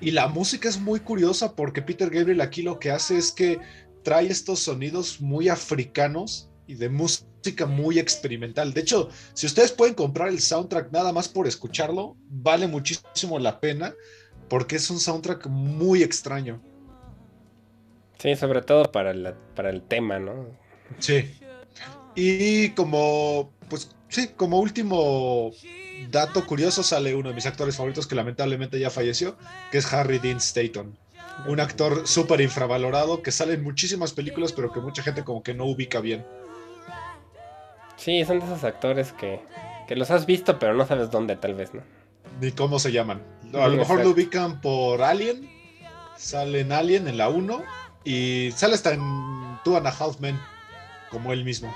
Y 0.00 0.10
la 0.10 0.28
música 0.28 0.68
es 0.68 0.80
muy 0.80 1.00
curiosa 1.00 1.54
porque 1.54 1.80
Peter 1.80 2.10
Gabriel 2.10 2.40
aquí 2.40 2.62
lo 2.62 2.78
que 2.78 2.90
hace 2.90 3.16
es 3.16 3.30
que 3.32 3.60
trae 4.02 4.26
estos 4.26 4.60
sonidos 4.60 5.20
muy 5.20 5.48
africanos 5.48 6.50
y 6.66 6.74
de 6.74 6.88
música 6.88 7.66
muy 7.66 7.98
experimental. 7.98 8.72
De 8.74 8.80
hecho, 8.80 9.08
si 9.32 9.46
ustedes 9.46 9.72
pueden 9.72 9.94
comprar 9.94 10.28
el 10.28 10.40
soundtrack 10.40 10.90
nada 10.92 11.12
más 11.12 11.28
por 11.28 11.46
escucharlo, 11.46 12.16
vale 12.28 12.66
muchísimo 12.66 13.38
la 13.38 13.60
pena 13.60 13.94
porque 14.48 14.76
es 14.76 14.90
un 14.90 15.00
soundtrack 15.00 15.46
muy 15.46 16.02
extraño. 16.02 16.60
Sí, 18.22 18.36
sobre 18.36 18.62
todo 18.62 18.92
para, 18.92 19.12
para 19.56 19.70
el 19.70 19.82
tema, 19.82 20.20
¿no? 20.20 20.46
Sí. 21.00 21.28
Y 22.14 22.68
como, 22.70 23.50
pues 23.68 23.96
sí, 24.08 24.28
como 24.36 24.60
último 24.60 25.50
dato 26.08 26.46
curioso 26.46 26.84
sale 26.84 27.16
uno 27.16 27.30
de 27.30 27.34
mis 27.34 27.46
actores 27.46 27.76
favoritos 27.76 28.06
que 28.06 28.14
lamentablemente 28.14 28.78
ya 28.78 28.90
falleció, 28.90 29.36
que 29.72 29.78
es 29.78 29.92
Harry 29.92 30.20
Dean 30.20 30.36
Stanton. 30.36 30.96
Un 31.48 31.58
actor 31.58 32.06
súper 32.06 32.40
infravalorado 32.40 33.22
que 33.22 33.32
sale 33.32 33.54
en 33.54 33.64
muchísimas 33.64 34.12
películas, 34.12 34.52
pero 34.52 34.72
que 34.72 34.78
mucha 34.78 35.02
gente 35.02 35.24
como 35.24 35.42
que 35.42 35.54
no 35.54 35.64
ubica 35.64 35.98
bien. 35.98 36.24
Sí, 37.96 38.24
son 38.24 38.38
de 38.38 38.44
esos 38.44 38.62
actores 38.62 39.10
que, 39.14 39.40
que 39.88 39.96
los 39.96 40.12
has 40.12 40.26
visto, 40.26 40.60
pero 40.60 40.74
no 40.74 40.86
sabes 40.86 41.10
dónde 41.10 41.34
tal 41.34 41.54
vez, 41.54 41.74
¿no? 41.74 41.82
Ni 42.40 42.52
cómo 42.52 42.78
se 42.78 42.92
llaman. 42.92 43.20
A 43.52 43.66
lo 43.66 43.78
mejor 43.78 44.04
lo 44.04 44.10
ubican 44.10 44.60
por 44.60 45.02
Alien. 45.02 45.50
Sale 46.16 46.60
en 46.60 46.70
Alien 46.70 47.08
en 47.08 47.18
la 47.18 47.28
1 47.28 47.82
y 48.04 48.50
sale 48.56 48.74
hasta 48.74 48.92
en 48.92 49.58
Two 49.64 49.76
and 49.76 49.86
a 49.86 49.90
Half 49.90 50.20
Men, 50.20 50.38
como 51.10 51.32
él 51.32 51.44
mismo. 51.44 51.72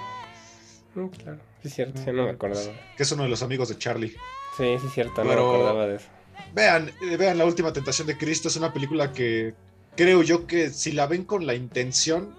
Mm, 0.95 1.07
claro, 1.09 1.39
sí 1.62 1.68
es 1.68 1.74
cierto, 1.74 2.12
no 2.12 2.24
me 2.24 2.31
acordaba. 2.31 2.72
Que 2.97 3.03
es 3.03 3.12
uno 3.12 3.24
de 3.24 3.29
los 3.29 3.43
amigos 3.43 3.68
de 3.68 3.79
Charlie. 3.79 4.11
Sí, 4.57 4.77
sí 4.81 4.87
es 4.87 4.93
cierto, 4.93 5.22
no 5.22 5.29
me 5.29 5.35
acordaba 5.35 5.87
de 5.87 5.97
eso. 5.97 6.07
Vean, 6.55 6.91
eh, 7.03 7.16
vean 7.16 7.39
La 7.39 7.45
Última 7.45 7.72
Tentación 7.72 8.07
de 8.07 8.16
Cristo, 8.16 8.49
es 8.49 8.57
una 8.57 8.72
película 8.72 9.12
que 9.12 9.55
creo 9.97 10.22
yo 10.22 10.47
que 10.47 10.70
si 10.70 10.93
la 10.93 11.07
ven 11.07 11.24
con 11.24 11.47
la 11.47 11.55
intención, 11.55 12.35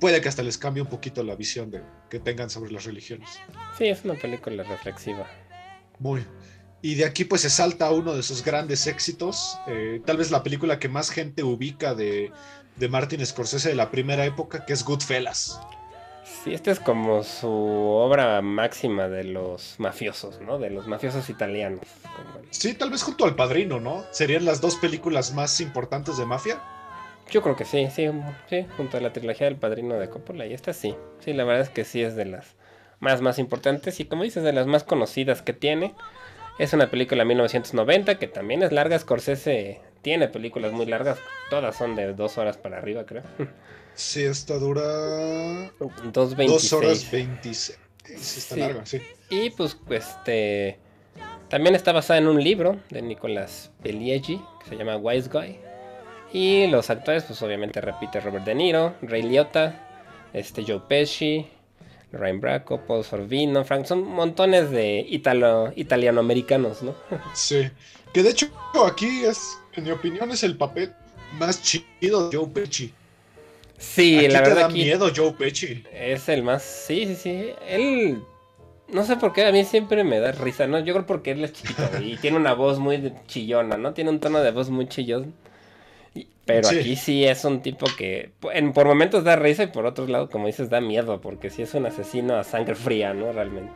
puede 0.00 0.20
que 0.20 0.28
hasta 0.28 0.42
les 0.42 0.58
cambie 0.58 0.82
un 0.82 0.88
poquito 0.88 1.22
la 1.22 1.34
visión 1.34 1.70
de, 1.70 1.82
que 2.10 2.20
tengan 2.20 2.50
sobre 2.50 2.70
las 2.72 2.84
religiones. 2.84 3.28
Sí, 3.78 3.86
es 3.86 4.04
una 4.04 4.14
película 4.14 4.62
reflexiva. 4.62 5.28
Muy. 5.98 6.24
Y 6.82 6.96
de 6.96 7.06
aquí 7.06 7.24
pues 7.24 7.40
se 7.40 7.50
salta 7.50 7.90
uno 7.90 8.14
de 8.14 8.22
sus 8.22 8.44
grandes 8.44 8.86
éxitos, 8.86 9.58
eh, 9.66 10.02
tal 10.04 10.18
vez 10.18 10.30
la 10.30 10.42
película 10.42 10.78
que 10.78 10.90
más 10.90 11.10
gente 11.10 11.42
ubica 11.42 11.94
de, 11.94 12.30
de 12.76 12.88
Martin 12.88 13.24
Scorsese 13.24 13.70
de 13.70 13.74
la 13.74 13.90
primera 13.90 14.24
época, 14.24 14.64
que 14.64 14.72
es 14.72 14.84
Goodfellas. 14.84 15.60
Sí, 16.24 16.54
esta 16.54 16.70
es 16.70 16.80
como 16.80 17.22
su 17.22 17.48
obra 17.48 18.40
máxima 18.40 19.08
de 19.08 19.24
los 19.24 19.76
mafiosos, 19.78 20.40
¿no? 20.40 20.58
De 20.58 20.70
los 20.70 20.86
mafiosos 20.86 21.28
italianos. 21.28 21.80
Sí, 22.50 22.74
tal 22.74 22.90
vez 22.90 23.02
junto 23.02 23.24
al 23.24 23.34
Padrino, 23.34 23.80
¿no? 23.80 24.04
¿Serían 24.10 24.44
las 24.44 24.60
dos 24.60 24.76
películas 24.76 25.34
más 25.34 25.60
importantes 25.60 26.16
de 26.16 26.24
mafia? 26.24 26.60
Yo 27.30 27.42
creo 27.42 27.56
que 27.56 27.64
sí, 27.64 27.88
sí, 27.90 28.08
sí, 28.48 28.66
junto 28.76 28.96
a 28.96 29.00
la 29.00 29.12
trilogía 29.12 29.46
del 29.46 29.56
Padrino 29.56 29.94
de 29.94 30.08
Coppola 30.08 30.46
y 30.46 30.54
esta 30.54 30.72
sí. 30.72 30.94
Sí, 31.20 31.32
la 31.32 31.44
verdad 31.44 31.62
es 31.62 31.70
que 31.70 31.84
sí 31.84 32.02
es 32.02 32.16
de 32.16 32.26
las 32.26 32.54
más, 33.00 33.20
más 33.20 33.38
importantes 33.38 34.00
y 34.00 34.04
como 34.04 34.22
dices, 34.22 34.42
de 34.42 34.52
las 34.52 34.66
más 34.66 34.84
conocidas 34.84 35.42
que 35.42 35.52
tiene. 35.52 35.94
Es 36.58 36.72
una 36.72 36.90
película 36.90 37.22
de 37.22 37.28
1990 37.28 38.18
que 38.18 38.28
también 38.28 38.62
es 38.62 38.72
larga. 38.72 38.98
Scorsese 38.98 39.80
tiene 40.04 40.28
películas 40.28 40.72
muy 40.72 40.86
largas. 40.86 41.18
Todas 41.50 41.76
son 41.76 41.96
de 41.96 42.12
dos 42.12 42.38
horas 42.38 42.56
para 42.56 42.78
arriba, 42.78 43.04
creo. 43.04 43.24
Sí, 43.94 44.22
esta 44.22 44.58
dura. 44.58 44.82
2.26. 45.80 46.46
Dos 46.46 46.72
horas 46.72 47.10
26. 47.10 47.78
Sí, 48.04 48.38
está 48.38 48.56
larga, 48.56 48.86
sí. 48.86 49.00
Y 49.30 49.50
pues, 49.50 49.76
este. 49.90 50.78
También 51.48 51.74
está 51.74 51.92
basada 51.92 52.18
en 52.18 52.26
un 52.26 52.42
libro 52.42 52.80
de 52.90 53.02
Nicolás 53.02 53.70
Peliegi 53.82 54.40
que 54.62 54.68
se 54.68 54.76
llama 54.76 54.96
Wise 54.96 55.28
Guy. 55.28 55.58
Y 56.32 56.66
los 56.66 56.90
actores, 56.90 57.24
pues 57.24 57.40
obviamente 57.42 57.80
repite 57.80 58.20
Robert 58.20 58.44
De 58.44 58.54
Niro, 58.54 58.94
Ray 59.02 59.22
Liotta, 59.22 59.86
este 60.32 60.64
Joe 60.66 60.80
Pesci, 60.88 61.46
Ryan 62.10 62.40
Bracco, 62.40 62.80
Paul 62.80 63.04
Sorvino, 63.04 63.64
Frank, 63.64 63.84
son 63.84 64.04
montones 64.04 64.70
de 64.70 65.06
italo, 65.08 65.72
italianoamericanos, 65.76 66.82
¿no? 66.82 66.96
Sí, 67.34 67.70
que 68.12 68.22
de 68.24 68.30
hecho 68.30 68.48
aquí 68.84 69.24
es, 69.24 69.58
en 69.76 69.84
mi 69.84 69.90
opinión, 69.90 70.30
es 70.30 70.42
el 70.42 70.56
papel 70.56 70.92
más 71.38 71.62
chido 71.62 72.28
de 72.28 72.36
Joe 72.36 72.48
Pesci. 72.48 72.92
Sí, 73.78 74.28
la 74.28 74.40
verdad. 74.40 74.62
da 74.62 74.68
miedo 74.68 75.10
Joe 75.14 75.32
Pesci. 75.32 75.84
Es 75.92 76.28
el 76.28 76.42
más. 76.42 76.62
Sí, 76.62 77.06
sí, 77.06 77.16
sí. 77.16 77.50
Él. 77.68 78.22
No 78.88 79.04
sé 79.04 79.16
por 79.16 79.32
qué 79.32 79.46
a 79.46 79.52
mí 79.52 79.64
siempre 79.64 80.04
me 80.04 80.20
da 80.20 80.32
risa, 80.32 80.66
¿no? 80.66 80.78
Yo 80.78 80.92
creo 80.92 81.06
porque 81.06 81.32
él 81.32 81.42
es 81.42 81.52
chiquito 81.54 81.82
y 82.02 82.16
tiene 82.20 82.36
una 82.36 82.52
voz 82.52 82.78
muy 82.78 83.12
chillona, 83.26 83.76
¿no? 83.76 83.94
Tiene 83.94 84.10
un 84.10 84.20
tono 84.20 84.40
de 84.40 84.50
voz 84.50 84.70
muy 84.70 84.88
chillón. 84.88 85.34
Pero 86.46 86.68
aquí 86.68 86.94
sí 86.96 87.24
es 87.24 87.44
un 87.46 87.62
tipo 87.62 87.86
que 87.96 88.32
en, 88.52 88.74
por 88.74 88.86
momentos 88.86 89.24
da 89.24 89.34
risa 89.34 89.62
y 89.62 89.68
por 89.68 89.86
otro 89.86 90.06
lado, 90.06 90.28
como 90.28 90.46
dices, 90.46 90.68
da 90.68 90.82
miedo, 90.82 91.20
porque 91.20 91.48
sí 91.48 91.62
es 91.62 91.72
un 91.72 91.86
asesino 91.86 92.36
a 92.36 92.44
sangre 92.44 92.74
fría, 92.74 93.14
¿no? 93.14 93.32
Realmente. 93.32 93.72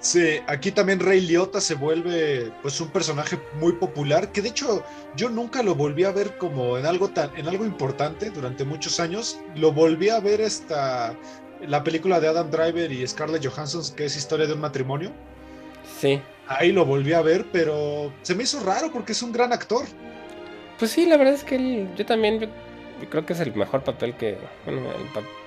Sí, 0.00 0.38
aquí 0.46 0.70
también 0.70 1.00
Rey 1.00 1.20
Liotta 1.20 1.60
se 1.60 1.74
vuelve 1.74 2.52
pues 2.62 2.80
un 2.80 2.88
personaje 2.88 3.38
muy 3.54 3.72
popular, 3.72 4.30
que 4.30 4.42
de 4.42 4.50
hecho 4.50 4.84
yo 5.16 5.28
nunca 5.28 5.62
lo 5.62 5.74
volví 5.74 6.04
a 6.04 6.12
ver 6.12 6.36
como 6.38 6.78
en 6.78 6.86
algo 6.86 7.08
tan, 7.08 7.36
en 7.36 7.48
algo 7.48 7.64
importante 7.64 8.30
durante 8.30 8.64
muchos 8.64 9.00
años. 9.00 9.40
Lo 9.56 9.72
volví 9.72 10.08
a 10.08 10.20
ver 10.20 10.42
hasta 10.42 11.16
la 11.66 11.82
película 11.82 12.20
de 12.20 12.28
Adam 12.28 12.50
Driver 12.50 12.92
y 12.92 13.06
Scarlett 13.06 13.44
Johansson, 13.44 13.82
que 13.96 14.04
es 14.04 14.16
Historia 14.16 14.46
de 14.46 14.52
un 14.52 14.60
matrimonio. 14.60 15.12
Sí. 16.00 16.20
Ahí 16.46 16.70
lo 16.70 16.84
volví 16.84 17.12
a 17.12 17.20
ver, 17.20 17.46
pero 17.52 18.12
se 18.22 18.36
me 18.36 18.44
hizo 18.44 18.60
raro 18.60 18.92
porque 18.92 19.12
es 19.12 19.22
un 19.22 19.32
gran 19.32 19.52
actor. 19.52 19.84
Pues 20.78 20.92
sí, 20.92 21.06
la 21.06 21.16
verdad 21.16 21.34
es 21.34 21.42
que 21.42 21.56
él, 21.56 21.90
yo 21.96 22.06
también 22.06 22.48
yo, 23.00 23.10
creo 23.10 23.26
que 23.26 23.32
es 23.32 23.40
el 23.40 23.54
mejor 23.54 23.84
papel 23.84 24.14
que, 24.14 24.36
bueno, 24.64 24.82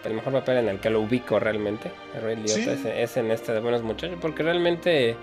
el, 0.03 0.13
mejor 0.13 0.33
papel 0.33 0.57
en 0.57 0.69
el 0.69 0.79
que 0.79 0.89
lo 0.89 1.01
ubico 1.01 1.39
realmente. 1.39 1.91
Ray 2.21 2.43
es, 2.45 3.17
en 3.17 3.31
este 3.31 3.53
de 3.53 3.59
Buenos 3.59 3.83
Muchachos, 3.83 4.17
porque 4.21 4.43
realmente 4.43 5.15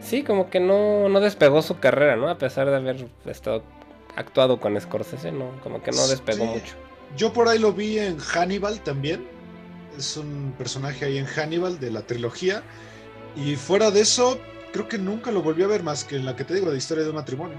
sí, 0.00 0.22
como 0.22 0.50
que 0.50 0.60
no, 0.60 1.08
no 1.08 1.20
despegó 1.20 1.62
su 1.62 1.78
carrera, 1.78 2.16
¿no? 2.16 2.28
A 2.28 2.38
pesar 2.38 2.68
de 2.68 2.76
haber 2.76 3.06
estado 3.26 3.62
actuado 4.16 4.60
con 4.60 4.80
Scorsese, 4.80 5.32
no, 5.32 5.50
como 5.62 5.82
que 5.82 5.90
no 5.90 6.06
despegó 6.06 6.44
mucho. 6.44 6.74
Yo 7.16 7.32
por 7.32 7.48
ahí 7.48 7.58
lo 7.58 7.72
vi 7.72 7.98
en 7.98 8.18
Hannibal 8.18 8.80
también. 8.80 9.26
Es 9.98 10.16
un 10.16 10.54
personaje 10.56 11.04
ahí 11.04 11.18
en 11.18 11.26
Hannibal 11.26 11.78
de 11.78 11.90
la 11.90 12.02
trilogía. 12.02 12.62
Y 13.36 13.56
fuera 13.56 13.90
de 13.90 14.00
eso, 14.00 14.38
creo 14.72 14.88
que 14.88 14.98
nunca 14.98 15.30
lo 15.30 15.42
volví 15.42 15.62
a 15.62 15.66
ver 15.66 15.82
más 15.82 16.04
que 16.04 16.16
en 16.16 16.24
la 16.24 16.36
que 16.36 16.44
te 16.44 16.54
digo 16.54 16.70
de 16.70 16.78
historia 16.78 17.04
de 17.04 17.10
un 17.10 17.16
matrimonio. 17.16 17.56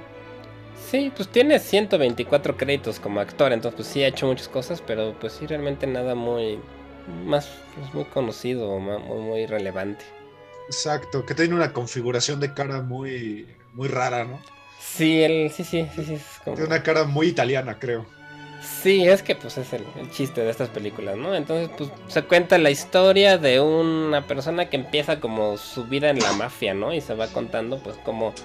Sí, 0.93 1.11
pues 1.15 1.27
tiene 1.27 1.57
124 1.57 2.55
créditos 2.55 2.99
como 2.99 3.19
actor, 3.19 3.51
entonces 3.51 3.75
pues 3.77 3.87
sí 3.87 4.03
ha 4.03 4.09
hecho 4.09 4.27
muchas 4.27 4.47
cosas, 4.47 4.83
pero 4.85 5.17
pues 5.19 5.33
sí 5.33 5.47
realmente 5.47 5.87
nada 5.87 6.13
muy 6.13 6.59
más 7.25 7.49
pues, 7.73 7.91
muy 7.95 8.05
conocido, 8.05 8.77
muy, 8.77 8.99
muy 8.99 9.47
relevante. 9.47 10.05
Exacto, 10.67 11.25
que 11.25 11.33
tiene 11.33 11.55
una 11.55 11.73
configuración 11.73 12.39
de 12.39 12.53
cara 12.53 12.83
muy 12.83 13.47
muy 13.73 13.87
rara, 13.87 14.25
¿no? 14.25 14.39
Sí, 14.79 15.23
él, 15.23 15.49
sí, 15.51 15.63
sí, 15.63 15.87
sí, 15.95 16.05
sí. 16.05 16.17
Tiene 16.43 16.65
una 16.65 16.83
cara 16.83 17.05
muy 17.05 17.25
italiana, 17.25 17.79
creo. 17.79 18.05
Sí, 18.61 19.07
es 19.07 19.23
que 19.23 19.33
pues 19.33 19.57
es 19.57 19.73
el, 19.73 19.83
el, 19.99 20.11
chiste 20.11 20.41
de 20.41 20.51
estas 20.51 20.69
películas, 20.69 21.17
¿no? 21.17 21.33
Entonces, 21.33 21.71
pues 21.75 21.89
se 22.07 22.21
cuenta 22.21 22.59
la 22.59 22.69
historia 22.69 23.39
de 23.39 23.59
una 23.59 24.27
persona 24.27 24.69
que 24.69 24.75
empieza 24.75 25.19
como 25.19 25.57
su 25.57 25.85
vida 25.85 26.11
en 26.11 26.19
la 26.19 26.33
mafia, 26.33 26.75
¿no? 26.75 26.93
Y 26.93 27.01
se 27.01 27.15
va 27.15 27.25
contando 27.29 27.79
pues 27.81 27.97
como 28.05 28.35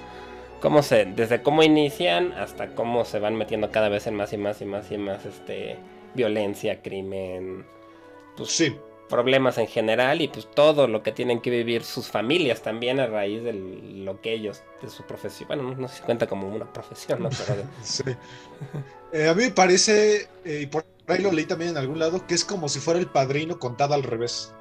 cómo 0.61 0.83
se, 0.83 1.05
desde 1.05 1.43
cómo 1.43 1.63
inician 1.63 2.33
hasta 2.33 2.75
cómo 2.75 3.05
se 3.05 3.19
van 3.19 3.37
metiendo 3.37 3.71
cada 3.71 3.89
vez 3.89 4.07
en 4.07 4.15
más 4.15 4.33
y 4.33 4.37
más 4.37 4.61
y 4.61 4.65
más 4.65 4.91
y 4.91 4.99
más 4.99 5.25
este 5.25 5.77
violencia, 6.15 6.83
crimen, 6.83 7.65
pues 8.37 8.51
sí. 8.51 8.77
problemas 9.09 9.59
en 9.59 9.67
general 9.67 10.21
y 10.21 10.29
pues 10.29 10.49
todo 10.55 10.89
lo 10.89 11.03
que 11.03 11.13
tienen 11.13 11.41
que 11.41 11.51
vivir 11.51 11.85
sus 11.85 12.09
familias 12.09 12.63
también 12.63 12.99
a 13.01 13.07
raíz 13.07 13.43
de 13.43 13.53
lo 13.53 14.21
que 14.21 14.33
ellos, 14.33 14.63
de 14.83 14.91
su 14.91 15.05
profesión, 15.05 15.49
bueno, 15.49 15.75
no, 15.77 15.89
se 15.89 16.03
cuenta 16.03 16.27
como 16.27 16.49
una 16.49 16.73
profesión, 16.73 17.23
¿no? 17.23 17.31
sí. 17.83 18.05
Eh, 19.13 19.29
a 19.29 19.35
mí 19.35 19.45
me 19.45 19.51
parece, 19.51 20.29
eh, 20.45 20.61
y 20.63 20.67
por 20.67 20.85
ahí 21.07 21.23
lo 21.23 21.33
leí 21.33 21.47
también 21.47 21.73
en 21.73 21.77
algún 21.79 21.99
lado, 21.99 22.27
que 22.27 22.35
es 22.35 22.45
como 22.45 22.69
si 22.69 22.81
fuera 22.81 23.01
el 23.01 23.07
padrino 23.07 23.59
contado 23.59 23.95
al 23.95 24.03
revés. 24.03 24.53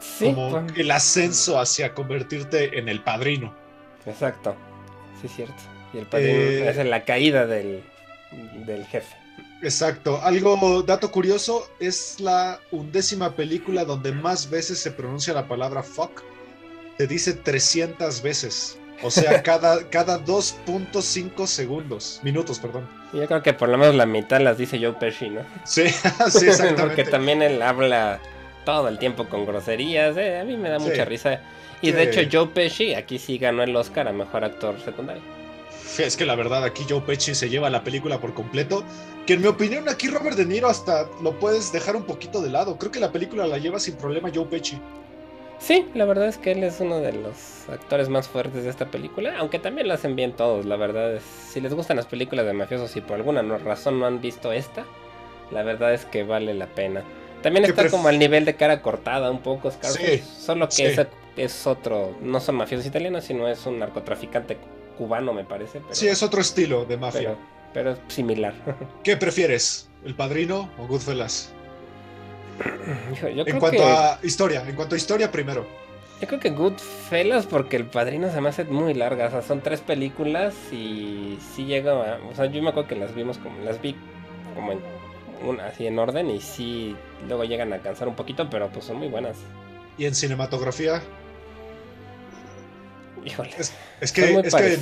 Sí, 0.00 0.34
como 0.34 0.66
el 0.74 0.90
ascenso 0.90 1.60
hacia 1.60 1.94
convertirte 1.94 2.76
en 2.76 2.88
el 2.88 3.04
padrino. 3.04 3.61
Exacto, 4.06 4.54
sí 5.20 5.26
es 5.26 5.34
cierto. 5.34 5.54
Y 5.92 5.98
el 5.98 6.06
padrino 6.06 6.38
eh, 6.38 6.68
es 6.70 6.86
la 6.86 7.04
caída 7.04 7.46
del, 7.46 7.82
del 8.66 8.84
jefe. 8.86 9.14
Exacto. 9.62 10.20
Algo, 10.22 10.82
dato 10.82 11.10
curioso, 11.12 11.68
es 11.78 12.18
la 12.18 12.58
undécima 12.72 13.32
película 13.36 13.84
donde 13.84 14.10
más 14.12 14.50
veces 14.50 14.78
se 14.80 14.90
pronuncia 14.90 15.32
la 15.34 15.46
palabra 15.46 15.82
fuck. 15.82 16.22
Se 16.98 17.06
dice 17.06 17.32
300 17.34 18.22
veces. 18.22 18.78
O 19.04 19.10
sea, 19.10 19.42
cada, 19.44 19.88
cada 19.90 20.24
2.5 20.24 21.46
segundos, 21.46 22.20
minutos, 22.22 22.58
perdón. 22.58 22.88
Yo 23.12 23.26
creo 23.26 23.42
que 23.42 23.52
por 23.52 23.68
lo 23.68 23.76
menos 23.78 23.94
la 23.94 24.06
mitad 24.06 24.40
las 24.40 24.58
dice 24.58 24.78
Joe 24.80 24.94
Pesci, 24.94 25.28
¿no? 25.30 25.42
Sí, 25.64 25.88
sí, 26.30 26.46
exactamente. 26.46 26.82
Porque 26.82 27.04
también 27.04 27.42
él 27.42 27.60
habla 27.62 28.18
todo 28.64 28.88
el 28.88 28.98
tiempo 28.98 29.28
con 29.28 29.44
groserías. 29.46 30.16
eh, 30.16 30.40
A 30.40 30.44
mí 30.44 30.56
me 30.56 30.70
da 30.70 30.78
Sí. 30.80 30.86
mucha 30.88 31.04
risa. 31.04 31.40
Y 31.82 31.92
de 31.92 32.04
hecho 32.04 32.20
Joe 32.30 32.46
Pesci 32.48 32.94
aquí 32.94 33.18
sí 33.18 33.38
ganó 33.38 33.62
el 33.62 33.74
Oscar 33.76 34.08
a 34.08 34.12
Mejor 34.12 34.44
Actor 34.44 34.80
Secundario. 34.80 35.22
Es 35.98 36.16
que 36.16 36.24
la 36.24 36.36
verdad, 36.36 36.64
aquí 36.64 36.84
Joe 36.88 37.02
Pesci 37.02 37.34
se 37.34 37.50
lleva 37.50 37.68
la 37.68 37.84
película 37.84 38.18
por 38.18 38.32
completo. 38.32 38.82
Que 39.26 39.34
en 39.34 39.42
mi 39.42 39.48
opinión, 39.48 39.88
aquí 39.88 40.08
Robert 40.08 40.36
De 40.36 40.46
Niro 40.46 40.68
hasta 40.68 41.06
lo 41.22 41.38
puedes 41.38 41.70
dejar 41.72 41.96
un 41.96 42.04
poquito 42.04 42.40
de 42.40 42.50
lado. 42.50 42.78
Creo 42.78 42.90
que 42.90 43.00
la 43.00 43.12
película 43.12 43.46
la 43.46 43.58
lleva 43.58 43.78
sin 43.78 43.96
problema 43.96 44.30
Joe 44.34 44.46
Pesci. 44.46 44.78
Sí, 45.62 45.86
la 45.94 46.06
verdad 46.06 46.26
es 46.26 46.38
que 46.38 46.50
él 46.50 46.64
es 46.64 46.80
uno 46.80 46.98
de 46.98 47.12
los 47.12 47.68
actores 47.68 48.08
más 48.08 48.26
fuertes 48.26 48.64
de 48.64 48.70
esta 48.70 48.90
película, 48.90 49.36
aunque 49.38 49.60
también 49.60 49.86
lo 49.86 49.94
hacen 49.94 50.16
bien 50.16 50.32
todos, 50.32 50.66
la 50.66 50.74
verdad 50.74 51.14
es, 51.14 51.22
si 51.22 51.60
les 51.60 51.72
gustan 51.72 51.98
las 51.98 52.06
películas 52.06 52.46
de 52.46 52.52
mafiosos 52.52 52.96
y 52.96 53.00
por 53.00 53.14
alguna 53.14 53.42
razón 53.58 54.00
no 54.00 54.06
han 54.06 54.20
visto 54.20 54.50
esta, 54.50 54.84
la 55.52 55.62
verdad 55.62 55.94
es 55.94 56.04
que 56.04 56.24
vale 56.24 56.52
la 56.52 56.66
pena. 56.66 57.04
También 57.42 57.64
¿Qué 57.64 57.70
está 57.70 57.90
como 57.90 58.08
al 58.08 58.18
nivel 58.18 58.44
de 58.44 58.54
cara 58.54 58.80
cortada 58.82 59.30
un 59.30 59.40
poco 59.42 59.70
Scarface, 59.70 60.18
Sí, 60.18 60.24
solo 60.40 60.68
que 60.68 60.74
sí. 60.74 60.82
es, 60.84 61.06
es 61.36 61.66
otro, 61.66 62.16
no 62.22 62.40
son 62.40 62.56
mafiosos 62.56 62.86
italianos, 62.86 63.24
sino 63.24 63.48
es 63.48 63.64
un 63.66 63.78
narcotraficante 63.78 64.58
cubano 64.98 65.32
me 65.32 65.44
parece, 65.44 65.80
pero, 65.80 65.94
Sí, 65.94 66.06
es 66.08 66.22
otro 66.22 66.40
estilo 66.40 66.84
de 66.84 66.96
mafia. 66.96 67.20
pero, 67.20 67.38
pero 67.72 67.90
es 67.92 67.98
similar. 68.14 68.54
¿Qué 69.04 69.16
prefieres? 69.16 69.88
¿El 70.04 70.14
Padrino 70.14 70.68
o 70.78 70.86
Goodfellas? 70.86 71.52
Hijo, 73.12 73.28
yo 73.28 73.40
En 73.40 73.44
creo 73.46 73.58
cuanto 73.60 73.78
que... 73.78 73.84
a 73.90 74.18
historia, 74.22 74.64
en 74.68 74.76
cuanto 74.76 74.94
a 74.94 74.98
historia 74.98 75.30
primero. 75.30 75.66
Yo 76.20 76.28
creo 76.28 76.38
que 76.38 76.50
Goodfellas 76.50 77.46
porque 77.46 77.76
El 77.76 77.86
Padrino 77.86 78.30
se 78.30 78.40
me 78.40 78.48
hace 78.50 78.64
muy 78.64 78.94
larga, 78.94 79.26
o 79.26 79.30
sea, 79.30 79.42
son 79.42 79.60
tres 79.60 79.80
películas 79.80 80.54
y 80.70 81.36
sí 81.54 81.64
llega 81.64 81.92
a, 81.92 82.18
o 82.30 82.34
sea, 82.36 82.46
yo 82.46 82.62
me 82.62 82.68
acuerdo 82.68 82.88
que 82.88 82.94
las 82.96 83.12
vimos 83.14 83.38
como, 83.38 83.58
las 83.64 83.80
vi 83.82 83.96
como 84.54 84.70
en, 84.72 84.78
una, 85.42 85.66
así 85.66 85.86
en 85.86 85.98
orden 85.98 86.30
y 86.30 86.40
sí, 86.40 86.96
luego 87.26 87.44
llegan 87.44 87.72
a 87.72 87.78
cansar 87.78 88.08
un 88.08 88.14
poquito, 88.16 88.48
pero 88.50 88.68
pues 88.70 88.84
son 88.84 88.96
muy 88.96 89.08
buenas. 89.08 89.36
Y 89.98 90.06
en 90.06 90.14
cinematografía. 90.14 91.02
Híjole, 93.24 93.50
Es, 93.58 93.70
que, 93.70 94.00
es 94.00 94.12
que, 94.12 94.78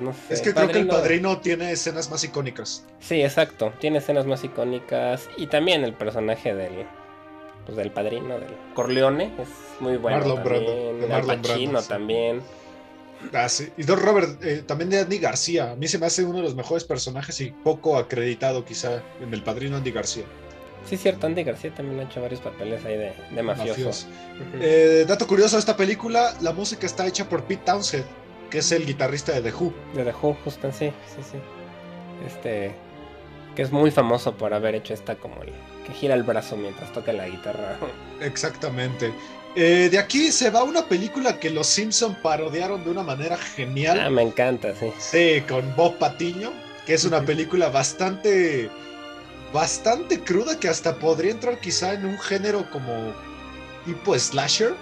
no 0.00 0.12
sé. 0.12 0.34
es 0.34 0.40
que 0.40 0.54
creo 0.54 0.68
que 0.68 0.78
el 0.78 0.86
Padrino 0.86 1.38
tiene 1.38 1.72
escenas 1.72 2.08
más 2.08 2.22
icónicas. 2.22 2.86
Sí, 3.00 3.20
exacto, 3.22 3.72
tiene 3.80 3.98
escenas 3.98 4.26
más 4.26 4.44
icónicas 4.44 5.28
y 5.36 5.48
también 5.48 5.82
el 5.82 5.92
personaje 5.92 6.54
del, 6.54 6.86
pues 7.64 7.76
del 7.76 7.90
Padrino, 7.90 8.38
del 8.38 8.54
Corleone, 8.74 9.32
es 9.40 9.48
muy 9.80 9.96
bueno 9.96 10.18
Marlon 10.18 10.44
Brando, 10.44 10.72
de 10.72 11.02
Al 11.02 11.08
Marlon 11.08 11.42
Pacino 11.42 11.56
Brando, 11.56 11.80
sí. 11.82 11.88
también. 11.88 12.42
Ah, 13.32 13.48
sí. 13.48 13.70
Y 13.76 13.84
Don 13.84 14.00
Robert, 14.00 14.42
eh, 14.44 14.62
también 14.66 14.90
de 14.90 15.00
Andy 15.00 15.18
García. 15.18 15.72
A 15.72 15.76
mí 15.76 15.88
se 15.88 15.98
me 15.98 16.06
hace 16.06 16.24
uno 16.24 16.38
de 16.38 16.44
los 16.44 16.54
mejores 16.54 16.84
personajes 16.84 17.40
y 17.40 17.50
poco 17.50 17.96
acreditado 17.96 18.64
quizá 18.64 19.02
en 19.20 19.32
El 19.32 19.42
Padrino 19.42 19.76
Andy 19.76 19.90
García. 19.90 20.24
Sí, 20.84 20.96
cierto, 20.96 21.26
Andy 21.26 21.44
García 21.44 21.74
también 21.74 22.00
ha 22.00 22.02
hecho 22.04 22.20
varios 22.20 22.40
papeles 22.40 22.84
ahí 22.84 22.96
de, 22.96 23.12
de 23.30 23.42
mafioso. 23.42 24.06
Eh, 24.60 25.04
dato 25.08 25.26
curioso 25.26 25.56
de 25.56 25.60
esta 25.60 25.76
película, 25.76 26.34
la 26.42 26.52
música 26.52 26.86
está 26.86 27.06
hecha 27.06 27.26
por 27.28 27.44
Pete 27.44 27.62
Townshend, 27.64 28.04
que 28.50 28.58
es 28.58 28.70
el 28.70 28.84
guitarrista 28.84 29.32
de 29.32 29.40
The 29.40 29.56
Who. 29.56 29.72
De 29.94 30.04
The 30.04 30.12
Who, 30.12 30.36
justo, 30.44 30.70
sí, 30.72 30.92
sí, 31.06 31.22
sí. 31.22 31.38
Este, 32.26 32.74
que 33.56 33.62
es 33.62 33.72
muy 33.72 33.90
famoso 33.90 34.36
por 34.36 34.52
haber 34.52 34.74
hecho 34.74 34.92
esta 34.92 35.16
como 35.16 35.42
el 35.42 35.52
que 35.86 35.92
gira 35.92 36.14
el 36.14 36.22
brazo 36.22 36.56
mientras 36.56 36.92
toca 36.92 37.12
la 37.12 37.28
guitarra. 37.28 37.78
Exactamente. 38.20 39.12
Eh, 39.56 39.88
de 39.90 39.98
aquí 39.98 40.32
se 40.32 40.50
va 40.50 40.64
una 40.64 40.86
película 40.88 41.38
que 41.38 41.48
los 41.50 41.66
Simpson 41.68 42.16
parodiaron 42.22 42.82
de 42.84 42.90
una 42.90 43.02
manera 43.04 43.36
genial. 43.36 44.00
Ah, 44.00 44.10
me 44.10 44.22
encanta, 44.22 44.74
sí. 44.74 44.86
Sí, 44.98 45.42
con 45.48 45.74
Bob 45.76 45.96
Patiño, 45.98 46.52
que 46.86 46.94
es 46.94 47.04
una 47.04 47.24
película 47.24 47.68
bastante, 47.68 48.68
bastante 49.52 50.20
cruda 50.20 50.58
que 50.58 50.68
hasta 50.68 50.96
podría 50.96 51.30
entrar 51.30 51.60
quizá 51.60 51.92
en 51.94 52.04
un 52.04 52.18
género 52.18 52.68
como 52.70 53.12
tipo 53.84 54.18
slasher. 54.18 54.74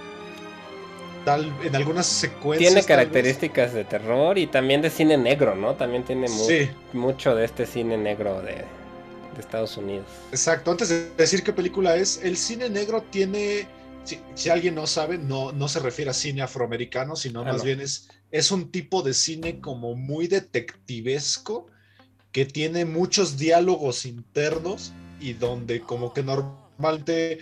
Tal, 1.25 1.53
en 1.63 1.73
algunas 1.75 2.05
secuencias. 2.05 2.73
Tiene 2.73 2.85
características 2.85 3.71
de 3.73 3.85
terror 3.85 4.37
y 4.37 4.47
también 4.47 4.81
de 4.81 4.89
cine 4.89 5.17
negro, 5.17 5.55
¿no? 5.55 5.75
También 5.75 6.03
tiene 6.03 6.27
mu- 6.27 6.45
Sí, 6.47 6.69
mucho 6.91 7.33
de 7.33 7.45
este 7.45 7.65
cine 7.65 7.95
negro 7.95 8.41
de, 8.41 8.55
de 8.55 9.39
Estados 9.39 9.77
Unidos. 9.77 10.05
exacto. 10.31 10.71
Antes 10.71 10.89
de 10.89 11.11
decir 11.15 11.41
qué 11.43 11.53
película 11.53 11.95
es, 11.95 12.19
el 12.23 12.35
cine 12.35 12.69
negro 12.69 13.03
tiene, 13.09 13.67
si, 14.03 14.19
si 14.35 14.49
alguien 14.49 14.75
no 14.75 14.87
sabe, 14.87 15.17
no, 15.17 15.51
no 15.51 15.67
se 15.67 15.79
refiere 15.79 16.11
a 16.11 16.13
cine 16.13 16.41
afroamericano, 16.41 17.15
sino 17.15 17.41
Ah, 17.41 17.45
más 17.45 17.57
no. 17.57 17.63
bien 17.63 17.79
es, 17.81 18.09
es 18.31 18.51
un 18.51 18.71
tipo 18.71 19.01
de 19.01 19.13
cine 19.13 19.59
como 19.61 19.95
muy 19.95 20.27
detectivesco, 20.27 21.67
que 22.31 22.45
tiene 22.45 22.85
muchos 22.85 23.37
diálogos 23.37 24.05
internos 24.05 24.91
y 25.21 25.33
donde 25.33 25.81
como 25.81 26.13
que 26.13 26.23
normalmente 26.23 27.39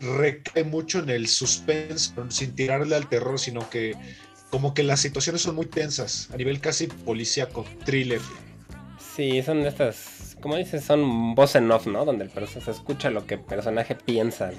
recae 0.00 0.64
mucho 0.64 1.00
en 1.00 1.10
el 1.10 1.26
suspense, 1.26 2.12
sin 2.28 2.54
tirarle 2.54 2.94
al 2.96 3.08
terror, 3.08 3.38
sino 3.38 3.68
que 3.68 3.94
como 4.50 4.72
que 4.72 4.82
las 4.82 5.00
situaciones 5.00 5.42
son 5.42 5.54
muy 5.56 5.66
tensas, 5.66 6.28
a 6.32 6.36
nivel 6.36 6.60
casi 6.60 6.86
policíaco, 6.86 7.64
thriller. 7.84 8.20
Sí, 9.16 9.42
son 9.42 9.58
estas, 9.66 10.36
como 10.40 10.56
dices, 10.56 10.84
son 10.84 11.34
voz 11.34 11.54
en 11.56 11.70
off, 11.70 11.86
¿no? 11.86 12.04
Donde 12.04 12.24
el 12.24 12.30
perso- 12.30 12.60
se 12.64 12.70
escucha 12.70 13.10
lo 13.10 13.26
que 13.26 13.34
el 13.34 13.40
personaje 13.40 13.94
piensa, 13.96 14.52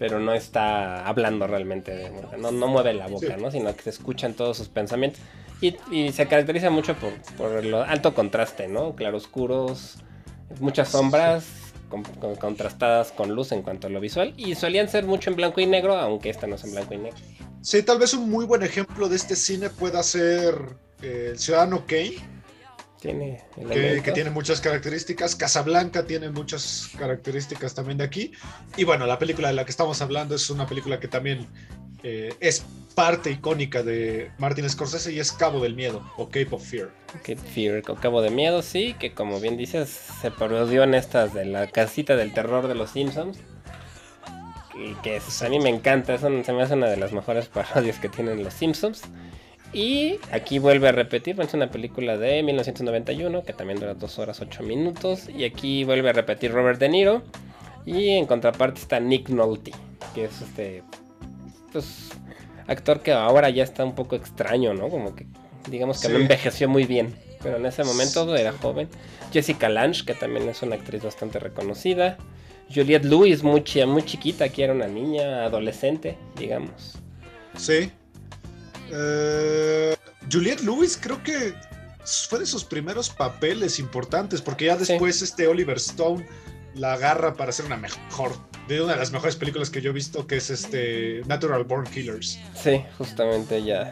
pero 0.00 0.18
no 0.18 0.32
está 0.32 1.06
hablando 1.06 1.46
realmente, 1.46 1.94
de- 1.94 2.10
no, 2.38 2.50
no 2.50 2.66
mueve 2.66 2.92
la 2.94 3.06
boca, 3.06 3.36
Sí. 3.36 3.40
¿no? 3.42 3.50
Sino 3.52 3.76
que 3.76 3.82
se 3.82 3.90
escuchan 3.90 4.34
todos 4.34 4.56
sus 4.56 4.68
pensamientos. 4.68 5.20
Y, 5.60 5.76
y 5.92 6.10
se 6.12 6.26
caracteriza 6.26 6.70
mucho 6.70 6.94
por, 6.96 7.12
por 7.36 7.52
el 7.64 7.72
alto 7.74 8.14
contraste, 8.14 8.66
¿no? 8.66 8.96
Claroscuros, 8.96 9.98
muchas 10.58 10.88
sombras 10.88 11.44
con- 11.90 12.02
con- 12.02 12.34
contrastadas 12.36 13.12
con 13.12 13.34
luz 13.34 13.52
en 13.52 13.60
cuanto 13.62 13.86
a 13.86 13.90
lo 13.90 14.00
visual. 14.00 14.32
Y 14.38 14.54
solían 14.54 14.88
ser 14.88 15.04
mucho 15.04 15.28
en 15.30 15.36
blanco 15.36 15.60
y 15.60 15.66
negro, 15.66 15.96
aunque 15.96 16.30
esta 16.30 16.46
no 16.46 16.54
es 16.56 16.64
en 16.64 16.72
blanco 16.72 16.94
y 16.94 16.98
negro. 16.98 17.18
Sí, 17.60 17.82
tal 17.82 17.98
vez 17.98 18.14
un 18.14 18.30
muy 18.30 18.46
buen 18.46 18.62
ejemplo 18.62 19.08
de 19.10 19.16
este 19.16 19.36
cine 19.36 19.68
pueda 19.68 20.02
ser 20.02 20.54
eh, 21.02 21.28
El 21.32 21.38
Ciudadano 21.38 21.84
Kane, 21.86 22.16
Tiene 23.00 23.42
que, 24.02 24.12
tiene 24.12 24.30
muchas 24.30 24.60
características. 24.60 25.34
Casablanca 25.34 26.04
tiene 26.06 26.30
muchas 26.30 26.90
características 26.98 27.74
también 27.74 27.98
de 27.98 28.04
aquí. 28.04 28.32
Y 28.76 28.84
bueno, 28.84 29.06
la 29.06 29.18
película 29.18 29.48
de 29.48 29.54
la 29.54 29.64
que 29.64 29.70
estamos 29.70 30.00
hablando 30.02 30.34
es 30.34 30.50
una 30.50 30.66
película 30.66 31.00
que 31.00 31.08
también 31.08 31.46
eh, 32.02 32.34
es 32.40 32.64
parte 32.94 33.30
icónica 33.30 33.82
de 33.82 34.30
Martin 34.38 34.68
Scorsese 34.68 35.12
y 35.12 35.18
es 35.20 35.32
Cabo 35.32 35.60
del 35.62 35.74
Miedo 35.74 36.02
o 36.18 36.26
Cape 36.26 36.48
of 36.50 36.62
Fear. 36.62 36.90
Cape 37.22 37.36
Fear, 37.36 37.82
con 37.82 37.96
Cabo 37.96 38.20
de 38.20 38.30
Miedo, 38.30 38.60
sí, 38.62 38.94
que 38.98 39.14
como 39.14 39.40
bien 39.40 39.56
dices, 39.56 39.88
se 40.20 40.30
parodió 40.30 40.82
en 40.82 40.94
estas 40.94 41.32
de 41.32 41.44
la 41.46 41.68
casita 41.68 42.16
del 42.16 42.34
terror 42.34 42.68
de 42.68 42.74
los 42.74 42.90
Simpsons. 42.90 43.38
Y 44.74 44.94
que 45.02 45.16
es- 45.16 45.42
a 45.42 45.48
mí 45.48 45.58
me 45.58 45.68
encanta, 45.68 46.14
es 46.14 46.22
un- 46.22 46.44
se 46.44 46.52
me 46.52 46.62
hace 46.62 46.74
una 46.74 46.88
de 46.88 46.96
las 46.96 47.12
mejores 47.12 47.46
parodias 47.48 47.98
que 47.98 48.08
tienen 48.08 48.42
los 48.44 48.54
Simpsons. 48.54 49.02
Y 49.72 50.18
aquí 50.32 50.58
vuelve 50.58 50.88
a 50.88 50.92
repetir, 50.92 51.40
es 51.40 51.54
una 51.54 51.70
película 51.70 52.16
de 52.16 52.42
1991 52.42 53.44
que 53.44 53.52
también 53.52 53.78
dura 53.78 53.94
2 53.94 54.18
horas 54.18 54.40
8 54.40 54.62
minutos. 54.62 55.28
Y 55.28 55.44
aquí 55.44 55.84
vuelve 55.84 56.10
a 56.10 56.12
repetir 56.12 56.52
Robert 56.52 56.80
De 56.80 56.88
Niro. 56.88 57.22
Y 57.86 58.10
en 58.10 58.26
contraparte 58.26 58.80
está 58.80 59.00
Nick 59.00 59.28
Nolte, 59.28 59.72
que 60.14 60.24
es 60.24 60.40
este 60.42 60.82
pues, 61.72 62.10
actor 62.66 63.00
que 63.00 63.12
ahora 63.12 63.48
ya 63.50 63.64
está 63.64 63.84
un 63.84 63.94
poco 63.94 64.16
extraño, 64.16 64.74
¿no? 64.74 64.88
Como 64.88 65.14
que 65.14 65.26
digamos 65.68 66.00
que 66.00 66.08
no 66.08 66.18
envejeció 66.18 66.68
muy 66.68 66.84
bien, 66.84 67.14
pero 67.42 67.56
en 67.56 67.66
ese 67.66 67.84
momento 67.84 68.36
era 68.36 68.52
joven. 68.52 68.88
Jessica 69.32 69.68
Lange, 69.68 70.04
que 70.04 70.14
también 70.14 70.48
es 70.48 70.62
una 70.62 70.74
actriz 70.76 71.04
bastante 71.04 71.38
reconocida. 71.38 72.18
Juliette 72.72 73.04
Lewis, 73.04 73.42
muy, 73.42 73.64
muy 73.86 74.02
chiquita, 74.04 74.48
que 74.48 74.64
era 74.64 74.72
una 74.72 74.86
niña, 74.86 75.44
adolescente, 75.44 76.16
digamos. 76.36 76.98
Sí. 77.56 77.90
Eh, 78.92 79.96
Juliette 80.30 80.62
Lewis 80.62 80.98
creo 81.00 81.22
que 81.22 81.54
fue 82.28 82.38
de 82.40 82.46
sus 82.46 82.64
primeros 82.64 83.10
papeles 83.10 83.78
importantes, 83.78 84.40
porque 84.40 84.66
ya 84.66 84.78
Sí. 84.78 84.84
después 84.92 85.22
este 85.22 85.46
Oliver 85.46 85.76
Stone 85.76 86.26
la 86.74 86.92
agarra 86.94 87.34
para 87.34 87.50
hacer 87.50 87.66
una 87.66 87.76
mejor, 87.76 88.32
de 88.68 88.80
una 88.80 88.92
de 88.92 88.98
las 89.00 89.10
mejores 89.10 89.34
películas 89.36 89.70
que 89.70 89.80
yo 89.80 89.90
he 89.90 89.92
visto, 89.92 90.26
que 90.26 90.36
es 90.36 90.50
este 90.50 91.22
Natural 91.26 91.64
Born 91.64 91.86
Killers, 91.86 92.38
Sí, 92.54 92.84
justamente 92.96 93.62
ya. 93.64 93.90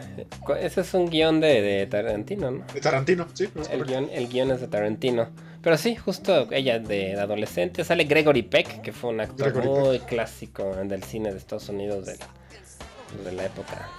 Ese 0.61 0.81
es 0.81 0.93
un 0.93 1.09
guion 1.09 1.39
de, 1.41 1.61
de 1.61 1.87
Tarantino, 1.87 2.51
¿no? 2.51 2.65
de 2.73 2.79
Tarantino, 2.79 3.27
sí. 3.33 3.49
El 3.69 3.83
guion, 3.85 4.09
el 4.11 4.27
guion 4.29 4.51
es 4.51 4.61
de 4.61 4.67
Tarantino. 4.67 5.29
Pero 5.61 5.75
sí, 5.77 5.97
justo 5.97 6.47
ella 6.51 6.79
de 6.79 7.19
adolescente. 7.19 7.83
Sale 7.83 8.05
Gregory 8.05 8.43
Peck, 8.43 8.79
que 8.81 8.93
fue 8.93 9.09
un 9.09 9.19
actor 9.19 9.51
Gregory 9.51 9.67
muy 9.67 9.99
clásico 9.99 10.73
del 10.85 11.03
cine 11.03 11.33
de 11.33 11.37
Estados 11.37 11.67
Unidos 11.67 12.05
de, 12.05 12.15
de 13.25 13.31
la 13.33 13.43
época 13.43 13.89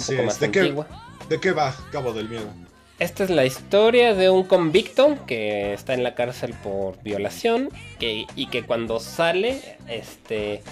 un 0.00 0.04
Sí, 0.04 0.16
poco 0.16 0.22
es. 0.22 0.26
más 0.26 0.40
¿De 0.40 0.50
qué, 0.50 0.60
antigua. 0.60 0.88
¿De 1.28 1.40
qué 1.40 1.52
va 1.52 1.74
Cabo 1.90 2.12
del 2.12 2.28
Miedo? 2.28 2.54
Esta 2.98 3.24
es 3.24 3.30
la 3.30 3.46
historia 3.46 4.14
de 4.14 4.28
un 4.30 4.44
convicto 4.44 5.24
que 5.26 5.72
está 5.72 5.94
en 5.94 6.02
la 6.02 6.14
cárcel 6.14 6.54
por 6.54 7.02
violación 7.02 7.70
que, 7.98 8.26
y 8.36 8.48
que 8.48 8.66
cuando 8.66 9.00
sale, 9.00 9.78
este, 9.88 10.62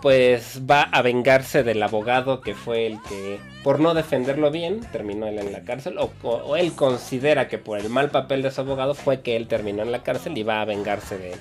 pues 0.00 0.62
va 0.70 0.82
a 0.82 1.02
vengarse 1.02 1.62
del 1.62 1.82
abogado 1.82 2.40
que 2.40 2.54
fue 2.54 2.86
el 2.86 3.02
que, 3.02 3.40
por 3.62 3.80
no 3.80 3.94
defenderlo 3.94 4.50
bien, 4.50 4.80
terminó 4.92 5.26
él 5.26 5.38
en 5.38 5.52
la 5.52 5.64
cárcel, 5.64 5.96
o, 5.98 6.56
él 6.56 6.74
considera 6.74 7.48
que 7.48 7.58
por 7.58 7.78
el 7.78 7.90
mal 7.90 8.10
papel 8.10 8.42
de 8.42 8.50
su 8.50 8.62
abogado 8.62 8.94
fue 8.94 9.22
que 9.22 9.36
él 9.36 9.48
terminó 9.48 9.82
en 9.82 9.92
la 9.92 10.02
cárcel 10.02 10.38
y 10.38 10.42
va 10.42 10.62
a 10.62 10.64
vengarse 10.66 11.18
de 11.18 11.34
él. 11.34 11.40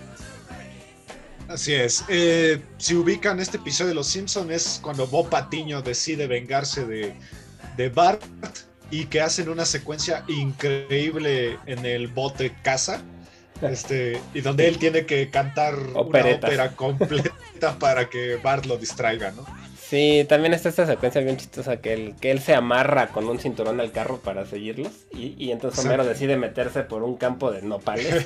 Así 1.54 1.76
es. 1.76 2.04
Eh, 2.08 2.60
si 2.80 2.96
ubican 2.96 3.40
este 3.40 3.58
episodio 3.58 3.90
de 3.90 3.96
Los 3.96 4.08
Simpsons 4.08 4.50
es 4.50 4.80
cuando 4.82 5.06
Bob 5.06 5.30
Patiño 5.30 5.84
decide 5.84 6.26
vengarse 6.26 6.84
de, 6.84 7.14
de 7.78 7.90
Bart 7.90 8.24
y 8.90 9.06
que 9.06 9.22
hacen 9.22 9.50
una 9.50 9.64
secuencia 9.64 10.24
increíble 10.28 11.60
en 11.68 11.86
el 11.86 12.08
bote 12.08 12.56
casa. 12.64 13.04
Este, 13.62 14.20
y 14.34 14.42
donde 14.42 14.68
él 14.68 14.80
tiene 14.80 15.06
que 15.06 15.30
cantar 15.30 15.76
una 15.76 16.00
ópera 16.00 16.76
completa 16.76 17.78
para 17.80 18.10
que 18.10 18.38
Bart 18.38 18.66
lo 18.66 18.78
distraiga, 18.78 19.32
¿no? 19.32 19.46
Sí, 19.80 20.26
también 20.28 20.56
está 20.56 20.70
esta 20.70 20.88
secuencia 20.88 21.22
bien 21.22 21.38
chistosa 21.38 21.78
que 21.78 21.94
él, 21.94 22.16
que 22.20 22.32
él 22.32 22.40
se 22.40 22.56
amarra 22.56 23.10
con 23.10 23.30
un 23.30 23.38
cinturón 23.38 23.80
al 23.80 23.92
carro 23.92 24.18
para 24.18 24.48
seguirlos 24.48 24.92
y, 25.14 25.36
y 25.38 25.52
entonces 25.52 25.86
Homero 25.86 26.04
decide 26.04 26.36
meterse 26.36 26.82
por 26.82 27.04
un 27.04 27.16
campo 27.16 27.52
de 27.52 27.62
nopales. 27.62 28.26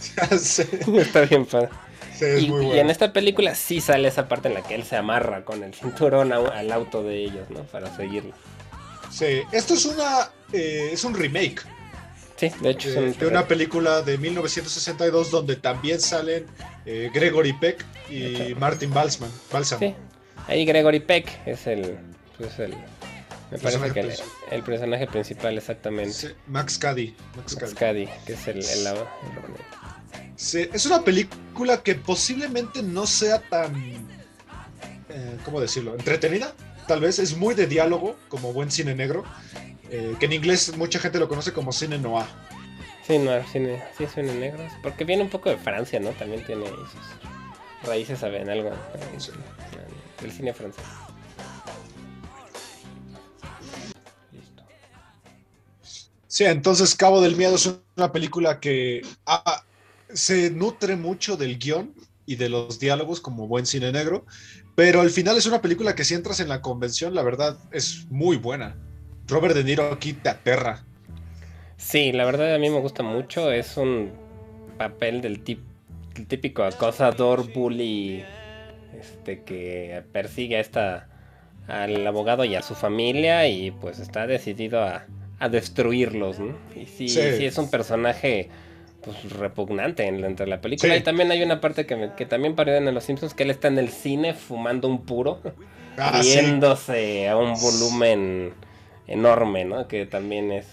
está 0.30 1.22
bien 1.22 1.44
padre. 1.44 1.70
Y, 2.20 2.46
y, 2.46 2.78
en 2.78 2.90
esta 2.90 3.12
película 3.12 3.54
sí 3.54 3.80
sale 3.80 4.08
esa 4.08 4.28
parte 4.28 4.48
en 4.48 4.54
la 4.54 4.62
que 4.62 4.74
él 4.74 4.84
se 4.84 4.96
amarra 4.96 5.44
con 5.44 5.62
el 5.62 5.74
cinturón 5.74 6.32
al 6.32 6.72
auto 6.72 7.02
de 7.02 7.24
ellos, 7.24 7.50
¿no? 7.50 7.62
Para 7.64 7.94
seguirlo. 7.94 8.32
Sí, 9.10 9.42
esto 9.52 9.74
es 9.74 9.84
una 9.84 10.30
eh, 10.52 10.90
es 10.92 11.04
un 11.04 11.14
remake. 11.14 11.62
Sí, 12.36 12.50
de 12.60 12.70
hecho. 12.70 12.90
de, 12.90 13.26
una 13.26 13.48
película 13.48 14.02
de 14.02 14.16
1962 14.16 15.30
donde 15.30 15.56
también 15.56 16.00
salen 16.00 16.46
eh, 16.86 17.10
Gregory 17.12 17.52
Peck 17.52 17.84
y 18.10 18.54
Martin 18.54 18.92
Balsam. 18.94 19.30
Sí, 19.78 19.94
ahí 20.46 20.64
Gregory 20.64 21.00
Peck 21.00 21.28
es 21.46 21.66
el, 21.66 21.98
pues 22.38 22.58
el 22.60 22.74
me 23.50 23.58
parece 23.58 23.92
que 23.92 24.00
el, 24.50 24.62
personaje 24.62 25.06
principal 25.06 25.56
exactamente. 25.56 26.34
Max 26.46 26.78
Cady. 26.78 27.16
Max, 27.34 27.56
Cady. 27.74 28.06
que 28.26 28.34
es 28.34 28.46
el, 28.46 28.58
el, 28.58 28.94
sí, 30.38 30.68
es 30.72 30.86
una 30.86 31.02
película 31.02 31.82
que 31.82 31.96
posiblemente 31.96 32.82
no 32.82 33.06
sea 33.06 33.40
tan, 33.40 33.74
eh, 35.08 35.36
¿cómo 35.44 35.60
decirlo? 35.60 35.94
Entretenida, 35.94 36.54
tal 36.86 37.00
vez. 37.00 37.18
Es 37.18 37.36
muy 37.36 37.54
de 37.54 37.66
diálogo, 37.66 38.16
como 38.28 38.52
buen 38.52 38.70
cine 38.70 38.94
negro. 38.94 39.24
Eh, 39.90 40.14
que 40.20 40.26
en 40.26 40.34
inglés 40.34 40.76
mucha 40.76 40.98
gente 40.98 41.18
lo 41.18 41.28
conoce 41.28 41.52
como 41.52 41.72
cine 41.72 41.98
noir. 41.98 42.26
Sí, 43.06 43.18
noir, 43.18 43.42
cine, 43.50 43.82
sí, 43.96 44.06
cine 44.06 44.34
negro. 44.34 44.66
Porque 44.82 45.04
viene 45.04 45.22
un 45.22 45.30
poco 45.30 45.50
de 45.50 45.56
Francia, 45.56 45.98
¿no? 45.98 46.10
También 46.10 46.44
tiene 46.44 46.66
sus 46.66 47.88
raíces, 47.88 48.18
¿saben? 48.18 48.48
Algo 48.48 48.70
del 50.20 50.30
cine 50.30 50.52
francés. 50.52 50.84
Listo. 54.32 54.62
Sí, 56.26 56.44
entonces 56.44 56.94
Cabo 56.94 57.20
del 57.20 57.36
Miedo 57.36 57.56
es 57.56 57.72
una 57.96 58.12
película 58.12 58.60
que 58.60 59.02
ah, 59.26 59.64
se 60.12 60.50
nutre 60.50 60.96
mucho 60.96 61.36
del 61.36 61.58
guion 61.58 61.94
y 62.26 62.36
de 62.36 62.48
los 62.48 62.78
diálogos 62.78 63.20
como 63.20 63.46
buen 63.46 63.66
cine 63.66 63.92
negro, 63.92 64.26
pero 64.74 65.00
al 65.00 65.10
final 65.10 65.36
es 65.36 65.46
una 65.46 65.62
película 65.62 65.94
que 65.94 66.04
si 66.04 66.14
entras 66.14 66.40
en 66.40 66.48
la 66.48 66.60
convención, 66.60 67.14
la 67.14 67.22
verdad 67.22 67.58
es 67.72 68.06
muy 68.10 68.36
buena. 68.36 68.76
Robert 69.26 69.54
De 69.54 69.64
Niro 69.64 69.92
aquí 69.92 70.12
te 70.12 70.28
aterra. 70.28 70.84
Sí, 71.76 72.12
la 72.12 72.24
verdad 72.24 72.54
a 72.54 72.58
mí 72.58 72.70
me 72.70 72.80
gusta 72.80 73.02
mucho. 73.02 73.52
Es 73.52 73.76
un 73.76 74.12
papel 74.78 75.20
del 75.20 75.42
típico 75.42 76.64
acosador 76.64 77.52
bully 77.52 78.24
este 78.98 79.42
que 79.42 80.02
persigue 80.12 80.56
a 80.56 80.60
esta 80.60 81.08
al 81.66 82.06
abogado 82.06 82.44
y 82.44 82.54
a 82.54 82.62
su 82.62 82.74
familia 82.74 83.46
y 83.46 83.70
pues 83.70 83.98
está 83.98 84.26
decidido 84.26 84.82
a, 84.82 85.06
destruirlos, 85.50 86.40
¿no? 86.40 86.58
Y 86.74 86.86
sí, 86.86 87.08
sí, 87.08 87.20
es 87.20 87.58
un 87.58 87.70
personaje 87.70 88.48
pues 89.02 89.30
repugnante 89.32 90.06
en, 90.06 90.24
entre 90.24 90.46
la 90.46 90.60
película. 90.60 90.96
Y 90.96 91.02
también 91.02 91.30
hay 91.30 91.42
una 91.42 91.60
parte 91.60 91.86
que, 91.86 92.10
que 92.16 92.26
también 92.26 92.54
parodia 92.54 92.78
en 92.78 92.94
Los 92.94 93.04
Simpsons 93.04 93.34
que 93.34 93.44
él 93.44 93.50
está 93.50 93.68
en 93.68 93.78
el 93.78 93.90
cine 93.90 94.34
fumando 94.34 94.88
un 94.88 95.04
puro, 95.04 95.40
ah, 95.96 96.20
riéndose 96.20 97.28
a 97.28 97.36
un 97.36 97.54
volumen 97.60 98.52
enorme, 99.06 99.64
¿no? 99.64 99.88
Que 99.88 100.06
también 100.06 100.52
es... 100.52 100.66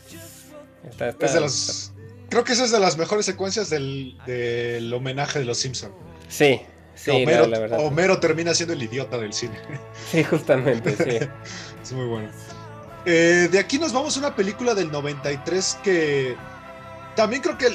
creo 2.29 2.43
que 2.43 2.53
esa 2.53 2.65
es 2.65 2.71
de 2.71 2.79
las 2.79 2.97
mejores 2.97 3.25
secuencias 3.25 3.69
del, 3.69 4.91
homenaje 4.93 5.39
de 5.39 5.45
los 5.45 5.57
Simpsons. 5.57 5.93
Sí, 6.27 6.61
sí, 6.95 7.11
Homero, 7.11 7.45
la, 7.45 7.59
verdad. 7.59 7.85
Homero 7.85 8.19
termina 8.19 8.53
siendo 8.55 8.73
el 8.73 8.81
idiota 8.81 9.17
del 9.17 9.33
cine. 9.33 9.55
Sí, 10.11 10.23
justamente, 10.23 10.95
sí. 10.95 11.27
es 11.83 11.91
muy 11.91 12.05
bueno. 12.07 12.29
Eh, 13.05 13.49
de 13.51 13.59
aquí 13.59 13.77
nos 13.77 13.93
vamos 13.93 14.17
a 14.17 14.19
una 14.19 14.35
película 14.35 14.73
del 14.73 14.91
93 14.91 15.79
que 15.83 16.35
también 17.15 17.41
creo 17.41 17.57
que 17.57 17.67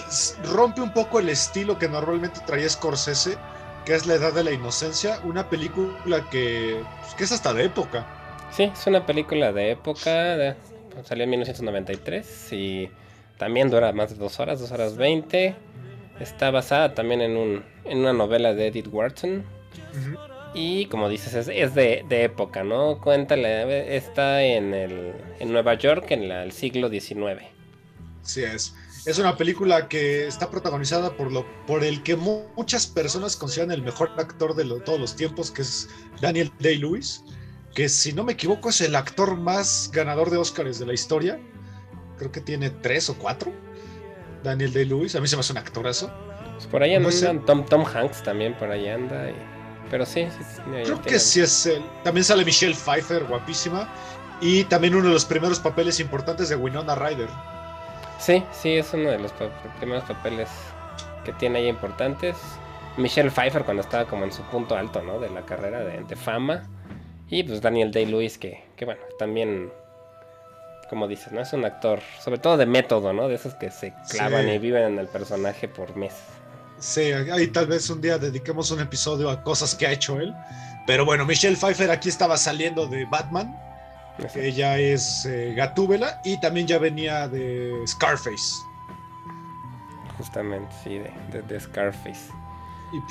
rompe 0.44 0.80
un 0.80 0.92
poco 0.92 1.18
el 1.18 1.28
estilo 1.28 1.78
que 1.78 1.88
normalmente 1.88 2.40
traía 2.46 2.68
Scorsese, 2.68 3.36
que 3.84 3.94
es 3.94 4.06
La 4.06 4.14
Edad 4.14 4.32
de 4.32 4.44
la 4.44 4.52
Inocencia, 4.52 5.20
una 5.24 5.48
película 5.48 6.28
que, 6.30 6.82
pues, 7.00 7.14
que 7.14 7.24
es 7.24 7.32
hasta 7.32 7.54
de 7.54 7.64
época. 7.64 8.06
Sí, 8.52 8.64
es 8.64 8.86
una 8.86 9.06
película 9.06 9.52
de 9.52 9.70
época, 9.72 10.56
salió 11.04 11.24
en 11.24 11.30
1993 11.30 12.52
y 12.52 12.90
también 13.38 13.70
dura 13.70 13.92
más 13.92 14.10
de 14.10 14.16
dos 14.16 14.38
horas, 14.40 14.60
dos 14.60 14.70
horas 14.72 14.96
veinte. 14.96 15.54
Está 16.18 16.50
basada 16.50 16.94
también 16.94 17.22
en, 17.22 17.36
un, 17.36 17.64
en 17.84 17.98
una 17.98 18.12
novela 18.12 18.52
de 18.52 18.66
Edith 18.66 18.88
Wharton. 18.92 19.44
Y 20.52 20.86
como 20.86 21.08
dices, 21.08 21.48
es, 21.48 21.74
de, 21.74 22.04
época, 22.10 22.64
¿no? 22.64 22.98
Cuéntale, 23.00 23.96
está 23.96 24.42
en, 24.42 24.74
el, 24.74 25.14
en 25.38 25.52
Nueva 25.52 25.74
York 25.74 26.10
en 26.10 26.24
el 26.24 26.52
siglo 26.52 26.88
XIX. 26.88 27.42
Sí, 28.22 28.42
es. 28.42 28.74
Es 29.06 29.18
una 29.18 29.36
película 29.36 29.88
que 29.88 30.26
está 30.26 30.50
protagonizada 30.50 31.16
por, 31.16 31.32
lo, 31.32 31.46
por 31.66 31.84
el 31.84 32.02
que 32.02 32.16
muchas 32.16 32.86
personas 32.86 33.36
consideran 33.36 33.72
el 33.72 33.82
mejor 33.82 34.10
actor 34.18 34.54
de 34.54 34.64
todos 34.80 35.00
los 35.00 35.16
tiempos, 35.16 35.50
que 35.50 35.62
es 35.62 35.88
Daniel 36.20 36.52
Day-Lewis 36.58 37.24
que 37.74 37.88
si 37.88 38.12
no 38.12 38.24
me 38.24 38.32
equivoco 38.32 38.70
es 38.70 38.80
el 38.80 38.96
actor 38.96 39.36
más 39.36 39.90
ganador 39.92 40.30
de 40.30 40.36
Oscars 40.36 40.78
de 40.78 40.86
la 40.86 40.92
historia. 40.92 41.40
Creo 42.18 42.32
que 42.32 42.40
tiene 42.40 42.70
tres 42.70 43.08
o 43.08 43.16
cuatro. 43.16 43.52
Daniel 44.42 44.72
Day-Lewis, 44.72 45.14
a 45.16 45.20
mí 45.20 45.28
se 45.28 45.36
me 45.36 45.40
hace 45.40 45.52
un 45.52 45.58
actorazo. 45.58 46.10
Pues 46.54 46.66
por 46.66 46.82
ahí 46.82 46.94
anda 46.94 47.10
Tom, 47.46 47.64
Tom 47.64 47.84
Hanks 47.84 48.22
también, 48.22 48.56
por 48.58 48.70
ahí 48.70 48.88
anda. 48.88 49.32
Pero 49.90 50.04
sí, 50.06 50.26
sí, 50.30 50.62
Creo 50.84 51.00
que 51.02 51.18
sí 51.18 51.40
es 51.40 51.66
él. 51.66 51.82
También 52.04 52.24
sale 52.24 52.44
Michelle 52.44 52.74
Pfeiffer, 52.74 53.24
guapísima. 53.24 53.92
Y 54.40 54.64
también 54.64 54.94
uno 54.94 55.08
de 55.08 55.14
los 55.14 55.24
primeros 55.24 55.58
papeles 55.58 56.00
importantes 56.00 56.48
de 56.48 56.56
Winona 56.56 56.94
Ryder. 56.94 57.28
Sí, 58.20 58.44
sí, 58.52 58.76
es 58.76 58.92
uno 58.92 59.10
de 59.10 59.18
los 59.18 59.32
primeros 59.78 60.04
papeles 60.04 60.48
que 61.24 61.32
tiene 61.32 61.60
ahí 61.60 61.68
importantes. 61.68 62.36
Michelle 62.98 63.30
Pfeiffer 63.30 63.64
cuando 63.64 63.82
estaba 63.82 64.04
como 64.04 64.24
en 64.24 64.32
su 64.32 64.42
punto 64.42 64.76
alto, 64.76 65.00
¿no? 65.02 65.18
De 65.18 65.30
la 65.30 65.42
carrera 65.42 65.80
de, 65.80 66.04
de 66.04 66.16
fama. 66.16 66.68
Y 67.28 67.44
pues 67.44 67.62
Daniel 67.62 67.90
Day-Lewis, 67.92 68.36
que, 68.36 68.62
que 68.76 68.84
bueno, 68.84 69.00
también, 69.18 69.72
como 70.90 71.08
dices, 71.08 71.32
¿no? 71.32 71.40
Es 71.40 71.52
un 71.54 71.64
actor, 71.64 72.00
sobre 72.20 72.38
todo 72.38 72.56
de 72.56 72.66
método, 72.66 73.12
¿no? 73.12 73.28
De 73.28 73.36
esos 73.36 73.54
que 73.54 73.70
se 73.70 73.94
clavan 74.10 74.48
y 74.48 74.58
viven 74.58 74.82
en 74.82 74.98
el 74.98 75.06
personaje 75.06 75.68
por 75.68 75.96
meses. 75.96 76.24
Sí, 76.78 77.12
ahí 77.12 77.46
tal 77.48 77.66
vez 77.68 77.88
un 77.88 78.00
día 78.00 78.18
dediquemos 78.18 78.70
un 78.70 78.80
episodio 78.80 79.30
a 79.30 79.42
cosas 79.42 79.74
que 79.74 79.86
ha 79.86 79.92
hecho 79.92 80.18
él. 80.18 80.34
Pero 80.86 81.04
bueno, 81.04 81.24
Michelle 81.24 81.56
Pfeiffer 81.56 81.90
aquí 81.90 82.08
estaba 82.08 82.36
saliendo 82.36 82.86
de 82.86 83.04
Batman. 83.04 83.56
Ella 84.34 84.78
es 84.78 85.26
eh, 85.26 85.54
Gatúbela 85.54 86.20
y 86.24 86.40
también 86.40 86.66
ya 86.66 86.78
venía 86.78 87.28
de 87.28 87.72
Scarface. 87.86 88.62
Justamente, 90.16 90.74
sí, 90.84 90.98
de, 90.98 91.42
de 91.42 91.60
Scarface. 91.60 92.30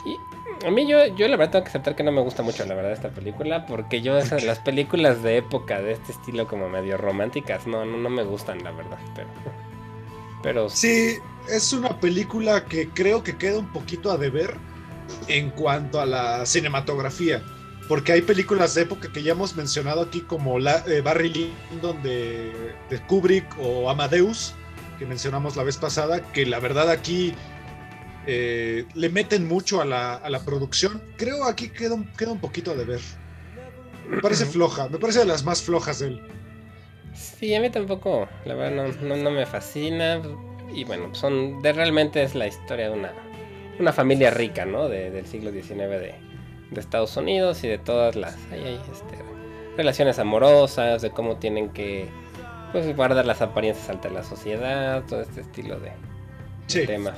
Y, 0.06 0.18
a 0.66 0.72
mí 0.72 0.88
yo, 0.88 1.06
yo 1.16 1.28
la 1.28 1.38
verdad 1.38 1.54
tengo 1.54 1.64
que 1.64 1.70
aceptar 1.70 1.96
que 1.96 2.04
no 2.04 2.12
me 2.12 2.22
gusta 2.22 2.44
mucho 2.44 2.66
la 2.66 2.76
verdad 2.76 2.92
esta 2.92 3.10
película 3.12 3.66
porque 3.66 4.02
yo 4.02 4.18
esas 4.18 4.44
las 4.44 4.60
películas 4.60 5.24
de 5.24 5.38
época 5.38 5.82
de 5.82 5.94
este 5.94 6.12
estilo 6.12 6.48
como 6.48 6.68
medio 6.68 6.98
románticas 6.98 7.66
no 7.66 7.86
no, 7.86 7.98
no 7.98 8.10
me 8.10 8.24
gustan 8.24 8.62
la 8.62 8.72
verdad, 8.72 8.98
pero 9.16 9.30
pero 10.44 10.70
sí 10.70 11.18
es 11.50 11.74
una 11.74 11.98
película 12.00 12.66
que 12.66 12.90
creo 12.90 13.24
que 13.24 13.38
queda 13.38 13.60
un 13.60 13.72
poquito 13.72 14.12
a 14.12 14.18
deber 14.18 14.56
en 15.28 15.50
cuanto 15.52 16.00
a 16.00 16.06
la 16.06 16.46
cinematografía. 16.46 17.42
Porque 17.90 18.14
hay 18.14 18.22
películas 18.22 18.76
de 18.76 18.84
época 18.84 19.12
que 19.12 19.24
ya 19.24 19.32
hemos 19.32 19.56
mencionado 19.56 20.02
aquí 20.04 20.22
como 20.22 20.60
la, 20.60 20.84
eh, 20.88 21.02
Barry 21.02 21.58
Lyndon 21.72 22.02
de, 22.04 22.54
de 22.88 23.00
Kubrick 23.08 23.46
o 23.60 23.90
Amadeus, 23.90 24.54
que 25.00 25.08
mencionamos 25.08 25.58
la 25.58 25.64
vez 25.64 25.76
pasada, 25.76 26.22
que 26.32 26.46
la 26.46 26.60
verdad 26.60 26.92
aquí 26.92 27.34
eh, 28.28 28.86
le 28.94 29.10
meten 29.10 29.48
mucho 29.48 29.82
a 29.82 29.86
la, 29.86 30.42
producción. 30.46 31.02
Creo 31.18 31.46
aquí 31.46 31.70
queda 31.70 31.96
un, 31.96 32.06
queda 32.14 32.32
un 32.32 32.40
poquito 32.40 32.76
de 32.76 32.86
ver. 32.86 33.02
Me 34.08 34.22
parece 34.22 34.46
floja, 34.46 34.88
me 34.88 35.00
parece 35.00 35.20
de 35.20 35.26
las 35.26 35.44
más 35.44 35.64
flojas 35.64 35.98
de 35.98 36.10
él. 36.10 36.22
Sí, 37.16 37.56
a 37.56 37.60
mí 37.60 37.72
tampoco, 37.72 38.30
la 38.46 38.54
verdad 38.54 38.94
no, 39.02 39.32
me 39.32 39.48
fascina. 39.48 40.22
Y 40.72 40.84
bueno, 40.84 41.16
son 41.16 41.64
de 41.64 41.74
realmente 41.74 42.22
es 42.22 42.36
la 42.36 42.46
historia 42.46 42.92
de 42.92 43.00
una, 43.00 43.14
una 43.80 43.92
familia 43.92 44.30
rica, 44.30 44.64
¿no? 44.64 44.88
del 44.88 45.26
siglo 45.26 45.52
XIX 45.52 45.78
de, 45.78 46.29
de 46.72 46.82
Estados 46.82 47.16
Unidos 47.18 47.64
y 47.64 47.68
de 47.68 47.78
todas 47.78 48.16
las 48.16 48.36
hay, 48.52 48.80
este, 48.92 49.18
relaciones 49.78 50.20
amorosas, 50.20 51.02
de 51.02 51.12
cómo 51.12 51.38
tienen 51.38 51.70
que 51.70 52.10
pues, 52.72 52.96
guardar 52.96 53.26
las 53.26 53.42
apariencias 53.42 53.90
ante 53.90 54.10
la 54.10 54.24
sociedad, 54.24 55.04
todo 55.08 55.22
este 55.22 55.42
estilo 55.42 55.80
de, 55.80 55.92
temas. 56.86 57.18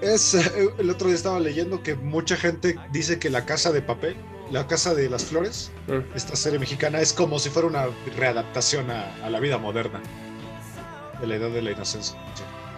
Es, 0.00 0.34
eh, 0.34 0.70
el 0.78 0.90
otro 0.90 1.08
día 1.08 1.16
estaba 1.16 1.40
leyendo 1.40 1.82
que 1.82 1.94
mucha 1.94 2.36
gente 2.36 2.76
dice 2.92 3.18
que 3.18 3.30
La 3.30 3.44
Casa 3.44 3.72
de 3.72 3.82
Papel, 3.82 4.16
La 4.50 4.66
Casa 4.66 4.94
de 4.94 5.10
las 5.10 5.24
Flores, 5.24 5.72
Mm. 5.88 6.14
esta 6.14 6.36
serie 6.36 6.58
mexicana, 6.58 7.00
es 7.00 7.12
como 7.12 7.38
si 7.38 7.50
fuera 7.50 7.66
una 7.66 7.86
readaptación 8.16 8.90
a, 8.90 9.14
a 9.24 9.30
la 9.30 9.40
vida 9.40 9.58
moderna 9.58 10.00
de 11.20 11.26
la 11.26 11.34
edad 11.34 11.50
de 11.50 11.62
la 11.62 11.72
inocencia. 11.72 12.18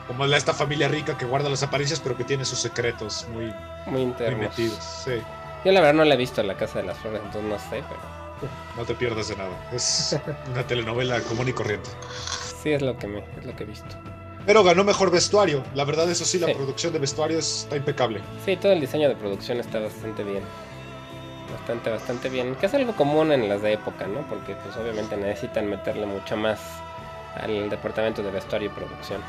Como 0.07 0.25
esta 0.25 0.53
familia 0.53 0.89
rica 0.89 1.17
que 1.17 1.25
guarda 1.25 1.49
las 1.49 1.63
apariencias 1.63 2.01
pero 2.01 2.17
que 2.17 2.25
tiene 2.25 2.45
sus 2.45 2.59
secretos 2.59 3.27
muy, 3.33 3.53
Muy 3.87 4.07
muy 4.07 4.35
metidos. 4.35 5.03
Sí, 5.05 5.13
Yo 5.65 5.73
la 5.73 5.81
verdad 5.81 5.95
no 5.95 6.05
la 6.05 6.15
he 6.15 6.17
visto 6.19 6.43
La 6.43 6.57
Casa 6.57 6.81
de 6.81 6.87
las 6.87 6.99
Flores, 6.99 7.21
entonces 7.25 7.51
no 7.51 7.59
sé, 7.59 7.83
pero 7.89 8.01
no 8.77 8.85
te 8.85 8.95
pierdas 8.95 9.29
de 9.29 9.37
nada. 9.37 9.51
Es 9.73 10.17
una 10.51 10.67
telenovela 10.67 11.21
común 11.21 11.49
y 11.49 11.53
corriente. 11.53 11.91
sí 12.63 12.73
es 12.73 12.81
lo 12.83 12.97
que 12.97 13.07
me, 13.07 13.19
es 13.39 13.45
lo 13.45 13.55
que 13.57 13.65
he 13.65 13.67
visto. 13.67 13.97
Pero 14.47 14.65
ganó 14.65 14.85
mejor 14.85 15.11
vestuario. 15.11 15.63
La 15.75 15.85
verdad, 15.85 16.11
eso 16.11 16.25
sí, 16.25 16.39
la 16.39 16.47
Sí. 16.47 16.55
producción 16.55 16.93
de 16.95 16.99
vestuario 16.99 17.39
está 17.39 17.77
impecable. 17.77 18.21
Sí, 18.45 18.57
todo 18.57 18.73
el 18.73 18.81
diseño 18.81 19.09
de 19.09 19.15
producción 19.17 19.61
está 19.61 19.79
bastante 19.81 20.25
bien. 20.25 20.43
Bastante, 21.53 21.91
bastante 21.91 22.29
bien. 22.31 22.55
Que 22.57 22.67
es 22.67 22.75
algo 22.75 22.95
común 22.97 23.33
en 23.33 23.49
las 23.49 23.61
de 23.61 23.75
época, 23.75 24.07
¿no? 24.07 24.21
Porque 24.29 24.55
pues 24.55 24.75
obviamente 24.79 25.17
necesitan 25.17 25.69
meterle 25.69 26.07
mucho 26.07 26.37
más 26.39 26.59
al 27.37 27.69
departamento 27.69 28.23
de 28.23 28.31
vestuario 28.31 28.69
y 28.71 28.73
producción. 28.73 29.21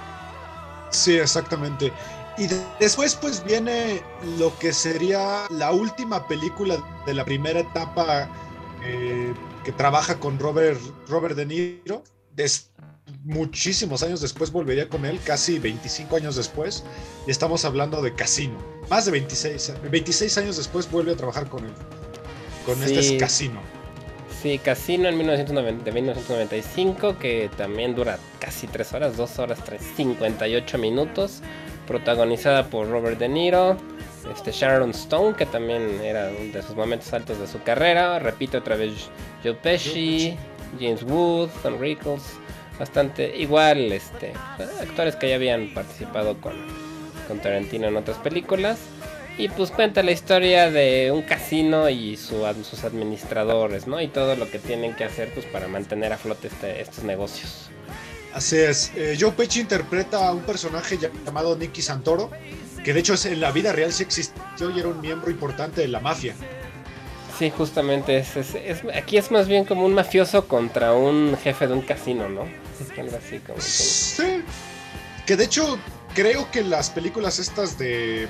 Sí, 0.92 1.18
exactamente. 1.18 1.92
Y 2.38 2.48
de- 2.48 2.62
después 2.80 3.16
pues 3.16 3.44
viene 3.44 4.02
lo 4.38 4.58
que 4.58 4.74
sería 4.74 5.46
la 5.50 5.72
última 5.72 6.28
película 6.28 6.78
de 7.06 7.14
la 7.14 7.26
primera 7.26 7.60
etapa 7.60 8.30
eh, 8.84 9.34
que 9.64 9.72
trabaja 9.72 10.20
con 10.20 10.40
Robert, 10.40 10.80
Robert 11.08 11.36
De 11.36 11.46
Niro. 11.46 12.04
Des- 12.36 12.70
muchísimos 13.24 14.02
años 14.04 14.22
después 14.22 14.52
volvería 14.52 14.88
con 14.88 15.06
él, 15.06 15.20
casi 15.24 15.60
25 15.60 16.16
años 16.16 16.36
después, 16.38 16.84
y 17.28 17.32
estamos 17.32 17.66
hablando 17.66 18.02
de 18.02 18.16
Casino. 18.16 18.58
Más 18.90 19.06
de 19.06 19.12
26, 19.12 19.74
26 19.92 20.38
años 20.38 20.58
después 20.58 20.90
vuelve 20.90 21.12
a 21.12 21.16
trabajar 21.18 21.48
con 21.50 21.66
él. 21.66 21.74
Con 22.66 22.78
Sí. 22.78 22.86
este 22.86 23.00
es 23.16 23.20
Casino. 23.20 23.60
Sí, 24.42 24.58
Casino 24.60 25.08
en 25.10 25.18
1990, 25.18 25.84
de 25.84 25.92
1995, 25.92 27.20
que 27.20 27.52
también 27.58 27.94
dura 27.96 28.18
casi 28.40 28.66
3 28.66 28.94
horas, 28.94 29.18
2 29.18 29.38
horas 29.40 29.60
3, 29.64 29.82
58 29.98 30.78
minutos, 30.80 31.42
protagonizada 31.88 32.66
por 32.68 32.90
Robert 32.90 33.18
De 33.20 33.28
Niro, 33.28 33.78
este 34.34 34.52
Sharon 34.52 34.92
Stone, 34.92 35.36
que 35.36 35.46
también 35.46 36.00
era 36.04 36.30
uno 36.40 36.54
de 36.54 36.62
sus 36.62 36.76
momentos 36.76 37.12
altos 37.14 37.40
de 37.40 37.48
su 37.48 37.62
carrera, 37.64 38.20
repito 38.20 38.60
otra 38.60 38.76
vez 38.76 39.10
Joe 39.44 39.54
Pesci, 39.56 40.38
James 40.80 41.04
Wood, 41.04 41.50
Don 41.64 41.80
Rickles, 41.80 42.24
bastante 42.80 43.36
igual, 43.38 43.92
este, 43.92 44.34
actores 44.82 45.16
que 45.16 45.30
ya 45.30 45.36
habían 45.36 45.74
participado 45.74 46.40
con, 46.40 46.54
con 47.28 47.40
Tarantino 47.40 47.88
en 47.88 47.98
otras 47.98 48.18
películas. 48.18 48.80
Y 49.38 49.48
pues 49.48 49.72
cuenta 49.72 50.04
la 50.04 50.12
historia 50.12 50.70
de 50.70 51.10
un 51.12 51.24
casino 51.24 51.90
y 51.90 52.18
su, 52.18 52.46
sus 52.64 52.84
administradores, 52.84 53.88
¿no? 53.88 54.00
Y 54.02 54.08
todo 54.08 54.36
lo 54.36 54.52
que 54.52 54.60
tienen 54.60 54.94
que 54.94 55.06
hacer 55.06 55.34
pues 55.34 55.46
para 55.48 55.68
mantener 55.68 56.12
a 56.14 56.18
flote 56.18 56.48
este- 56.48 56.82
estos 56.82 57.06
negocios. 57.06 57.70
Así 58.34 58.58
es. 58.58 58.92
Eh, 58.96 59.18
Joe 59.20 59.32
Pesci 59.32 59.60
interpreta 59.62 60.28
a 60.28 60.34
un 60.34 60.42
personaje 60.42 60.98
llamado 61.26 61.56
Nicky 61.58 61.82
Santoro, 61.82 62.30
que 62.84 62.94
de 62.94 63.00
hecho 63.02 63.14
es- 63.16 63.26
en 63.26 63.42
la 63.42 63.52
vida 63.52 63.72
real 63.74 63.92
sí 63.92 64.04
existió 64.04 64.70
y 64.70 64.80
era 64.80 64.88
un 64.88 65.02
miembro 65.02 65.30
importante 65.30 65.82
de 65.82 65.88
la 65.90 66.00
mafia. 66.00 66.34
Sí, 67.38 67.50
justamente 67.50 68.18
es, 68.18 68.36
es- 68.38 68.56
es- 68.56 68.82
aquí 68.96 69.18
es 69.18 69.32
más 69.32 69.48
bien 69.48 69.66
como 69.66 69.86
un 69.86 69.94
mafioso 69.94 70.48
contra 70.48 70.94
un 70.94 71.36
jefe 71.44 71.68
de 71.68 71.74
un 71.74 71.82
casino, 71.82 72.30
¿no? 72.30 72.42
Algo 72.98 73.18
así 73.18 73.40
como 73.40 73.56
que- 73.56 73.62
Sí. 73.62 74.44
Que 75.26 75.36
de 75.36 75.44
hecho 75.46 75.78
creo 76.16 76.50
que 76.52 76.64
las 76.64 76.90
películas 76.90 77.40
estas 77.40 77.78
de... 77.78 78.28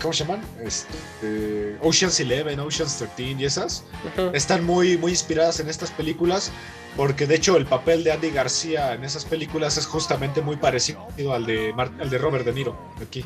¿Cómo 0.00 0.12
se 0.12 0.24
llaman? 0.24 0.40
Este, 0.62 1.76
Ocean's 1.82 2.18
Eleven, 2.20 2.60
Ocean's 2.60 2.96
13 3.16 3.22
y 3.40 3.44
esas 3.44 3.84
están 4.32 4.64
muy, 4.64 4.96
muy 4.96 5.10
inspiradas 5.12 5.60
en 5.60 5.68
estas 5.68 5.90
películas 5.90 6.50
porque 6.96 7.26
de 7.26 7.36
hecho 7.36 7.56
el 7.56 7.66
papel 7.66 8.02
de 8.04 8.12
Andy 8.12 8.30
García 8.30 8.94
en 8.94 9.04
esas 9.04 9.24
películas 9.24 9.76
es 9.76 9.86
justamente 9.86 10.40
muy 10.42 10.56
parecido 10.56 11.06
al 11.32 11.46
de, 11.46 11.72
Mar- 11.74 11.90
al 12.00 12.10
de 12.10 12.18
Robert 12.18 12.44
De 12.44 12.52
Niro 12.52 12.76
aquí. 13.02 13.24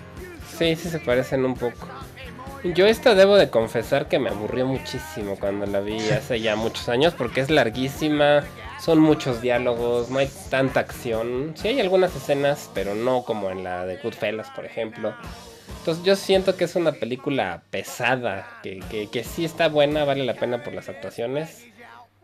Sí, 0.59 0.77
sí 0.77 0.89
se 0.89 0.99
parecen 1.01 1.45
un 1.45 1.55
poco. 1.55 1.89
Yo 2.65 2.87
esta 2.87 3.15
debo 3.15 3.37
de 3.37 3.51
confesar 3.51 4.09
que 4.09 4.19
me 4.19 4.31
aburrió 4.31 4.65
muchísimo 4.67 5.37
cuando 5.39 5.67
la 5.67 5.81
vi 5.81 6.01
hace 6.09 6.41
ya 6.41 6.57
muchos 6.57 6.89
años 6.89 7.13
porque 7.13 7.41
es 7.43 7.51
larguísima, 7.51 8.43
son 8.81 9.01
muchos 9.01 9.43
diálogos, 9.43 10.09
no 10.11 10.19
hay 10.19 10.31
tanta 10.51 10.81
acción. 10.81 11.53
Sí 11.57 11.69
hay 11.69 11.81
algunas 11.81 12.17
escenas, 12.17 12.71
pero 12.73 12.95
no 12.95 13.23
como 13.25 13.51
en 13.51 13.65
la 13.65 13.85
de 13.85 13.97
Goodfellas, 13.99 14.49
por 14.57 14.65
ejemplo. 14.65 15.15
Entonces 15.85 16.03
yo 16.03 16.17
siento 16.17 16.57
que 16.57 16.65
es 16.65 16.77
una 16.77 16.93
película 16.93 17.63
pesada, 17.71 18.49
que, 18.63 18.81
que, 18.91 19.11
que 19.11 19.23
sí 19.23 19.45
está 19.45 19.69
buena, 19.69 20.07
vale 20.07 20.25
la 20.25 20.33
pena 20.33 20.65
por 20.65 20.73
las 20.73 20.89
actuaciones, 20.89 21.67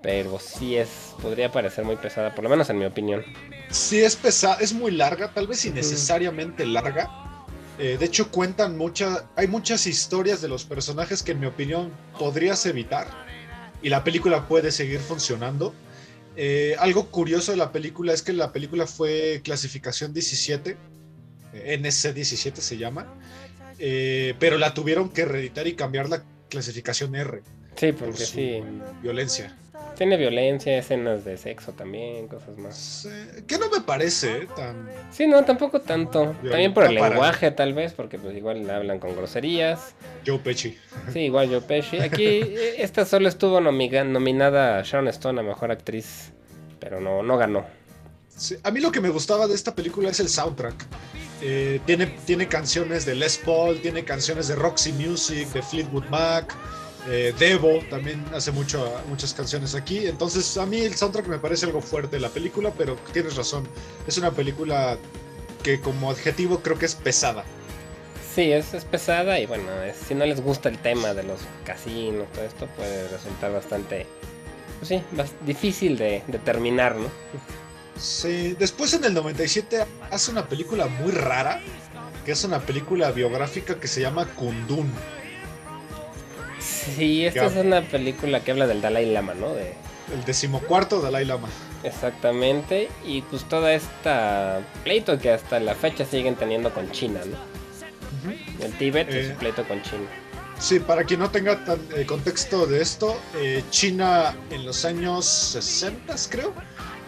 pero 0.01 0.39
sí 0.39 0.77
es, 0.77 1.15
podría 1.21 1.53
parecer 1.53 1.85
muy 1.85 1.97
pesada, 1.97 2.35
por 2.35 2.43
lo 2.43 2.49
menos 2.49 2.71
en 2.71 2.79
mi 2.79 2.87
opinión. 2.87 3.23
Sí 3.69 4.01
es 4.01 4.17
pesada, 4.17 4.57
es 4.63 4.73
muy 4.73 4.93
larga, 4.93 5.35
tal 5.35 5.47
vez 5.47 5.63
innecesariamente 5.67 6.65
larga. 6.65 7.11
Eh, 7.79 7.99
de 8.01 8.07
hecho 8.07 8.31
cuentan 8.31 8.79
muchas, 8.79 9.25
hay 9.37 9.47
muchas 9.47 9.87
historias 9.87 10.41
de 10.41 10.49
los 10.49 10.65
personajes 10.65 11.23
que 11.23 11.33
en 11.33 11.41
mi 11.41 11.47
opinión 11.47 11.93
podrías 12.19 12.65
evitar 12.65 13.09
y 13.83 13.91
la 13.91 14.03
película 14.03 14.49
puede 14.49 14.73
seguir 14.73 15.01
funcionando. 15.01 15.75
Eh, 16.35 16.77
algo 16.79 17.09
curioso 17.09 17.53
de 17.53 17.59
la 17.59 17.73
película 17.73 18.15
es 18.15 18.23
que 18.23 18.33
la 18.33 18.53
película 18.53 18.87
fue 18.87 19.43
clasificación 19.45 20.15
17, 20.15 20.79
eh, 21.53 21.79
NC 21.79 22.15
17 22.15 22.61
se 22.63 22.79
llama, 22.79 23.07
eh, 23.81 24.35
pero 24.39 24.59
la 24.59 24.75
tuvieron 24.75 25.09
que 25.11 25.25
reeditar 25.25 25.67
y 25.67 25.75
cambiar 25.75 26.09
la 26.09 26.23
clasificación 26.49 27.15
R 27.15 27.43
Sí, 27.77 27.93
por 27.93 28.09
porque 28.09 28.25
su 28.25 28.35
sí, 28.35 28.63
violencia. 29.01 29.57
tiene 29.97 30.17
violencia, 30.17 30.77
escenas 30.77 31.25
de 31.25 31.37
sexo 31.39 31.73
también, 31.73 32.29
cosas 32.29 32.59
más. 32.59 33.09
Que 33.47 33.57
no 33.59 33.71
me 33.71 33.81
parece 33.81 34.47
tan... 34.55 34.89
Sí, 35.11 35.27
no, 35.27 35.45
tampoco 35.45 35.81
tanto. 35.81 36.35
También 36.43 36.75
por 36.75 36.85
el 36.85 36.97
para. 36.99 37.11
lenguaje, 37.11 37.51
tal 37.53 37.73
vez, 37.73 37.93
porque 37.95 38.19
pues 38.19 38.37
igual 38.37 38.69
hablan 38.69 38.99
con 38.99 39.17
groserías. 39.17 39.95
Joe 40.27 40.39
Pesci. 40.41 40.77
Sí, 41.13 41.21
igual 41.21 41.49
Joe 41.49 41.63
Pesci. 41.63 42.01
Aquí 42.01 42.41
esta 42.79 43.05
solo 43.07 43.29
estuvo 43.29 43.61
nominada 43.61 44.79
a 44.79 44.83
Sharon 44.83 45.09
Stone 45.09 45.41
a 45.41 45.43
Mejor 45.43 45.71
Actriz, 45.71 46.33
pero 46.81 47.01
no, 47.01 47.23
no 47.23 47.39
ganó. 47.39 47.65
A 48.63 48.71
mí 48.71 48.81
lo 48.81 48.91
que 48.91 49.01
me 49.01 49.09
gustaba 49.11 49.47
de 49.47 49.55
esta 49.55 49.75
película 49.75 50.11
es 50.11 50.21
el 50.21 50.29
soundtrack. 50.29 50.87
Eh, 51.43 51.81
tiene, 51.87 52.07
tiene 52.07 52.49
canciones 52.49 53.05
de 53.07 53.15
Les 53.15 53.39
Paul, 53.39 53.81
tiene 53.81 54.05
canciones 54.05 54.49
de 54.49 54.55
Roxy 54.57 54.93
Music, 54.93 55.49
de 55.53 55.63
Fleetwood 55.63 56.05
Mac, 56.11 56.55
eh, 57.09 57.33
Devo 57.39 57.81
también 57.89 58.23
hace 58.35 58.51
mucho, 58.53 58.93
muchas 59.09 59.33
canciones 59.35 59.75
aquí. 59.75 60.07
Entonces 60.07 60.57
a 60.57 60.67
mí 60.67 60.81
el 60.81 60.95
soundtrack 60.95 61.27
me 61.29 61.39
parece 61.39 61.67
algo 61.67 61.81
fuerte 61.81 62.17
de 62.17 62.21
la 62.21 62.29
película, 62.29 62.73
pero 62.77 62.97
tienes 63.13 63.37
razón. 63.37 63.67
Es 64.07 64.19
una 64.19 64.31
película 64.31 64.97
que 65.63 65.81
como 65.81 66.11
adjetivo 66.11 66.61
creo 66.61 66.79
que 66.79 66.87
es 66.87 66.95
pesada. 66.95 67.45
Sí, 68.35 68.53
es, 68.53 68.75
es 68.75 68.85
pesada 68.85 69.41
y 69.41 69.47
bueno, 69.47 69.65
si 70.07 70.15
no 70.15 70.25
les 70.25 70.41
gusta 70.41 70.69
el 70.69 70.79
tema 70.79 71.15
de 71.15 71.25
los 71.25 71.41
casinos, 71.65 72.31
todo 72.33 72.45
esto 72.45 72.67
puede 72.77 73.09
resultar 73.09 73.51
bastante, 73.53 74.07
pues 74.79 74.89
sí, 74.89 75.03
bas- 75.17 75.33
difícil 75.45 75.99
de, 75.99 76.23
de 76.29 76.39
terminar, 76.39 76.95
¿no? 76.97 77.09
Sí, 77.99 78.57
después 78.59 78.95
en 78.95 79.05
el 79.05 79.15
97 79.15 79.85
hace 80.11 80.31
una 80.31 80.47
película 80.47 80.87
muy 80.87 81.13
rara, 81.13 81.61
que 82.25 82.33
es 82.33 82.45
una 82.45 82.61
película 82.61 83.11
biográfica 83.11 83.79
que 83.79 83.89
se 83.89 84.01
llama 84.01 84.27
Kundun. 84.27 84.91
Sí, 86.59 87.25
esta 87.27 87.47
es 87.47 87.57
una 87.57 87.83
película 87.83 88.41
que 88.41 88.51
habla 88.51 88.67
del 88.67 88.81
Dalai 88.81 89.07
Lama, 89.13 89.35
¿no? 89.35 89.55
De, 89.55 89.75
El 90.13 90.25
decimocuarto 90.25 91.01
Dalai 91.01 91.25
Lama. 91.25 91.49
Exactamente, 91.83 92.89
y 93.07 93.23
pues 93.23 93.45
toda 93.49 93.73
esta 93.73 94.61
pleito 94.85 95.19
que 95.19 95.31
hasta 95.31 95.59
la 95.61 95.75
fecha 95.75 96.05
siguen 96.05 96.37
teniendo 96.37 96.73
con 96.75 96.91
China, 96.91 97.21
¿no? 97.25 97.39
El 98.65 98.73
Tíbet 98.77 99.09
Eh. 99.11 99.31
su 99.31 99.39
pleito 99.39 99.67
con 99.67 99.81
China. 99.83 100.05
Sí, 100.59 100.79
para 100.79 101.05
quien 101.05 101.21
no 101.21 101.31
tenga 101.31 101.65
tan, 101.65 101.81
eh, 101.97 102.05
contexto 102.05 102.67
de 102.67 102.83
esto, 102.83 103.19
eh, 103.37 103.63
China 103.71 104.35
en 104.51 104.67
los 104.67 104.85
años 104.85 105.25
60, 105.25 106.15
creo, 106.29 106.53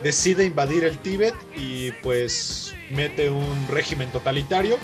decide 0.03 0.45
invadir 0.45 0.85
el 0.85 0.99
Tíbet 0.99 1.35
y 1.57 1.93
pues 2.03 2.75
mete 2.91 3.31
un 3.31 3.69
régimen 3.69 4.11
totalitario 4.11 4.79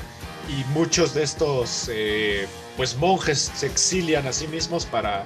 y 0.48 0.64
muchos 0.72 1.14
de 1.14 1.22
estos 1.22 1.90
eh, 1.92 2.46
pues 2.76 2.96
monjes 2.96 3.50
se 3.54 3.66
exilian 3.66 4.26
a 4.26 4.32
sí 4.32 4.46
mismos 4.46 4.86
para 4.86 5.24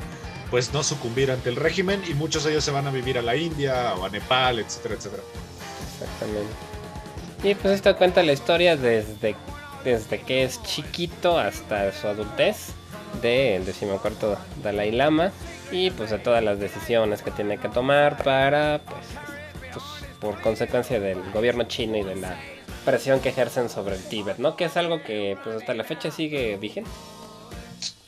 pues 0.50 0.72
no 0.72 0.82
sucumbir 0.82 1.30
ante 1.30 1.48
el 1.48 1.56
régimen 1.56 2.02
y 2.08 2.14
muchos 2.14 2.44
de 2.44 2.50
ellos 2.50 2.64
se 2.64 2.70
van 2.70 2.86
a 2.86 2.90
vivir 2.90 3.16
a 3.16 3.22
la 3.22 3.36
India 3.36 3.94
o 3.94 4.04
a 4.04 4.10
Nepal, 4.10 4.58
etcétera, 4.58 4.96
etcétera. 4.96 5.22
Exactamente. 5.94 6.52
Y 7.42 7.54
pues 7.54 7.74
esto 7.74 7.96
cuenta 7.96 8.22
la 8.22 8.32
historia 8.32 8.76
desde, 8.76 9.34
desde 9.84 10.20
que 10.20 10.44
es 10.44 10.62
chiquito 10.62 11.38
hasta 11.38 11.92
su 11.92 12.06
adultez. 12.06 12.74
del 13.20 13.66
decimocuarto 13.66 14.38
Dalai 14.62 14.90
Lama 14.90 15.32
y 15.70 15.90
pues 15.90 16.10
de 16.10 16.18
todas 16.18 16.42
las 16.42 16.58
decisiones 16.58 17.22
que 17.22 17.30
tiene 17.30 17.58
que 17.58 17.68
tomar 17.68 18.22
para 18.22 18.80
pues, 18.86 19.04
pues, 19.26 19.31
por 20.22 20.40
consecuencia 20.40 21.00
del 21.00 21.18
gobierno 21.32 21.64
chino 21.64 21.96
y 21.98 22.04
de 22.04 22.14
la 22.14 22.38
presión 22.84 23.18
que 23.20 23.30
ejercen 23.30 23.68
sobre 23.68 23.96
el 23.96 24.04
Tíbet, 24.04 24.38
¿no? 24.38 24.56
Que 24.56 24.66
es 24.66 24.76
algo 24.76 25.02
que 25.02 25.36
pues 25.42 25.56
hasta 25.56 25.74
la 25.74 25.82
fecha 25.84 26.10
sigue 26.12 26.56
vigente. 26.56 26.88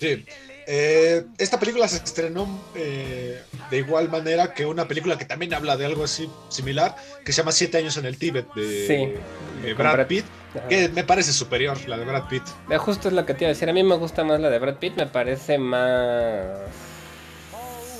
Sí. 0.01 0.25
Eh, 0.67 1.25
esta 1.37 1.59
película 1.59 1.87
se 1.89 1.97
estrenó 1.97 2.49
eh, 2.75 3.43
de 3.71 3.77
igual 3.79 4.09
manera 4.09 4.55
que 4.55 4.65
una 4.65 4.89
película 4.89 5.19
que 5.19 5.25
también 5.27 5.53
habla 5.53 5.77
de 5.77 5.85
algo 5.87 6.05
así 6.05 6.31
similar, 6.49 6.95
que 7.25 7.33
se 7.33 7.43
llama 7.43 7.53
Siete 7.53 7.79
años 7.79 7.97
en 7.99 8.07
el 8.07 8.17
Tíbet, 8.17 8.47
de, 8.55 8.87
Sí. 8.87 9.62
de 9.67 9.75
Brad, 9.75 9.95
Brad- 9.95 10.07
Pitt, 10.07 10.25
Ajá. 10.57 10.69
que 10.69 10.89
me 10.89 11.05
parece 11.05 11.33
superior, 11.33 11.77
la 11.89 11.99
de 11.99 12.05
Brad 12.07 12.29
Pitt. 12.29 12.45
Eh, 12.71 12.79
Justo 12.79 13.09
es 13.09 13.15
lo 13.15 13.27
que 13.27 13.35
te 13.35 13.45
iba 13.45 13.49
a 13.51 13.55
decir. 13.55 13.69
A 13.69 13.73
mí 13.75 13.83
me 13.83 13.97
gusta 13.97 14.23
más 14.25 14.39
la 14.41 14.49
de 14.49 14.59
Brad 14.61 14.77
Pitt, 14.77 14.95
me 14.97 15.07
parece 15.07 15.59
más. 15.59 16.47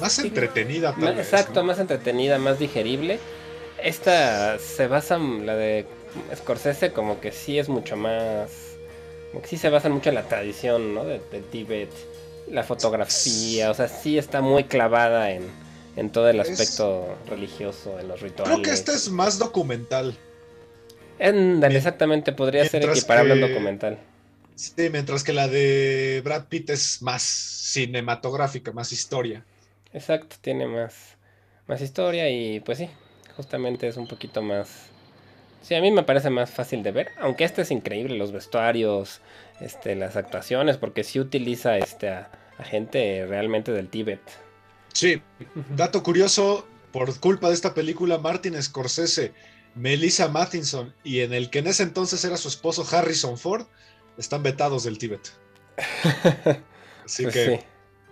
Más 0.01 0.19
entretenida, 0.21 0.95
tal 0.99 1.15
vez, 1.17 1.27
exacto, 1.27 1.61
¿no? 1.61 1.65
más 1.69 1.79
entretenida, 1.79 2.39
más 2.39 2.59
digerible. 2.59 3.19
Esta 3.85 4.59
se 4.59 4.87
basa, 4.87 5.19
la 5.19 5.55
de 5.57 5.87
Scorsese, 6.35 6.93
como 6.93 7.21
que 7.21 7.33
sí 7.33 7.59
es 7.59 7.69
mucho 7.69 7.97
más. 7.97 8.51
Como 9.31 9.43
que 9.43 9.49
sí 9.49 9.57
se 9.59 9.69
basa 9.69 9.89
mucho 9.89 10.09
en 10.09 10.15
la 10.15 10.23
tradición, 10.23 10.95
¿no? 10.95 11.05
De, 11.05 11.21
de 11.31 11.41
Tíbet, 11.41 11.91
la 12.51 12.63
fotografía, 12.63 13.71
o 13.71 13.75
sea, 13.75 13.89
sí 13.89 14.17
está 14.17 14.41
muy 14.41 14.65
clavada 14.65 15.33
en, 15.33 15.43
en 15.97 16.11
todo 16.11 16.29
el 16.31 16.41
Es- 16.41 16.51
aspecto 16.51 17.07
religioso, 17.29 17.99
en 18.01 18.09
los 18.09 18.21
rituales. 18.21 18.55
Creo 18.55 18.63
que 18.63 18.71
esta 18.71 18.93
es 18.95 19.11
más 19.11 19.39
documental. 19.39 20.17
Ándale, 21.21 21.77
exactamente, 21.77 22.33
podría 22.33 22.65
ser 22.65 22.85
equiparable 22.85 23.33
a 23.33 23.35
un 23.37 23.43
que- 23.43 23.49
documental. 23.49 23.99
Sí, 24.57 24.89
mientras 24.91 25.25
que 25.25 25.33
la 25.33 25.49
de 25.49 26.23
Brad 26.25 26.45
Pitt 26.47 26.71
es 26.71 27.03
más 27.03 27.23
cinematográfica, 27.23 28.73
más 28.73 28.93
historia. 28.93 29.45
Exacto, 29.93 30.37
tiene 30.41 30.67
más, 30.67 30.95
más 31.67 31.81
historia 31.81 32.31
y 32.31 32.61
pues 32.61 32.79
sí, 32.79 32.89
justamente 33.37 33.89
es 33.89 33.97
un 33.97 34.09
poquito 34.09 34.43
más... 34.43 34.95
Sí, 35.61 35.75
a 35.75 35.81
mí 35.81 35.91
me 35.91 36.03
parece 36.05 36.31
más 36.31 36.51
fácil 36.53 36.83
de 36.83 36.93
ver, 36.93 37.13
aunque 37.19 37.45
este 37.45 37.63
es 37.63 37.71
increíble, 37.71 38.17
los 38.17 38.33
vestuarios, 38.33 39.23
este, 39.61 39.97
las 39.97 40.17
actuaciones, 40.17 40.77
porque 40.79 41.05
sí 41.05 41.19
utiliza 41.21 41.79
este, 41.79 42.09
a, 42.11 42.31
a 42.59 42.65
gente 42.65 43.27
realmente 43.27 43.73
del 43.73 43.91
Tíbet. 43.91 44.21
Sí, 44.93 45.23
dato 45.69 46.03
curioso, 46.03 46.73
por 46.91 47.19
culpa 47.21 47.49
de 47.49 47.55
esta 47.55 47.75
película, 47.75 48.19
Martin 48.19 48.61
Scorsese, 48.63 49.35
Melissa 49.75 50.29
Matheson 50.29 50.95
y 51.03 51.21
en 51.21 51.33
el 51.35 51.51
que 51.51 51.59
en 51.61 51.67
ese 51.67 51.83
entonces 51.83 52.25
era 52.25 52.37
su 52.37 52.49
esposo 52.49 52.87
Harrison 52.91 53.39
Ford, 53.39 53.67
están 54.17 54.43
vetados 54.43 54.85
del 54.85 54.99
Tíbet. 54.99 55.29
Así 57.05 57.27
Pues 57.27 57.35
que 57.35 57.59
sí. 57.59 57.61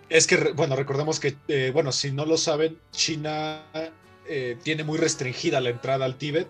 es 0.09 0.27
que, 0.27 0.53
bueno, 0.53 0.75
recordemos 0.75 1.19
que, 1.19 1.39
eh, 1.47 1.71
bueno, 1.73 1.91
si 1.91 2.11
no 2.11 2.25
lo 2.25 2.37
saben, 2.37 2.81
China 2.91 3.65
eh, 4.27 4.57
tiene 4.63 4.83
muy 4.83 4.97
restringida 4.97 5.59
la 5.61 5.69
entrada 5.69 6.05
al 6.05 6.17
Tíbet. 6.17 6.47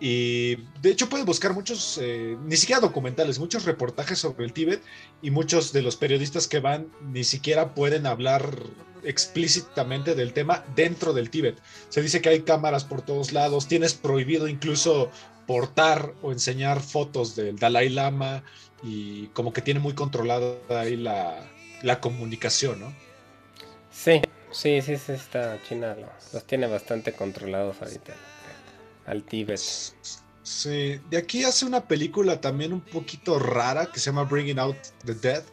Y 0.00 0.56
de 0.80 0.90
hecho 0.90 1.08
pueden 1.08 1.26
buscar 1.26 1.54
muchos, 1.54 1.98
eh, 2.02 2.36
ni 2.44 2.56
siquiera 2.56 2.80
documentales, 2.80 3.38
muchos 3.38 3.64
reportajes 3.64 4.18
sobre 4.18 4.44
el 4.44 4.52
Tíbet 4.52 4.82
y 5.22 5.30
muchos 5.30 5.72
de 5.72 5.82
los 5.82 5.94
periodistas 5.94 6.48
que 6.48 6.58
van 6.58 6.88
ni 7.12 7.22
siquiera 7.22 7.72
pueden 7.74 8.06
hablar 8.06 8.58
explícitamente 9.04 10.16
del 10.16 10.32
tema 10.32 10.64
dentro 10.74 11.12
del 11.12 11.30
Tíbet. 11.30 11.56
Se 11.88 12.02
dice 12.02 12.20
que 12.20 12.30
hay 12.30 12.42
cámaras 12.42 12.84
por 12.84 13.02
todos 13.02 13.32
lados, 13.32 13.68
tienes 13.68 13.94
prohibido 13.94 14.48
incluso 14.48 15.10
portar 15.46 16.14
o 16.22 16.32
enseñar 16.32 16.80
fotos 16.80 17.36
del 17.36 17.56
Dalai 17.56 17.88
Lama 17.88 18.42
y 18.82 19.26
como 19.28 19.52
que 19.52 19.62
tiene 19.62 19.78
muy 19.78 19.94
controlada 19.94 20.56
ahí 20.68 20.96
la, 20.96 21.48
la 21.82 22.00
comunicación, 22.00 22.80
¿no? 22.80 22.94
Sí, 23.92 24.20
sí, 24.52 24.80
sí, 24.82 24.96
sí, 24.98 25.12
está 25.12 25.60
China, 25.62 25.94
lo- 25.96 26.12
los 26.32 26.46
tiene 26.46 26.66
bastante 26.68 27.14
controlados 27.14 27.82
ahorita 27.82 28.14
al 29.06 29.24
Tíbet. 29.24 29.60
Sí, 30.44 31.00
de 31.10 31.18
aquí 31.18 31.44
hace 31.44 31.64
una 31.64 31.86
película 31.86 32.40
también 32.40 32.72
un 32.72 32.80
poquito 32.80 33.38
rara 33.38 33.86
que 33.92 34.00
se 34.00 34.06
llama 34.06 34.24
Bringing 34.24 34.58
Out 34.58 34.76
the 35.04 35.14
Dead, 35.14 35.44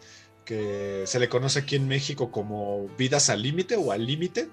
que 0.45 1.03
se 1.05 1.19
le 1.19 1.29
conoce 1.29 1.59
aquí 1.59 1.75
en 1.75 1.87
México 1.87 2.31
como 2.31 2.87
Vidas 2.97 3.29
al 3.29 3.43
Límite 3.43 3.75
o 3.77 3.91
Al 3.91 4.05
Límite. 4.05 4.49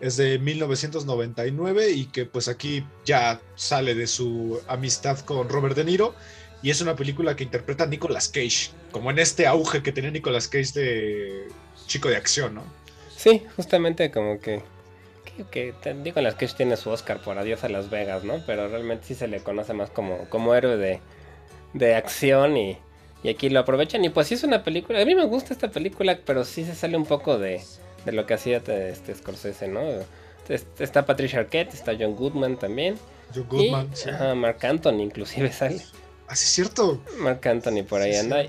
Es 0.00 0.16
de 0.16 0.38
1999 0.38 1.90
y 1.92 2.06
que 2.06 2.26
pues 2.26 2.48
aquí 2.48 2.86
ya 3.04 3.40
sale 3.54 3.94
de 3.94 4.06
su 4.06 4.62
amistad 4.68 5.18
con 5.20 5.48
Robert 5.48 5.76
De 5.76 5.84
Niro 5.84 6.14
y 6.62 6.70
es 6.70 6.80
una 6.82 6.96
película 6.96 7.36
que 7.36 7.44
interpreta 7.44 7.84
a 7.84 7.86
Nicolas 7.86 8.28
Cage, 8.28 8.72
como 8.92 9.10
en 9.10 9.18
este 9.18 9.46
auge 9.46 9.82
que 9.82 9.92
tenía 9.92 10.10
Nicolas 10.10 10.48
Cage 10.48 10.72
de 10.74 11.48
chico 11.86 12.08
de 12.08 12.16
acción, 12.16 12.54
¿no? 12.54 12.79
Sí, 13.20 13.42
justamente 13.56 14.10
como 14.10 14.40
que. 14.40 14.62
Que, 15.24 15.44
que 15.50 15.74
te- 15.82 15.92
digo, 15.94 16.20
las 16.22 16.34
Cage 16.36 16.54
tiene 16.56 16.76
su 16.78 16.88
Oscar 16.90 17.20
por 17.20 17.36
Adiós 17.38 17.62
a 17.64 17.68
Las 17.68 17.90
Vegas, 17.90 18.24
¿no? 18.24 18.42
Pero 18.46 18.66
realmente 18.68 19.04
sí 19.08 19.14
se 19.14 19.28
le 19.28 19.40
conoce 19.40 19.74
más 19.74 19.90
como, 19.90 20.24
como 20.30 20.54
héroe 20.54 20.76
de, 20.78 21.00
de 21.74 21.94
acción 21.94 22.56
y, 22.56 22.78
y 23.22 23.28
aquí 23.28 23.50
lo 23.50 23.60
aprovechan. 23.60 24.02
Y 24.04 24.08
pues 24.08 24.28
sí 24.28 24.34
es 24.34 24.42
una 24.42 24.64
película. 24.64 25.02
A 25.02 25.04
mí 25.04 25.14
me 25.14 25.26
gusta 25.26 25.52
esta 25.52 25.68
película, 25.68 26.18
pero 26.24 26.44
sí 26.44 26.64
se 26.64 26.74
sale 26.74 26.96
un 26.96 27.04
poco 27.04 27.38
de, 27.38 27.60
de 28.06 28.12
lo 28.12 28.24
que 28.24 28.34
hacía 28.34 28.60
te- 28.60 28.88
este 28.88 29.14
Scorsese, 29.14 29.68
¿no? 29.68 29.82
Es- 30.48 30.66
Está 30.78 31.04
Patricia 31.06 31.40
Arquette, 31.40 31.74
está 31.74 31.92
John 31.98 32.16
Goodman 32.16 32.56
también. 32.58 32.96
Joe 33.34 33.44
Goodman, 33.44 33.90
y, 33.92 33.96
sí. 33.96 34.08
ajá, 34.10 34.34
Mark 34.34 34.58
Anthony 34.64 35.00
inclusive 35.02 35.52
sale. 35.52 35.80
Ah, 36.26 36.34
sí, 36.34 36.44
es 36.44 36.50
cierto. 36.50 37.00
Mark 37.18 37.46
Anthony 37.46 37.82
por 37.88 38.00
ahí 38.00 38.14
Sí, 38.14 38.18
anda. 38.20 38.44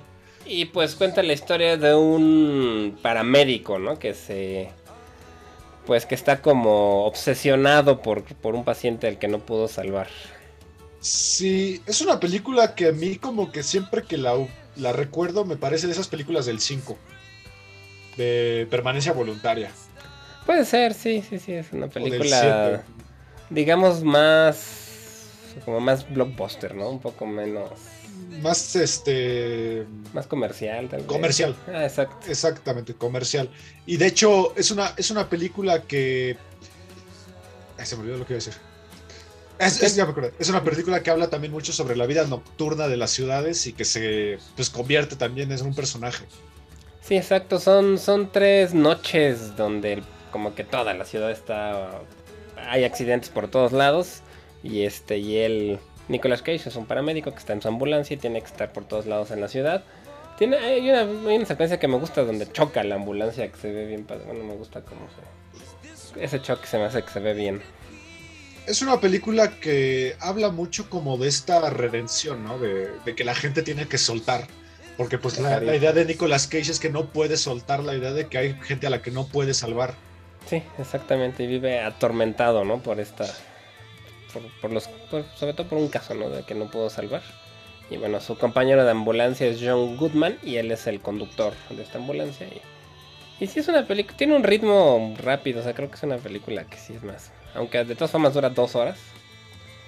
Y 0.54 0.66
pues 0.66 0.96
cuenta 0.96 1.24
la 1.24 1.32
historia 1.32 1.78
de 1.78 1.96
un 1.96 2.98
paramédico, 3.02 3.80
¿no? 3.80 3.98
Que 3.98 4.14
se. 4.14 4.70
Pues 5.86 6.06
que 6.06 6.14
está 6.14 6.42
como 6.42 7.06
obsesionado 7.06 8.02
por, 8.02 8.24
por 8.24 8.56
un 8.56 8.66
paciente 8.66 9.08
al 9.08 9.18
que 9.18 9.30
no 9.30 9.40
pudo 9.40 9.70
salvar. 9.70 10.10
Sí, 11.00 11.82
es 11.86 12.02
una 12.02 12.20
película 12.20 12.76
que 12.76 12.90
a 12.90 12.92
mí 12.92 13.16
como 13.16 13.50
que 13.54 13.64
siempre 13.64 14.04
que 14.04 14.18
la, 14.18 14.34
la 14.76 14.92
recuerdo 14.92 15.46
me 15.46 15.56
parece 15.56 15.88
de 15.88 15.94
esas 15.94 16.10
películas 16.10 16.46
del 16.46 16.60
5, 16.60 16.98
de 18.18 18.68
permanencia 18.70 19.14
voluntaria. 19.14 19.72
Puede 20.46 20.66
ser, 20.66 20.94
sí, 20.94 21.24
sí, 21.28 21.40
sí. 21.40 21.54
Es 21.54 21.72
una 21.72 21.88
película, 21.88 22.82
7. 22.82 22.84
digamos, 23.50 24.04
más. 24.04 25.30
Como 25.64 25.80
más 25.80 26.14
blockbuster, 26.14 26.76
¿no? 26.76 26.90
Un 26.90 27.00
poco 27.00 27.26
menos. 27.26 27.70
Más 28.42 28.76
este... 28.76 29.86
Más 30.14 30.28
comercial, 30.28 30.90
tal 30.90 31.00
vez. 31.00 31.08
Comercial. 31.08 31.56
Ah, 31.68 31.84
exacto. 31.86 32.28
Exactamente, 32.30 32.94
comercial. 32.94 33.50
Y 33.86 33.98
de 33.98 34.08
hecho 34.08 34.54
es 34.56 34.72
una, 34.72 34.94
es 34.98 35.12
una 35.12 35.30
película 35.30 35.82
que... 35.84 36.38
Ay, 37.78 37.86
se 37.86 37.96
me 37.96 38.04
olvidó 38.04 38.18
lo 38.18 38.26
que 38.26 38.34
iba 38.34 38.42
a 38.42 38.44
decir. 38.46 38.60
Es, 39.60 39.82
es- 39.84 39.96
ya 39.96 40.06
me 40.06 40.12
acordé. 40.12 40.34
Es 40.40 40.50
una 40.50 40.64
película 40.64 41.04
que 41.04 41.10
habla 41.12 41.30
también 41.30 41.52
mucho 41.54 41.72
sobre 41.74 41.96
la 41.96 42.06
vida 42.06 42.26
nocturna 42.26 42.88
de 42.88 42.98
las 42.98 43.12
ciudades 43.12 43.68
y 43.68 43.74
que 43.74 43.86
se 43.86 44.40
pues, 44.56 44.70
convierte 44.70 45.16
también 45.16 45.52
en 45.52 45.62
un 45.62 45.76
personaje. 45.76 46.26
Sí, 47.02 47.16
exacto. 47.16 47.60
Son, 47.60 47.98
son 48.00 48.32
tres 48.32 48.74
noches 48.74 49.56
donde 49.56 49.94
el- 49.94 50.04
como 50.32 50.56
que 50.56 50.64
toda 50.64 50.94
la 50.94 51.06
ciudad 51.06 51.30
está. 51.32 52.02
Hay 52.70 52.84
accidentes 52.86 53.30
por 53.30 53.50
todos 53.50 53.72
lados. 53.72 54.22
Y 54.64 54.84
este, 54.84 55.18
y 55.18 55.38
él. 55.38 55.80
Nicolas 56.08 56.42
Cage 56.42 56.70
es 56.70 56.76
un 56.76 56.86
paramédico 56.86 57.32
que 57.32 57.38
está 57.38 57.54
en 57.54 57.62
su 57.62 57.68
ambulancia 57.68 58.16
y 58.16 58.18
tiene 58.18 58.42
que 58.42 58.48
estar 58.48 58.72
por 58.74 58.86
todos 58.86 59.06
lados 59.06 59.32
en 59.32 59.42
la 59.42 59.48
ciudad. 59.48 59.84
Tiene, 60.38 60.58
hay, 60.58 60.90
una, 60.90 61.02
hay 61.02 61.38
una 61.38 61.46
secuencia 61.46 61.80
que 61.80 61.88
me 61.88 61.98
gusta 61.98 62.24
donde 62.24 62.52
choca 62.52 62.84
la 62.84 62.96
ambulancia 62.96 63.50
que 63.52 63.58
se 63.58 63.72
ve 63.72 63.86
bien 63.86 64.06
padre. 64.06 64.26
Bueno, 64.26 64.44
me 64.44 64.56
gusta 64.56 64.82
cómo 64.82 65.02
se. 66.14 66.24
Ese 66.24 66.42
choque 66.42 66.68
se 66.68 66.78
me 66.78 66.86
hace 66.86 67.04
que 67.04 67.10
se 67.10 67.20
ve 67.20 67.34
bien. 67.34 67.62
Es 68.68 68.82
una 68.82 69.00
película 69.00 69.60
que 69.60 70.16
habla 70.20 70.50
mucho 70.50 70.90
como 70.90 71.18
de 71.18 71.28
esta 71.28 71.70
redención, 71.70 72.44
¿no? 72.44 72.60
De, 72.60 72.90
de 73.06 73.16
que 73.16 73.24
la 73.24 73.36
gente 73.36 73.62
tiene 73.64 73.88
que 73.88 73.98
soltar. 73.98 74.48
Porque 74.98 75.18
pues 75.18 75.40
la, 75.40 75.60
la 75.62 75.76
idea 75.76 75.94
de 75.94 76.06
Nicolas 76.06 76.48
Cage 76.48 76.72
es 76.72 76.80
que 76.80 76.90
no 76.90 77.06
puede 77.06 77.38
soltar 77.38 77.84
la 77.84 77.96
idea 77.96 78.12
de 78.12 78.28
que 78.28 78.38
hay 78.38 78.54
gente 78.62 78.88
a 78.88 78.90
la 78.90 79.02
que 79.02 79.10
no 79.10 79.26
puede 79.26 79.54
salvar. 79.54 79.96
Sí, 80.48 80.62
exactamente. 80.78 81.44
Y 81.44 81.48
vive 81.48 81.80
atormentado, 81.80 82.64
¿no? 82.66 82.80
Por 82.84 83.00
esta. 83.00 83.26
Por, 84.34 84.44
por 84.62 84.72
los. 84.72 84.88
por- 84.88 85.26
sobre 85.38 85.54
todo 85.54 85.68
por 85.68 85.78
un 85.78 85.88
caso, 85.90 86.14
¿no? 86.14 86.30
De 86.30 86.44
que 86.44 86.56
no 86.56 86.70
pudo 86.70 86.90
salvar. 86.90 87.22
Y 87.90 87.98
bueno, 87.98 88.22
su 88.22 88.38
compañero 88.38 88.84
de 88.86 88.92
ambulancia 88.92 89.48
es 89.48 89.60
John 89.62 89.98
Goodman 89.98 90.38
y 90.44 90.56
él 90.56 90.72
es 90.72 90.88
el 90.88 91.02
conductor 91.02 91.54
de 91.70 91.84
esta 91.84 91.98
ambulancia. 91.98 92.48
Y, 92.48 93.44
y 93.44 93.48
sí 93.48 93.60
es 93.60 93.68
una 93.68 93.86
película. 93.86 94.16
Tiene 94.18 94.36
un 94.36 94.44
ritmo 94.44 95.14
rápido, 95.18 95.60
o 95.60 95.64
sea, 95.64 95.74
creo 95.74 95.90
que 95.90 95.96
es 95.96 96.04
una 96.04 96.18
película 96.18 96.64
que 96.66 96.78
sí 96.78 96.94
es 96.94 97.04
más. 97.04 97.32
Aunque 97.54 97.84
de 97.84 97.96
todas 97.96 98.12
formas 98.12 98.34
dura 98.34 98.50
dos 98.50 98.76
horas. 98.76 98.98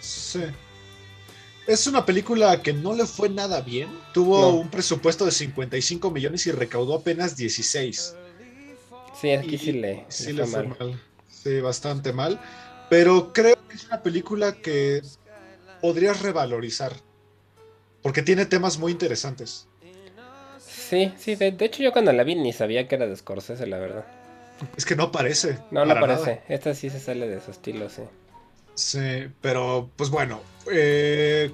Sí. 0.01 0.41
Es 1.65 1.87
una 1.87 2.05
película 2.05 2.61
que 2.61 2.73
no 2.73 2.93
le 2.93 3.05
fue 3.05 3.29
nada 3.29 3.61
bien. 3.61 3.87
Tuvo 4.13 4.41
No. 4.41 4.49
un 4.49 4.69
presupuesto 4.69 5.23
de 5.23 5.31
55 5.31 6.11
millones 6.11 6.45
y 6.45 6.51
recaudó 6.51 6.95
apenas 6.95 7.37
16. 7.37 8.15
Sí, 9.19 9.31
aquí 9.31 9.55
Y 9.55 9.57
sí 9.57 9.71
le, 9.71 10.03
sí 10.09 10.33
le 10.33 10.45
fue 10.45 10.63
mal. 10.63 10.75
mal. 10.77 11.01
Sí, 11.29 11.61
bastante 11.61 12.11
mal. 12.11 12.37
Pero 12.89 13.31
creo 13.31 13.52
es 13.75 13.85
una 13.85 14.01
película 14.01 14.53
que 14.53 15.01
podrías 15.81 16.21
revalorizar. 16.21 16.93
Porque 18.01 18.21
tiene 18.21 18.45
temas 18.45 18.77
muy 18.77 18.91
interesantes. 18.91 19.67
Sí, 20.59 21.13
sí, 21.17 21.35
de, 21.35 21.51
de, 21.51 21.65
hecho 21.65 21.81
yo 21.81 21.91
cuando 21.91 22.11
la 22.11 22.23
vi 22.23 22.35
ni 22.35 22.53
sabía 22.53 22.87
que 22.87 22.95
era 22.95 23.07
de 23.07 23.15
Scorsese, 23.15 23.65
la 23.65 23.79
verdad. 23.79 24.05
Es 24.77 24.85
que 24.85 24.95
no 24.95 25.11
parece. 25.11 25.57
No, 25.71 25.85
no 25.85 25.95
parece. 25.99 26.35
Nada. 26.35 26.43
Esta 26.49 26.73
sí 26.73 26.89
se 26.89 26.99
sale 26.99 27.27
de 27.27 27.41
su 27.41 27.51
estilo, 27.51 27.89
sí. 27.89 28.03
Sí, 28.75 29.27
pero 29.41 29.89
pues 29.95 30.09
bueno, 30.09 30.41
eh, 30.71 31.51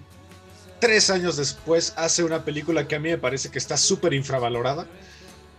tres 0.80 1.10
años 1.10 1.38
después 1.38 1.94
hace 1.98 2.24
una 2.24 2.46
película 2.46 2.88
que 2.88 2.96
a 2.96 3.00
mí 3.00 3.10
me 3.10 3.18
parece 3.18 3.50
que 3.50 3.58
está 3.58 3.78
súper 3.78 4.14
infravalorada. 4.14 4.88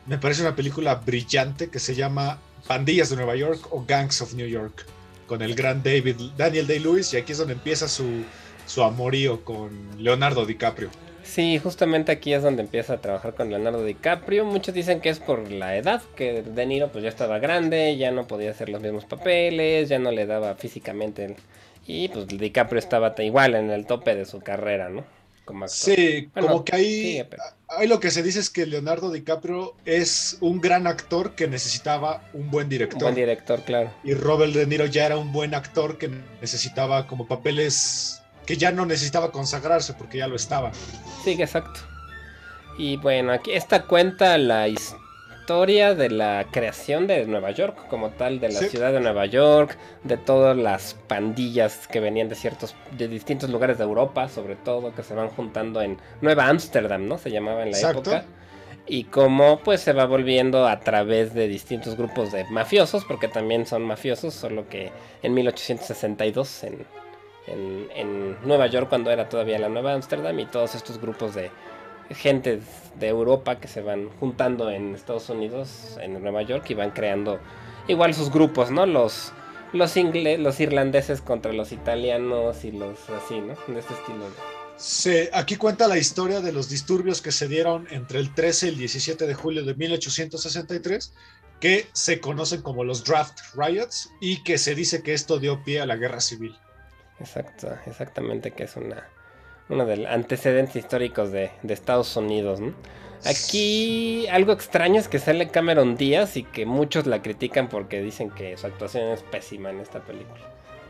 Me 0.06 0.18
parece 0.18 0.42
una 0.42 0.56
película 0.56 0.94
brillante 0.94 1.68
que 1.68 1.78
se 1.78 1.94
llama 1.94 2.38
Pandillas 2.66 3.10
de 3.10 3.16
Nueva 3.16 3.36
York 3.36 3.68
o 3.70 3.84
Gangs 3.86 4.22
of 4.22 4.34
New 4.34 4.46
York, 4.46 4.86
con 5.30 5.42
el 5.42 5.54
gran 5.54 5.80
David, 5.84 6.16
Daniel 6.36 6.66
Day-Lewis, 6.66 7.14
y 7.14 7.16
aquí 7.16 7.30
es 7.30 7.38
donde 7.38 7.52
empieza 7.52 7.86
su, 7.86 8.24
su 8.66 8.82
amorío 8.82 9.44
con 9.44 9.70
Leonardo 9.96 10.44
DiCaprio. 10.44 10.90
Sí, 11.22 11.60
justamente 11.60 12.10
aquí 12.10 12.34
es 12.34 12.42
donde 12.42 12.62
empieza 12.62 12.94
a 12.94 13.00
trabajar 13.00 13.36
con 13.36 13.48
Leonardo 13.48 13.84
DiCaprio. 13.84 14.44
Muchos 14.44 14.74
dicen 14.74 15.00
que 15.00 15.08
es 15.08 15.20
por 15.20 15.48
la 15.48 15.76
edad, 15.76 16.02
que 16.16 16.42
De 16.42 16.66
Niro 16.66 16.88
pues 16.88 17.04
ya 17.04 17.10
estaba 17.10 17.38
grande, 17.38 17.96
ya 17.96 18.10
no 18.10 18.26
podía 18.26 18.50
hacer 18.50 18.70
los 18.70 18.82
mismos 18.82 19.04
papeles, 19.04 19.88
ya 19.88 20.00
no 20.00 20.10
le 20.10 20.26
daba 20.26 20.56
físicamente. 20.56 21.36
Y 21.86 22.08
pues 22.08 22.26
DiCaprio 22.26 22.80
estaba 22.80 23.14
igual 23.18 23.54
en 23.54 23.70
el 23.70 23.86
tope 23.86 24.16
de 24.16 24.24
su 24.24 24.40
carrera, 24.40 24.88
¿no? 24.88 25.04
Como 25.50 25.68
Sí, 25.68 26.30
como 26.38 26.64
que 26.64 26.76
ahí, 26.76 27.28
ahí 27.68 27.88
lo 27.88 28.00
que 28.00 28.10
se 28.10 28.22
dice 28.22 28.40
es 28.40 28.50
que 28.50 28.66
Leonardo 28.66 29.10
DiCaprio 29.10 29.74
es 29.84 30.38
un 30.40 30.60
gran 30.60 30.86
actor 30.86 31.34
que 31.34 31.48
necesitaba 31.48 32.22
un 32.32 32.50
buen 32.50 32.68
director. 32.68 32.98
Un 32.98 33.02
buen 33.02 33.14
director, 33.14 33.62
claro. 33.62 33.92
Y 34.04 34.14
Robert 34.14 34.52
De 34.52 34.66
Niro 34.66 34.86
ya 34.86 35.06
era 35.06 35.16
un 35.16 35.32
buen 35.32 35.54
actor 35.54 35.98
que 35.98 36.10
necesitaba 36.40 37.06
como 37.06 37.26
papeles 37.26 38.22
que 38.46 38.56
ya 38.56 38.72
no 38.72 38.86
necesitaba 38.86 39.30
consagrarse 39.30 39.94
porque 39.94 40.18
ya 40.18 40.26
lo 40.26 40.36
estaba. 40.36 40.72
Sí, 41.24 41.32
exacto. 41.32 41.80
Y 42.78 42.96
bueno, 42.96 43.32
aquí 43.32 43.52
esta 43.52 43.82
cuenta 43.86 44.38
la 44.38 44.68
historia 44.68 45.09
de 45.50 46.10
la 46.10 46.46
creación 46.52 47.08
de 47.08 47.26
Nueva 47.26 47.50
York 47.50 47.88
como 47.88 48.10
tal, 48.10 48.38
de 48.38 48.50
la 48.50 48.60
ciudad 48.60 48.92
de 48.92 49.00
Nueva 49.00 49.26
York, 49.26 49.76
de 50.04 50.16
todas 50.16 50.56
las 50.56 50.94
pandillas 51.08 51.88
que 51.88 51.98
venían 51.98 52.28
de 52.28 52.36
ciertos, 52.36 52.76
de 52.96 53.08
distintos 53.08 53.50
lugares 53.50 53.76
de 53.76 53.82
Europa, 53.82 54.28
sobre 54.28 54.54
todo, 54.54 54.94
que 54.94 55.02
se 55.02 55.12
van 55.12 55.28
juntando 55.28 55.82
en 55.82 55.98
Nueva 56.20 56.46
Ámsterdam, 56.46 57.08
¿no? 57.08 57.18
Se 57.18 57.32
llamaba 57.32 57.64
en 57.64 57.72
la 57.72 57.80
época. 57.80 58.24
Y 58.86 59.04
cómo 59.04 59.58
pues 59.64 59.80
se 59.80 59.92
va 59.92 60.06
volviendo 60.06 60.68
a 60.68 60.78
través 60.78 61.34
de 61.34 61.48
distintos 61.48 61.96
grupos 61.96 62.30
de 62.30 62.44
mafiosos, 62.44 63.04
porque 63.04 63.26
también 63.26 63.66
son 63.66 63.82
mafiosos, 63.82 64.34
solo 64.34 64.68
que 64.68 64.92
en 65.24 65.34
1862 65.34 66.64
en, 66.64 66.86
en, 67.96 68.36
Nueva 68.46 68.68
York 68.68 68.88
cuando 68.88 69.10
era 69.10 69.28
todavía 69.28 69.58
la 69.58 69.68
Nueva 69.68 69.94
Ámsterdam 69.94 70.38
y 70.38 70.46
todos 70.46 70.76
estos 70.76 71.00
grupos 71.00 71.34
de 71.34 71.50
gente 72.10 72.60
de 72.98 73.08
Europa 73.08 73.60
que 73.60 73.68
se 73.68 73.82
van 73.82 74.08
juntando 74.20 74.70
en 74.70 74.94
Estados 74.94 75.28
Unidos, 75.30 75.96
en 76.00 76.20
Nueva 76.20 76.42
York 76.42 76.64
y 76.68 76.74
van 76.74 76.90
creando 76.90 77.38
igual 77.88 78.14
sus 78.14 78.30
grupos, 78.30 78.70
¿no? 78.70 78.86
Los 78.86 79.32
los 79.72 79.96
ingles, 79.96 80.40
los 80.40 80.58
irlandeses 80.60 81.20
contra 81.20 81.52
los 81.52 81.72
italianos 81.72 82.64
y 82.64 82.72
los 82.72 82.98
así, 83.10 83.40
¿no? 83.40 83.54
De 83.72 83.80
este 83.80 83.94
estilo. 83.94 84.26
Sí, 84.76 85.28
aquí 85.32 85.56
cuenta 85.56 85.86
la 85.86 85.98
historia 85.98 86.40
de 86.40 86.52
los 86.52 86.68
disturbios 86.68 87.20
que 87.20 87.32
se 87.32 87.48
dieron 87.48 87.86
entre 87.90 88.18
el 88.18 88.34
13 88.34 88.66
y 88.66 88.68
el 88.70 88.78
17 88.78 89.26
de 89.26 89.34
julio 89.34 89.64
de 89.64 89.74
1863, 89.74 91.12
que 91.60 91.86
se 91.92 92.20
conocen 92.20 92.62
como 92.62 92.82
los 92.82 93.04
Draft 93.04 93.38
Riots 93.54 94.10
y 94.20 94.42
que 94.42 94.56
se 94.56 94.74
dice 94.74 95.02
que 95.02 95.12
esto 95.12 95.38
dio 95.38 95.62
pie 95.62 95.80
a 95.80 95.86
la 95.86 95.96
guerra 95.96 96.20
civil. 96.20 96.56
Exacto, 97.20 97.68
exactamente, 97.86 98.52
que 98.52 98.64
es 98.64 98.76
una, 98.76 99.06
uno 99.70 99.86
de 99.86 99.98
los 99.98 100.06
antecedentes 100.06 100.76
históricos 100.76 101.30
de, 101.32 101.50
Estados 101.68 102.16
Unidos. 102.16 102.60
Aquí 103.24 104.26
algo 104.28 104.52
extraño 104.52 104.98
es 104.98 105.08
que 105.08 105.18
sale 105.18 105.48
Cameron 105.48 105.96
Díaz 105.96 106.36
y 106.36 106.42
que 106.42 106.66
muchos 106.66 107.06
la 107.06 107.22
critican 107.22 107.68
porque 107.68 108.02
dicen 108.02 108.30
que 108.30 108.56
su 108.56 108.66
actuación 108.66 109.08
es 109.08 109.22
pésima 109.22 109.70
en 109.70 109.80
esta 109.80 110.00
película. 110.00 110.40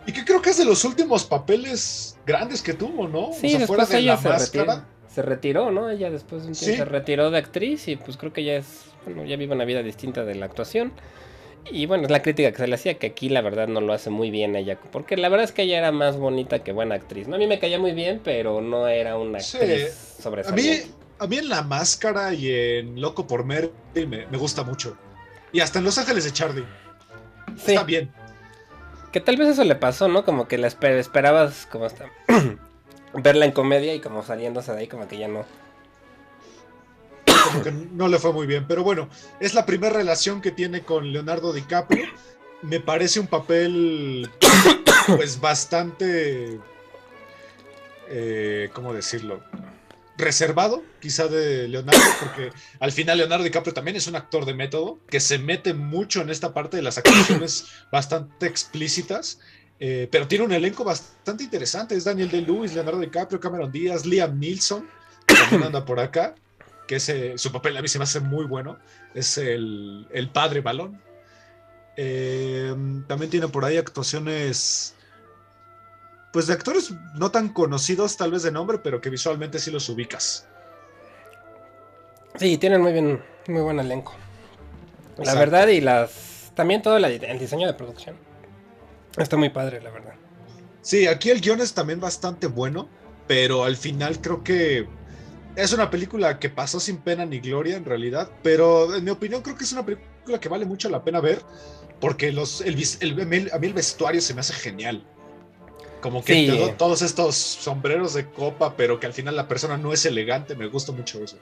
Y 0.07 0.13
que 0.13 0.25
creo 0.25 0.41
que 0.41 0.51
es 0.51 0.57
de 0.57 0.65
los 0.65 0.85
últimos 0.85 1.25
papeles 1.25 2.19
grandes 2.27 2.63
que 2.63 2.73
tuvo, 2.73 3.07
¿no? 3.07 3.33
Sí, 3.33 3.59
después 3.59 3.89
de 3.89 3.99
ella 3.99 4.17
se, 4.17 4.29
retiró, 4.31 4.85
se 5.09 5.23
retiró, 5.23 5.71
¿no? 5.71 5.91
Ella 5.91 6.11
después 6.11 6.43
de 6.43 6.49
un 6.49 6.55
tiempo 6.55 6.77
se 6.77 6.85
retiró 6.85 7.31
de 7.31 7.39
actriz 7.39 7.87
y 7.89 7.97
pues 7.97 8.17
creo 8.17 8.33
que 8.33 8.45
ya 8.45 8.55
es, 8.55 8.87
bueno, 9.05 9.25
ya 9.25 9.37
vive 9.37 9.55
una 9.55 9.65
vida 9.65 9.83
distinta 9.83 10.25
de 10.25 10.37
la 10.37 10.47
actuación. 10.47 10.93
Y 11.71 11.87
bueno, 11.87 12.05
es 12.05 12.11
la 12.11 12.23
crítica 12.23 12.51
que 12.51 12.59
se 12.59 12.67
le 12.67 12.75
hacía, 12.75 12.95
que 12.95 13.09
aquí 13.09 13.29
la 13.29 13.43
verdad 13.43 13.69
no 13.69 13.81
lo 13.81 13.93
hace 13.93 14.11
muy 14.11 14.31
bien 14.31 14.57
ella, 14.57 14.79
porque 14.93 15.17
la 15.17 15.29
verdad 15.29 15.45
es 15.45 15.53
que 15.53 15.63
ella 15.63 15.79
era 15.79 15.93
más 15.93 16.17
bonita 16.17 16.61
que 16.61 16.73
buena 16.73 16.95
actriz. 16.95 17.29
¿no? 17.29 17.37
A 17.37 17.39
mí 17.39 17.47
me 17.47 17.59
caía 17.59 17.79
muy 17.79 17.93
bien, 17.93 18.21
pero 18.25 18.61
no 18.61 18.89
era 18.89 19.17
una 19.17 19.39
actriz 19.39 20.17
sobresaliente. 20.21 20.85
A 20.85 20.87
mí, 20.87 20.93
a 21.19 21.27
mí 21.27 21.39
en 21.39 21.49
La 21.49 21.63
Máscara 21.63 22.33
y 22.35 22.51
en 22.51 23.01
Loco 23.01 23.27
por 23.27 23.45
Mary 23.45 23.71
me, 23.95 24.25
gusta 24.37 24.63
mucho. 24.63 24.97
Y 25.53 25.61
hasta 25.61 25.79
en 25.79 25.85
Los 25.85 25.99
Ángeles 25.99 26.25
de 26.25 26.33
Charlie. 26.33 26.65
Sí. 27.57 27.73
Está 27.73 27.85
bien. 27.85 28.11
Que 29.13 29.21
tal 29.21 29.37
vez 29.37 29.49
eso 29.49 29.65
le 29.65 29.75
pasó, 29.75 30.09
¿no? 30.09 30.25
Como 30.25 30.49
que 30.49 30.57
la 30.57 30.69
esperabas 30.69 31.67
como 31.67 31.85
hasta 31.85 32.07
verla 33.15 33.45
en 33.45 33.53
comedia 33.53 33.95
y 33.95 34.01
como 34.01 34.23
saliéndose 34.23 34.73
de 34.73 34.79
ahí 34.79 34.87
como 34.87 35.09
que 35.09 35.19
ya 35.19 35.29
no 35.29 35.45
como 37.51 37.63
que 37.63 37.73
no 37.73 38.09
le 38.09 38.19
fue 38.19 38.33
muy 38.33 38.47
bien. 38.47 38.67
Pero 38.67 38.83
bueno, 38.83 39.09
es 39.39 39.55
la 39.55 39.67
primera 39.67 39.95
relación 39.95 40.41
que 40.41 40.51
tiene 40.51 40.83
con 40.83 41.13
Leonardo 41.13 41.53
DiCaprio. 41.53 42.07
Me 42.63 42.81
parece 42.81 43.21
un 43.21 43.27
papel, 43.27 44.31
pues 45.07 45.41
bastante, 45.41 46.61
eh, 48.09 48.71
¿cómo 48.73 48.93
decirlo? 48.93 49.43
Reservado, 50.19 50.83
quizá 51.01 51.29
de 51.29 51.67
Leonardo, 51.69 52.01
porque 52.21 52.53
al 52.79 52.93
final 52.93 53.17
Leonardo 53.17 53.45
DiCaprio 53.45 53.73
también 53.73 53.97
es 53.97 54.07
un 54.07 54.17
actor 54.17 54.45
de 54.45 54.53
método 54.53 54.99
que 55.09 55.21
se 55.21 55.39
mete 55.39 55.73
mucho 55.73 56.21
en 56.21 56.29
esta 56.29 56.53
parte 56.53 56.77
de 56.77 56.83
las 56.83 56.99
actuaciones 56.99 57.67
bastante 57.93 58.47
explícitas. 58.47 59.41
Eh, 59.83 60.09
pero 60.13 60.29
tiene 60.29 60.45
un 60.45 60.53
elenco 60.53 60.85
bastante 60.85 61.45
interesante. 61.45 61.97
Es 61.97 62.05
Daniel 62.05 62.31
de 62.31 62.43
Lewis, 62.43 62.75
Leonardo 62.75 63.01
DiCaprio, 63.01 63.41
Cameron 63.41 63.73
Díaz, 63.73 64.05
Liam 64.05 64.39
Neeson, 64.39 64.87
también 65.25 65.63
anda 65.63 65.87
por 65.87 65.99
acá 65.99 66.35
que 66.91 66.97
ese, 66.97 67.39
su 67.39 67.53
papel 67.53 67.77
a 67.77 67.83
mí 67.83 67.87
se 67.87 67.99
me 67.99 68.03
hace 68.03 68.19
muy 68.19 68.47
bueno, 68.47 68.77
es 69.15 69.39
el, 69.39 70.09
padre 70.33 70.61
balón. 70.61 71.01
Eh, 71.97 72.75
también 73.07 73.31
tiene 73.31 73.47
por 73.47 73.65
ahí 73.65 73.77
actuaciones, 73.77 74.97
pues 76.33 76.49
de 76.49 76.55
actores 76.55 76.93
no 77.15 77.31
tan 77.31 77.51
conocidos 77.51 78.17
tal 78.17 78.33
vez 78.33 78.43
de 78.43 78.51
nombre, 78.51 78.79
pero 78.79 79.01
que 79.01 79.09
visualmente 79.09 79.61
sí 79.61 79.71
los 79.71 79.89
ubicas. 79.89 80.49
Sí, 82.35 82.59
tienen 82.59 82.81
muy 82.81 82.93
bien, 82.93 83.23
muy 83.47 83.63
buen 83.63 83.79
elenco. 83.79 84.13
La 85.19 85.37
verdad 85.37 85.69
y 85.69 85.81
las, 85.81 86.51
también 86.57 86.83
todo 86.83 86.97
el 86.97 87.39
diseño 87.39 87.69
de 87.69 87.75
producción. 87.75 88.17
Está 89.17 89.37
muy 89.37 89.51
padre, 89.51 89.81
la 89.81 89.91
verdad. 89.91 90.15
Sí, 90.83 91.07
aquí 91.07 91.31
el 91.31 91.41
guion 91.41 91.61
es 91.61 91.73
también 91.73 92.01
bastante 92.01 92.49
bueno, 92.49 92.89
pero 93.29 93.63
al 93.63 93.77
final 93.77 94.21
creo 94.21 94.43
que 94.43 94.89
es 95.57 95.73
una 95.73 95.91
película 95.91 96.39
que 96.39 96.49
pasó 96.49 96.81
sin 96.81 96.99
pena 96.99 97.27
ni 97.27 97.41
gloria 97.41 97.77
en 97.77 97.85
realidad, 97.85 98.31
pero 98.43 98.95
en 98.95 99.05
mi 99.05 99.11
opinión 99.11 99.43
creo 99.43 99.57
que 99.57 99.65
es 99.65 99.73
una 99.73 99.85
película 99.85 100.41
que 100.41 100.49
vale 100.49 100.65
mucho 100.65 100.89
la 100.89 101.03
pena 101.03 101.21
ver 101.21 101.43
porque 102.01 102.33
los, 102.33 102.63
el, 102.63 102.75
a 103.53 103.59
mí 103.59 103.67
el 103.67 103.75
vestuario 103.75 104.21
se 104.21 104.35
me 104.35 104.41
hace 104.41 104.55
genial. 104.55 105.05
Como 106.01 106.25
que 106.25 106.75
todos 106.79 107.03
estos 107.03 107.37
sombreros 107.37 108.15
de 108.15 108.25
copa, 108.27 108.75
pero 108.75 108.99
que 108.99 109.07
al 109.07 109.13
final 109.13 109.37
la 109.37 109.47
persona 109.49 109.77
no 109.77 109.93
es 109.93 110.07
elegante, 110.07 110.55
me 110.55 110.67
gusta 110.67 110.93
mucho 110.93 111.23
eso. 111.23 111.37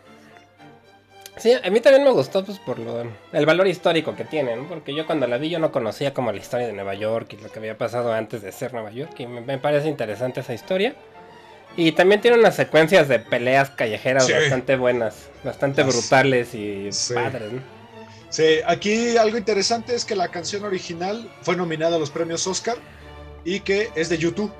Sí, 1.37 1.53
a 1.53 1.71
mí 1.71 1.79
también 1.79 2.03
me 2.03 2.11
gustó 2.11 2.45
pues 2.45 2.59
por 2.59 2.81
lo, 2.81 3.05
el 3.33 3.47
valor 3.47 3.69
histórico 3.69 4.17
que 4.17 4.25
tiene, 4.25 4.57
porque 4.69 4.93
yo 4.93 5.07
cuando 5.07 5.29
la 5.29 5.39
vi 5.39 5.49
yo 5.49 5.61
no 5.61 5.71
conocía 5.71 6.13
como 6.13 6.33
la 6.33 6.39
historia 6.39 6.67
de 6.67 6.73
Nueva 6.73 6.95
York 6.95 7.35
y 7.35 7.37
lo 7.37 7.49
que 7.49 7.61
había 7.61 7.79
pasado 7.79 8.13
antes 8.13 8.43
de 8.43 8.51
ser 8.51 8.75
Nueva 8.75 8.91
York 8.91 9.15
y 9.21 9.29
me 9.29 9.59
parece 9.59 9.87
interesante 9.87 10.41
esa 10.41 10.55
historia. 10.55 10.97
Y 11.77 11.93
también 11.93 12.21
tiene 12.21 12.39
unas 12.39 12.57
secuencias 12.57 13.09
de 13.09 13.21
peleas 13.21 13.71
callejeras 13.71 14.29
bastante 14.29 14.77
buenas, 14.77 15.29
bastante 15.45 15.83
brutales 15.85 16.55
y 16.55 16.91
padres. 17.15 17.53
¿no? 17.53 17.61
Sí, 18.31 18.57
aquí 18.67 19.17
algo 19.17 19.39
interesante 19.39 19.95
es 19.95 20.05
que 20.05 20.17
la 20.17 20.29
canción 20.29 20.65
original 20.65 21.31
fue 21.43 21.57
nominada 21.57 21.97
a 21.97 21.99
los 21.99 22.11
premios 22.11 22.47
Oscar 22.47 22.77
y 23.45 23.61
que 23.61 23.91
es 23.95 24.09
de 24.09 24.19
YouTube. 24.19 24.53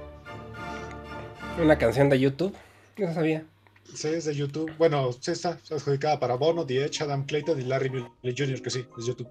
Una 1.61 1.77
canción 1.77 2.09
de 2.09 2.21
YouTube, 2.21 2.55
no 2.97 3.13
sabía. 3.13 3.45
Sí, 3.93 4.09
es 4.09 4.27
de 4.27 4.35
YouTube. 4.35 4.73
Bueno, 4.79 5.13
sí 5.13 5.33
está 5.33 5.59
adjudicada 5.71 6.21
para 6.21 6.35
Bono, 6.35 6.65
The 6.65 6.85
Edge, 6.85 7.03
Adam 7.03 7.27
Clayton 7.27 7.61
y 7.61 7.65
Larry 7.65 7.91
Mullen 7.91 8.37
Jr., 8.37 8.63
que 8.63 8.71
sí, 8.71 8.87
es 8.97 9.07
YouTube 9.07 9.29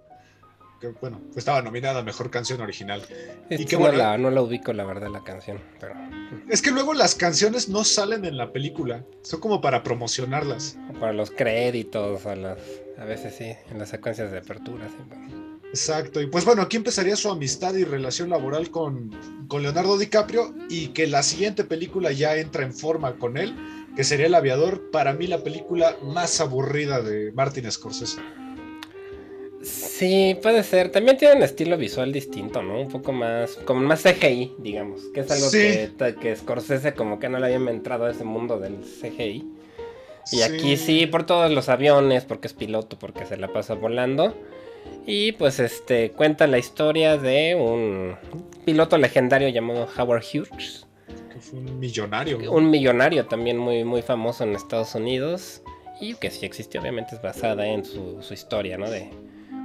que 0.80 0.88
bueno, 0.88 1.20
pues 1.28 1.38
estaba 1.38 1.62
nominada 1.62 2.00
a 2.00 2.04
Mejor 2.04 2.30
Canción 2.30 2.62
Original. 2.62 3.02
y 3.50 3.66
que, 3.66 3.78
no, 3.78 3.92
la, 3.92 4.18
no 4.18 4.30
la 4.30 4.42
ubico, 4.42 4.74
la 4.74 4.86
verdad, 4.86 5.10
la 5.10 5.24
canción. 5.24 5.62
Pero... 5.80 5.94
Es 6.50 6.62
que 6.62 6.72
luego 6.72 6.94
las 6.94 7.16
canciones 7.16 7.70
no 7.70 7.84
salen 7.84 8.26
en 8.26 8.38
la 8.38 8.52
película, 8.52 9.04
son 9.22 9.40
como 9.40 9.62
para 9.62 9.84
promocionarlas. 9.84 10.78
Para 11.00 11.14
los 11.14 11.32
créditos, 11.32 12.26
a, 12.26 12.36
las, 12.36 12.60
a 12.98 13.06
veces 13.06 13.36
sí, 13.36 13.54
en 13.72 13.80
las 13.80 13.90
secuencias 13.90 14.32
de 14.32 14.40
apertura. 14.40 14.88
Exacto, 15.70 16.22
y 16.22 16.28
pues 16.28 16.46
bueno, 16.46 16.62
aquí 16.62 16.78
empezaría 16.78 17.16
su 17.16 17.30
amistad 17.30 17.76
y 17.76 17.84
relación 17.84 18.30
laboral 18.30 18.72
con, 18.72 19.12
con 19.48 19.64
Leonardo 19.64 19.98
DiCaprio 19.98 20.56
y 20.70 20.90
que 20.90 21.08
la 21.08 21.24
siguiente 21.24 21.66
película 21.66 22.12
ya 22.12 22.38
entra 22.38 22.64
en 22.64 22.74
forma 22.74 23.18
con 23.18 23.38
él, 23.38 23.54
que 23.96 24.04
sería 24.04 24.28
El 24.28 24.36
Aviador, 24.36 24.90
para 24.92 25.14
mí 25.14 25.28
la 25.28 25.44
película 25.44 25.98
más 26.02 26.40
aburrida 26.40 27.02
de 27.02 27.32
Martin 27.34 27.70
Scorsese. 27.70 28.22
Sí, 29.68 30.38
puede 30.42 30.64
ser. 30.64 30.90
También 30.90 31.18
tiene 31.18 31.36
un 31.36 31.44
estilo 31.44 31.78
visual 31.78 32.14
distinto, 32.14 32.62
¿no? 32.64 32.82
Un 32.82 32.90
poco 32.90 33.12
más, 33.12 33.56
como 33.66 33.82
más 33.82 34.04
CGI, 34.04 34.54
digamos. 34.60 35.02
Que 35.14 35.22
es 35.22 35.32
algo 35.32 35.52
que, 35.52 36.16
que 36.20 36.36
Scorsese 36.36 36.94
como 36.94 37.20
que 37.20 37.30
no 37.30 37.40
le 37.40 37.54
había 37.54 37.70
entrado 37.70 38.06
a 38.06 38.12
ese 38.12 38.24
mundo 38.24 38.60
del 38.60 38.78
CGI. 38.78 39.46
Y 40.32 40.42
aquí 40.42 40.78
sí, 40.78 41.06
por 41.08 41.26
todos 41.26 41.52
los 41.52 41.70
aviones, 41.70 42.26
porque 42.26 42.48
es 42.48 42.54
piloto, 42.54 42.98
porque 43.00 43.26
se 43.26 43.38
la 43.38 43.52
pasa 43.52 43.76
volando. 43.76 44.36
Y 45.06 45.34
pues 45.34 45.60
este 45.60 46.12
cuenta 46.12 46.48
la 46.48 46.58
historia 46.58 47.18
de 47.18 47.56
un 47.56 48.16
piloto 48.66 48.98
legendario 48.98 49.50
llamado 49.50 49.88
Howard 49.98 50.24
Hughes. 50.24 50.86
Que 51.34 51.40
fue 51.40 51.60
un 51.60 51.80
millonario. 51.80 52.52
Un 52.52 52.70
millonario 52.70 53.26
también 53.26 53.58
muy, 53.58 53.84
muy 53.84 54.02
famoso 54.02 54.44
en 54.44 54.54
Estados 54.54 54.96
Unidos. 54.96 55.62
Y 56.00 56.14
que 56.16 56.30
sí 56.30 56.46
existe, 56.46 56.78
obviamente 56.78 57.16
es 57.16 57.22
basada 57.22 57.66
en 57.68 57.84
su, 57.84 58.22
su 58.22 58.34
historia, 58.34 58.78
¿no? 58.78 58.90
De, 58.90 59.10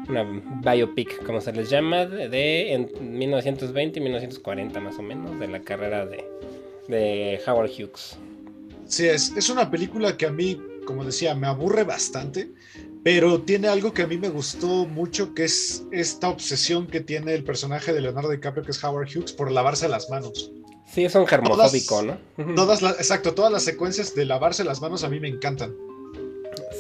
una 0.09 0.25
biopic, 0.63 1.25
como 1.25 1.41
se 1.41 1.53
les 1.53 1.71
llama, 1.71 2.07
de, 2.07 2.73
en 2.73 3.19
1920 3.19 3.99
y 3.99 4.03
1940 4.03 4.81
más 4.81 4.99
o 4.99 5.03
menos, 5.03 5.39
de 5.39 5.49
la 5.49 5.61
carrera 5.61 6.07
de, 6.07 6.25
de 6.89 7.41
Howard 7.47 7.71
Hughes. 7.71 8.17
Sí, 8.87 9.07
es, 9.07 9.33
es 9.37 9.49
una 9.49 9.71
película 9.71 10.17
que 10.17 10.27
a 10.27 10.31
mí, 10.31 10.61
como 10.85 11.05
decía, 11.05 11.35
me 11.35 11.47
aburre 11.47 11.85
bastante, 11.85 12.51
pero 13.03 13.41
tiene 13.41 13.69
algo 13.69 13.93
que 13.93 14.03
a 14.03 14.07
mí 14.07 14.17
me 14.17 14.29
gustó 14.29 14.87
mucho, 14.87 15.35
que 15.35 15.45
es 15.45 15.85
esta 15.91 16.29
obsesión 16.29 16.87
que 16.87 17.01
tiene 17.01 17.35
el 17.35 17.43
personaje 17.43 17.93
de 17.93 18.01
Leonardo 18.01 18.31
DiCaprio, 18.31 18.65
que 18.65 18.71
es 18.71 18.83
Howard 18.85 19.09
Hughes, 19.09 19.33
por 19.33 19.51
lavarse 19.51 19.89
las 19.89 20.09
manos. 20.09 20.53
Sí, 20.87 21.05
es 21.05 21.15
un 21.15 21.27
germofóbico, 21.27 22.03
¿no? 22.03 22.19
Todas 22.55 22.83
las, 22.83 22.97
exacto, 22.97 23.35
todas 23.35 23.51
las 23.51 23.63
secuencias 23.63 24.15
de 24.15 24.27
lavarse 24.27 24.63
las 24.63 24.81
manos 24.81 25.03
a 25.05 25.09
mí 25.09 25.19
me 25.21 25.29
encantan. 25.29 25.75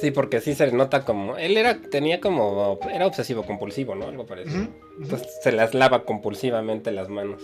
Sí, 0.02 0.10
porque 0.10 0.40
sí 0.40 0.56
se 0.56 0.72
nota 0.72 1.04
como. 1.04 1.36
Él 1.36 1.56
era, 1.56 1.80
tenía 1.80 2.20
como. 2.20 2.80
Era 2.92 3.06
obsesivo 3.06 3.46
compulsivo, 3.46 3.94
¿no? 3.94 4.08
Algo 4.08 4.26
parecido. 4.26 4.66
Entonces 5.00 5.28
se 5.40 5.52
las 5.52 5.74
lava 5.74 6.04
compulsivamente 6.04 6.90
las 6.90 7.08
manos. 7.08 7.40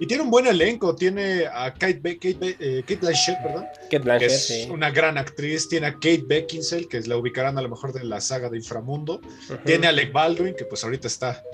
Y 0.00 0.06
tiene 0.06 0.22
un 0.22 0.30
buen 0.30 0.46
elenco. 0.46 0.96
Tiene 0.96 1.44
a 1.44 1.74
Kate, 1.74 2.00
eh, 2.22 2.82
Blanchett, 2.98 3.36
¿verdad? 3.44 3.70
Kate 3.82 3.98
Blanchett, 3.98 4.30
que 4.30 4.62
es 4.62 4.68
una 4.70 4.90
gran 4.90 5.18
actriz. 5.18 5.68
Tiene 5.68 5.88
a 5.88 5.92
Kate 5.92 6.24
Beckinsale, 6.26 6.88
que 6.88 7.02
la 7.02 7.18
ubicarán 7.18 7.58
a 7.58 7.60
lo 7.60 7.68
mejor 7.68 7.92
de 7.92 8.02
la 8.02 8.22
saga 8.22 8.48
de 8.48 8.56
Inframundo. 8.56 9.20
Tiene 9.66 9.88
a 9.88 9.90
Alec 9.90 10.10
Baldwin, 10.10 10.54
que 10.54 10.64
pues 10.64 10.82
ahorita 10.84 11.06
está 11.06 11.44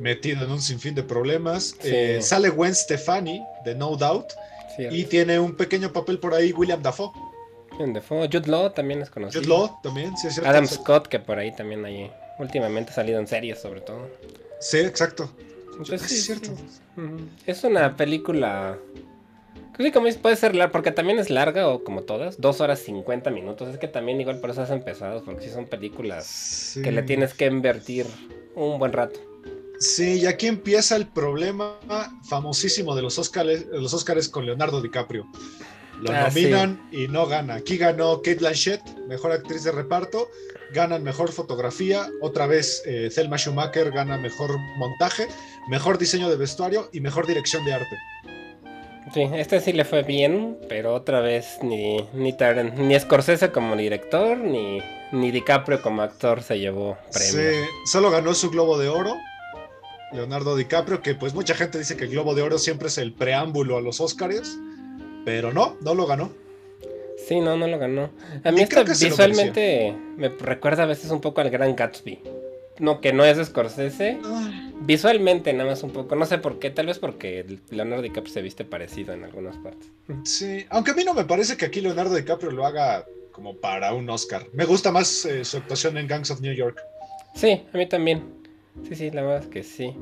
metido 0.00 0.44
en 0.44 0.50
un 0.50 0.60
sinfín 0.60 0.94
de 0.94 1.02
problemas. 1.02 1.76
Eh, 1.82 2.18
sale 2.20 2.50
Gwen 2.50 2.74
Stefani, 2.74 3.42
de 3.64 3.74
No 3.74 3.96
Doubt. 3.96 4.34
Y 4.78 5.04
tiene 5.04 5.38
un 5.38 5.56
pequeño 5.56 5.94
papel 5.94 6.18
por 6.18 6.34
ahí 6.34 6.52
William 6.52 6.82
Dafoe. 6.82 7.10
Jude 7.78 8.46
Law 8.46 8.70
también 8.70 9.02
es 9.02 9.10
conocido. 9.10 9.42
Jude 9.42 9.48
Law 9.48 9.80
también, 9.82 10.16
sí, 10.16 10.28
es 10.28 10.34
cierto. 10.34 10.50
Adam 10.50 10.66
Scott, 10.66 11.08
que 11.08 11.18
por 11.18 11.38
ahí 11.38 11.54
también 11.54 11.84
hay. 11.84 12.10
Últimamente 12.38 12.90
ha 12.90 12.94
salido 12.94 13.20
en 13.20 13.26
series, 13.26 13.60
sobre 13.60 13.80
todo. 13.80 14.08
Sí, 14.60 14.78
exacto. 14.78 15.30
Entonces, 15.78 16.02
sí, 16.02 16.14
es 16.14 16.24
cierto. 16.24 16.50
Es 17.46 17.64
una 17.64 17.96
película. 17.96 18.78
Sí, 19.76 19.90
como 19.90 20.08
puede 20.22 20.36
ser 20.36 20.54
larga, 20.54 20.72
porque 20.72 20.92
también 20.92 21.18
es 21.18 21.30
larga, 21.30 21.68
o 21.68 21.82
como 21.82 22.02
todas, 22.02 22.40
dos 22.40 22.60
horas 22.60 22.78
50 22.80 23.30
minutos. 23.30 23.68
Es 23.68 23.78
que 23.78 23.88
también 23.88 24.20
igual 24.20 24.40
por 24.40 24.50
eso 24.50 24.62
hacen 24.62 24.82
pesados, 24.82 25.22
porque 25.24 25.44
sí 25.44 25.50
son 25.50 25.66
películas 25.66 26.78
que 26.82 26.92
le 26.92 27.02
tienes 27.02 27.34
que 27.34 27.46
invertir 27.46 28.06
un 28.54 28.78
buen 28.78 28.92
rato. 28.92 29.18
Sí, 29.80 30.20
y 30.20 30.26
aquí 30.26 30.46
empieza 30.46 30.94
el 30.94 31.06
problema 31.06 31.78
famosísimo 32.28 32.94
de 32.94 33.02
los 33.02 33.18
los 33.18 33.94
Oscars 33.94 34.28
con 34.28 34.46
Leonardo 34.46 34.80
DiCaprio. 34.80 35.26
Lo 36.04 36.12
ah, 36.12 36.28
nominan 36.28 36.86
y 36.92 37.08
no 37.08 37.26
gana. 37.26 37.54
Aquí 37.54 37.78
ganó 37.78 38.18
Kate 38.18 38.34
Blanchett, 38.34 38.82
mejor 39.08 39.32
actriz 39.32 39.64
de 39.64 39.72
reparto. 39.72 40.28
Ganan 40.74 41.02
mejor 41.02 41.32
fotografía. 41.32 42.06
Otra 42.20 42.46
vez 42.46 42.82
eh, 42.84 43.08
Thelma 43.14 43.38
Schumacher 43.38 43.90
gana 43.90 44.18
mejor 44.18 44.58
montaje, 44.76 45.28
mejor 45.70 45.96
diseño 45.96 46.28
de 46.28 46.36
vestuario 46.36 46.90
y 46.92 47.00
mejor 47.00 47.26
dirección 47.26 47.64
de 47.64 47.72
arte. 47.72 47.96
Sí, 49.14 49.22
este 49.32 49.60
sí 49.60 49.72
le 49.72 49.86
fue 49.86 50.02
bien, 50.02 50.58
pero 50.68 50.92
otra 50.92 51.20
vez 51.20 51.58
ni, 51.62 51.96
ni, 52.12 52.34
ni 52.76 53.00
Scorsese 53.00 53.50
como 53.50 53.74
director, 53.74 54.36
ni, 54.36 54.82
ni 55.10 55.30
DiCaprio 55.30 55.80
como 55.80 56.02
actor 56.02 56.42
se 56.42 56.58
llevó 56.58 56.98
premio. 57.14 57.32
Sí, 57.32 57.68
solo 57.86 58.10
ganó 58.10 58.34
su 58.34 58.50
Globo 58.50 58.76
de 58.76 58.88
Oro. 58.88 59.14
Leonardo 60.12 60.54
DiCaprio, 60.54 61.00
que 61.00 61.14
pues 61.14 61.32
mucha 61.32 61.54
gente 61.54 61.78
dice 61.78 61.96
que 61.96 62.04
el 62.04 62.10
Globo 62.10 62.34
de 62.34 62.42
Oro 62.42 62.58
siempre 62.58 62.88
es 62.88 62.98
el 62.98 63.14
preámbulo 63.14 63.78
a 63.78 63.80
los 63.80 64.02
Oscars 64.02 64.58
pero 65.24 65.52
no, 65.52 65.76
no 65.80 65.94
lo 65.94 66.06
ganó. 66.06 66.30
Sí, 67.26 67.40
no, 67.40 67.56
no 67.56 67.66
lo 67.66 67.78
ganó. 67.78 68.10
A 68.42 68.50
mí 68.50 68.60
esto 68.60 68.84
visualmente 68.84 69.94
me 70.16 70.28
recuerda 70.28 70.82
a 70.82 70.86
veces 70.86 71.10
un 71.10 71.20
poco 71.20 71.40
al 71.40 71.50
Gran 71.50 71.74
Gatsby. 71.74 72.20
No, 72.80 73.00
que 73.00 73.12
no 73.12 73.24
es 73.24 73.36
de 73.36 73.44
Scorsese. 73.44 74.18
Visualmente 74.80 75.52
nada 75.52 75.70
más 75.70 75.82
un 75.82 75.90
poco. 75.90 76.16
No 76.16 76.26
sé 76.26 76.38
por 76.38 76.58
qué, 76.58 76.70
tal 76.70 76.86
vez 76.86 76.98
porque 76.98 77.46
Leonardo 77.70 78.02
DiCaprio 78.02 78.32
se 78.32 78.42
viste 78.42 78.64
parecido 78.64 79.14
en 79.14 79.24
algunas 79.24 79.56
partes. 79.58 79.88
Sí, 80.24 80.66
aunque 80.70 80.90
a 80.90 80.94
mí 80.94 81.04
no 81.04 81.14
me 81.14 81.24
parece 81.24 81.56
que 81.56 81.66
aquí 81.66 81.80
Leonardo 81.80 82.14
DiCaprio 82.14 82.50
lo 82.50 82.66
haga 82.66 83.06
como 83.30 83.56
para 83.56 83.94
un 83.94 84.10
Oscar. 84.10 84.46
Me 84.52 84.64
gusta 84.64 84.90
más 84.90 85.24
eh, 85.24 85.44
su 85.44 85.56
actuación 85.56 85.96
en 85.98 86.08
Gangs 86.08 86.30
of 86.30 86.40
New 86.40 86.52
York. 86.52 86.80
Sí, 87.34 87.62
a 87.72 87.76
mí 87.76 87.88
también. 87.88 88.24
Sí, 88.88 88.96
sí, 88.96 89.10
la 89.10 89.22
verdad 89.22 89.42
es 89.44 89.48
que 89.48 89.62
sí. 89.62 89.94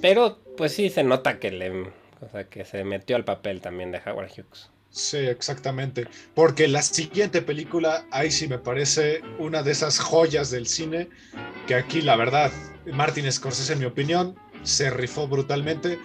Pero 0.00 0.38
pues 0.56 0.72
sí 0.72 0.88
se 0.88 1.02
nota 1.02 1.38
que 1.38 1.50
le 1.50 1.90
o 2.20 2.28
sea, 2.28 2.44
que 2.44 2.64
se 2.64 2.84
metió 2.84 3.16
al 3.16 3.24
papel 3.24 3.60
también 3.60 3.92
de 3.92 4.00
Howard 4.04 4.30
Hughes. 4.30 4.70
Sí, 4.90 5.18
exactamente. 5.18 6.08
Porque 6.34 6.66
la 6.66 6.82
siguiente 6.82 7.42
película, 7.42 8.04
ahí 8.10 8.30
sí 8.30 8.48
me 8.48 8.58
parece 8.58 9.22
una 9.38 9.62
de 9.62 9.70
esas 9.70 9.98
joyas 9.98 10.50
del 10.50 10.66
cine, 10.66 11.08
que 11.66 11.76
aquí 11.76 12.02
la 12.02 12.16
verdad, 12.16 12.50
Martin 12.92 13.30
Scorsese, 13.30 13.74
en 13.74 13.78
mi 13.78 13.84
opinión, 13.84 14.36
se 14.64 14.90
rifó 14.90 15.28
brutalmente. 15.28 15.98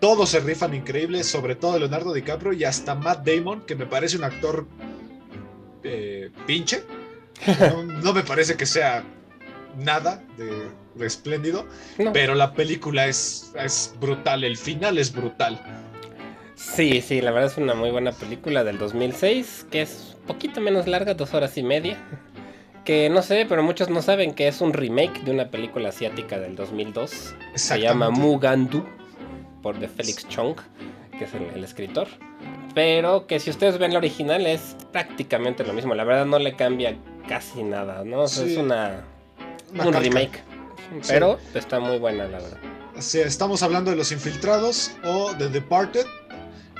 Todos 0.00 0.30
se 0.30 0.40
rifan 0.40 0.74
increíbles, 0.74 1.26
sobre 1.26 1.54
todo 1.54 1.78
Leonardo 1.78 2.14
DiCaprio 2.14 2.54
y 2.54 2.64
hasta 2.64 2.94
Matt 2.94 3.26
Damon, 3.26 3.66
que 3.66 3.74
me 3.74 3.84
parece 3.84 4.16
un 4.16 4.24
actor 4.24 4.66
eh, 5.84 6.30
pinche. 6.46 6.84
no, 8.02 8.12
me 8.12 8.22
parece 8.22 8.56
que 8.56 8.64
sea 8.64 9.04
nada 9.76 10.22
de, 10.38 10.68
espléndido, 11.00 11.66
pero 12.12 12.34
la 12.34 12.52
película 12.52 13.06
es, 13.06 13.52
es 13.58 13.94
brutal, 14.00 14.44
el 14.44 14.56
final 14.56 14.98
es 14.98 15.12
brutal. 15.12 15.60
Sí, 16.60 17.00
sí, 17.00 17.22
la 17.22 17.30
verdad 17.30 17.50
es 17.50 17.56
una 17.56 17.74
muy 17.74 17.90
buena 17.90 18.12
película 18.12 18.64
del 18.64 18.78
2006, 18.78 19.66
que 19.70 19.82
es 19.82 20.16
un 20.20 20.26
poquito 20.26 20.60
menos 20.60 20.86
larga, 20.86 21.14
dos 21.14 21.32
horas 21.32 21.56
y 21.56 21.62
media. 21.62 21.96
Que 22.84 23.08
no 23.08 23.22
sé, 23.22 23.46
pero 23.48 23.62
muchos 23.62 23.88
no 23.88 24.02
saben 24.02 24.34
que 24.34 24.46
es 24.46 24.60
un 24.60 24.72
remake 24.72 25.22
de 25.22 25.30
una 25.30 25.50
película 25.50 25.88
asiática 25.88 26.38
del 26.38 26.56
2002. 26.56 27.34
Se 27.54 27.80
llama 27.80 28.10
Mugandu, 28.10 28.84
por 29.62 29.78
de 29.78 29.88
Felix 29.88 30.28
Chong, 30.28 30.56
que 31.18 31.24
es 31.24 31.30
el, 31.34 31.64
escritor. 31.64 32.08
Pero 32.74 33.26
que 33.26 33.40
si 33.40 33.50
ustedes 33.50 33.78
ven 33.78 33.92
la 33.92 33.98
original 33.98 34.46
es 34.46 34.76
prácticamente 34.92 35.64
lo 35.64 35.72
mismo. 35.72 35.94
La 35.94 36.04
verdad 36.04 36.26
no 36.26 36.38
le 36.38 36.56
cambia 36.56 36.96
casi 37.28 37.62
nada, 37.62 38.04
¿no? 38.04 38.24
es 38.24 38.38
una 38.56 39.04
un 39.74 39.92
remake. 39.94 40.42
Pero 41.06 41.38
está 41.54 41.80
muy 41.80 41.98
buena, 41.98 42.24
la 42.24 42.38
verdad. 42.38 42.58
Sí, 42.98 43.20
estamos 43.20 43.62
hablando 43.62 43.90
de 43.90 43.96
Los 43.96 44.12
Infiltrados 44.12 44.92
o 45.04 45.32
The 45.38 45.48
Departed 45.48 46.04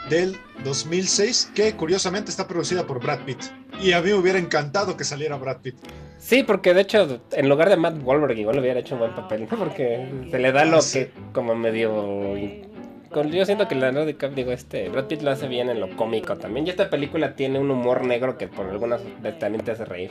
del 0.08 0.36
2006, 0.64 1.52
que 1.54 1.74
curiosamente 1.74 2.30
está 2.30 2.46
producida 2.46 2.86
por 2.86 3.00
Brad 3.00 3.20
Pitt. 3.20 3.38
Y 3.80 3.92
a 3.92 4.00
mí 4.00 4.08
me 4.08 4.14
hubiera 4.14 4.38
encantado 4.38 4.96
que 4.96 5.04
saliera 5.04 5.36
Brad 5.36 5.58
Pitt. 5.58 5.76
Sí, 6.18 6.42
porque 6.42 6.74
de 6.74 6.82
hecho, 6.82 7.20
en 7.32 7.48
lugar 7.48 7.70
de 7.70 7.76
Matt 7.76 8.02
Wahlberg, 8.02 8.36
igual 8.38 8.58
hubiera 8.58 8.80
hecho 8.80 8.94
un 8.94 9.00
buen 9.00 9.14
papel, 9.14 9.46
¿no? 9.50 9.56
Porque 9.56 10.26
se 10.30 10.38
le 10.38 10.52
da 10.52 10.64
lo 10.64 10.78
ah, 10.78 10.82
que, 10.92 11.10
como 11.32 11.54
medio. 11.54 12.36
Yo 12.36 13.44
siento 13.46 13.66
que 13.66 13.74
la 13.74 13.90
DiCaprio, 13.90 14.36
digo, 14.36 14.52
este, 14.52 14.88
Brad 14.88 15.06
Pitt 15.06 15.22
lo 15.22 15.30
hace 15.30 15.48
bien 15.48 15.70
en 15.70 15.80
lo 15.80 15.96
cómico 15.96 16.36
también. 16.36 16.66
Y 16.66 16.70
esta 16.70 16.90
película 16.90 17.34
tiene 17.34 17.58
un 17.58 17.70
humor 17.70 18.04
negro 18.04 18.36
que 18.36 18.48
por 18.48 18.66
algunas 18.66 19.00
también 19.38 19.64
te 19.64 19.70
hace 19.70 19.84
reír 19.84 20.10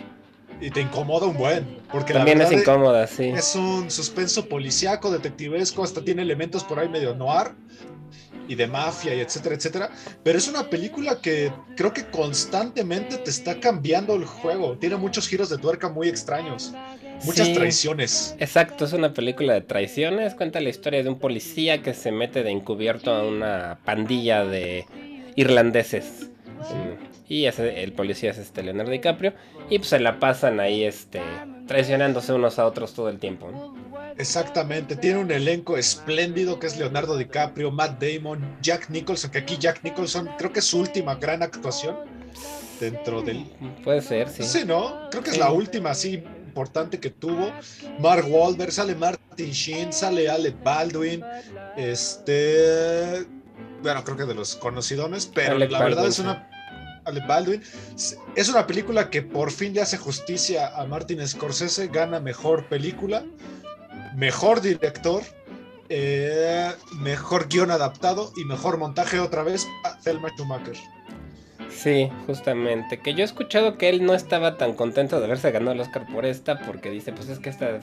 y 0.62 0.70
te 0.70 0.82
incomoda 0.82 1.28
un 1.28 1.38
buen. 1.38 1.66
Porque 1.92 2.14
También 2.14 2.42
es 2.42 2.52
incómoda, 2.52 3.08
sí. 3.08 3.30
Es 3.30 3.56
un 3.56 3.90
suspenso 3.90 4.48
policíaco, 4.48 5.12
detectivesco, 5.12 5.84
hasta 5.84 6.04
tiene 6.04 6.22
elementos 6.22 6.64
por 6.64 6.80
ahí 6.80 6.90
medio 6.90 7.16
noir 7.16 7.52
y 8.48 8.56
de 8.56 8.68
mafia 8.68 9.14
y 9.14 9.20
etcétera, 9.20 9.56
etcétera. 9.56 9.92
Pero 10.24 10.38
es 10.38 10.48
una 10.48 10.70
película 10.70 11.22
que 11.22 11.52
creo 11.78 11.94
que 11.94 12.06
constantemente 12.06 13.18
te 13.18 13.30
está 13.30 13.60
cambiando 13.60 14.16
el 14.16 14.26
juego. 14.26 14.78
Tiene 14.78 14.98
muchos 14.98 15.28
giros 15.28 15.50
de 15.50 15.58
tuerca 15.58 15.88
muy 15.88 16.10
extraños. 16.10 16.74
Muchas 17.26 17.54
traiciones. 17.54 18.36
Exacto, 18.40 18.86
es 18.86 18.94
una 18.94 19.14
película 19.14 19.54
de 19.54 19.62
traiciones. 19.62 20.36
Cuenta 20.36 20.60
la 20.62 20.70
historia 20.70 21.04
de 21.04 21.10
un 21.10 21.20
policía 21.20 21.82
que 21.84 21.94
se 21.94 22.12
mete 22.12 22.44
de 22.44 22.52
encubierto 22.52 23.14
a 23.14 23.24
una 23.24 23.80
pandilla 23.84 24.46
de 24.46 24.86
irlandeses. 25.36 26.30
Y 27.30 27.46
el 27.46 27.94
policía 27.94 28.32
es 28.32 28.40
este 28.40 28.64
Leonardo 28.64 28.92
DiCaprio. 28.92 29.34
Y 29.70 29.78
pues 29.78 29.90
se 29.90 30.00
la 30.00 30.20
pasan 30.20 30.60
ahí 30.60 30.84
este, 30.84 31.22
traicionándose 31.68 32.34
unos 32.34 32.58
a 32.58 32.66
otros 32.66 32.94
todo 32.94 33.08
el 33.08 33.20
tiempo. 33.20 33.76
Exactamente, 34.18 34.98
tiene 34.98 35.20
un 35.20 35.32
elenco 35.32 35.78
espléndido 35.78 36.60
que 36.60 36.68
es 36.68 36.78
Leonardo 36.78 37.16
DiCaprio, 37.18 37.72
Matt 37.72 38.04
Damon, 38.04 38.58
Jack 38.62 38.90
Nicholson, 38.90 39.32
que 39.32 39.38
aquí 39.38 39.58
Jack 39.58 39.82
Nicholson 39.84 40.30
creo 40.38 40.52
que 40.52 40.60
es 40.60 40.66
su 40.66 40.80
última 40.80 41.16
gran 41.16 41.42
actuación. 41.44 41.96
dentro 42.80 43.22
del... 43.22 43.46
Puede 43.84 44.02
ser, 44.02 44.30
sí. 44.30 44.44
Sí, 44.44 44.64
¿no? 44.66 45.10
Creo 45.12 45.24
que 45.24 45.30
es 45.30 45.38
la 45.38 45.52
última 45.52 45.92
así 45.92 46.24
importante 46.48 47.00
que 47.00 47.10
tuvo. 47.10 47.52
Mark 48.00 48.26
Wahlberg, 48.28 48.72
sale 48.72 48.96
Martin 48.96 49.52
Sheen, 49.52 49.94
sale 49.94 50.30
Alec 50.30 50.62
Baldwin, 50.64 51.24
este... 51.78 53.26
Bueno, 53.82 54.04
creo 54.04 54.18
que 54.18 54.26
de 54.26 54.34
los 54.34 54.56
conocidones, 54.56 55.26
pero 55.28 55.56
Alec 55.56 55.72
la 55.72 55.80
verdad 55.80 56.08
es 56.08 56.16
sí. 56.16 56.22
una... 56.22 56.50
Alec 57.10 57.28
Baldwin. 57.28 57.62
Es 58.36 58.50
una 58.50 58.66
película 58.66 59.10
que 59.10 59.22
por 59.22 59.52
fin 59.52 59.74
le 59.74 59.82
hace 59.82 59.98
justicia 59.98 60.68
a 60.76 60.86
Martin 60.86 61.26
Scorsese, 61.28 61.88
gana 61.88 62.20
mejor 62.20 62.66
película, 62.66 63.24
mejor 64.16 64.62
director, 64.62 65.24
eh, 65.90 66.72
mejor 67.02 67.48
guion 67.48 67.72
adaptado 67.72 68.32
y 68.38 68.46
mejor 68.46 68.78
montaje 68.78 69.20
otra 69.20 69.44
vez 69.44 69.68
a 69.84 70.00
Thelma 70.00 70.30
Schumacher. 70.30 70.78
Sí, 71.70 72.10
justamente. 72.26 73.00
Que 73.00 73.14
yo 73.14 73.22
he 73.22 73.26
escuchado 73.26 73.78
que 73.78 73.90
él 73.90 74.06
no 74.06 74.14
estaba 74.14 74.58
tan 74.58 74.74
contento 74.74 75.20
de 75.20 75.26
haberse 75.26 75.52
ganado 75.52 75.74
el 75.74 75.80
Oscar 75.80 76.08
por 76.12 76.26
esta, 76.26 76.60
porque 76.60 76.90
dice, 76.90 77.14
pues 77.14 77.30
es 77.30 77.40
que 77.40 77.50
esta 77.50 77.80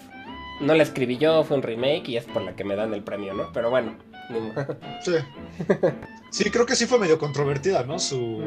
no 0.61 0.75
la 0.75 0.83
escribí 0.83 1.19
yo, 1.19 1.45
fue 1.45 1.57
un 1.57 1.63
remake 1.63 2.09
y 2.09 2.17
es 2.17 2.25
por 2.25 2.43
la 2.43 2.55
que 2.55 2.65
me 2.65 2.77
dan 2.77 2.93
el 2.95 3.03
premio, 3.03 3.35
¿no? 3.35 3.53
Pero 3.53 3.71
bueno. 3.71 3.97
Sí. 5.03 5.13
Sí, 6.31 6.51
creo 6.51 6.67
que 6.67 6.75
sí 6.75 6.87
fue 6.87 6.99
medio 6.99 7.19
controvertida, 7.19 7.85
¿no? 7.85 7.99
Su 7.99 8.43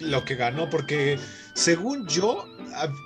lo 0.00 0.24
que 0.24 0.34
ganó, 0.34 0.68
porque 0.70 1.18
según 1.54 2.06
yo, 2.08 2.44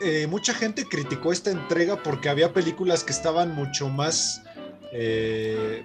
eh, 0.05 0.27
mucha 0.29 0.55
gente 0.55 0.85
criticó 0.85 1.33
esta 1.33 1.51
entrega 1.51 2.03
porque 2.03 2.29
había 2.29 2.53
películas 2.53 3.05
que 3.05 3.13
estaban 3.13 3.55
mucho 3.55 3.89
más 3.89 4.43
eh, 4.93 5.85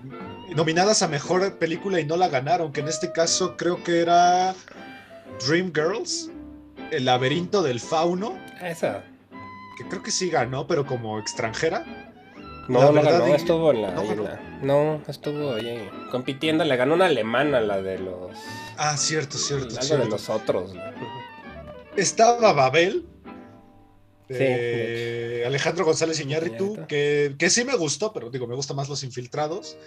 nominadas 0.55 1.01
a 1.03 1.07
mejor 1.07 1.57
película 1.59 1.99
y 1.99 2.05
no 2.05 2.17
la 2.17 2.27
ganaron, 2.29 2.71
que 2.71 2.81
en 2.81 2.87
este 2.87 3.11
caso 3.11 3.55
creo 3.57 3.83
que 3.83 3.99
era 4.01 4.55
Dreamgirls, 5.47 6.31
El 6.91 7.05
laberinto 7.05 7.61
del 7.61 7.79
fauno, 7.79 8.37
Ah, 8.61 8.69
Esa. 8.69 9.03
que 9.77 9.87
creo 9.87 10.01
que 10.01 10.11
sí 10.11 10.29
ganó, 10.29 10.65
pero 10.67 10.85
como 10.85 11.19
extranjera. 11.19 11.83
No, 12.67 12.79
La 12.79 12.85
no 12.87 12.93
verdad, 12.93 13.11
ganó, 13.19 13.27
y- 13.27 13.31
estuvo 13.35 13.71
en 13.71 13.81
la. 13.83 13.91
no 13.91 14.01
en 14.01 14.07
ganó. 14.07 14.23
la- 14.23 14.39
no, 14.63 15.01
estuvo 15.07 15.53
ahí 15.53 15.87
compitiendo, 16.09 16.63
le 16.63 16.75
ganó 16.75 16.95
una 16.95 17.05
alemana, 17.05 17.59
la 17.61 17.81
de 17.81 17.99
los. 17.99 18.31
Ah, 18.77 18.97
cierto, 18.97 19.37
cierto, 19.37 19.67
algo 19.69 19.81
cierto. 19.81 20.03
de 20.05 20.09
los 20.09 20.29
otros. 20.29 20.73
¿no? 20.73 20.81
Estaba 21.95 22.53
Babel. 22.53 23.05
Sí, 24.27 24.33
de 24.33 25.43
Alejandro 25.45 25.85
González 25.85 26.19
Iñárritu, 26.19 26.79
que, 26.87 27.35
que 27.37 27.49
sí 27.51 27.63
me 27.63 27.75
gustó, 27.75 28.11
pero 28.11 28.31
digo, 28.31 28.47
me 28.47 28.55
gustan 28.55 28.75
más 28.75 28.89
los 28.89 29.03
infiltrados. 29.03 29.77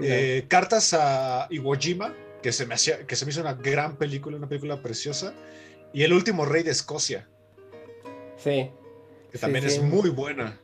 Eh, 0.00 0.44
Cartas 0.46 0.94
a 0.94 1.48
Iwo 1.50 1.74
Jima, 1.74 2.14
que 2.40 2.52
se, 2.52 2.64
me 2.64 2.74
hacía, 2.74 3.04
que 3.06 3.16
se 3.16 3.24
me 3.24 3.32
hizo 3.32 3.40
una 3.40 3.54
gran 3.54 3.96
película, 3.96 4.36
una 4.36 4.48
película 4.48 4.80
preciosa. 4.82 5.34
Y 5.92 6.04
El 6.04 6.12
último 6.12 6.44
rey 6.44 6.62
de 6.62 6.70
Escocia, 6.70 7.28
Sí. 8.36 8.70
que 9.32 9.38
Sí, 9.38 9.40
también 9.40 9.68
sí. 9.68 9.76
es 9.78 9.82
muy 9.82 10.10
buena. 10.10 10.60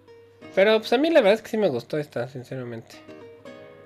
Pero 0.55 0.79
pues 0.79 0.93
a 0.93 0.99
mí 0.99 1.11
la 1.11 1.21
verdad 1.21 1.35
es 1.35 1.43
que 1.43 1.49
sí 1.49 1.57
me 1.57 1.69
gustó 1.69 1.99
esta, 1.99 2.29
sinceramente. 2.29 2.95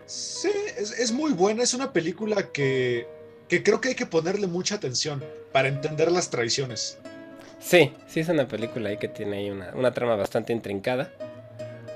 Sí, 0.05 0.51
es, 0.77 0.91
es 0.99 1.11
muy 1.11 1.33
buena, 1.33 1.63
es 1.63 1.73
una 1.73 1.91
película 1.95 2.53
que, 2.53 3.07
que 3.49 3.63
creo 3.63 3.81
que 3.81 3.91
hay 3.91 3.95
que 3.95 4.07
ponerle 4.07 4.47
mucha 4.47 4.77
atención 4.77 5.25
para 5.53 5.69
entender 5.69 6.11
las 6.13 6.31
tradiciones. 6.31 6.99
Sí, 7.61 7.93
sí 8.07 8.21
es 8.21 8.29
una 8.29 8.47
película 8.47 8.91
ahí 8.91 8.99
que 8.99 9.09
tiene 9.09 9.39
ahí 9.39 9.51
una, 9.51 9.73
una 9.75 9.93
trama 9.93 10.17
bastante 10.17 10.53
intrincada. 10.53 11.11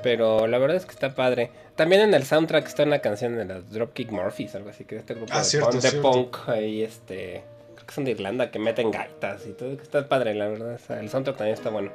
Pero 0.02 0.48
la 0.48 0.58
verdad 0.58 0.78
es 0.78 0.84
que 0.84 0.92
está 0.92 1.14
padre. 1.14 1.50
También 1.76 2.02
en 2.02 2.14
el 2.14 2.24
soundtrack 2.24 2.66
está 2.66 2.82
una 2.82 2.98
canción 2.98 3.36
de 3.36 3.44
las 3.44 3.70
Dropkick 3.70 4.10
Murphys, 4.10 4.54
algo 4.54 4.70
así, 4.70 4.84
que 4.84 4.96
es 4.96 5.00
este 5.02 5.14
grupo 5.14 5.32
Ah, 5.32 5.38
de, 5.38 5.44
cierto, 5.44 5.70
punk, 5.70 5.82
de 5.82 5.92
punk 5.92 6.48
ahí, 6.48 6.82
este... 6.82 7.44
Creo 7.74 7.86
que 7.86 7.94
son 7.94 8.04
de 8.04 8.10
Irlanda, 8.10 8.50
que 8.50 8.58
meten 8.58 8.90
gaitas 8.90 9.46
y 9.46 9.52
todo. 9.52 9.72
Está 9.72 10.08
padre, 10.08 10.34
la 10.34 10.48
verdad. 10.48 10.80
el 11.00 11.08
soundtrack 11.08 11.36
también 11.36 11.54
está 11.54 11.70
bueno. 11.70 11.92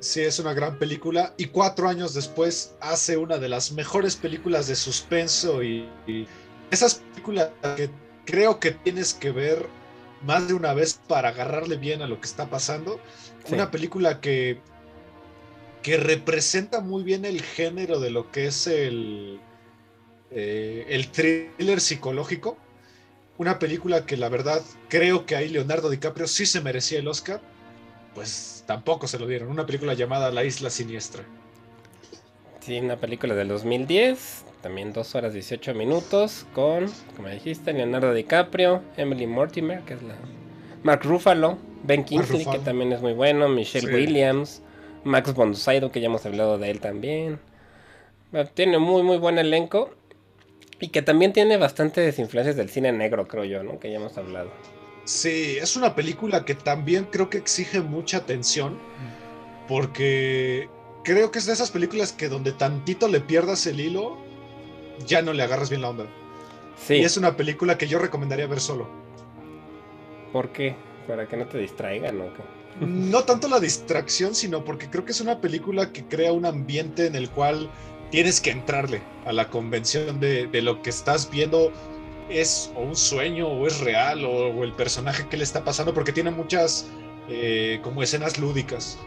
Sí, 0.00 0.22
es 0.22 0.38
una 0.38 0.54
gran 0.54 0.78
película. 0.78 1.34
Y 1.36 1.46
cuatro 1.46 1.88
años 1.88 2.14
después 2.14 2.74
hace 2.80 3.18
una 3.18 3.36
de 3.36 3.50
las 3.50 3.72
mejores 3.72 4.16
películas 4.16 4.66
de 4.66 4.74
suspenso 4.74 5.62
y, 5.62 5.86
y 6.06 6.26
esas 6.70 6.94
películas 6.94 7.50
que 7.76 7.90
creo 8.24 8.60
que 8.60 8.72
tienes 8.72 9.14
que 9.14 9.30
ver 9.30 9.66
más 10.22 10.48
de 10.48 10.54
una 10.54 10.74
vez 10.74 11.00
para 11.08 11.30
agarrarle 11.30 11.76
bien 11.76 12.02
a 12.02 12.06
lo 12.06 12.20
que 12.20 12.26
está 12.26 12.50
pasando. 12.50 13.00
Sí. 13.44 13.54
Una 13.54 13.70
película 13.70 14.20
que, 14.20 14.60
que 15.82 15.96
representa 15.96 16.80
muy 16.80 17.02
bien 17.02 17.24
el 17.24 17.42
género 17.42 18.00
de 18.00 18.10
lo 18.10 18.30
que 18.30 18.46
es 18.46 18.66
el, 18.66 19.40
eh, 20.30 20.86
el 20.88 21.10
thriller 21.10 21.80
psicológico. 21.80 22.58
Una 23.38 23.58
película 23.58 24.04
que 24.04 24.16
la 24.16 24.28
verdad 24.28 24.62
creo 24.88 25.24
que 25.24 25.34
ahí 25.36 25.48
Leonardo 25.48 25.88
DiCaprio 25.88 26.26
sí 26.26 26.44
se 26.44 26.60
merecía 26.60 26.98
el 26.98 27.08
Oscar 27.08 27.40
pues 28.14 28.64
tampoco 28.66 29.06
se 29.06 29.18
lo 29.18 29.26
dieron. 29.26 29.50
Una 29.50 29.66
película 29.66 29.94
llamada 29.94 30.30
La 30.30 30.44
Isla 30.44 30.70
Siniestra. 30.70 31.24
Sí, 32.60 32.78
una 32.78 32.96
película 32.96 33.34
del 33.34 33.48
2010, 33.48 34.44
también 34.60 34.92
2 34.92 35.14
horas 35.14 35.32
18 35.32 35.74
minutos, 35.74 36.46
con, 36.54 36.86
como 37.16 37.28
dijiste, 37.28 37.72
Leonardo 37.72 38.12
DiCaprio, 38.12 38.82
Emily 38.96 39.26
Mortimer, 39.26 39.80
que 39.80 39.94
es 39.94 40.02
la... 40.02 40.14
Mark 40.82 41.02
Ruffalo, 41.04 41.58
Ben 41.82 42.04
Kingsley, 42.04 42.46
que 42.46 42.58
también 42.58 42.92
es 42.92 43.00
muy 43.02 43.12
bueno, 43.12 43.48
Michelle 43.48 43.86
Sí. 43.88 43.94
Williams, 43.94 44.62
Max 45.04 45.34
von 45.34 45.54
Sydow, 45.54 45.90
que 45.90 46.00
ya 46.00 46.06
hemos 46.06 46.24
hablado 46.26 46.58
de 46.58 46.70
él 46.70 46.80
también. 46.80 47.38
Tiene 48.54 48.78
muy, 48.78 49.02
muy 49.02 49.18
buen 49.18 49.38
elenco. 49.38 49.90
Y 50.82 50.88
que 50.88 51.02
también 51.02 51.34
tiene 51.34 51.58
bastantes 51.58 52.18
influencias 52.18 52.56
del 52.56 52.70
cine 52.70 52.92
negro, 52.92 53.28
creo 53.28 53.44
yo, 53.44 53.62
¿no? 53.62 53.78
Que 53.78 53.90
ya 53.90 53.96
hemos 53.96 54.16
hablado. 54.16 54.50
Sí, 55.04 55.58
es 55.60 55.76
una 55.76 55.94
película 55.94 56.46
que 56.46 56.54
también 56.54 57.04
creo 57.04 57.28
que 57.28 57.36
exige 57.36 57.80
mucha 57.82 58.18
atención. 58.18 58.78
Porque 59.68 60.70
creo 61.04 61.30
que 61.30 61.38
es 61.38 61.46
de 61.46 61.52
esas 61.52 61.70
películas 61.70 62.12
que 62.12 62.28
donde 62.28 62.52
tantito 62.52 63.08
le 63.08 63.20
pierdas 63.20 63.66
el 63.66 63.80
hilo, 63.80 64.18
ya 65.06 65.22
no 65.22 65.32
le 65.32 65.42
agarras 65.42 65.70
bien 65.70 65.82
la 65.82 65.90
onda. 65.90 66.06
Sí, 66.76 66.96
Y 66.96 67.04
es 67.04 67.16
una 67.16 67.36
película 67.36 67.78
que 67.78 67.88
yo 67.88 67.98
recomendaría 67.98 68.46
ver 68.46 68.60
solo. 68.60 68.88
¿por 70.32 70.52
qué? 70.52 70.76
Para 71.06 71.26
que 71.28 71.36
no 71.36 71.46
te 71.46 71.58
distraigan, 71.58 72.20
¿o 72.20 72.32
qué? 72.34 72.42
No 72.86 73.24
tanto 73.24 73.48
la 73.48 73.60
distracción, 73.60 74.34
sino 74.34 74.64
porque 74.64 74.88
creo 74.88 75.04
que 75.04 75.12
es 75.12 75.20
una 75.20 75.40
película 75.40 75.92
que 75.92 76.04
crea 76.06 76.32
un 76.32 76.46
ambiente 76.46 77.06
en 77.06 77.16
el 77.16 77.30
cual 77.30 77.70
tienes 78.10 78.40
que 78.40 78.50
entrarle 78.50 79.02
a 79.24 79.32
la 79.32 79.50
convención 79.50 80.20
de, 80.20 80.46
de 80.46 80.62
lo 80.62 80.82
que 80.82 80.90
estás 80.90 81.30
viendo 81.30 81.72
es 82.28 82.72
o 82.76 82.82
un 82.82 82.96
sueño 82.96 83.48
o 83.48 83.66
es 83.66 83.80
real 83.80 84.24
o, 84.24 84.30
o 84.48 84.64
el 84.64 84.72
personaje 84.72 85.28
que 85.28 85.36
le 85.36 85.44
está 85.44 85.64
pasando 85.64 85.92
porque 85.92 86.12
tiene 86.12 86.30
muchas 86.30 86.88
eh, 87.28 87.80
como 87.82 88.02
escenas 88.02 88.38
lúdicas. 88.38 88.98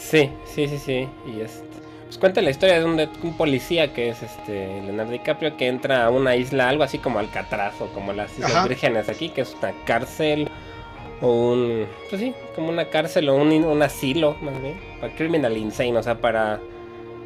Sí, 0.00 0.30
sí, 0.46 0.66
sí, 0.66 0.78
sí. 0.78 1.08
Y 1.26 1.40
este, 1.42 1.64
pues 2.06 2.18
cuenta 2.18 2.40
la 2.40 2.50
historia 2.50 2.78
de 2.78 2.84
un, 2.84 2.96
de 2.96 3.08
un 3.22 3.36
policía 3.36 3.92
que 3.92 4.08
es 4.08 4.22
este 4.22 4.80
Leonardo 4.82 5.12
DiCaprio 5.12 5.56
que 5.56 5.68
entra 5.68 6.06
a 6.06 6.10
una 6.10 6.34
isla, 6.36 6.68
algo 6.68 6.82
así 6.82 6.98
como 6.98 7.18
Alcatraz 7.18 7.80
o 7.80 7.86
como 7.88 8.12
las 8.12 8.32
Islas 8.32 8.52
Ajá. 8.52 8.66
Vírgenes 8.66 9.08
aquí, 9.08 9.28
que 9.28 9.42
es 9.42 9.54
una 9.60 9.72
cárcel 9.84 10.48
o 11.20 11.52
un, 11.52 11.86
pues 12.08 12.20
sí, 12.20 12.34
como 12.54 12.70
una 12.70 12.86
cárcel 12.86 13.28
o 13.28 13.36
un, 13.36 13.52
un 13.52 13.82
asilo, 13.82 14.36
más 14.40 14.60
bien, 14.60 14.80
para 15.00 15.14
criminal 15.14 15.56
insane, 15.56 15.96
o 15.96 16.02
sea, 16.02 16.18
para 16.20 16.60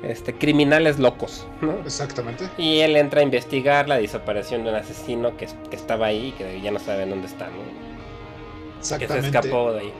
este 0.02 0.34
criminales 0.34 0.98
locos, 0.98 1.46
¿no? 1.62 1.78
Exactamente. 1.78 2.46
Y 2.58 2.80
él 2.80 2.96
entra 2.96 3.20
a 3.20 3.22
investigar 3.22 3.88
la 3.88 3.96
desaparición 3.96 4.64
de 4.64 4.70
un 4.70 4.76
asesino 4.76 5.36
que, 5.36 5.46
que 5.70 5.76
estaba 5.76 6.06
ahí 6.06 6.28
y 6.28 6.32
que 6.32 6.60
ya 6.60 6.70
no 6.72 6.78
saben 6.78 7.08
dónde 7.08 7.28
está, 7.28 7.46
¿no? 7.46 7.52
Que 7.62 8.84
se 8.84 8.94
Exactamente. 8.96 9.26
escapó 9.28 9.72
de 9.72 9.80
ahí. 9.80 9.92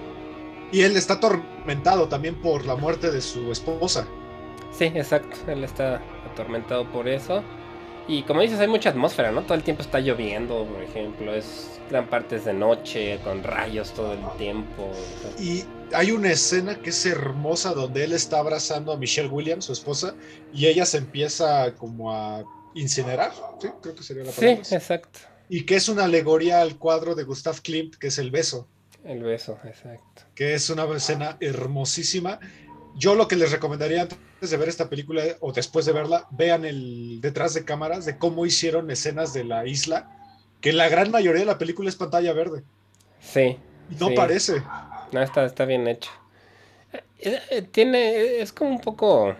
Y 0.70 0.82
él 0.82 0.96
está 0.96 1.14
atormentado 1.14 2.08
también 2.08 2.40
por 2.40 2.64
la 2.66 2.76
muerte 2.76 3.10
de 3.10 3.20
su 3.22 3.52
esposa. 3.52 4.16
Sí, 4.70 4.84
exacto. 4.86 5.38
Él 5.46 5.64
está 5.64 6.08
atormentado 6.24 6.90
por 6.90 7.08
eso. 7.08 7.44
Y 8.06 8.24
como 8.24 8.42
dices, 8.42 8.60
hay 8.60 8.68
mucha 8.68 8.90
atmósfera, 8.90 9.32
¿no? 9.32 9.44
Todo 9.46 9.54
el 9.54 9.62
tiempo 9.64 9.82
está 9.82 10.00
lloviendo, 10.00 10.66
por 10.66 10.82
ejemplo. 10.82 11.34
Es 11.34 11.82
gran 11.88 12.08
parte 12.10 12.36
es 12.36 12.44
de 12.44 12.52
noche, 12.54 13.20
con 13.22 13.42
rayos 13.42 13.94
todo 13.94 14.12
el 14.14 14.30
tiempo. 14.36 15.06
Y 15.38 15.64
hay 15.92 16.10
una 16.10 16.30
escena 16.32 16.80
que 16.82 16.90
es 16.90 17.06
hermosa 17.06 17.72
donde 17.72 18.04
él 18.04 18.12
está 18.12 18.40
abrazando 18.40 18.92
a 18.92 18.98
Michelle 18.98 19.28
Williams, 19.28 19.66
su 19.66 19.72
esposa, 19.72 20.16
y 20.52 20.66
ella 20.66 20.84
se 20.86 20.98
empieza 20.98 21.74
como 21.76 22.12
a 22.12 22.44
incinerar. 22.74 23.32
Sí, 23.60 23.68
creo 23.80 23.94
que 23.94 24.02
sería 24.02 24.24
la 24.24 24.32
Sí, 24.32 24.40
palabra. 24.40 24.62
exacto. 24.72 25.20
y 25.48 25.64
que 25.66 25.76
es 25.76 25.88
una 25.88 26.04
alegoría 26.04 26.60
al 26.60 26.78
cuadro 26.78 27.14
de 27.14 27.24
Gustav 27.24 27.60
Klimt, 27.62 27.96
que 27.96 28.08
es 28.08 28.18
El 28.18 28.30
beso, 28.30 28.68
El 29.04 29.22
beso, 29.22 29.58
exacto. 29.64 30.22
que 30.34 30.54
es 30.54 30.70
una 30.70 30.84
escena 30.96 31.36
hermosísima. 31.40 32.40
Yo 32.96 33.14
lo 33.14 33.28
que 33.28 33.36
les 33.36 33.52
recomendaría 33.52 34.02
antes 34.02 34.50
de 34.50 34.56
ver 34.56 34.68
esta 34.68 34.88
película 34.88 35.22
o 35.40 35.52
después 35.52 35.84
de 35.84 35.92
verla, 35.92 36.26
vean 36.30 36.64
el 36.64 37.20
detrás 37.20 37.54
de 37.54 37.64
cámaras 37.64 38.04
de 38.04 38.18
cómo 38.18 38.46
hicieron 38.46 38.90
escenas 38.90 39.32
de 39.34 39.44
la 39.44 39.66
isla, 39.66 40.10
que 40.60 40.72
la 40.72 40.88
gran 40.88 41.10
mayoría 41.10 41.40
de 41.40 41.46
la 41.46 41.58
película 41.58 41.88
es 41.88 41.96
pantalla 41.96 42.32
verde. 42.32 42.62
Sí. 43.20 43.58
No 44.00 44.08
Sí. 44.08 44.14
parece. 44.14 44.62
No, 45.12 45.20
está, 45.22 45.44
está 45.44 45.64
bien 45.64 45.86
hecho. 45.88 46.10
Eh, 47.18 47.40
eh, 47.50 47.62
Tiene, 47.62 48.40
es 48.40 48.52
como 48.52 48.70
un 48.70 48.80
poco... 48.80 49.34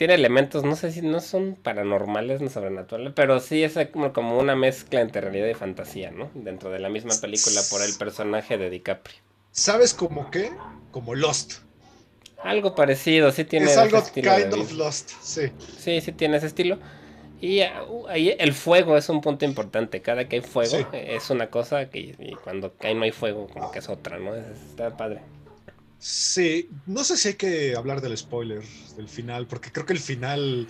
Tiene 0.00 0.14
elementos, 0.14 0.64
no 0.64 0.76
sé 0.76 0.92
si 0.92 1.02
no 1.02 1.20
son 1.20 1.56
paranormales, 1.62 2.40
no 2.40 2.48
sobrenaturales, 2.48 3.12
pero 3.14 3.38
sí 3.38 3.62
es 3.62 3.78
como, 3.92 4.14
como 4.14 4.38
una 4.38 4.56
mezcla 4.56 5.02
entre 5.02 5.20
realidad 5.20 5.46
y 5.46 5.52
fantasía, 5.52 6.10
¿no? 6.10 6.30
Dentro 6.32 6.70
de 6.70 6.78
la 6.78 6.88
misma 6.88 7.12
película 7.20 7.60
por 7.68 7.82
el 7.82 7.92
personaje 7.98 8.56
de 8.56 8.70
DiCaprio. 8.70 9.18
¿Sabes 9.50 9.92
como 9.92 10.30
qué? 10.30 10.52
Como 10.90 11.14
Lost. 11.14 11.58
Algo 12.42 12.74
parecido, 12.74 13.30
sí 13.30 13.44
tiene 13.44 13.66
es 13.66 13.72
ese 13.72 13.80
algo 13.80 13.98
estilo 13.98 14.34
kind 14.34 14.54
of. 14.54 14.72
Lost, 14.72 15.10
sí. 15.20 15.52
Sí, 15.76 16.00
sí 16.00 16.12
tiene 16.12 16.38
ese 16.38 16.46
estilo. 16.46 16.78
Y 17.42 17.60
uh, 17.60 18.08
ahí 18.08 18.34
el 18.38 18.54
fuego 18.54 18.96
es 18.96 19.10
un 19.10 19.20
punto 19.20 19.44
importante. 19.44 20.00
Cada 20.00 20.26
que 20.30 20.36
hay 20.36 20.42
fuego 20.42 20.78
Sí. 20.78 20.86
eh, 20.94 21.16
es 21.16 21.28
una 21.28 21.50
cosa 21.50 21.90
que 21.90 22.16
y 22.18 22.36
cuando 22.42 22.72
ahí 22.80 22.94
no 22.94 23.02
hay 23.02 23.12
fuego 23.12 23.48
como 23.48 23.70
que 23.70 23.80
es 23.80 23.88
otra, 23.90 24.18
¿no? 24.18 24.34
Es- 24.34 24.46
Está 24.70 24.96
padre. 24.96 25.20
Sí, 26.00 26.70
no 26.86 27.04
sé 27.04 27.16
si 27.16 27.28
hay 27.28 27.34
que 27.34 27.76
hablar 27.76 28.00
del 28.00 28.16
spoiler 28.16 28.62
del 28.96 29.08
final, 29.08 29.46
porque 29.46 29.70
creo 29.70 29.84
que 29.84 29.92
el 29.92 29.98
final 30.00 30.66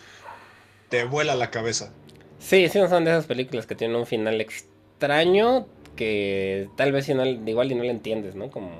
te 0.88 1.04
vuela 1.04 1.36
la 1.36 1.50
cabeza. 1.50 1.92
Sí, 2.38 2.68
sí, 2.68 2.80
son 2.88 3.04
de 3.04 3.12
esas 3.12 3.26
películas 3.26 3.66
que 3.66 3.74
tienen 3.76 3.96
un 3.96 4.06
final 4.06 4.40
extraño 4.40 5.68
que 5.94 6.68
tal 6.76 6.92
vez 6.92 7.04
si 7.06 7.14
no, 7.14 7.24
igual 7.26 7.70
y 7.70 7.74
no 7.74 7.82
le 7.84 7.90
entiendes, 7.90 8.34
¿no? 8.34 8.50
Como 8.50 8.72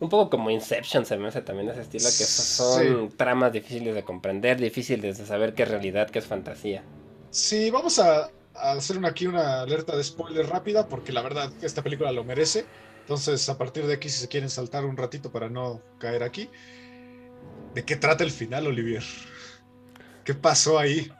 un 0.00 0.08
poco 0.08 0.28
como 0.30 0.50
Inception 0.50 1.06
se 1.06 1.16
me 1.16 1.28
hace 1.28 1.42
también 1.42 1.70
ese 1.70 1.82
estilo 1.82 2.04
que 2.04 2.24
son 2.26 3.10
tramas 3.16 3.52
difíciles 3.52 3.94
de 3.94 4.04
comprender, 4.04 4.58
difíciles 4.60 5.18
de 5.18 5.26
saber 5.26 5.54
qué 5.54 5.62
es 5.62 5.70
realidad, 5.70 6.10
qué 6.10 6.18
es 6.18 6.26
fantasía. 6.26 6.82
Sí, 7.30 7.70
vamos 7.70 7.98
a, 7.98 8.30
a 8.54 8.72
hacer 8.72 8.98
una, 8.98 9.08
aquí 9.08 9.26
una 9.26 9.62
alerta 9.62 9.96
de 9.96 10.02
spoiler 10.04 10.46
rápida, 10.48 10.88
porque 10.88 11.12
la 11.12 11.22
verdad 11.22 11.52
esta 11.62 11.82
película 11.82 12.12
lo 12.12 12.24
merece. 12.24 12.64
Entonces, 13.06 13.48
a 13.48 13.56
partir 13.56 13.86
de 13.86 13.94
aquí, 13.94 14.08
si 14.08 14.18
se 14.18 14.26
quieren 14.26 14.50
saltar 14.50 14.84
un 14.84 14.96
ratito 14.96 15.30
para 15.30 15.48
no 15.48 15.80
caer 16.00 16.24
aquí, 16.24 16.50
¿de 17.72 17.84
qué 17.84 17.94
trata 17.94 18.24
el 18.24 18.32
final, 18.32 18.66
Olivier? 18.66 19.04
¿Qué 20.24 20.34
pasó 20.34 20.76
ahí? 20.76 21.12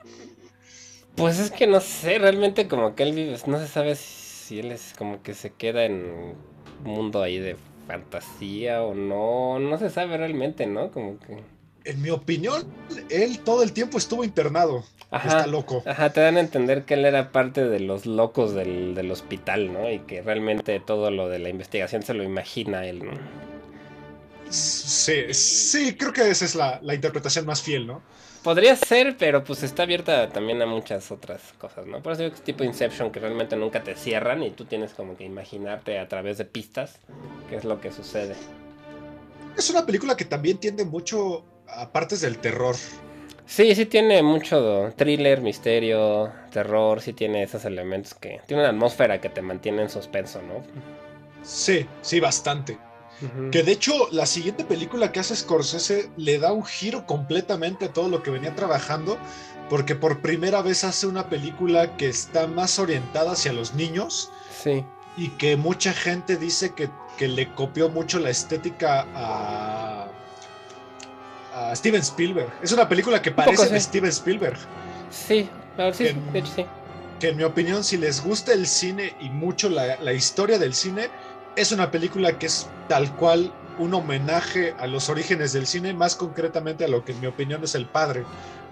Pues 1.14 1.38
es 1.38 1.52
que 1.52 1.68
no 1.68 1.78
sé, 1.78 2.18
realmente 2.18 2.66
como 2.66 2.96
que 2.96 3.04
él 3.04 3.12
vive, 3.14 3.36
no 3.46 3.60
se 3.60 3.68
sabe 3.68 3.94
si 3.94 4.58
él 4.58 4.72
es 4.72 4.94
como 4.98 5.22
que 5.22 5.32
se 5.32 5.50
queda 5.52 5.84
en 5.84 6.10
un 6.10 6.34
mundo 6.82 7.22
ahí 7.22 7.38
de 7.38 7.56
fantasía 7.86 8.82
o 8.82 8.92
no, 8.92 9.60
no 9.60 9.78
se 9.78 9.88
sabe 9.88 10.16
realmente, 10.16 10.66
¿no? 10.66 10.90
Como 10.90 11.20
que... 11.20 11.40
En 11.86 12.02
mi 12.02 12.10
opinión, 12.10 12.66
él 13.10 13.38
todo 13.40 13.62
el 13.62 13.72
tiempo 13.72 13.96
estuvo 13.96 14.24
internado. 14.24 14.84
Ajá. 15.10 15.28
Está 15.28 15.46
loco. 15.46 15.82
Ajá, 15.86 16.10
te 16.10 16.20
dan 16.20 16.36
a 16.36 16.40
entender 16.40 16.84
que 16.84 16.94
él 16.94 17.04
era 17.04 17.30
parte 17.30 17.64
de 17.64 17.78
los 17.78 18.06
locos 18.06 18.54
del, 18.54 18.94
del 18.94 19.10
hospital, 19.10 19.72
¿no? 19.72 19.90
Y 19.90 20.00
que 20.00 20.20
realmente 20.20 20.80
todo 20.80 21.10
lo 21.12 21.28
de 21.28 21.38
la 21.38 21.48
investigación 21.48 22.02
se 22.02 22.12
lo 22.12 22.24
imagina 22.24 22.86
él, 22.86 23.04
¿no? 23.04 23.12
Sí, 24.48 25.32
sí, 25.32 25.96
creo 25.96 26.12
que 26.12 26.28
esa 26.28 26.44
es 26.44 26.54
la, 26.54 26.80
la 26.82 26.94
interpretación 26.94 27.46
más 27.46 27.62
fiel, 27.62 27.86
¿no? 27.86 28.02
Podría 28.42 28.76
ser, 28.76 29.16
pero 29.18 29.42
pues 29.42 29.62
está 29.64 29.82
abierta 29.82 30.28
también 30.28 30.62
a 30.62 30.66
muchas 30.66 31.10
otras 31.10 31.40
cosas, 31.58 31.86
¿no? 31.86 32.00
Por 32.00 32.12
eso 32.12 32.22
digo 32.22 32.32
que 32.32 32.38
es 32.38 32.44
tipo 32.44 32.62
Inception, 32.62 33.10
que 33.10 33.18
realmente 33.18 33.56
nunca 33.56 33.82
te 33.82 33.96
cierran 33.96 34.42
y 34.42 34.50
tú 34.50 34.64
tienes 34.64 34.92
como 34.92 35.16
que 35.16 35.24
imaginarte 35.24 35.98
a 35.98 36.08
través 36.08 36.38
de 36.38 36.44
pistas 36.44 37.00
qué 37.50 37.56
es 37.56 37.64
lo 37.64 37.80
que 37.80 37.90
sucede. 37.90 38.36
Es 39.56 39.68
una 39.70 39.84
película 39.84 40.16
que 40.16 40.26
también 40.26 40.58
tiende 40.58 40.84
mucho 40.84 41.44
a 41.68 41.90
partes 41.90 42.20
del 42.20 42.38
terror. 42.38 42.76
Sí, 43.47 43.74
sí 43.74 43.86
tiene 43.86 44.22
mucho 44.22 44.93
thriller, 44.97 45.40
misterio, 45.40 46.32
terror, 46.51 47.01
sí 47.01 47.12
tiene 47.12 47.44
esos 47.44 47.64
elementos 47.64 48.14
que... 48.14 48.40
Tiene 48.47 48.62
una 48.62 48.70
atmósfera 48.70 49.20
que 49.20 49.28
te 49.28 49.40
mantiene 49.40 49.82
en 49.82 49.90
suspenso, 49.90 50.43
¿no? 50.43 50.64
Sí, 51.43 51.86
sí, 52.02 52.18
bastante. 52.20 52.78
Que 53.51 53.62
de 53.62 53.72
hecho, 53.72 54.09
la 54.12 54.26
siguiente 54.26 54.64
película 54.64 55.10
que 55.10 55.20
hace 55.20 55.34
Scorsese 55.36 56.10
le 56.18 56.38
da 56.38 56.52
un 56.52 56.64
giro 56.66 57.06
completamente 57.06 57.86
a 57.86 57.93
todo 57.93 58.09
lo 58.09 58.22
que 58.22 58.30
venía 58.30 58.55
trabajando, 58.55 59.16
porque 59.70 59.94
por 59.94 60.20
primera 60.20 60.60
vez 60.60 60.84
hace 60.84 61.06
una 61.06 61.30
película 61.30 61.97
que 61.97 62.09
está 62.09 62.47
más 62.47 62.78
orientada 62.78 63.32
hacia 63.32 63.52
los 63.55 63.72
niños 63.74 64.30
Sí. 64.51 64.84
y 65.16 65.30
que 65.30 65.56
mucha 65.56 65.94
gente 65.94 66.36
dice 66.36 66.74
que, 66.74 66.90
que 67.16 67.28
le 67.28 67.55
copió 67.55 67.88
mucho 67.88 68.18
la 68.18 68.28
estética 68.28 69.06
a, 69.14 70.09
a 71.56 71.74
Steven 71.74 72.00
Spielberg. 72.02 72.50
Es 72.62 72.72
una 72.72 72.88
película 72.88 73.22
que 73.22 73.30
poco, 73.30 73.46
parece 73.46 73.66
sí. 73.68 73.72
de 73.72 73.80
Steven 73.80 74.10
Spielberg. 74.10 74.58
Sí, 75.10 75.48
sí, 75.92 76.04
Que- 76.04 76.10
sí, 76.10 76.16
de 76.32 76.38
hecho 76.38 76.52
sí. 76.54 76.66
que 77.20 77.28
en 77.30 77.36
mi 77.36 77.44
opinión, 77.44 77.82
si 77.82 77.96
les 77.96 78.22
gusta 78.22 78.52
el 78.52 78.66
cine 78.66 79.14
y 79.20 79.30
mucho 79.30 79.68
la, 79.70 79.96
la 80.02 80.12
historia 80.12 80.58
del 80.58 80.74
cine, 80.74 81.08
es 81.56 81.72
una 81.72 81.90
película 81.90 82.38
que 82.38 82.46
es 82.46 82.68
tal 82.88 83.10
cual 83.16 83.52
un 83.78 83.94
homenaje 83.94 84.74
a 84.78 84.86
los 84.86 85.08
orígenes 85.08 85.52
del 85.52 85.66
cine, 85.66 85.94
más 85.94 86.14
concretamente 86.16 86.84
a 86.84 86.88
lo 86.88 87.04
que 87.04 87.12
en 87.12 87.20
mi 87.20 87.26
opinión 87.26 87.62
es 87.64 87.74
el 87.74 87.86
padre 87.86 88.24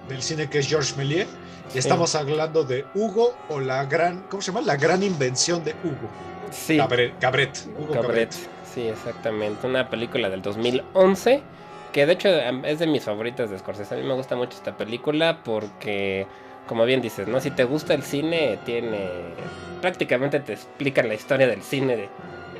del 0.09 0.23
cine, 0.23 0.51
que 0.51 0.59
es 0.59 0.69
Georges 0.69 0.97
Méliès. 0.97 1.27
Y 1.75 1.79
estamos 1.79 2.15
hablando 2.15 2.65
de 2.65 2.85
Hugo 2.95 3.35
o 3.49 3.61
la 3.61 3.85
gran, 3.87 4.25
¿cómo 4.29 4.43
se 4.43 4.53
llama? 4.53 4.61
La 4.67 4.77
gran 4.77 5.03
invención 5.03 5.65
de 5.65 5.73
Hugo. 5.83 6.09
Sí. 6.51 6.77
Cabret, 6.77 7.19
Cabret, 7.19 7.59
Hugo 7.79 7.95
Cabret. 7.95 8.31
Cabret. 8.31 8.35
Sí, 8.75 8.83
exactamente. 8.83 9.67
Una 9.67 9.89
película 9.89 10.29
del 10.29 10.43
2011 10.43 11.43
que 11.95 12.05
de 12.07 12.13
hecho 12.13 12.29
em, 12.29 12.65
es 12.65 12.81
de 12.81 12.87
mis 12.87 13.05
favoritas 13.05 13.49
de 13.51 13.59
Scorsese. 13.59 13.95
A 13.95 13.97
mí 13.99 14.03
me 14.05 14.15
gusta 14.15 14.35
mucho 14.37 14.59
esta 14.59 14.77
película 14.77 15.39
porque, 15.45 16.27
como 16.67 16.85
bien 16.85 17.01
dices, 17.01 17.29
¿no? 17.29 17.41
Si 17.41 17.51
te 17.53 17.65
gusta 17.65 17.95
el 17.95 18.03
cine, 18.03 18.59
tiene... 18.67 19.09
Prácticamente 19.81 20.41
te 20.41 20.55
explican 20.55 21.09
la 21.09 21.15
historia 21.15 21.47
del 21.47 21.63
cine. 21.63 21.97
de- 21.97 22.09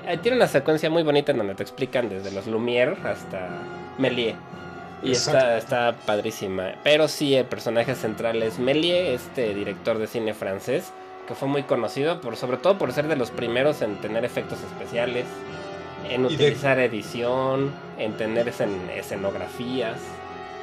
eh, 0.07 0.19
Tiene 0.23 0.37
una 0.37 0.47
secuencia 0.47 0.89
muy 0.89 1.03
bonita 1.03 1.33
en 1.33 1.39
donde 1.39 1.55
te 1.57 1.63
explican 1.65 2.09
desde 2.09 2.31
los 2.31 2.47
Lumière 2.47 2.97
hasta 3.05 3.49
Méliès. 3.99 4.37
Y 5.03 5.13
está, 5.13 5.59
está 5.59 5.95
padrísima. 6.07 6.73
Pero 6.85 7.09
sí, 7.09 7.35
el 7.35 7.45
personaje 7.45 7.95
central 7.95 8.43
es 8.43 8.59
Méliès, 8.59 9.21
este 9.21 9.53
director 9.53 9.99
de 9.99 10.07
cine 10.07 10.33
francés, 10.33 10.93
que 11.27 11.35
fue 11.35 11.49
muy 11.49 11.65
conocido 11.65 12.21
por, 12.21 12.37
sobre 12.37 12.57
todo 12.59 12.79
por 12.79 12.93
ser 12.93 13.09
de 13.09 13.17
los 13.17 13.31
primeros 13.31 13.83
en 13.83 13.97
tener 14.01 14.25
efectos 14.25 14.61
especiales, 14.63 15.25
en 16.11 16.23
de- 16.29 16.35
utilizar 16.35 16.79
edición, 16.79 17.73
en 17.99 18.17
tener 18.17 18.47
escen- 18.53 18.91
escenografías. 18.95 19.99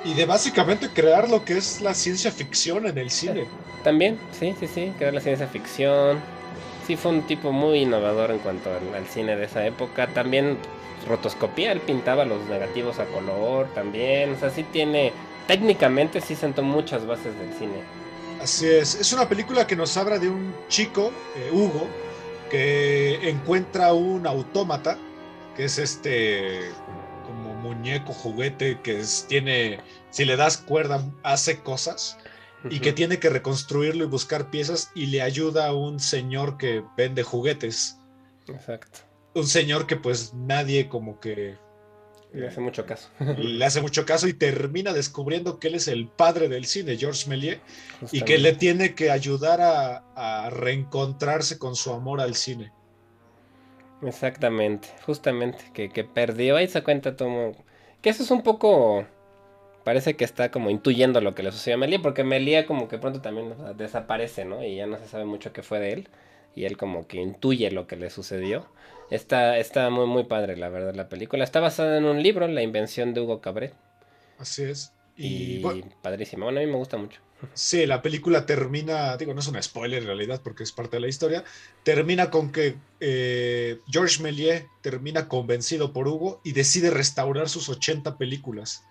Y 0.04 0.14
de 0.16 0.26
básicamente 0.26 0.90
crear 0.90 1.30
lo 1.30 1.46
que 1.46 1.58
es 1.58 1.82
la 1.82 1.94
ciencia 1.94 2.32
ficción 2.32 2.88
en 2.88 2.98
el 2.98 3.10
cine. 3.12 3.46
También, 3.84 4.20
sí, 4.38 4.56
sí, 4.60 4.68
sí, 4.68 4.94
crear 4.98 5.14
la 5.14 5.22
ciencia 5.22 5.48
ficción. 5.48 6.20
Sí, 6.88 6.96
fue 6.96 7.12
un 7.12 7.22
tipo 7.28 7.52
muy 7.52 7.80
innovador 7.84 8.32
en 8.32 8.40
cuanto 8.40 8.70
al, 8.72 8.96
al 8.96 9.06
cine 9.08 9.36
de 9.36 9.46
esa 9.46 9.66
época. 9.66 10.08
También 10.08 10.58
rotoscopía, 11.08 11.72
él 11.72 11.82
pintaba 11.82 12.26
los 12.26 12.44
negativos 12.48 12.98
a 13.00 13.06
color 13.06 13.68
también. 13.76 14.34
O 14.34 14.40
sea, 14.40 14.50
sí 14.50 14.64
tiene, 14.64 15.14
técnicamente 15.48 16.20
sí 16.22 16.36
sentó 16.36 16.64
muchas 16.64 17.06
bases 17.06 17.38
del 17.38 17.54
cine. 17.60 17.82
Así 18.42 18.68
es, 18.68 18.96
es 18.96 19.14
una 19.14 19.30
película 19.30 19.68
que 19.68 19.76
nos 19.76 19.96
habla 19.98 20.18
de 20.18 20.30
un 20.30 20.54
chico, 20.68 21.12
eh, 21.36 21.50
Hugo, 21.52 21.88
que 22.50 23.30
encuentra 23.30 23.94
un 23.94 24.26
autómata, 24.26 24.98
que 25.56 25.66
es 25.66 25.78
este 25.78 26.60
como 27.26 27.54
muñeco, 27.54 28.14
juguete, 28.14 28.80
que 28.82 29.00
es- 29.00 29.26
tiene, 29.28 29.80
si 30.10 30.26
le 30.26 30.36
das 30.36 30.58
cuerda, 30.58 31.04
hace 31.24 31.60
cosas, 31.62 32.18
y 32.70 32.80
que 32.80 32.94
tiene 32.94 33.18
que 33.20 33.30
reconstruirlo 33.30 34.04
y 34.04 34.08
buscar 34.08 34.50
piezas, 34.52 34.92
y 34.96 35.08
le 35.08 35.22
ayuda 35.22 35.68
a 35.68 35.74
un 35.74 36.00
señor 36.00 36.58
que 36.58 36.84
vende 36.98 37.24
juguetes. 37.24 37.98
Exacto. 38.48 39.00
Un 39.34 39.48
señor 39.48 39.88
que 39.88 39.96
pues 39.96 40.34
nadie 40.34 40.90
como 40.90 41.20
que 41.20 41.58
Le 42.34 42.48
hace 42.48 42.60
mucho 42.62 42.86
caso. 42.86 43.10
le 43.38 43.66
hace 43.66 43.82
mucho 43.82 44.06
caso 44.06 44.28
y 44.28 44.34
termina 44.34 44.94
descubriendo 44.94 45.58
que 45.60 45.70
él 45.70 45.76
es 45.76 45.88
el 45.88 46.08
padre 46.08 46.50
del 46.50 46.66
cine, 46.66 46.98
Georges 46.98 47.28
Méliès, 47.28 47.60
y 48.12 48.22
que 48.22 48.38
le 48.38 48.54
tiene 48.54 48.94
que 48.94 49.10
ayudar 49.10 49.60
a, 49.62 50.04
a 50.16 50.50
reencontrarse 50.50 51.58
con 51.58 51.76
su 51.76 51.92
amor 51.94 52.20
al 52.22 52.36
cine. 52.36 52.72
Exactamente, 54.04 54.88
justamente, 55.06 55.64
que, 55.74 55.90
que 55.90 56.04
perdió 56.04 56.58
ahí 56.58 56.68
se 56.68 56.84
cuenta 56.84 57.16
todo. 57.16 57.54
Que 58.02 58.10
eso 58.10 58.24
es 58.24 58.32
un 58.32 58.42
poco. 58.44 59.06
Parece 59.84 60.16
que 60.16 60.26
está 60.26 60.52
como 60.52 60.70
intuyendo 60.70 61.22
lo 61.22 61.34
que 61.36 61.44
le 61.44 61.52
sucedió 61.52 61.76
a 61.76 61.80
Melia, 61.80 62.02
porque 62.02 62.24
Melia 62.24 62.66
como 62.68 62.88
que 62.88 62.98
pronto 63.00 63.22
también 63.22 63.56
desaparece, 63.78 64.46
¿no? 64.46 64.64
Y 64.64 64.76
ya 64.76 64.88
no 64.88 64.98
se 64.98 65.08
sabe 65.08 65.26
mucho 65.26 65.54
qué 65.54 65.64
fue 65.64 65.80
de 65.80 65.94
él. 65.94 66.10
Y 66.56 66.66
él 66.66 66.78
como 66.78 67.08
que 67.08 67.18
intuye 67.18 67.72
lo 67.72 67.88
que 67.88 67.96
le 67.96 68.10
sucedió. 68.10 68.68
Está, 69.10 69.58
está 69.58 69.90
muy, 69.90 70.06
muy 70.08 70.24
padre, 70.26 70.58
la 70.58 70.70
verdad, 70.70 70.96
la 70.96 71.10
película. 71.10 71.44
Está 71.44 71.60
basada 71.60 71.98
en 71.98 72.06
un 72.06 72.22
libro, 72.24 72.48
La 72.48 72.62
invención 72.64 73.14
de 73.14 73.22
Hugo 73.22 73.42
Cabret. 73.42 73.74
Así 74.38 74.64
es. 74.64 74.94
Y, 75.22 75.56
Y, 75.56 75.62
bueno, 75.62 75.86
padrísima. 76.02 76.46
Bueno, 76.46 76.60
a 76.60 76.64
mí 76.64 76.70
me 76.70 76.78
gusta 76.78 76.98
mucho. 76.98 77.20
sí, 77.54 77.86
la 77.86 78.02
película 78.02 78.46
termina, 78.46 79.18
digo, 79.18 79.34
no 79.34 79.40
es 79.40 79.48
un 79.48 79.62
spoiler 79.62 80.02
en 80.02 80.08
realidad 80.08 80.42
porque 80.44 80.64
es 80.64 80.72
parte 80.72 80.98
de 80.98 81.02
la 81.02 81.08
historia, 81.08 81.44
termina 81.84 82.30
con 82.30 82.52
que 82.52 82.76
eh, 83.00 83.80
Georges 83.90 84.20
Méliès 84.22 84.66
termina 84.82 85.28
convencido 85.28 85.92
por 85.94 86.08
Hugo 86.08 86.40
y 86.44 86.52
decide 86.54 86.90
restaurar 86.92 87.50
sus 87.50 87.70
80 87.70 88.18
películas. 88.18 88.84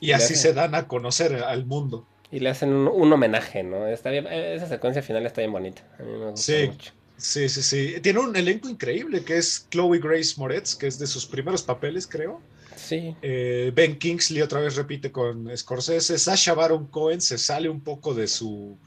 Y 0.00 0.12
así 0.12 0.34
se 0.34 0.52
dan 0.54 0.74
a 0.74 0.88
conocer 0.88 1.34
al 1.34 1.66
mundo. 1.66 2.06
Y 2.32 2.40
le 2.40 2.48
hacen 2.50 2.70
un, 2.72 2.88
un 2.88 3.12
homenaje, 3.12 3.62
¿no? 3.62 3.86
Está 3.88 4.10
bien, 4.10 4.26
eh, 4.26 4.54
esa 4.54 4.66
secuencia 4.68 5.02
final 5.02 5.26
está 5.26 5.40
bien 5.40 5.52
bonita. 5.52 5.82
A 5.98 6.02
mí 6.02 6.12
me 6.12 6.30
gusta 6.30 6.40
Sí. 6.40 6.66
mucho. 6.68 6.92
Sí, 7.16 7.48
sí, 7.50 7.62
sí. 7.62 8.00
Tiene 8.00 8.20
un 8.20 8.34
elenco 8.34 8.68
increíble 8.68 9.24
que 9.24 9.36
es 9.36 9.66
Chloe 9.70 9.98
Grace 9.98 10.34
Moretz, 10.38 10.74
que 10.74 10.86
es 10.86 10.98
de 10.98 11.06
sus 11.06 11.26
primeros 11.26 11.62
papeles, 11.62 12.06
creo. 12.06 12.40
Sí, 12.76 13.14
Eh, 13.22 13.72
ben 13.74 13.98
Kingsley 13.98 14.42
otra 14.42 14.60
vez 14.60 14.76
repite 14.76 15.10
con 15.12 15.54
Scorsese. 15.56 16.18
Sasha 16.18 16.54
Baron 16.54 16.86
Cohen 16.88 17.20
se 17.20 17.38
sale 17.38 17.68
un 17.68 17.80
poco 17.82 18.14
de 18.14 18.26
su 18.26 18.78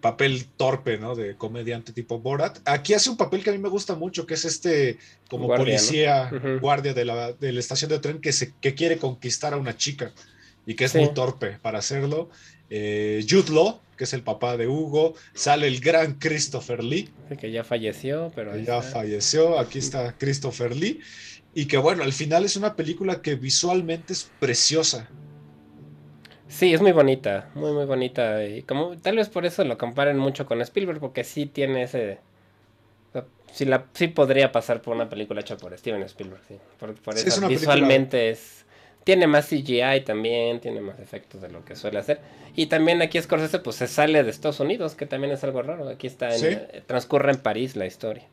papel 0.00 0.46
torpe, 0.56 0.98
¿no? 0.98 1.14
De 1.16 1.36
comediante 1.36 1.92
tipo 1.92 2.20
Borat. 2.20 2.58
Aquí 2.64 2.94
hace 2.94 3.10
un 3.10 3.16
papel 3.16 3.42
que 3.42 3.50
a 3.50 3.52
mí 3.52 3.58
me 3.58 3.68
gusta 3.68 3.94
mucho, 3.96 4.26
que 4.26 4.34
es 4.34 4.44
este 4.44 4.98
como 5.28 5.46
Guardia, 5.46 5.64
policía, 5.64 6.30
guardia 6.60 6.94
de 6.94 7.04
la, 7.04 7.32
de 7.32 7.52
la 7.52 7.60
estación 7.60 7.90
de 7.90 7.98
tren 7.98 8.20
que, 8.20 8.32
se, 8.32 8.52
que 8.60 8.74
quiere 8.74 8.98
conquistar 8.98 9.54
a 9.54 9.56
una 9.56 9.76
chica 9.76 10.12
y 10.66 10.74
que 10.74 10.84
es 10.84 10.92
Sí. 10.92 10.98
muy 10.98 11.12
torpe 11.14 11.58
para 11.62 11.78
hacerlo. 11.78 12.28
Eh, 12.70 13.24
Jude 13.28 13.52
Law, 13.52 13.80
que 13.96 14.04
es 14.04 14.12
el 14.12 14.22
papá 14.22 14.56
de 14.56 14.68
Hugo, 14.68 15.14
sale 15.34 15.66
el 15.66 15.80
gran 15.80 16.14
Christopher 16.18 16.84
Lee, 16.84 17.08
que 17.40 17.50
ya 17.50 17.64
falleció, 17.64 18.30
pero 18.34 18.52
que 18.52 18.64
ya 18.64 18.78
está. 18.78 18.90
falleció, 19.00 19.58
aquí 19.58 19.78
está 19.78 20.14
Christopher 20.18 20.76
Lee, 20.76 21.00
y 21.56 21.66
que 21.66 21.76
bueno, 21.78 22.02
al 22.04 22.12
final 22.12 22.44
es 22.44 22.56
una 22.56 22.76
película 22.76 23.22
que 23.22 23.34
visualmente 23.34 24.12
es 24.12 24.30
preciosa. 24.38 25.08
Sí, 26.48 26.72
es 26.72 26.80
muy 26.80 26.92
bonita, 26.92 27.50
muy 27.54 27.72
muy 27.72 27.84
bonita. 27.86 28.44
Y 28.44 28.62
como 28.62 28.96
tal 28.98 29.16
vez 29.16 29.28
por 29.28 29.44
eso 29.46 29.64
lo 29.64 29.76
comparen 29.78 30.16
mucho 30.18 30.46
con 30.46 30.60
Spielberg, 30.62 31.00
porque 31.00 31.24
sí 31.24 31.46
tiene 31.46 31.82
ese. 31.82 32.18
o 33.10 33.12
sea, 33.12 33.24
Sí, 33.52 33.64
la, 33.64 33.86
sí 33.94 34.08
podría 34.08 34.52
pasar 34.52 34.80
por 34.82 34.94
una 34.94 35.08
película 35.08 35.40
hecha 35.40 35.56
por 35.56 35.76
Steven 35.76 36.02
Spielberg, 36.04 36.42
sí. 36.46 36.56
Por, 36.78 36.94
por 36.94 37.14
Sí, 37.14 37.20
eso 37.20 37.28
es 37.30 37.38
una 37.38 37.48
película- 37.48 37.74
visualmente 37.74 38.30
es. 38.30 38.64
Tiene 39.02 39.26
más 39.28 39.46
CGI 39.48 40.00
también, 40.04 40.60
tiene 40.60 40.80
más 40.80 40.98
efectos 40.98 41.40
de 41.40 41.48
lo 41.48 41.64
que 41.64 41.76
suele 41.76 41.98
hacer. 42.00 42.20
Y 42.56 42.66
también 42.66 43.00
aquí 43.02 43.20
Scorsese 43.22 43.60
pues 43.60 43.76
se 43.76 43.86
sale 43.86 44.22
de 44.24 44.30
Estados 44.30 44.58
Unidos, 44.60 44.94
que 44.96 45.06
también 45.06 45.32
es 45.32 45.42
algo 45.44 45.62
raro. 45.62 45.88
Aquí 45.88 46.06
está 46.08 46.32
en, 46.34 46.40
Sí. 46.40 46.46
eh, 46.48 46.82
transcurre 46.86 47.30
en 47.32 47.38
París 47.38 47.76
la 47.76 47.86
historia. 47.86 48.24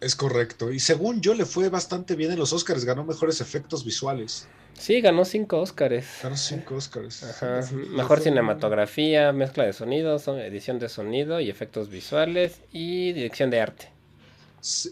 Es 0.00 0.16
correcto. 0.16 0.72
Y 0.72 0.80
según 0.80 1.20
yo 1.20 1.34
le 1.34 1.44
fue 1.44 1.68
bastante 1.68 2.16
bien 2.16 2.32
en 2.32 2.38
los 2.38 2.52
Oscars, 2.52 2.84
ganó 2.84 3.04
mejores 3.04 3.40
efectos 3.40 3.84
visuales. 3.84 4.48
Sí, 4.78 5.00
ganó 5.02 5.26
cinco 5.26 5.60
Óscares. 5.60 6.06
Ganó 6.22 6.36
cinco 6.38 6.76
Oscars. 6.76 7.22
Ajá, 7.22 7.60
Mejor 7.74 8.20
cinematografía, 8.20 9.32
mezcla 9.32 9.64
de 9.64 9.74
sonidos, 9.74 10.26
edición 10.28 10.78
de 10.78 10.88
sonido 10.88 11.38
y 11.40 11.50
efectos 11.50 11.90
visuales 11.90 12.60
y 12.72 13.12
dirección 13.12 13.50
de 13.50 13.60
arte. 13.60 13.90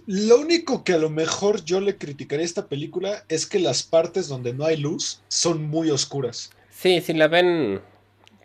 Lo 0.07 0.39
único 0.41 0.85
que 0.85 0.95
a 0.95 0.99
lo 0.99 1.11
mejor 1.11 1.65
yo 1.65 1.81
le 1.81 1.97
criticaría 1.97 2.43
a 2.43 2.47
esta 2.47 2.67
película 2.67 3.25
es 3.29 3.47
que 3.47 3.59
las 3.59 3.83
partes 3.83 4.29
donde 4.29 4.53
no 4.55 4.65
hay 4.65 4.77
luz 4.77 5.21
son 5.29 5.63
muy 5.63 5.91
oscuras. 5.91 6.51
Sí, 6.71 7.01
si 7.01 7.13
la 7.13 7.29
ven 7.29 7.81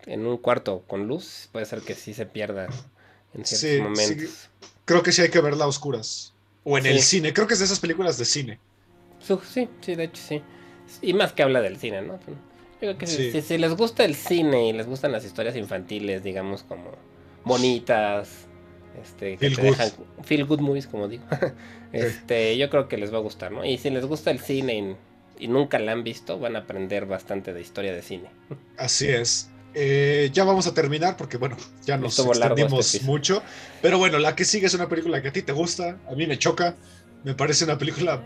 en 0.06 0.26
un 0.26 0.38
cuarto 0.38 0.84
con 0.88 1.08
luz, 1.08 1.50
puede 1.52 1.66
ser 1.66 1.82
que 1.82 1.96
sí 1.96 2.14
se 2.14 2.26
pierda 2.26 2.68
en 3.34 3.46
ciertos 3.46 3.60
Sí, 3.60 3.82
momentos. 3.82 4.50
Creo 4.86 5.02
que 5.02 5.12
sí 5.14 5.22
hay 5.22 5.30
que 5.30 5.40
verla 5.40 5.64
a 5.66 5.68
oscuras. 5.68 6.33
O 6.64 6.78
en 6.78 6.84
Sí. 6.84 6.90
el 6.90 7.00
cine. 7.02 7.34
Creo 7.34 7.48
que 7.48 7.54
es 7.54 7.60
de 7.60 7.66
esas 7.66 7.80
películas 7.80 8.18
de 8.18 8.26
cine. 8.26 8.60
Sí, 9.20 9.68
sí, 9.82 9.96
de 9.96 10.04
hecho 10.06 10.22
sí. 10.22 10.42
Y 11.02 11.14
más 11.14 11.34
que 11.34 11.44
habla 11.44 11.62
del 11.62 11.78
cine, 11.78 12.02
¿no? 12.02 12.20
Yo 12.28 12.34
creo 12.80 12.98
que 12.98 13.08
si, 13.08 13.18
Sí. 13.18 13.32
si- 13.32 13.42
si 13.42 13.58
les 13.58 13.74
gusta 13.76 14.04
el 14.06 14.16
cine 14.16 14.70
y 14.70 14.74
les 14.74 14.86
gustan 14.88 15.12
las 15.12 15.24
historias 15.26 15.56
infantiles, 15.56 16.24
digamos, 16.24 16.64
como 16.64 16.92
bonitas, 17.46 18.48
este, 19.02 19.32
que 19.32 19.38
Feel 19.38 19.56
te 19.56 19.62
good. 19.62 19.70
dejan 19.72 19.92
feel 20.24 20.46
good 20.46 20.60
movies, 20.60 20.88
como 20.88 21.08
digo. 21.08 21.24
este, 21.94 22.58
yo 22.58 22.70
creo 22.70 22.88
que 22.88 22.98
les 22.98 23.14
va 23.14 23.18
a 23.18 23.22
gustar, 23.22 23.52
¿no? 23.52 23.66
Y 23.66 23.78
si 23.78 23.90
les 23.90 24.06
gusta 24.06 24.32
el 24.32 24.40
cine 24.40 24.98
y, 25.40 25.46
y 25.46 25.48
nunca 25.48 25.80
la 25.80 25.92
han 25.94 26.04
visto, 26.04 26.40
van 26.40 26.56
a 26.56 26.60
aprender 26.60 27.06
bastante 27.06 27.54
de 27.54 27.62
historia 27.62 27.94
de 27.94 28.02
cine. 28.02 28.30
Así 28.78 29.08
es. 29.08 29.50
Eh, 29.76 30.30
ya 30.32 30.44
vamos 30.44 30.68
a 30.68 30.74
terminar 30.74 31.18
porque, 31.18 31.38
bueno, 31.38 31.58
ya 31.84 31.98
nos 31.98 32.18
extendimos 32.20 32.86
este 32.86 32.98
episodio. 32.98 33.12
mucho. 33.12 33.44
Pero 33.82 33.98
bueno, 33.98 34.20
la 34.20 34.36
que 34.36 34.46
sigue 34.46 34.68
es 34.68 34.74
una 34.74 34.88
película 34.88 35.22
que 35.22 35.30
a 35.30 35.34
ti 35.34 35.42
te 35.42 35.52
gusta, 35.52 35.98
a 36.10 36.16
mí 36.16 36.28
me 36.28 36.38
choca. 36.38 36.76
Me 37.24 37.34
parece 37.34 37.64
una 37.66 37.78
película. 37.78 38.22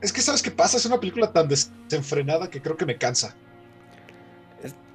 Es 0.00 0.12
que, 0.12 0.20
¿sabes 0.20 0.42
qué 0.42 0.50
pasa? 0.50 0.76
Es 0.76 0.84
una 0.86 0.98
película 0.98 1.32
tan 1.32 1.48
desenfrenada 1.48 2.50
que 2.50 2.60
creo 2.60 2.76
que 2.76 2.84
me 2.84 2.96
cansa. 2.96 3.34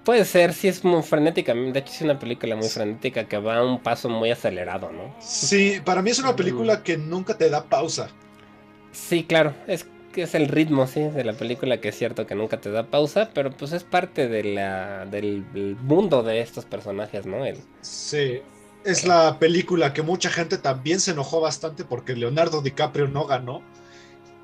Puede 0.04 0.24
ser, 0.24 0.54
sí 0.54 0.70
es 0.70 0.86
muy 0.86 1.04
frenética. 1.04 1.54
De 1.54 1.80
hecho, 1.80 1.92
es 1.92 2.02
una 2.02 2.18
película 2.18 2.56
muy 2.56 2.70
frenética 2.70 3.28
que 3.28 3.38
va 3.38 3.58
a 3.58 3.64
un 3.64 3.82
paso 3.82 4.08
muy 4.08 4.32
acelerado, 4.32 4.90
¿no? 4.92 5.14
Sí, 5.20 5.82
para 5.84 6.02
mí 6.02 6.12
es 6.12 6.20
una 6.20 6.34
película 6.34 6.82
que 6.82 6.98
nunca 6.98 7.38
te 7.38 7.50
da 7.50 7.66
pausa. 7.66 8.10
Sí, 8.94 9.26
claro, 9.26 9.54
es 9.68 9.86
que 10.18 10.24
es 10.24 10.34
el 10.34 10.48
ritmo, 10.48 10.88
sí, 10.88 11.02
de 11.04 11.24
la 11.24 11.34
película 11.34 11.80
que 11.80 11.90
es 11.90 11.96
cierto 11.96 12.26
que 12.26 12.34
nunca 12.34 12.60
te 12.60 12.72
da 12.72 12.88
pausa, 12.88 13.30
pero 13.36 13.52
pues 13.52 13.72
es 13.72 13.84
parte 13.84 14.28
de 14.28 14.44
la, 14.44 15.06
del, 15.06 15.46
del 15.54 15.76
mundo 15.76 16.24
de 16.24 16.42
estos 16.42 16.66
personajes, 16.66 17.28
¿no? 17.28 17.46
El, 17.46 17.58
Sí. 17.82 18.42
Es 18.84 19.06
la 19.06 19.38
película 19.38 19.94
que 19.94 20.02
mucha 20.02 20.32
gente 20.32 20.58
también 20.58 21.00
se 21.00 21.12
enojó 21.12 21.40
bastante 21.40 21.84
porque 21.84 22.16
Leonardo 22.16 22.62
DiCaprio 22.64 23.08
no 23.08 23.26
ganó. 23.28 23.62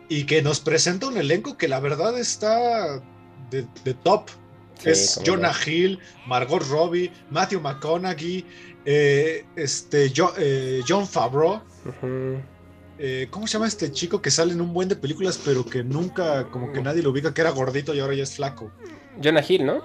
Y 0.09 0.25
que 0.25 0.43
nos 0.43 0.59
presenta 0.59 1.07
un 1.07 1.17
elenco 1.17 1.57
que 1.57 1.67
la 1.67 1.79
verdad 1.79 2.19
está 2.19 2.99
de, 3.49 3.65
de 3.83 3.93
top. 3.95 4.29
sí, 4.79 4.89
es 4.91 5.19
Jonah. 5.25 5.53
Hill, 5.65 5.97
Margot 6.27 6.61
Robbie, 6.69 7.11
Matthew 7.31 7.61
McConaughey, 7.61 8.45
eh, 8.85 9.45
este, 9.55 10.11
Jo- 10.15 10.33
eh, 10.37 10.81
John 10.87 11.07
Favreau. 11.07 11.61
Ujú. 11.85 12.41
Eh, 12.99 13.27
¿Cómo 13.29 13.47
se 13.47 13.53
llama 13.53 13.67
este 13.67 13.91
chico 13.91 14.21
que 14.21 14.31
sale 14.31 14.53
en 14.53 14.61
un 14.61 14.73
buen 14.73 14.87
de 14.89 14.95
películas, 14.95 15.39
pero 15.43 15.65
que 15.65 15.83
nunca, 15.83 16.49
como 16.49 16.71
que 16.71 16.81
nadie 16.81 17.01
lo 17.01 17.09
ubica, 17.11 17.33
que 17.33 17.41
era 17.41 17.49
gordito 17.51 17.93
y 17.93 17.99
ahora 17.99 18.13
ya 18.15 18.23
es 18.23 18.35
flaco? 18.35 18.71
Jonah 19.21 19.43
Hill, 19.47 19.65
¿no? 19.65 19.81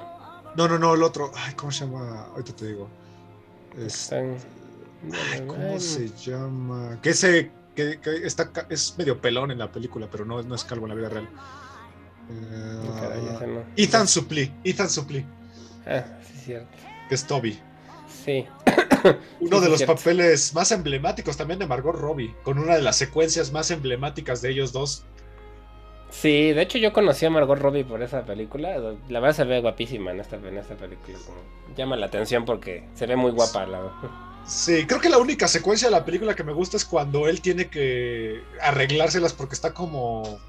No, 0.57 0.67
no, 0.69 0.79
no, 0.79 0.95
el 0.95 1.03
otro. 1.03 1.31
Ay, 1.35 1.55
¿cómo 1.55 1.71
se 1.73 1.85
llama? 1.85 2.27
Ahorita 2.33 2.55
te 2.57 2.67
digo. 2.69 2.89
Ay, 5.13 5.41
¿Cómo 5.47 5.79
se 5.79 6.09
llama? 6.17 6.99
Que 7.03 7.11
ese, 7.11 7.51
que, 7.75 8.01
que 8.01 8.27
está, 8.27 8.51
es 8.69 8.95
medio 8.99 9.21
pelón 9.21 9.51
en 9.51 9.59
la 9.59 9.71
película, 9.71 10.09
pero 10.11 10.25
no, 10.25 10.43
no 10.43 10.55
es 10.55 10.65
calvo 10.65 10.87
en 10.87 10.91
la 10.91 10.95
vida 10.97 11.09
real. 11.09 11.29
Eh, 12.31 12.91
caray, 13.01 13.49
no. 13.49 13.63
Ethan 13.77 14.09
Suplee, 14.09 14.53
Ethan 14.65 14.91
Suplee, 14.91 15.25
Ah, 15.87 16.05
sí, 16.27 16.39
cierto. 16.45 16.77
que 17.09 17.15
es 17.15 17.25
Toby. 17.27 17.59
Sí. 18.25 18.45
Uno 19.41 19.61
Sí, 19.61 19.61
de 19.61 19.69
los 19.69 19.79
cierto. 19.79 19.97
papeles 19.97 20.55
más 20.55 20.73
emblemáticos 20.73 21.37
también 21.37 21.59
de 21.59 21.67
Margot 21.67 21.95
Robbie, 21.97 22.35
con 22.43 22.59
una 22.59 22.77
de 22.77 22.83
las 22.83 22.97
secuencias 22.97 23.53
más 23.53 23.71
emblemáticas 23.71 24.43
de 24.43 24.51
ellos 24.51 24.73
dos. 24.73 25.05
Sí, 26.11 26.53
de 26.53 26.63
hecho 26.63 26.79
yo 26.79 26.93
conocí 26.93 27.27
a 27.27 27.31
Margot 27.31 27.59
Robbie 27.59 27.85
por 27.85 28.03
esa 28.03 28.25
película. 28.25 28.77
La 29.09 29.21
verdad 29.21 29.37
se 29.37 29.45
ve 29.45 29.61
guapísima 29.61 30.11
en 30.11 30.21
esta, 30.21 30.37
en 30.37 30.57
esta 30.57 30.77
película. 30.77 31.19
llama 31.77 31.97
la 31.97 32.07
atención 32.07 32.45
porque 32.45 32.89
se 32.95 33.07
ve 33.07 33.17
muy 33.17 33.31
guapa. 33.33 33.67
La... 33.67 33.93
Sí, 34.45 34.87
creo 34.87 35.01
que 35.01 35.11
la 35.11 35.19
única 35.19 35.47
secuencia 35.49 35.89
de 35.89 35.93
la 35.93 36.05
película 36.07 36.35
que 36.35 36.45
me 36.45 36.53
gusta 36.55 36.77
es 36.79 36.85
cuando 36.87 37.29
él 37.29 37.43
tiene 37.43 37.69
que 37.69 38.43
arreglárselas 38.63 39.35
porque 39.35 39.55
está 39.55 39.75
como... 39.75 40.41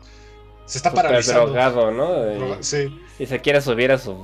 Se 0.71 0.77
está 0.77 0.93
paralizando. 0.93 1.45
drogado, 1.47 1.91
¿no? 1.91 2.57
Y- 2.59 2.63
Sí, 2.63 3.01
Y 3.17 3.25
se 3.25 3.39
quiere 3.39 3.59
subir 3.61 3.91
a 3.91 3.97
su, 3.97 4.15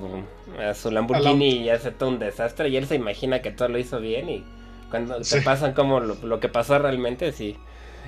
a 0.59 0.73
su 0.73 0.91
Lamborghini 0.91 1.49
y 1.49 1.69
hace 1.69 1.91
todo 1.91 2.09
un 2.09 2.19
desastre. 2.19 2.69
Y 2.69 2.77
él 2.77 2.85
se 2.87 2.95
imagina 2.95 3.41
que 3.41 3.51
todo 3.51 3.67
lo 3.67 3.77
hizo 3.77 3.99
bien. 3.99 4.29
Y 4.29 4.43
cuando 4.89 5.23
Sí. 5.23 5.35
te 5.37 5.41
pasan 5.41 5.73
como 5.73 5.99
lo, 5.99 6.15
lo 6.23 6.39
que 6.39 6.47
pasó 6.49 6.77
realmente, 6.79 7.31
sí. 7.31 7.57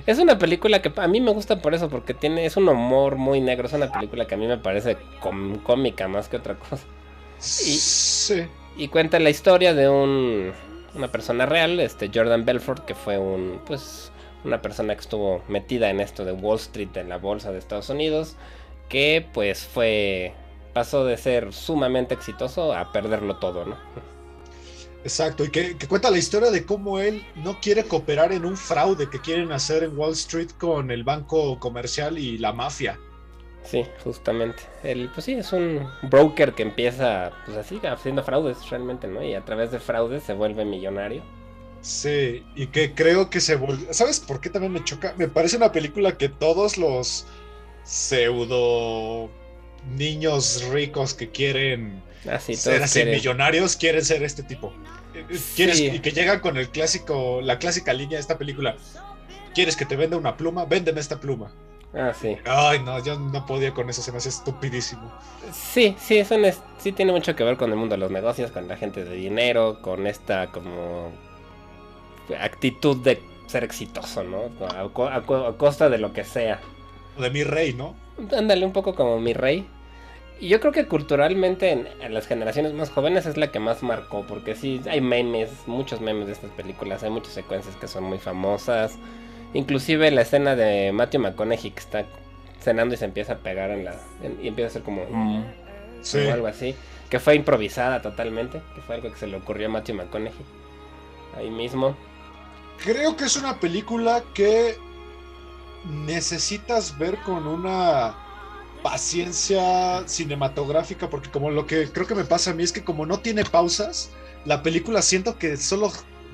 Es 0.06 0.18
una 0.18 0.38
película 0.38 0.80
que 0.80 0.92
a 0.96 1.08
mí 1.08 1.20
me 1.20 1.32
gusta 1.32 1.60
por 1.60 1.74
eso, 1.74 1.88
porque 1.90 2.14
tiene 2.14 2.46
es 2.46 2.56
un 2.56 2.68
humor 2.68 3.16
muy 3.16 3.40
negro. 3.40 3.66
Es 3.66 3.72
una 3.74 3.90
película 3.90 4.26
que 4.26 4.34
a 4.36 4.38
mí 4.38 4.46
me 4.46 4.56
parece 4.56 4.96
com- 5.20 5.58
cómica 5.58 6.06
más 6.08 6.28
que 6.28 6.36
otra 6.36 6.54
cosa. 6.54 6.84
sí. 7.38 8.44
Y 8.76 8.88
cuenta 8.88 9.18
la 9.18 9.30
historia 9.30 9.74
de 9.74 9.88
un, 9.88 10.52
una 10.94 11.08
persona 11.08 11.46
real, 11.46 11.80
este 11.80 12.10
Jordan 12.14 12.44
Belfort, 12.44 12.84
que 12.84 12.94
fue 12.94 13.18
un, 13.18 13.60
pues, 13.66 14.12
una 14.44 14.62
persona 14.62 14.94
que 14.94 15.00
estuvo 15.00 15.42
metida 15.48 15.90
en 15.90 16.00
esto 16.00 16.24
de 16.24 16.32
Wall 16.32 16.56
Street, 16.56 16.96
en 16.96 17.08
la 17.08 17.18
bolsa 17.18 17.52
de 17.52 17.58
Estados 17.58 17.88
Unidos, 17.90 18.36
que 18.88 19.26
pues 19.32 19.64
fue, 19.64 20.34
pasó 20.72 21.04
de 21.04 21.16
ser 21.16 21.52
sumamente 21.52 22.14
exitoso 22.14 22.72
a 22.72 22.92
perderlo 22.92 23.36
todo, 23.36 23.64
¿no? 23.64 23.76
Exacto, 25.04 25.44
y 25.44 25.50
que, 25.50 25.76
que 25.76 25.86
cuenta 25.86 26.10
la 26.10 26.18
historia 26.18 26.50
de 26.50 26.66
cómo 26.66 26.98
él 26.98 27.24
no 27.36 27.60
quiere 27.60 27.84
cooperar 27.84 28.32
en 28.32 28.44
un 28.44 28.56
fraude 28.56 29.08
que 29.08 29.20
quieren 29.20 29.52
hacer 29.52 29.84
en 29.84 29.96
Wall 29.96 30.12
Street 30.12 30.50
con 30.58 30.90
el 30.90 31.04
banco 31.04 31.58
comercial 31.60 32.18
y 32.18 32.36
la 32.38 32.52
mafia. 32.52 32.98
Sí, 33.62 33.84
justamente. 34.02 34.62
Él, 34.82 35.10
pues 35.12 35.26
sí, 35.26 35.34
es 35.34 35.52
un 35.52 35.86
broker 36.02 36.54
que 36.54 36.62
empieza, 36.62 37.32
pues 37.44 37.56
así, 37.56 37.80
haciendo 37.86 38.22
fraudes 38.22 38.68
realmente, 38.70 39.06
¿no? 39.08 39.22
Y 39.22 39.34
a 39.34 39.44
través 39.44 39.70
de 39.70 39.78
fraudes 39.78 40.22
se 40.22 40.32
vuelve 40.32 40.64
millonario. 40.64 41.22
Sí, 41.88 42.44
y 42.54 42.66
que 42.66 42.92
creo 42.94 43.30
que 43.30 43.40
se 43.40 43.56
volvió... 43.56 43.94
¿Sabes 43.94 44.20
por 44.20 44.42
qué 44.42 44.50
también 44.50 44.72
me 44.74 44.84
choca? 44.84 45.14
Me 45.16 45.26
parece 45.26 45.56
una 45.56 45.72
película 45.72 46.18
que 46.18 46.28
todos 46.28 46.76
los 46.76 47.24
pseudo 47.82 49.30
niños 49.96 50.64
ricos 50.70 51.14
que 51.14 51.30
quieren 51.30 52.02
Así, 52.30 52.54
ser 52.56 52.74
todos 52.74 52.84
así 52.90 52.98
quieren- 53.00 53.14
millonarios 53.14 53.76
quieren 53.76 54.04
ser 54.04 54.22
este 54.22 54.42
tipo. 54.42 54.72
Eh, 55.14 55.24
eh, 55.30 55.38
¿Quieres, 55.56 55.78
Sí. 55.78 55.86
Y 55.86 56.00
que 56.00 56.10
llegan 56.12 56.40
con 56.40 56.58
el 56.58 56.68
clásico, 56.68 57.40
la 57.42 57.58
clásica 57.58 57.94
línea 57.94 58.16
de 58.18 58.20
esta 58.20 58.36
película. 58.36 58.76
¿Quieres 59.54 59.74
que 59.76 59.86
te 59.86 59.96
venda 59.96 60.16
una 60.18 60.36
pluma? 60.36 60.66
Véndeme 60.66 61.00
esta 61.00 61.18
pluma. 61.18 61.50
Ah, 61.94 62.12
sí. 62.12 62.36
Ay, 62.44 62.80
no, 62.82 63.02
yo 63.02 63.18
no 63.18 63.46
podía 63.46 63.72
con 63.72 63.88
eso, 63.88 64.02
se 64.02 64.12
me 64.12 64.18
hace 64.18 64.28
estupidísimo. 64.28 65.10
Sí, 65.54 65.96
sí, 65.98 66.18
eso 66.18 66.34
es- 66.34 66.60
sí 66.78 66.92
tiene 66.92 67.12
mucho 67.12 67.34
que 67.34 67.44
ver 67.44 67.56
con 67.56 67.70
el 67.70 67.76
mundo 67.76 67.94
de 67.94 67.98
los 68.00 68.10
negocios, 68.10 68.50
con 68.50 68.68
la 68.68 68.76
gente 68.76 69.04
de 69.04 69.14
dinero, 69.14 69.80
con 69.80 70.06
esta 70.06 70.48
como 70.52 71.10
actitud 72.36 72.96
de 72.98 73.20
ser 73.46 73.64
exitoso, 73.64 74.22
¿no? 74.24 74.50
A, 74.66 74.88
co- 74.92 75.08
a 75.08 75.22
co- 75.22 75.46
a 75.46 75.56
costa 75.56 75.88
de 75.88 75.98
lo 75.98 76.12
que 76.12 76.24
sea. 76.24 76.60
De 77.18 77.30
mi 77.30 77.44
rey, 77.44 77.72
¿no? 77.74 77.94
Ándale 78.36 78.64
un 78.66 78.72
poco 78.72 78.94
como 78.94 79.18
mi 79.20 79.32
rey. 79.32 79.66
Y 80.40 80.48
yo 80.48 80.60
creo 80.60 80.72
que 80.72 80.86
culturalmente 80.86 81.70
en, 81.70 81.88
en, 82.00 82.14
las 82.14 82.26
generaciones 82.28 82.72
más 82.72 82.90
jóvenes 82.90 83.26
es 83.26 83.36
la 83.36 83.50
que 83.50 83.58
más 83.58 83.82
marcó, 83.82 84.24
porque 84.26 84.54
sí, 84.54 84.80
hay 84.88 85.00
memes, 85.00 85.50
muchos 85.66 86.00
memes 86.00 86.26
de 86.26 86.32
estas 86.32 86.50
películas, 86.52 87.02
hay 87.02 87.10
muchas 87.10 87.32
secuencias 87.32 87.74
que 87.76 87.88
son 87.88 88.04
muy 88.04 88.18
famosas. 88.18 88.96
Inclusive 89.54 90.10
la 90.12 90.22
escena 90.22 90.54
de 90.54 90.92
Matthew 90.92 91.22
McConaughey 91.22 91.70
que 91.72 91.80
está 91.80 92.04
cenando 92.60 92.94
y 92.94 92.98
se 92.98 93.06
empieza 93.06 93.34
a 93.34 93.38
pegar 93.38 93.70
en 93.70 93.84
la... 93.84 93.94
En, 94.22 94.38
y 94.42 94.48
empieza 94.48 94.68
a 94.68 94.70
hacer 94.70 94.82
como... 94.82 95.04
Mm, 95.10 95.44
sí. 96.02 96.28
algo 96.28 96.46
así. 96.46 96.74
Que 97.10 97.18
fue 97.18 97.34
improvisada 97.34 98.00
totalmente, 98.02 98.60
que 98.74 98.80
fue 98.82 98.96
algo 98.96 99.10
que 99.10 99.16
se 99.18 99.26
le 99.26 99.36
ocurrió 99.38 99.66
a 99.68 99.70
Matthew 99.70 99.96
McConaughey. 99.96 100.44
Ahí 101.36 101.50
mismo. 101.50 101.96
Creo 102.82 103.16
que 103.16 103.24
es 103.24 103.36
una 103.36 103.58
película 103.60 104.24
que 104.34 104.78
necesitas 105.84 106.98
ver 106.98 107.18
con 107.22 107.46
una 107.46 108.16
paciencia 108.82 110.06
cinematográfica, 110.06 111.10
porque 111.10 111.30
como 111.30 111.50
lo 111.50 111.66
que 111.66 111.90
creo 111.90 112.06
que 112.06 112.14
me 112.14 112.24
pasa 112.24 112.50
a 112.50 112.54
mí 112.54 112.62
es 112.62 112.72
que 112.72 112.84
como 112.84 113.06
no 113.06 113.20
tiene 113.20 113.44
pausas, 113.44 114.10
la 114.44 114.62
película 114.62 115.02
siento 115.02 115.38
que 115.38 115.56
solo 115.56 115.92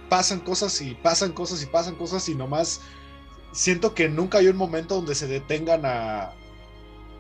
pasan 0.09 0.41
cosas 0.41 0.81
y 0.81 0.95
pasan 0.95 1.33
cosas 1.33 1.63
y 1.63 1.67
pasan 1.67 1.95
cosas 1.97 2.29
y 2.29 2.35
nomás 2.35 2.83
siento 3.53 3.95
que 3.95 4.09
nunca 4.09 4.39
hay 4.39 4.49
un 4.49 4.57
momento 4.57 4.97
donde 4.97 5.15
se 5.15 5.27
detengan 5.27 5.87
a, 5.87 6.33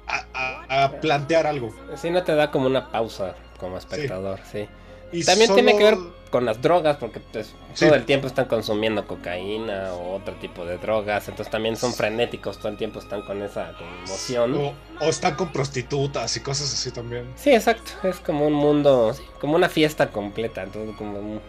a, 0.06 0.90
plantear 1.00 1.46
algo. 1.46 1.74
Sí, 1.96 2.10
no 2.10 2.22
te 2.22 2.34
da 2.34 2.50
como 2.50 2.66
una 2.66 2.90
pausa 2.90 3.36
como 3.58 3.78
espectador, 3.78 4.40
sí. 4.50 4.68
Y 5.12 5.24
También 5.24 5.54
tiene 5.54 5.76
que 5.76 5.84
ver 5.84 5.98
con 6.34 6.46
las 6.46 6.60
drogas, 6.60 6.96
porque 6.96 7.20
pues, 7.20 7.54
todo 7.78 7.94
el 7.94 8.04
tiempo 8.04 8.26
están 8.26 8.46
consumiendo 8.46 9.06
cocaína 9.06 9.94
o 9.94 10.16
otro 10.16 10.34
tipo 10.34 10.64
de 10.64 10.78
drogas, 10.78 11.28
entonces 11.28 11.48
también 11.48 11.76
son 11.76 11.94
frenéticos, 11.94 12.58
todo 12.58 12.70
el 12.70 12.76
tiempo 12.76 12.98
están 12.98 13.22
con 13.22 13.40
esa 13.40 13.72
emoción. 14.04 14.72
O, 15.00 15.04
están 15.04 15.36
con 15.36 15.52
prostitutas 15.52 16.36
y 16.36 16.40
cosas 16.40 16.72
así 16.72 16.90
también. 16.90 17.30
Sí, 17.36 17.50
exacto, 17.54 17.92
es 18.02 18.16
como 18.18 18.48
un 18.48 18.52
mundo, 18.52 19.14
como 19.40 19.54
una 19.54 19.68
fiesta 19.68 20.10
completa, 20.10 20.64
entonces 20.64 20.96
como 20.96 21.40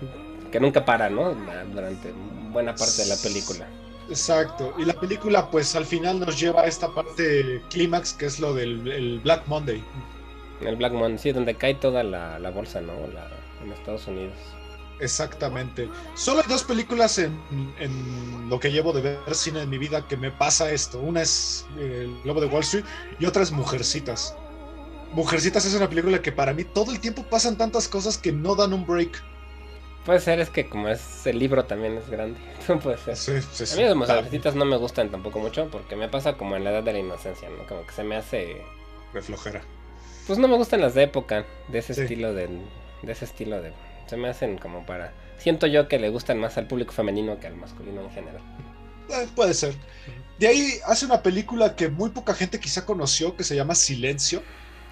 que 0.52 0.60
nunca 0.60 0.86
para, 0.86 1.10
¿no? 1.10 1.34
Durante 1.74 2.14
buena 2.52 2.76
parte 2.76 3.02
de 3.02 3.08
la 3.08 3.16
película. 3.16 3.68
Exacto. 4.08 4.72
Y 4.78 4.86
la 4.86 4.94
película, 4.94 5.50
pues 5.50 5.76
al 5.76 5.86
final 5.88 6.20
nos 6.20 6.40
lleva 6.40 6.62
a 6.62 6.68
esta 6.68 6.94
parte 6.94 7.60
clímax, 7.72 8.14
que 8.14 8.28
es 8.28 8.40
lo 8.40 8.54
del 8.54 9.20
Black 9.24 9.48
Monday. 9.48 9.84
El 10.62 10.76
Black 10.76 10.94
Monday, 10.94 11.18
sí, 11.18 11.32
donde 11.32 11.56
cae 11.56 11.74
toda 11.74 12.04
la, 12.04 12.38
bolsa, 12.52 12.82
¿no? 12.82 12.94
La, 13.12 13.28
en 13.64 13.72
Estados 13.72 14.06
Unidos. 14.06 14.38
Exactamente. 15.00 15.90
Solo 16.16 16.42
hay 16.42 16.48
dos 16.48 16.64
películas 16.64 17.18
en, 17.20 17.38
lo 18.50 18.60
que 18.60 18.72
llevo 18.72 18.94
de 18.94 19.02
ver 19.02 19.36
cine 19.36 19.62
en 19.62 19.70
mi 19.70 19.78
vida 19.78 20.08
que 20.08 20.18
me 20.18 20.32
pasa 20.32 20.72
esto. 20.72 21.00
Una 21.00 21.22
es 21.22 21.66
eh, 21.78 22.04
El 22.06 22.28
Lobo 22.28 22.42
de 22.42 22.48
Wall 22.48 22.64
Street 22.64 22.86
y 23.20 23.26
otra 23.26 23.44
es 23.44 23.52
Mujercitas. 23.52 24.36
Mujercitas 25.12 25.66
es 25.66 25.74
una 25.74 25.90
película 25.90 26.22
que 26.22 26.32
para 26.32 26.54
mí 26.54 26.64
todo 26.64 26.92
el 26.92 27.00
tiempo 27.00 27.24
pasan 27.24 27.58
tantas 27.58 27.88
cosas 27.88 28.18
que 28.18 28.32
no 28.32 28.56
dan 28.56 28.74
un 28.74 28.86
break. 28.86 29.24
Puede 30.06 30.20
ser, 30.20 30.40
es 30.40 30.50
que 30.52 30.70
como 30.70 30.88
es 30.88 31.26
el 31.26 31.40
libro 31.40 31.66
también 31.66 31.98
es 31.98 32.10
grande. 32.10 32.40
Puede 32.84 32.98
ser. 32.98 33.16
Sí, 33.18 33.32
sí, 33.52 33.66
sí. 33.66 33.84
A 33.84 33.96
mí 33.96 34.40
las 34.44 34.56
no 34.56 34.66
me 34.66 34.78
gustan 34.78 35.10
tampoco 35.10 35.40
mucho 35.40 35.68
porque 35.72 35.96
me 35.96 36.08
pasa 36.10 36.38
como 36.38 36.56
en 36.56 36.64
la 36.64 36.72
edad 36.72 36.84
de 36.84 36.94
la 36.94 37.00
inocencia, 37.00 37.50
¿no? 37.50 37.66
Como 37.66 37.86
que 37.86 37.94
se 37.94 38.04
me 38.04 38.16
hace. 38.16 38.62
De 39.14 39.22
flojera. 39.22 39.62
Pues 40.28 40.38
no 40.38 40.48
me 40.48 40.58
gustan 40.58 40.82
las 40.82 40.94
de 40.94 41.04
época, 41.04 41.46
de 41.70 41.80
ese 41.80 41.94
estilo 42.04 42.34
de. 42.34 42.50
De 43.02 43.12
ese 43.12 43.26
estilo 43.26 43.62
de. 43.62 43.74
Se 44.08 44.18
me 44.18 44.30
hacen 44.30 44.58
como 44.58 44.86
para. 44.86 45.14
Siento 45.38 45.68
yo 45.68 45.88
que 45.88 46.00
le 46.00 46.10
gustan 46.10 46.40
más 46.40 46.58
al 46.58 46.68
público 46.68 46.94
femenino 46.94 47.40
que 47.40 47.48
al 47.48 47.56
masculino 47.56 48.02
en 48.02 48.12
general. 48.12 48.42
Eh, 49.10 49.28
puede 49.36 49.54
ser. 49.54 49.76
De 50.40 50.48
ahí 50.48 50.74
hace 50.86 51.06
una 51.06 51.22
película 51.22 51.76
que 51.76 51.90
muy 51.90 52.10
poca 52.10 52.34
gente 52.34 52.60
quizá 52.60 52.86
conoció 52.86 53.36
que 53.36 53.44
se 53.44 53.56
llama 53.56 53.76
Silencio 53.76 54.42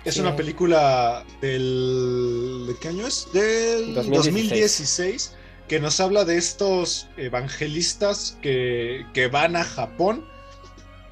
es 0.06 0.18
una 0.18 0.36
película 0.36 1.26
del... 1.40 2.66
¿De 2.68 2.76
qué 2.82 2.90
año 2.90 3.08
es? 3.08 3.28
Del 3.34 3.94
2016. 3.94 5.36
que 5.68 5.80
nos 5.80 6.00
habla 6.02 6.26
de 6.26 6.38
estos 6.38 7.08
evangelistas 7.16 8.38
que, 8.42 9.30
van 9.32 9.56
a 9.56 9.64
Japón 9.64 10.26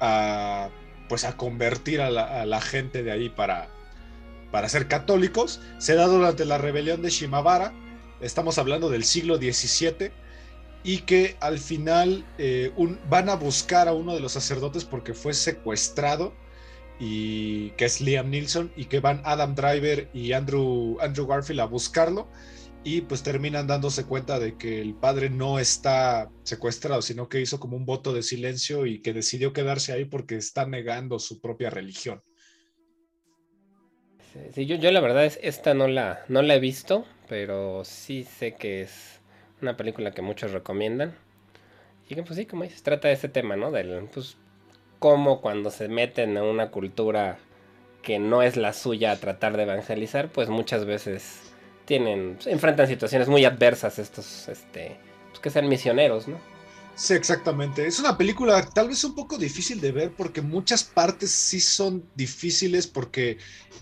a, 0.00 0.68
pues 1.08 1.24
a 1.24 1.36
convertir 1.38 2.02
a 2.02 2.10
la, 2.10 2.60
gente 2.60 3.02
de 3.02 3.12
ahí 3.12 3.30
para, 3.30 3.68
para 4.50 4.68
ser 4.68 4.88
católicos. 4.88 5.60
Se 5.78 5.94
da 5.94 6.06
durante 6.06 6.44
la 6.44 6.58
rebelión 6.58 7.00
de 7.00 7.08
Shimabara, 7.08 7.72
estamos 8.22 8.58
hablando 8.58 8.88
del 8.88 9.04
siglo 9.04 9.36
XVII, 9.36 10.12
y 10.84 10.98
que 10.98 11.36
al 11.40 11.58
final 11.58 12.24
eh, 12.38 12.72
van 13.08 13.28
a 13.28 13.36
buscar 13.36 13.88
a 13.88 13.92
uno 13.92 14.14
de 14.14 14.20
los 14.20 14.32
sacerdotes 14.32 14.84
porque 14.84 15.14
fue 15.14 15.32
secuestrado 15.34 16.34
y 16.98 17.70
que 17.70 17.84
es 17.84 18.00
Liam 18.00 18.30
Neeson 18.30 18.72
y 18.76 18.86
que 18.86 19.00
van 19.00 19.22
Adam 19.24 19.54
Driver 19.54 20.10
y 20.12 20.32
Andrew, 20.32 20.98
Andrew 21.00 21.26
Garfield 21.26 21.60
a 21.60 21.66
buscarlo 21.66 22.28
y 22.84 23.02
pues 23.02 23.22
terminan 23.22 23.68
dándose 23.68 24.04
cuenta 24.04 24.40
de 24.40 24.56
que 24.56 24.80
el 24.80 24.94
padre 24.94 25.30
no 25.30 25.60
está 25.60 26.30
secuestrado, 26.42 27.00
sino 27.00 27.28
que 27.28 27.40
hizo 27.40 27.60
como 27.60 27.76
un 27.76 27.86
voto 27.86 28.12
de 28.12 28.24
silencio 28.24 28.86
y 28.86 29.00
que 29.00 29.12
decidió 29.12 29.52
quedarse 29.52 29.92
ahí 29.92 30.04
porque 30.04 30.36
está 30.36 30.66
negando 30.66 31.20
su 31.20 31.40
propia 31.40 31.70
religión. 31.70 32.22
Sí, 34.54 34.66
yo, 34.66 34.90
la 34.90 35.00
verdad 35.00 35.24
es 35.24 35.38
esta 35.42 35.74
no 35.74 35.88
la, 35.88 36.24
no 36.28 36.42
la 36.42 36.54
he 36.54 36.60
visto, 36.60 37.04
pero 37.28 37.84
sí 37.84 38.24
sé 38.24 38.54
que 38.54 38.82
es 38.82 39.20
una 39.60 39.76
película 39.76 40.12
que 40.12 40.22
muchos 40.22 40.52
recomiendan. 40.52 41.14
Y 42.08 42.14
que 42.14 42.22
pues 42.22 42.36
sí, 42.36 42.46
como 42.46 42.64
dices, 42.64 42.82
trata 42.82 43.08
de 43.08 43.14
ese 43.14 43.28
tema, 43.28 43.56
¿no? 43.56 43.70
Del, 43.70 44.08
pues 44.12 44.36
cómo 44.98 45.40
cuando 45.40 45.70
se 45.70 45.88
meten 45.88 46.36
a 46.36 46.44
una 46.44 46.70
cultura 46.70 47.38
que 48.02 48.18
no 48.18 48.42
es 48.42 48.56
la 48.56 48.72
suya 48.72 49.12
a 49.12 49.16
tratar 49.16 49.56
de 49.56 49.64
evangelizar, 49.64 50.28
pues 50.28 50.48
muchas 50.48 50.84
veces 50.84 51.52
tienen, 51.84 52.38
enfrentan 52.46 52.86
situaciones 52.86 53.28
muy 53.28 53.44
adversas 53.44 53.98
estos, 53.98 54.48
este, 54.48 54.96
pues 55.30 55.40
que 55.40 55.50
sean 55.50 55.68
misioneros, 55.68 56.28
¿no? 56.28 56.38
Sí, 56.94 57.14
exactamente. 57.14 57.86
Es 57.86 57.98
una 57.98 58.18
película 58.18 58.64
tal 58.64 58.88
vez 58.88 59.02
un 59.04 59.14
poco 59.14 59.38
difícil 59.38 59.80
de 59.80 59.92
ver 59.92 60.12
porque 60.14 60.42
muchas 60.42 60.84
partes 60.84 61.30
sí 61.30 61.60
son 61.60 62.04
difíciles 62.14 62.86
porque 62.86 63.38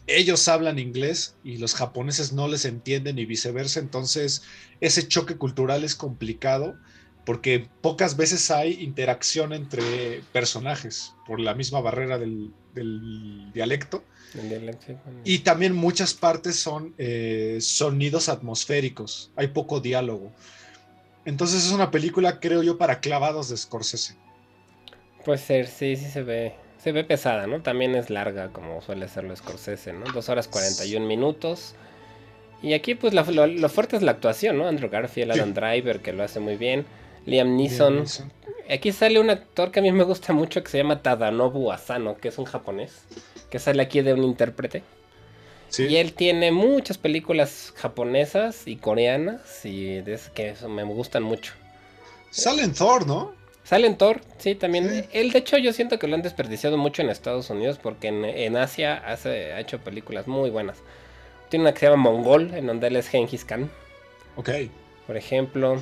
ellos 0.06 0.48
hablan 0.48 0.78
inglés 0.78 1.36
y 1.42 1.58
los 1.58 1.74
japoneses 1.74 2.32
no 2.32 2.48
les 2.48 2.64
entienden 2.64 3.18
y 3.18 3.26
viceversa. 3.26 3.80
Entonces 3.80 4.42
ese 4.80 5.06
choque 5.06 5.36
cultural 5.36 5.84
es 5.84 5.94
complicado 5.94 6.76
porque 7.26 7.68
pocas 7.80 8.16
veces 8.16 8.50
hay 8.50 8.82
interacción 8.82 9.52
entre 9.52 10.22
personajes 10.32 11.14
por 11.26 11.40
la 11.40 11.54
misma 11.54 11.80
barrera 11.80 12.18
del, 12.18 12.52
dialecto. 13.52 14.04
Y 15.24 15.40
también 15.40 15.74
muchas 15.74 16.14
partes 16.14 16.56
son 16.56 16.94
eh, 16.98 17.58
sonidos 17.60 18.28
atmosféricos, 18.28 19.32
hay 19.36 19.48
poco 19.48 19.80
diálogo. 19.80 20.32
Entonces 21.30 21.64
es 21.64 21.70
una 21.70 21.92
película, 21.92 22.40
creo 22.40 22.60
yo, 22.64 22.76
para 22.76 22.98
clavados 22.98 23.48
de 23.50 23.56
Scorsese. 23.56 24.16
Puede 25.24 25.38
ser, 25.38 25.68
sí, 25.68 25.94
sí 25.94 26.06
se 26.06 26.24
ve. 26.24 26.54
Se 26.78 26.90
ve 26.90 27.04
pesada, 27.04 27.46
¿no? 27.46 27.62
También 27.62 27.94
es 27.94 28.10
larga, 28.10 28.48
como 28.48 28.82
suele 28.82 29.06
serlo 29.06 29.36
Scorsese, 29.36 29.92
¿no? 29.92 30.06
Dos 30.12 30.28
horas 30.28 30.48
41 30.48 31.06
minutos. 31.06 31.76
Y 32.62 32.72
aquí, 32.72 32.96
pues, 32.96 33.14
lo, 33.14 33.68
fuerte 33.68 33.94
es 33.94 34.02
la 34.02 34.10
actuación, 34.10 34.58
¿no? 34.58 34.66
Andrew 34.66 34.90
Garfield, 34.90 35.30
Adam 35.30 35.54
Driver, 35.54 36.00
que 36.00 36.12
lo 36.12 36.24
hace 36.24 36.40
muy 36.40 36.56
bien. 36.56 36.84
Liam 37.26 37.54
Neeson. 37.54 38.06
Aquí 38.68 38.90
sale 38.90 39.20
un 39.20 39.30
actor 39.30 39.70
que 39.70 39.78
a 39.78 39.82
mí 39.84 39.92
me 39.92 40.02
gusta 40.02 40.32
mucho 40.32 40.64
que 40.64 40.68
se 40.68 40.78
llama 40.78 41.00
Tadanobu 41.00 41.70
Asano, 41.70 42.16
que 42.16 42.26
es 42.26 42.38
un 42.38 42.44
japonés, 42.44 43.04
que 43.50 43.60
sale 43.60 43.82
aquí 43.82 44.00
de 44.00 44.14
un 44.14 44.24
intérprete. 44.24 44.82
Y 45.78 45.96
él 45.96 46.12
tiene 46.12 46.52
muchas 46.52 46.98
películas 46.98 47.72
japonesas 47.76 48.66
y 48.66 48.76
coreanas 48.76 49.64
y 49.64 50.00
de 50.00 50.18
que 50.34 50.54
me 50.68 50.82
gustan 50.84 51.22
mucho. 51.22 51.52
Sale 52.30 52.62
en 52.62 52.74
Thor, 52.74 53.06
¿no? 53.06 53.32
Sale 53.64 53.86
en 53.86 53.96
Thor, 53.96 54.20
sí, 54.38 54.54
también. 54.54 55.06
Él, 55.12 55.30
de 55.30 55.38
hecho, 55.38 55.56
yo 55.58 55.72
siento 55.72 55.98
que 55.98 56.08
lo 56.08 56.16
han 56.16 56.22
desperdiciado 56.22 56.76
mucho 56.76 57.02
en 57.02 57.10
Estados 57.10 57.50
Unidos 57.50 57.78
porque 57.80 58.08
en, 58.08 58.56
Asia 58.56 58.96
hace, 59.06 59.52
ha 59.52 59.60
hecho 59.60 59.78
películas 59.78 60.26
muy 60.26 60.50
buenas. 60.50 60.78
Tiene 61.50 61.64
una 61.64 61.72
que 61.72 61.80
se 61.80 61.86
llama 61.86 62.10
Mongol, 62.10 62.52
en 62.54 62.66
donde 62.66 62.88
él 62.88 62.96
es 62.96 63.08
Genghis 63.08 63.44
Khan. 63.44 63.70
Ok. 64.36 64.50
Por 65.06 65.16
ejemplo. 65.16 65.80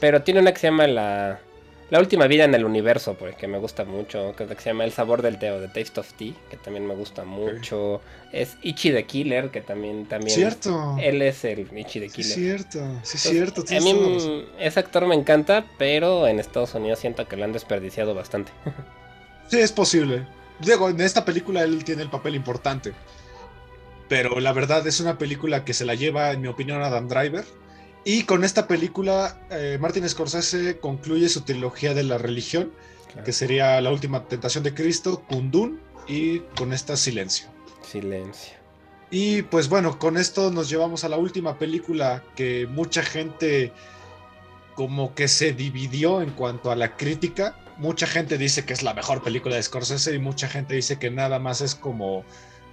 Pero 0.00 0.22
tiene 0.22 0.40
una 0.40 0.52
que 0.52 0.60
se 0.60 0.66
llama 0.68 0.86
La, 0.86 1.40
la 1.88 2.00
Última 2.00 2.26
Vida 2.26 2.44
en 2.44 2.54
el 2.54 2.64
Universo, 2.64 3.14
porque 3.14 3.46
me 3.46 3.58
gusta 3.58 3.84
mucho. 3.84 4.34
Que 4.36 4.46
se 4.46 4.70
llama 4.70 4.84
El 4.84 4.92
Sabor 4.92 5.22
del 5.22 5.38
Teo, 5.38 5.60
de 5.60 5.68
Taste 5.68 6.00
of 6.00 6.12
Tea, 6.14 6.32
que 6.50 6.56
también 6.56 6.86
me 6.86 6.94
gusta 6.94 7.24
mucho. 7.24 8.00
Es 8.32 8.56
Ichi 8.62 8.90
the 8.90 9.04
Killer, 9.04 9.50
que 9.50 9.60
también. 9.60 10.06
también 10.06 10.34
cierto. 10.34 10.96
Él 11.00 11.22
es 11.22 11.44
el 11.44 11.60
Ichi 11.60 12.00
the 12.00 12.08
Killer. 12.08 12.24
Sí, 12.24 12.40
cierto, 12.40 13.00
sí, 13.02 13.18
cierto. 13.18 13.62
A 13.68 13.80
mí 13.80 14.46
ese 14.58 14.80
actor 14.80 15.06
me 15.06 15.14
encanta, 15.14 15.64
pero 15.78 16.26
en 16.26 16.40
Estados 16.40 16.74
Unidos 16.74 16.98
siento 16.98 17.28
que 17.28 17.36
lo 17.36 17.44
han 17.44 17.52
desperdiciado 17.52 18.14
bastante. 18.14 18.50
sí, 19.48 19.58
es 19.58 19.70
posible. 19.70 20.26
Diego, 20.58 20.88
en 20.88 21.00
esta 21.00 21.24
película 21.24 21.62
él 21.62 21.84
tiene 21.84 22.02
el 22.02 22.10
papel 22.10 22.34
importante. 22.34 22.94
Pero 24.08 24.40
la 24.40 24.52
verdad 24.52 24.86
es 24.86 25.00
una 25.00 25.18
película 25.18 25.64
que 25.64 25.74
se 25.74 25.84
la 25.84 25.94
lleva, 25.94 26.32
en 26.32 26.40
mi 26.40 26.48
opinión, 26.48 26.82
Adam 26.82 27.08
Driver 27.08 27.44
y 28.08 28.22
con 28.22 28.44
esta 28.44 28.68
película, 28.68 29.36
eh, 29.50 29.78
Martin 29.80 30.08
Scorsese 30.08 30.78
concluye 30.78 31.28
su 31.28 31.40
trilogía 31.40 31.92
de 31.92 32.04
la 32.04 32.18
religión, 32.18 32.70
que 33.24 33.32
sería 33.32 33.80
La 33.80 33.90
última 33.90 34.28
tentación 34.28 34.62
de 34.62 34.72
Cristo, 34.72 35.24
Kundun 35.28 35.80
y 36.06 36.38
con 36.56 36.72
esta 36.72 36.96
Silencio. 36.96 37.48
Silencio. 37.82 38.54
Y 39.10 39.42
pues 39.42 39.68
bueno, 39.68 39.98
con 39.98 40.18
esto 40.18 40.52
nos 40.52 40.68
llevamos 40.68 41.02
a 41.02 41.08
la 41.08 41.16
última 41.16 41.58
película 41.58 42.22
que 42.36 42.68
mucha 42.70 43.02
gente 43.02 43.72
como 44.76 45.12
que 45.16 45.26
se 45.26 45.52
dividió 45.52 46.22
en 46.22 46.30
cuanto 46.30 46.70
a 46.70 46.76
la 46.76 46.96
crítica. 46.96 47.58
Mucha 47.76 48.06
gente 48.06 48.38
dice 48.38 48.64
que 48.64 48.72
es 48.72 48.84
la 48.84 48.94
mejor 48.94 49.20
película 49.24 49.56
de 49.56 49.64
Scorsese 49.64 50.14
y 50.14 50.20
mucha 50.20 50.46
gente 50.46 50.76
dice 50.76 51.00
que 51.00 51.10
nada 51.10 51.40
más 51.40 51.60
es 51.60 51.74
como 51.74 52.24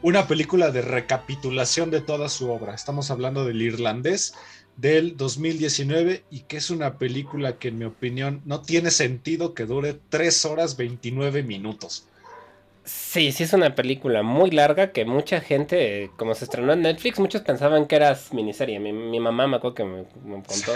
una 0.03 0.27
película 0.27 0.69
de 0.69 0.83
recapitulación 0.83 1.89
de 1.89 2.01
toda 2.01 2.29
su 2.29 2.51
obra. 2.51 2.75
Estamos 2.75 3.09
hablando 3.09 3.45
del 3.45 3.63
irlandés 3.63 4.35
del 4.77 5.17
2019 5.17 6.23
y 6.29 6.41
que 6.41 6.57
es 6.57 6.69
una 6.69 6.97
película 6.97 7.57
que 7.57 7.69
en 7.69 7.77
mi 7.77 7.85
opinión 7.85 8.41
no 8.45 8.61
tiene 8.61 8.91
sentido 8.91 9.53
que 9.53 9.65
dure 9.65 9.97
3 10.09 10.45
horas 10.45 10.77
29 10.77 11.43
minutos. 11.43 12.07
Sí, 12.85 13.31
sí 13.31 13.43
es 13.43 13.53
una 13.53 13.75
película 13.75 14.23
muy 14.23 14.51
larga 14.51 14.91
que 14.91 15.05
mucha 15.05 15.39
gente, 15.39 16.11
como 16.17 16.35
se 16.35 16.43
estrenó 16.43 16.73
en 16.73 16.81
Netflix, 16.81 17.17
muchos 17.17 17.41
pensaban 17.41 17.87
que 17.87 17.95
era 17.95 18.17
miniserie. 18.33 18.77
Mi, 18.79 19.19
mamá 19.21 19.47
me 19.47 19.55
acuerdo 19.55 19.75
que 19.75 19.83
me, 19.85 20.03
contó. 20.43 20.73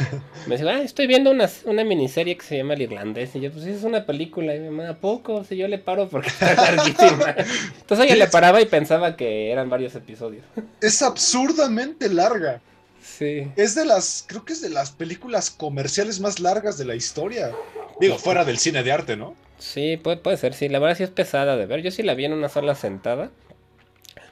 Me 0.48 0.58
decía, 0.58 0.72
ah, 0.72 0.82
estoy 0.82 1.08
viendo 1.08 1.32
una, 1.32 1.50
una, 1.66 1.84
miniserie 1.84 2.38
que 2.38 2.46
se 2.46 2.58
llama 2.58 2.76
El 2.76 2.84
Irlandés. 2.84 3.36
Y 3.36 3.42
yo, 3.42 3.52
pues 3.52 3.66
sí, 3.66 3.72
es 3.72 3.84
una 3.84 4.06
película. 4.06 4.56
Y 4.56 4.60
mi 4.62 4.70
mamá, 4.70 4.90
¿a 4.90 4.96
poco? 4.96 5.44
Si 5.44 5.58
yo 5.58 5.68
le 5.68 5.80
paro 5.80 6.08
porque 6.08 6.30
está 6.30 6.54
larguísima. 6.76 7.36
Entonces 7.82 8.06
ella 8.06 8.16
le 8.16 8.28
paraba 8.28 8.62
y 8.62 8.68
pensaba 8.68 9.18
que 9.18 9.52
eran 9.52 9.70
varios 9.70 9.94
episodios. 9.96 10.46
Es 10.80 11.02
absurdamente 11.02 12.08
larga. 12.08 12.62
Sí. 13.08 13.48
Es 13.56 13.74
de 13.74 13.86
las, 13.86 14.26
creo 14.28 14.44
que 14.44 14.54
es 14.54 14.62
de 14.62 14.70
las 14.70 14.92
películas 14.92 15.50
comerciales 15.50 16.20
más 16.20 16.40
largas 16.40 16.78
de 16.78 16.86
la 16.86 16.96
historia. 16.96 17.52
Digo, 18.00 18.18
fuera 18.18 18.44
del 18.44 18.58
cine 18.58 18.84
de 18.84 18.92
arte, 18.92 19.16
¿no? 19.16 19.36
Sí, 19.58 19.98
puede, 19.98 20.18
puede 20.18 20.38
ser, 20.38 20.54
sí. 20.54 20.70
La 20.70 20.80
verdad 20.80 20.98
sí 20.98 21.04
es 21.04 21.10
pesada 21.10 21.56
de 21.56 21.66
ver. 21.66 21.82
Yo 21.82 21.90
sí 21.90 22.04
la 22.04 22.14
vi 22.14 22.26
en 22.26 22.34
una 22.34 22.50
sola 22.50 22.76
sentada. 22.76 23.32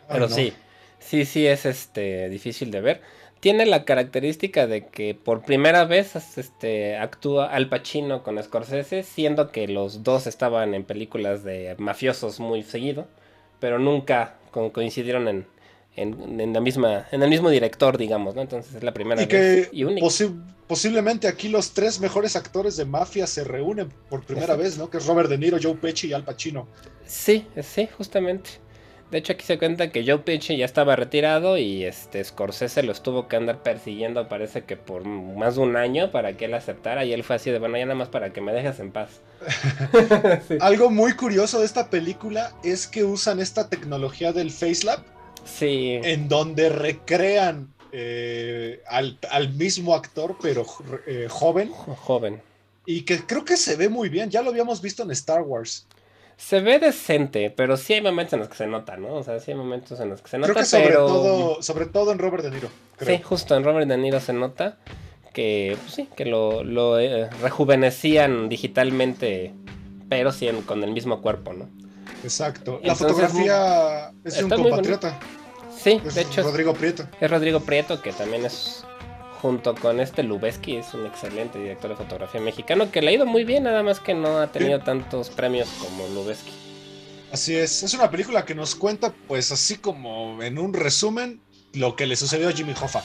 Pero 0.07 0.30
sí, 0.30 0.53
sí, 0.99 1.26
sí 1.26 1.47
es 1.47 1.65
este 1.65 2.30
difícil 2.30 2.69
de 2.72 2.81
ver. 2.81 3.02
Tiene 3.39 3.65
la 3.65 3.85
característica 3.85 4.68
de 4.68 4.88
que 4.88 5.14
por 5.15 5.43
primera 5.43 5.85
vez 5.85 6.15
este, 6.38 6.97
actúa 6.97 7.47
Al 7.47 7.69
Pacino 7.69 8.23
con 8.23 8.41
Scorsese, 8.41 9.03
siendo 9.03 9.52
que 9.52 9.68
los 9.68 10.03
dos 10.03 10.27
estaban 10.27 10.73
en 10.73 10.84
películas 10.84 11.43
de 11.43 11.76
mafiosos 11.77 12.39
muy 12.39 12.64
seguido, 12.64 13.07
pero 13.60 13.77
nunca 13.77 14.35
coincidieron 14.52 15.27
en, 15.27 15.47
en, 15.95 16.53
la 16.53 16.59
misma, 16.59 17.07
en 17.11 17.23
el 17.23 17.30
mismo 17.30 17.49
director, 17.49 17.97
digamos, 17.97 18.35
¿no? 18.35 18.41
Entonces 18.41 18.76
es 18.76 18.84
la 18.84 18.93
primera 18.93 19.22
y 19.22 19.26
vez. 19.26 19.69
y 19.72 19.84
única. 19.84 20.07
posiblemente 20.67 21.27
aquí 21.27 21.47
los 21.47 21.73
tres 21.73 21.99
mejores 21.99 22.35
actores 22.35 22.76
de 22.76 22.85
mafia 22.85 23.27
se 23.27 23.43
reúnen 23.43 23.89
por 24.09 24.23
primera 24.23 24.55
vez, 24.55 24.77
¿no? 24.77 24.89
Que 24.89 24.97
es 24.97 25.05
Robert 25.05 25.30
De 25.30 25.38
Niro, 25.38 25.57
Joe 25.61 25.76
Pesci 25.76 26.07
y 26.07 26.13
Al 26.13 26.23
Pacino. 26.23 26.67
Sí, 27.05 27.47
sí, 27.61 27.88
justamente. 27.97 28.65
De 29.11 29.19
hecho, 29.19 29.34
aquí 29.34 29.45
se 29.45 29.59
cuenta 29.59 29.91
que 29.91 30.03
Joe 30.05 30.17
Pesci 30.17 30.57
ya 30.57 30.65
estaba 30.65 30.95
retirado 30.95 31.57
y 31.57 31.85
este 31.85 32.22
Scorsese 32.23 32.81
lo 32.84 32.91
estuvo 32.91 33.27
que 33.27 33.35
andar 33.35 33.61
persiguiendo, 33.61 34.27
parece 34.27 34.63
que 34.63 34.77
por 34.77 35.05
más 35.05 35.55
de 35.55 35.61
un 35.61 35.77
año 35.77 36.11
para 36.11 36.35
que 36.35 36.45
él 36.45 36.53
aceptara. 36.55 37.05
Y 37.05 37.13
él 37.13 37.23
fue 37.23 37.38
así 37.38 37.51
de 37.51 37.59
bueno, 37.59 37.77
ya 37.77 37.85
nada 37.85 37.95
más 37.95 38.09
para 38.09 38.34
que 38.34 38.41
me 38.41 38.51
dejes 38.51 38.80
en 38.80 38.91
paz. 38.91 39.22
Algo 40.59 40.89
muy 40.89 41.13
curioso 41.13 41.59
de 41.59 41.65
esta 41.65 41.89
película 41.89 42.51
es 42.63 42.88
que 42.88 43.03
usan 43.03 43.39
esta 43.39 43.69
tecnología 43.69 44.34
del 44.34 44.51
FaceLab 44.51 45.14
Sí. 45.45 45.99
En 46.03 46.27
donde 46.27 46.69
recrean 46.69 47.73
eh, 47.91 48.81
al, 48.88 49.53
mismo 49.53 49.95
actor, 49.95 50.35
pero 50.41 50.65
eh, 51.07 51.27
joven. 51.30 51.69
Joven. 51.69 52.41
Y 52.85 53.03
que 53.03 53.26
creo 53.26 53.45
que 53.45 53.55
se 53.55 53.77
ve 53.77 53.88
muy 53.88 54.09
bien. 54.09 54.30
Ya 54.30 54.41
lo 54.41 54.49
habíamos 54.49 54.81
visto 54.81 55.03
en 55.03 55.11
Star 55.11 55.43
Wars. 55.43 55.88
Se 56.35 56.59
ve 56.59 56.80
decente, 56.80 57.49
pero 57.49 57.77
sí 57.77 57.93
hay 57.93 58.01
momentos 58.01 58.34
en 58.34 58.39
los 58.39 58.49
que 58.49 58.57
se 58.57 58.67
nota, 58.67 58.97
¿no? 58.97 59.15
O 59.15 59.23
sea, 59.23 59.39
sí 59.39 59.51
hay 59.51 59.57
momentos 59.57 59.97
en 60.01 60.09
los 60.09 60.22
que 60.22 60.30
se 60.30 60.38
nota. 60.38 60.51
Creo 60.51 60.63
que 60.63 60.69
sobre, 60.69 60.93
todo, 60.93 61.61
sobre 61.61 61.85
todo 61.85 62.11
en 62.11 62.19
Robert 62.19 62.43
De 62.43 62.51
Niro. 62.51 62.69
Sí, 62.99 63.22
justo 63.23 63.55
en 63.55 63.63
Robert 63.63 63.88
De 63.88 63.97
Niro 63.97 64.19
se 64.19 64.34
nota 64.34 64.77
que, 65.31 65.77
pues 65.80 65.93
sí, 65.93 66.09
que 66.15 66.26
lo, 66.26 66.99
eh, 66.99 67.30
rejuvenecían 67.41 68.49
digitalmente, 68.49 69.53
pero 70.09 70.34
sí 70.34 70.49
con 70.65 70.84
el 70.84 70.91
mismo 70.91 71.22
cuerpo, 71.22 71.53
¿no? 71.53 71.69
Exacto. 72.23 72.80
La 72.84 72.95
fotografía 72.95 74.11
es 74.23 74.41
un 74.41 74.49
compatriota. 74.49 75.19
Sí, 75.77 76.02
de 76.14 76.22
hecho. 76.22 76.41
Es 76.41 76.48
Rodrigo 76.48 76.73
Prieto. 76.73 77.07
Es 77.19 77.30
Rodrigo 77.30 77.60
Prieto, 77.60 78.02
que 78.02 78.11
también 78.11 78.45
es 78.45 78.84
junto 79.41 79.76
con 79.76 79.99
este 79.99 80.23
Lubeski, 80.23 80.77
es 80.77 80.94
un 80.94 81.06
excelente 81.06 81.60
director 81.60 81.91
de 81.91 81.95
fotografía 81.95 82.41
mexicano 82.41 82.90
que 82.90 83.02
le 83.02 83.10
ha 83.10 83.14
ido 83.14 83.27
muy 83.27 83.44
bien, 83.44 83.64
nada 83.64 83.84
más 83.84 83.99
que 83.99 84.15
no 84.15 84.40
ha 84.40 84.52
tenido 84.52 84.80
tantos 84.80 85.30
premios 85.30 85.69
como 85.80 86.07
Lubeski. 86.07 86.52
Así 87.32 87.56
es, 87.56 87.84
es 87.84 87.94
una 87.94 88.10
película 88.10 88.45
que 88.45 88.56
nos 88.56 88.73
cuenta, 88.73 89.14
pues 89.27 89.52
así 89.52 89.77
como 89.77 90.41
en 90.41 90.57
un 90.57 90.73
resumen, 90.73 91.41
lo 91.73 91.95
que 91.95 92.07
le 92.07 92.15
sucedió 92.15 92.49
a 92.49 92.53
Jimmy 92.53 92.72
Hoffa. 92.72 93.03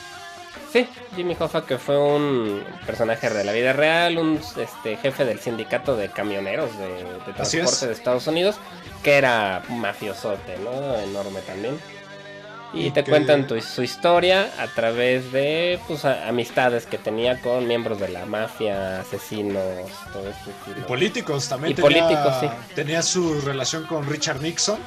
Sí, 0.73 0.89
Jimmy 1.17 1.37
Hoffa 1.39 1.65
que 1.67 1.79
fue 1.79 1.99
un 1.99 2.63
personaje 2.87 3.29
de 3.29 3.45
la 3.45 3.53
vida 3.53 3.73
real, 3.73 4.19
un 4.19 4.41
este, 4.57 4.97
jefe 4.97 5.25
del 5.25 5.41
sindicato 5.41 5.97
de 5.97 6.09
camioneros 6.09 6.71
de, 6.79 7.33
transporte 7.35 7.87
de 7.87 7.93
Estados 7.93 8.27
Unidos, 8.27 8.57
que 9.03 9.15
era 9.15 9.63
mafiosote, 9.69 10.59
¿no? 10.59 10.97
Enorme 10.97 11.41
también. 11.41 11.79
Y, 12.73 12.93
te 12.93 13.03
cuentan 13.03 13.49
su 13.61 13.83
historia 13.83 14.49
a 14.61 14.69
través 14.69 15.33
de 15.33 15.81
pues, 15.89 16.05
amistades 16.05 16.87
que 16.87 16.99
tenía 16.99 17.41
con 17.41 17.67
miembros 17.67 17.99
de 17.99 18.09
la 18.09 18.27
mafia, 18.27 19.01
asesinos, 19.01 19.65
todo 20.13 20.29
este 20.29 20.53
tipo. 20.65 20.79
Y 20.79 20.83
políticos 20.85 21.49
también. 21.49 21.73
Y 21.73 21.75
tenía, 21.75 22.07
políticos, 22.07 22.35
sí. 22.41 22.47
Tenía 22.77 23.03
su 23.03 23.41
relación 23.41 23.87
con 23.87 24.09
Richard 24.09 24.41
Nixon 24.41 24.79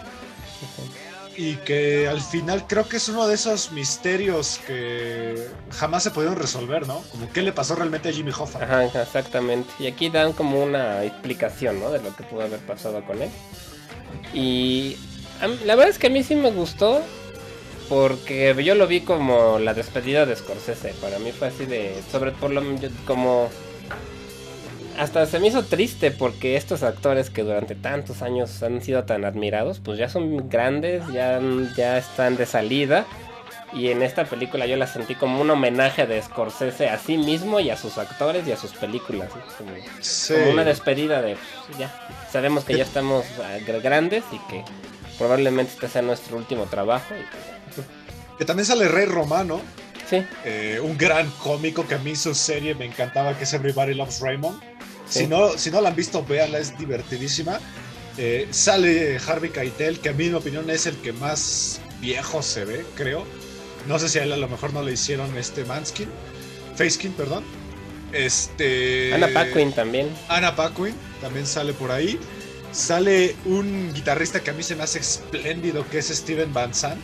y 1.35 1.55
que 1.57 2.07
al 2.07 2.21
final 2.21 2.65
creo 2.67 2.87
que 2.87 2.97
es 2.97 3.09
uno 3.09 3.27
de 3.27 3.35
esos 3.35 3.71
misterios 3.71 4.59
que 4.67 5.47
jamás 5.71 6.03
se 6.03 6.11
pudieron 6.11 6.37
resolver, 6.37 6.87
¿no? 6.87 7.01
Como 7.11 7.31
qué 7.31 7.41
le 7.41 7.51
pasó 7.51 7.75
realmente 7.75 8.09
a 8.09 8.11
Jimmy 8.11 8.31
Hoffa. 8.31 8.63
Ajá, 8.63 8.85
exactamente. 8.85 9.69
Y 9.79 9.87
aquí 9.87 10.09
dan 10.09 10.33
como 10.33 10.63
una 10.63 11.03
explicación, 11.03 11.79
¿no? 11.79 11.89
De 11.89 12.01
lo 12.01 12.15
que 12.15 12.23
pudo 12.23 12.41
haber 12.41 12.59
pasado 12.59 13.03
con 13.05 13.21
él. 13.21 13.29
Y 14.33 14.97
la 15.65 15.75
verdad 15.75 15.89
es 15.89 15.99
que 15.99 16.07
a 16.07 16.09
mí 16.09 16.23
sí 16.23 16.35
me 16.35 16.51
gustó 16.51 17.01
porque 17.89 18.55
yo 18.63 18.75
lo 18.75 18.87
vi 18.87 19.01
como 19.01 19.59
la 19.59 19.73
despedida 19.73 20.25
de 20.25 20.35
Scorsese. 20.35 20.93
Para 21.01 21.19
mí 21.19 21.31
fue 21.31 21.47
así 21.47 21.65
de, 21.65 22.01
sobre 22.11 22.31
lo 22.31 22.61
como 23.05 23.49
hasta 24.97 25.25
se 25.25 25.39
me 25.39 25.47
hizo 25.47 25.63
triste 25.63 26.11
porque 26.11 26.55
estos 26.55 26.83
actores 26.83 27.29
que 27.29 27.43
durante 27.43 27.75
tantos 27.75 28.21
años 28.21 28.61
han 28.63 28.81
sido 28.81 29.03
tan 29.03 29.25
admirados, 29.25 29.79
pues 29.79 29.97
ya 29.97 30.09
son 30.09 30.49
grandes, 30.49 31.03
ya, 31.11 31.39
ya 31.75 31.97
están 31.97 32.35
de 32.35 32.45
salida. 32.45 33.05
Y 33.73 33.89
en 33.89 34.03
esta 34.03 34.25
película 34.25 34.67
yo 34.67 34.75
la 34.77 34.85
sentí 34.85 35.15
como 35.15 35.41
un 35.41 35.49
homenaje 35.49 36.05
de 36.05 36.21
Scorsese 36.21 36.89
a 36.89 36.99
sí 36.99 37.17
mismo 37.17 37.59
y 37.59 37.71
a 37.71 37.77
sus 37.77 37.97
actores 37.97 38.47
y 38.47 38.51
a 38.51 38.57
sus 38.57 38.71
películas. 38.73 39.31
Como, 39.57 40.51
una 40.51 40.63
despedida 40.63 41.23
de, 41.23 41.37
pues, 41.65 41.79
ya, 41.79 41.91
sabemos 42.31 42.65
que 42.65 42.77
ya 42.77 42.83
estamos 42.83 43.25
ah, 43.43 43.57
grandes 43.81 44.23
y 44.31 44.37
que 44.49 44.63
probablemente 45.17 45.73
este 45.73 45.87
sea 45.87 46.03
nuestro 46.03 46.37
último 46.37 46.65
trabajo. 46.65 47.15
Que 48.37 48.45
también 48.45 48.67
sale 48.67 48.87
Rey 48.87 49.05
Romano. 49.05 49.59
Sí. 50.09 50.23
Eh, 50.45 50.79
un 50.81 50.97
gran 50.97 51.29
cómico 51.31 51.87
que 51.87 51.95
a 51.95 51.99
mí 51.99 52.15
su 52.15 52.35
serie 52.35 52.75
me 52.75 52.85
encantaba, 52.85 53.37
que 53.37 53.43
es 53.45 53.53
Everybody 53.53 53.93
Loves 53.93 54.19
Raymond. 54.19 54.59
Si, 55.07 55.27
no, 55.27 55.57
si 55.57 55.69
no 55.69 55.81
la 55.81 55.89
han 55.89 55.95
visto, 55.95 56.23
véanla, 56.23 56.59
es 56.59 56.77
divertidísima. 56.77 57.59
Eh, 58.17 58.47
sale 58.51 59.17
Harvey 59.25 59.49
Keitel, 59.49 59.99
que 59.99 60.09
a 60.09 60.13
mi 60.13 60.31
opinión, 60.31 60.69
es 60.69 60.85
el 60.85 60.95
que 60.97 61.13
más 61.13 61.81
viejo 61.99 62.41
se 62.41 62.65
ve, 62.65 62.85
creo. 62.95 63.25
No 63.87 63.99
sé 63.99 64.09
si 64.09 64.19
a 64.19 64.23
él 64.23 64.31
a 64.31 64.37
lo 64.37 64.47
mejor 64.47 64.73
no 64.73 64.81
le 64.81 64.93
hicieron 64.93 65.35
este 65.37 65.65
Manskin. 65.65 66.09
Facekin, 66.75 67.13
perdón. 67.13 67.43
Este. 68.11 69.13
Ana 69.13 69.27
Paquin 69.33 69.73
también. 69.73 70.09
Ana 70.27 70.55
Paquin 70.55 70.95
también 71.21 71.45
sale 71.45 71.73
por 71.73 71.91
ahí. 71.91 72.19
Sale 72.71 73.35
un 73.45 73.93
guitarrista 73.93 74.39
que 74.41 74.51
a 74.51 74.53
mí 74.53 74.63
se 74.63 74.75
me 74.75 74.83
hace 74.83 74.99
espléndido, 74.99 75.87
que 75.89 75.99
es 75.99 76.07
Steven 76.07 76.53
Van 76.53 76.73
Sant, 76.73 77.03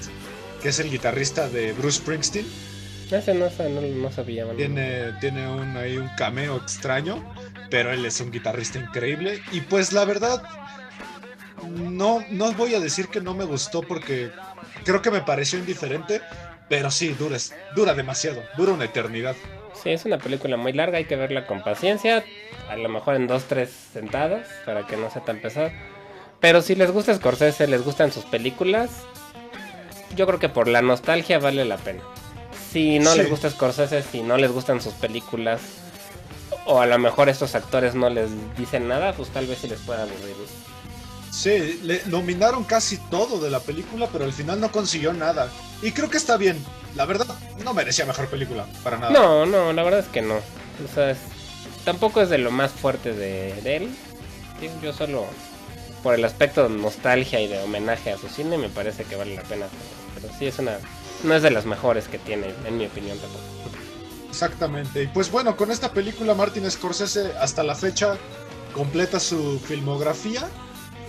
que 0.61 0.69
es 0.69 0.79
el 0.79 0.89
guitarrista 0.89 1.49
de 1.49 1.73
Bruce 1.73 1.97
Springsteen. 1.97 2.45
Ese 3.11 3.33
no, 3.33 3.49
no, 3.49 4.11
sabía. 4.11 4.45
Tiene, 4.55 5.13
tiene 5.19 5.47
un, 5.47 5.75
ahí 5.75 5.97
un 5.97 6.09
cameo 6.15 6.57
extraño 6.57 7.23
pero 7.69 7.91
él 7.91 8.05
es 8.05 8.19
un 8.19 8.31
guitarrista 8.31 8.79
increíble. 8.79 9.41
Y 9.51 9.61
pues 9.61 9.93
la 9.93 10.05
verdad, 10.05 10.41
no, 11.67 12.23
no 12.29 12.51
voy 12.53 12.75
a 12.75 12.79
decir 12.79 13.07
que 13.07 13.21
no 13.21 13.33
me 13.33 13.45
gustó 13.45 13.81
porque 13.81 14.31
creo 14.83 15.01
que 15.01 15.11
me 15.11 15.21
pareció 15.21 15.59
indiferente, 15.59 16.21
pero 16.67 16.91
sí, 16.91 17.09
dura, 17.09 17.37
dura 17.75 17.93
demasiado, 17.93 18.41
dura 18.57 18.73
una 18.73 18.85
eternidad. 18.85 19.35
Sí, 19.81 19.91
es 19.91 20.05
una 20.05 20.17
película 20.17 20.57
muy 20.57 20.73
larga, 20.73 20.97
hay 20.97 21.05
que 21.05 21.15
verla 21.15 21.47
con 21.47 21.63
paciencia, 21.63 22.23
a 22.69 22.75
lo 22.75 22.89
mejor 22.89 23.15
en 23.15 23.27
dos, 23.27 23.45
tres 23.45 23.69
sentadas, 23.93 24.47
para 24.65 24.85
que 24.85 24.97
no 24.97 25.09
sea 25.09 25.23
tan 25.23 25.39
pesada. 25.41 25.71
Pero 26.41 26.61
si 26.61 26.75
les 26.75 26.91
gusta 26.91 27.13
Scorsese, 27.13 27.67
les 27.67 27.83
gustan 27.83 28.11
sus 28.11 28.25
películas, 28.25 28.89
yo 30.15 30.25
creo 30.25 30.39
que 30.39 30.49
por 30.49 30.67
la 30.67 30.81
nostalgia 30.81 31.39
vale 31.39 31.63
la 31.65 31.77
pena. 31.77 32.01
Si 32.71 32.99
no 32.99 33.15
les 33.15 33.29
gusta 33.29 33.49
Scorsese, 33.49 34.03
si 34.03 34.21
no 34.21 34.37
les 34.37 34.51
gustan 34.51 34.81
sus 34.81 34.93
películas, 34.93 35.59
o 36.65 36.79
a 36.81 36.85
lo 36.85 36.99
mejor 36.99 37.29
estos 37.29 37.55
actores 37.55 37.95
no 37.95 38.09
les 38.09 38.29
dicen 38.57 38.87
nada, 38.87 39.13
pues 39.13 39.29
tal 39.29 39.47
vez 39.47 39.59
sí 39.59 39.67
les 39.67 39.79
pueda 39.79 40.03
aburrir. 40.03 40.35
Sí, 41.31 41.79
le 41.83 42.01
nominaron 42.07 42.63
casi 42.63 42.97
todo 43.09 43.39
de 43.39 43.49
la 43.49 43.59
película, 43.59 44.07
pero 44.11 44.25
al 44.25 44.33
final 44.33 44.59
no 44.59 44.71
consiguió 44.71 45.13
nada. 45.13 45.49
Y 45.81 45.91
creo 45.91 46.09
que 46.09 46.17
está 46.17 46.37
bien. 46.37 46.63
La 46.95 47.05
verdad, 47.05 47.27
no 47.63 47.73
merecía 47.73 48.05
mejor 48.05 48.27
película, 48.27 48.65
para 48.83 48.97
nada. 48.97 49.11
No, 49.11 49.45
no, 49.45 49.71
la 49.73 49.83
verdad 49.83 49.99
es 50.01 50.07
que 50.07 50.21
no. 50.21 50.35
O 50.35 50.93
sea, 50.93 51.11
es- 51.11 51.17
tampoco 51.85 52.21
es 52.21 52.29
de 52.29 52.39
lo 52.39 52.51
más 52.51 52.71
fuerte 52.71 53.13
de, 53.13 53.53
de 53.61 53.77
él. 53.77 53.89
Sí, 54.59 54.69
Yo 54.83 54.91
solo, 54.91 55.25
por 56.03 56.15
el 56.15 56.25
aspecto 56.25 56.67
de 56.67 56.75
nostalgia 56.75 57.39
y 57.39 57.47
de 57.47 57.59
homenaje 57.59 58.11
a 58.11 58.17
su 58.17 58.27
cine, 58.27 58.57
me 58.57 58.69
parece 58.69 59.03
que 59.05 59.15
vale 59.15 59.35
la 59.35 59.43
pena. 59.43 59.67
Pero, 60.15 60.27
pero 60.27 60.39
sí 60.39 60.47
es 60.47 60.57
una... 60.59 60.77
No 61.23 61.33
es 61.35 61.41
de 61.43 61.51
las 61.51 61.65
mejores 61.65 62.07
que 62.07 62.17
tiene, 62.17 62.53
en 62.65 62.77
mi 62.77 62.85
opinión 62.85 63.17
tampoco. 63.17 63.43
Exactamente. 64.29 65.03
Y 65.03 65.07
pues 65.07 65.29
bueno, 65.31 65.57
con 65.57 65.71
esta 65.71 65.91
película 65.91 66.33
Martin 66.33 66.69
Scorsese 66.69 67.33
hasta 67.39 67.63
la 67.63 67.75
fecha 67.75 68.17
completa 68.73 69.19
su 69.19 69.59
filmografía. 69.59 70.47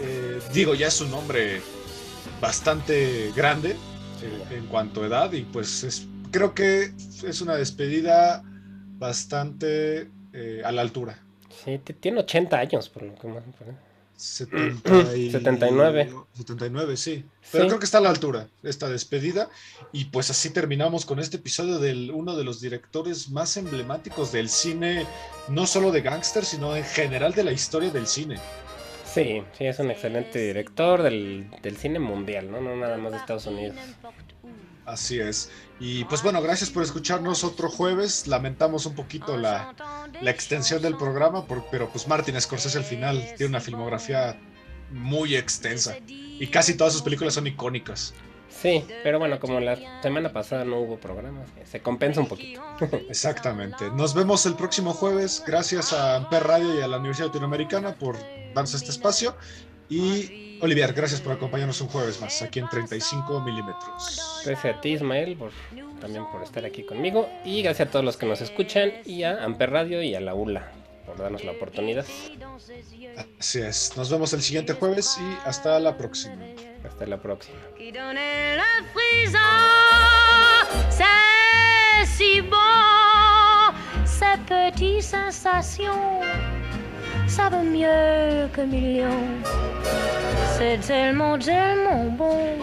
Eh, 0.01 0.41
digo, 0.53 0.75
ya 0.75 0.89
es 0.89 1.01
un 1.01 1.13
hombre 1.15 1.61
bastante 2.41 3.33
grande 3.37 3.71
eh, 4.23 4.45
en 4.57 4.67
cuanto 4.67 5.03
a 5.03 5.07
edad 5.07 5.33
y 5.33 5.43
pues 5.43 5.85
es- 5.85 6.07
creo 6.31 6.55
que 6.55 6.93
es 7.25 7.41
una 7.43 7.55
despedida 7.57 8.43
bastante 8.99 10.11
eh, 10.33 10.63
a 10.65 10.73
la 10.73 10.83
altura. 10.83 11.19
Sí, 11.65 11.79
tiene 12.01 12.21
80 12.21 12.59
años, 12.59 12.89
por 12.89 13.03
lo 13.03 13.15
que 13.17 13.29
más. 13.29 13.43
70 14.21 15.17
y- 15.17 15.31
79. 15.31 16.13
79, 16.35 16.97
sí. 16.97 17.25
Pero 17.51 17.65
Sí. 17.65 17.69
creo 17.69 17.79
que 17.79 17.85
está 17.87 17.99
a 17.99 18.03
la 18.03 18.11
altura 18.11 18.49
esta 18.63 18.89
despedida. 18.89 19.49
Y 19.93 20.07
pues 20.07 20.31
así 20.31 20.51
terminamos 20.51 21.05
con 21.07 21.19
este 21.19 21.39
episodio 21.39 21.79
de 21.79 22.11
uno 22.13 22.37
de 22.37 22.45
los 22.45 22.61
directores 22.61 23.31
más 23.31 23.57
emblemáticos 23.57 24.31
del 24.33 24.49
cine, 24.49 25.07
no 25.49 25.67
solo 25.67 25.91
de 25.93 26.03
gángster, 26.03 26.45
sino 26.45 26.77
en 26.77 26.85
general 26.85 27.33
de 27.33 27.45
la 27.45 27.53
historia 27.53 27.91
del 27.91 28.07
cine. 28.07 28.39
Sí, 29.13 29.43
sí, 29.59 29.65
es 29.67 29.79
un 29.81 29.91
excelente 29.91 30.39
director 30.39 31.03
del, 31.03 31.51
del 31.63 31.77
cine 31.77 31.99
mundial, 31.99 32.49
¿no? 32.51 32.61
No 32.61 32.77
nada 32.77 32.97
más 32.97 33.11
de 33.11 33.19
Estados 33.19 33.47
Unidos. 33.47 33.75
Así 34.91 35.21
es. 35.21 35.51
Y 35.79 36.05
pues 36.05 36.23
bueno, 36.23 36.43
gracias 36.43 36.69
por 36.71 36.83
escucharnos 36.83 37.45
otro 37.45 37.71
jueves. 37.71 38.27
Lamentamos 38.27 38.87
un 38.87 38.95
poquito 38.95 39.37
la, 39.37 39.75
la 40.21 40.31
extensión 40.31 40.83
del 40.83 40.97
programa, 40.97 41.47
por- 41.47 41.65
pero 41.71 41.89
pues 41.89 42.07
Martin 42.09 42.39
Scorsese 42.41 42.79
al 42.79 42.85
final 42.85 43.23
tiene 43.37 43.51
una 43.51 43.61
filmografía 43.61 44.39
muy 44.91 45.37
extensa. 45.37 45.97
Y 46.07 46.47
casi 46.49 46.75
todas 46.77 46.93
sus 46.93 47.03
películas 47.03 47.35
son 47.35 47.47
icónicas. 47.47 48.13
Sí, 48.49 48.85
pero 49.05 49.19
bueno, 49.21 49.39
como 49.39 49.61
la 49.61 49.79
semana 50.03 50.33
pasada 50.33 50.65
no 50.65 50.81
hubo 50.81 50.99
programa, 50.99 51.45
se 51.65 51.81
compensa 51.81 52.21
un 52.21 52.27
poquito. 52.27 52.61
Exactamente. 53.09 53.91
Nos 53.93 54.13
vemos 54.13 54.45
el 54.45 54.55
próximo 54.57 54.93
jueves. 54.93 55.43
Gracias 55.47 55.93
a 55.93 56.17
Amper 56.17 56.43
Radio 56.43 56.79
y 56.79 56.83
a 56.83 56.89
la 56.89 56.99
Universidad 56.99 57.29
Latinoamericana 57.29 57.95
por 57.95 58.19
darnos 58.55 58.75
este 58.75 58.91
espacio. 58.91 59.37
Y 59.91 60.59
Olivier, 60.61 60.93
gracias 60.93 61.21
por 61.21 61.33
acompañarnos 61.33 61.81
un 61.81 61.89
jueves 61.89 62.21
más 62.21 62.41
aquí 62.43 62.61
en 62.61 62.69
35 62.69 63.41
milímetros. 63.41 64.43
Gracias 64.45 64.77
a 64.77 64.81
ti, 64.81 64.91
Ismael, 64.91 65.37
por, 65.37 65.51
también 66.01 66.25
por 66.31 66.43
estar 66.43 66.65
aquí 66.65 66.85
conmigo. 66.85 67.29
Y 67.45 67.63
gracias 67.63 67.89
a 67.89 67.91
todos 67.91 68.05
los 68.05 68.17
que 68.17 68.27
nos 68.27 68.41
escuchan, 68.41 68.93
y 69.05 69.25
a 69.25 69.45
Amper 69.45 69.71
Radio 69.71 70.03
y 70.03 70.15
a 70.15 70.21
la 70.21 70.35
ULA 70.35 70.71
por 71.07 71.19
darnos 71.19 71.45
la 71.45 71.53
oportunidad. 71.53 72.07
Así 73.39 73.61
es. 73.61 73.93
Nos 73.97 74.11
vemos 74.11 74.33
el 74.33 74.43
siguiente 74.43 74.75
jueves 74.75 75.19
y 75.19 75.49
hasta 75.49 75.81
la 75.81 75.97
próxima. 75.97 76.37
Hasta 76.85 77.07
la 77.07 77.21
próxima. 77.21 77.59
si 82.17 82.41
bon, 82.43 83.75
ces 84.05 84.39
petites 84.47 85.07
sensations. 85.07 86.60
Ça 87.31 87.49
mieux 87.49 88.49
que 88.53 88.63
millions. 88.63 89.29
C'est 90.59 90.79
tellement, 90.79 91.39
tellement 91.39 92.11
bon. 92.19 92.59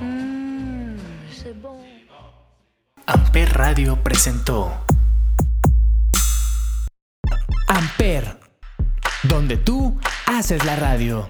Mm, 0.00 0.96
c'est 1.32 1.60
bon. 1.60 1.80
Amper 3.06 3.48
Radio 3.56 3.96
presentó 3.96 4.70
Amper, 7.68 8.36
donde 9.24 9.56
tú 9.64 9.98
haces 10.26 10.64
la 10.64 10.76
radio. 10.76 11.28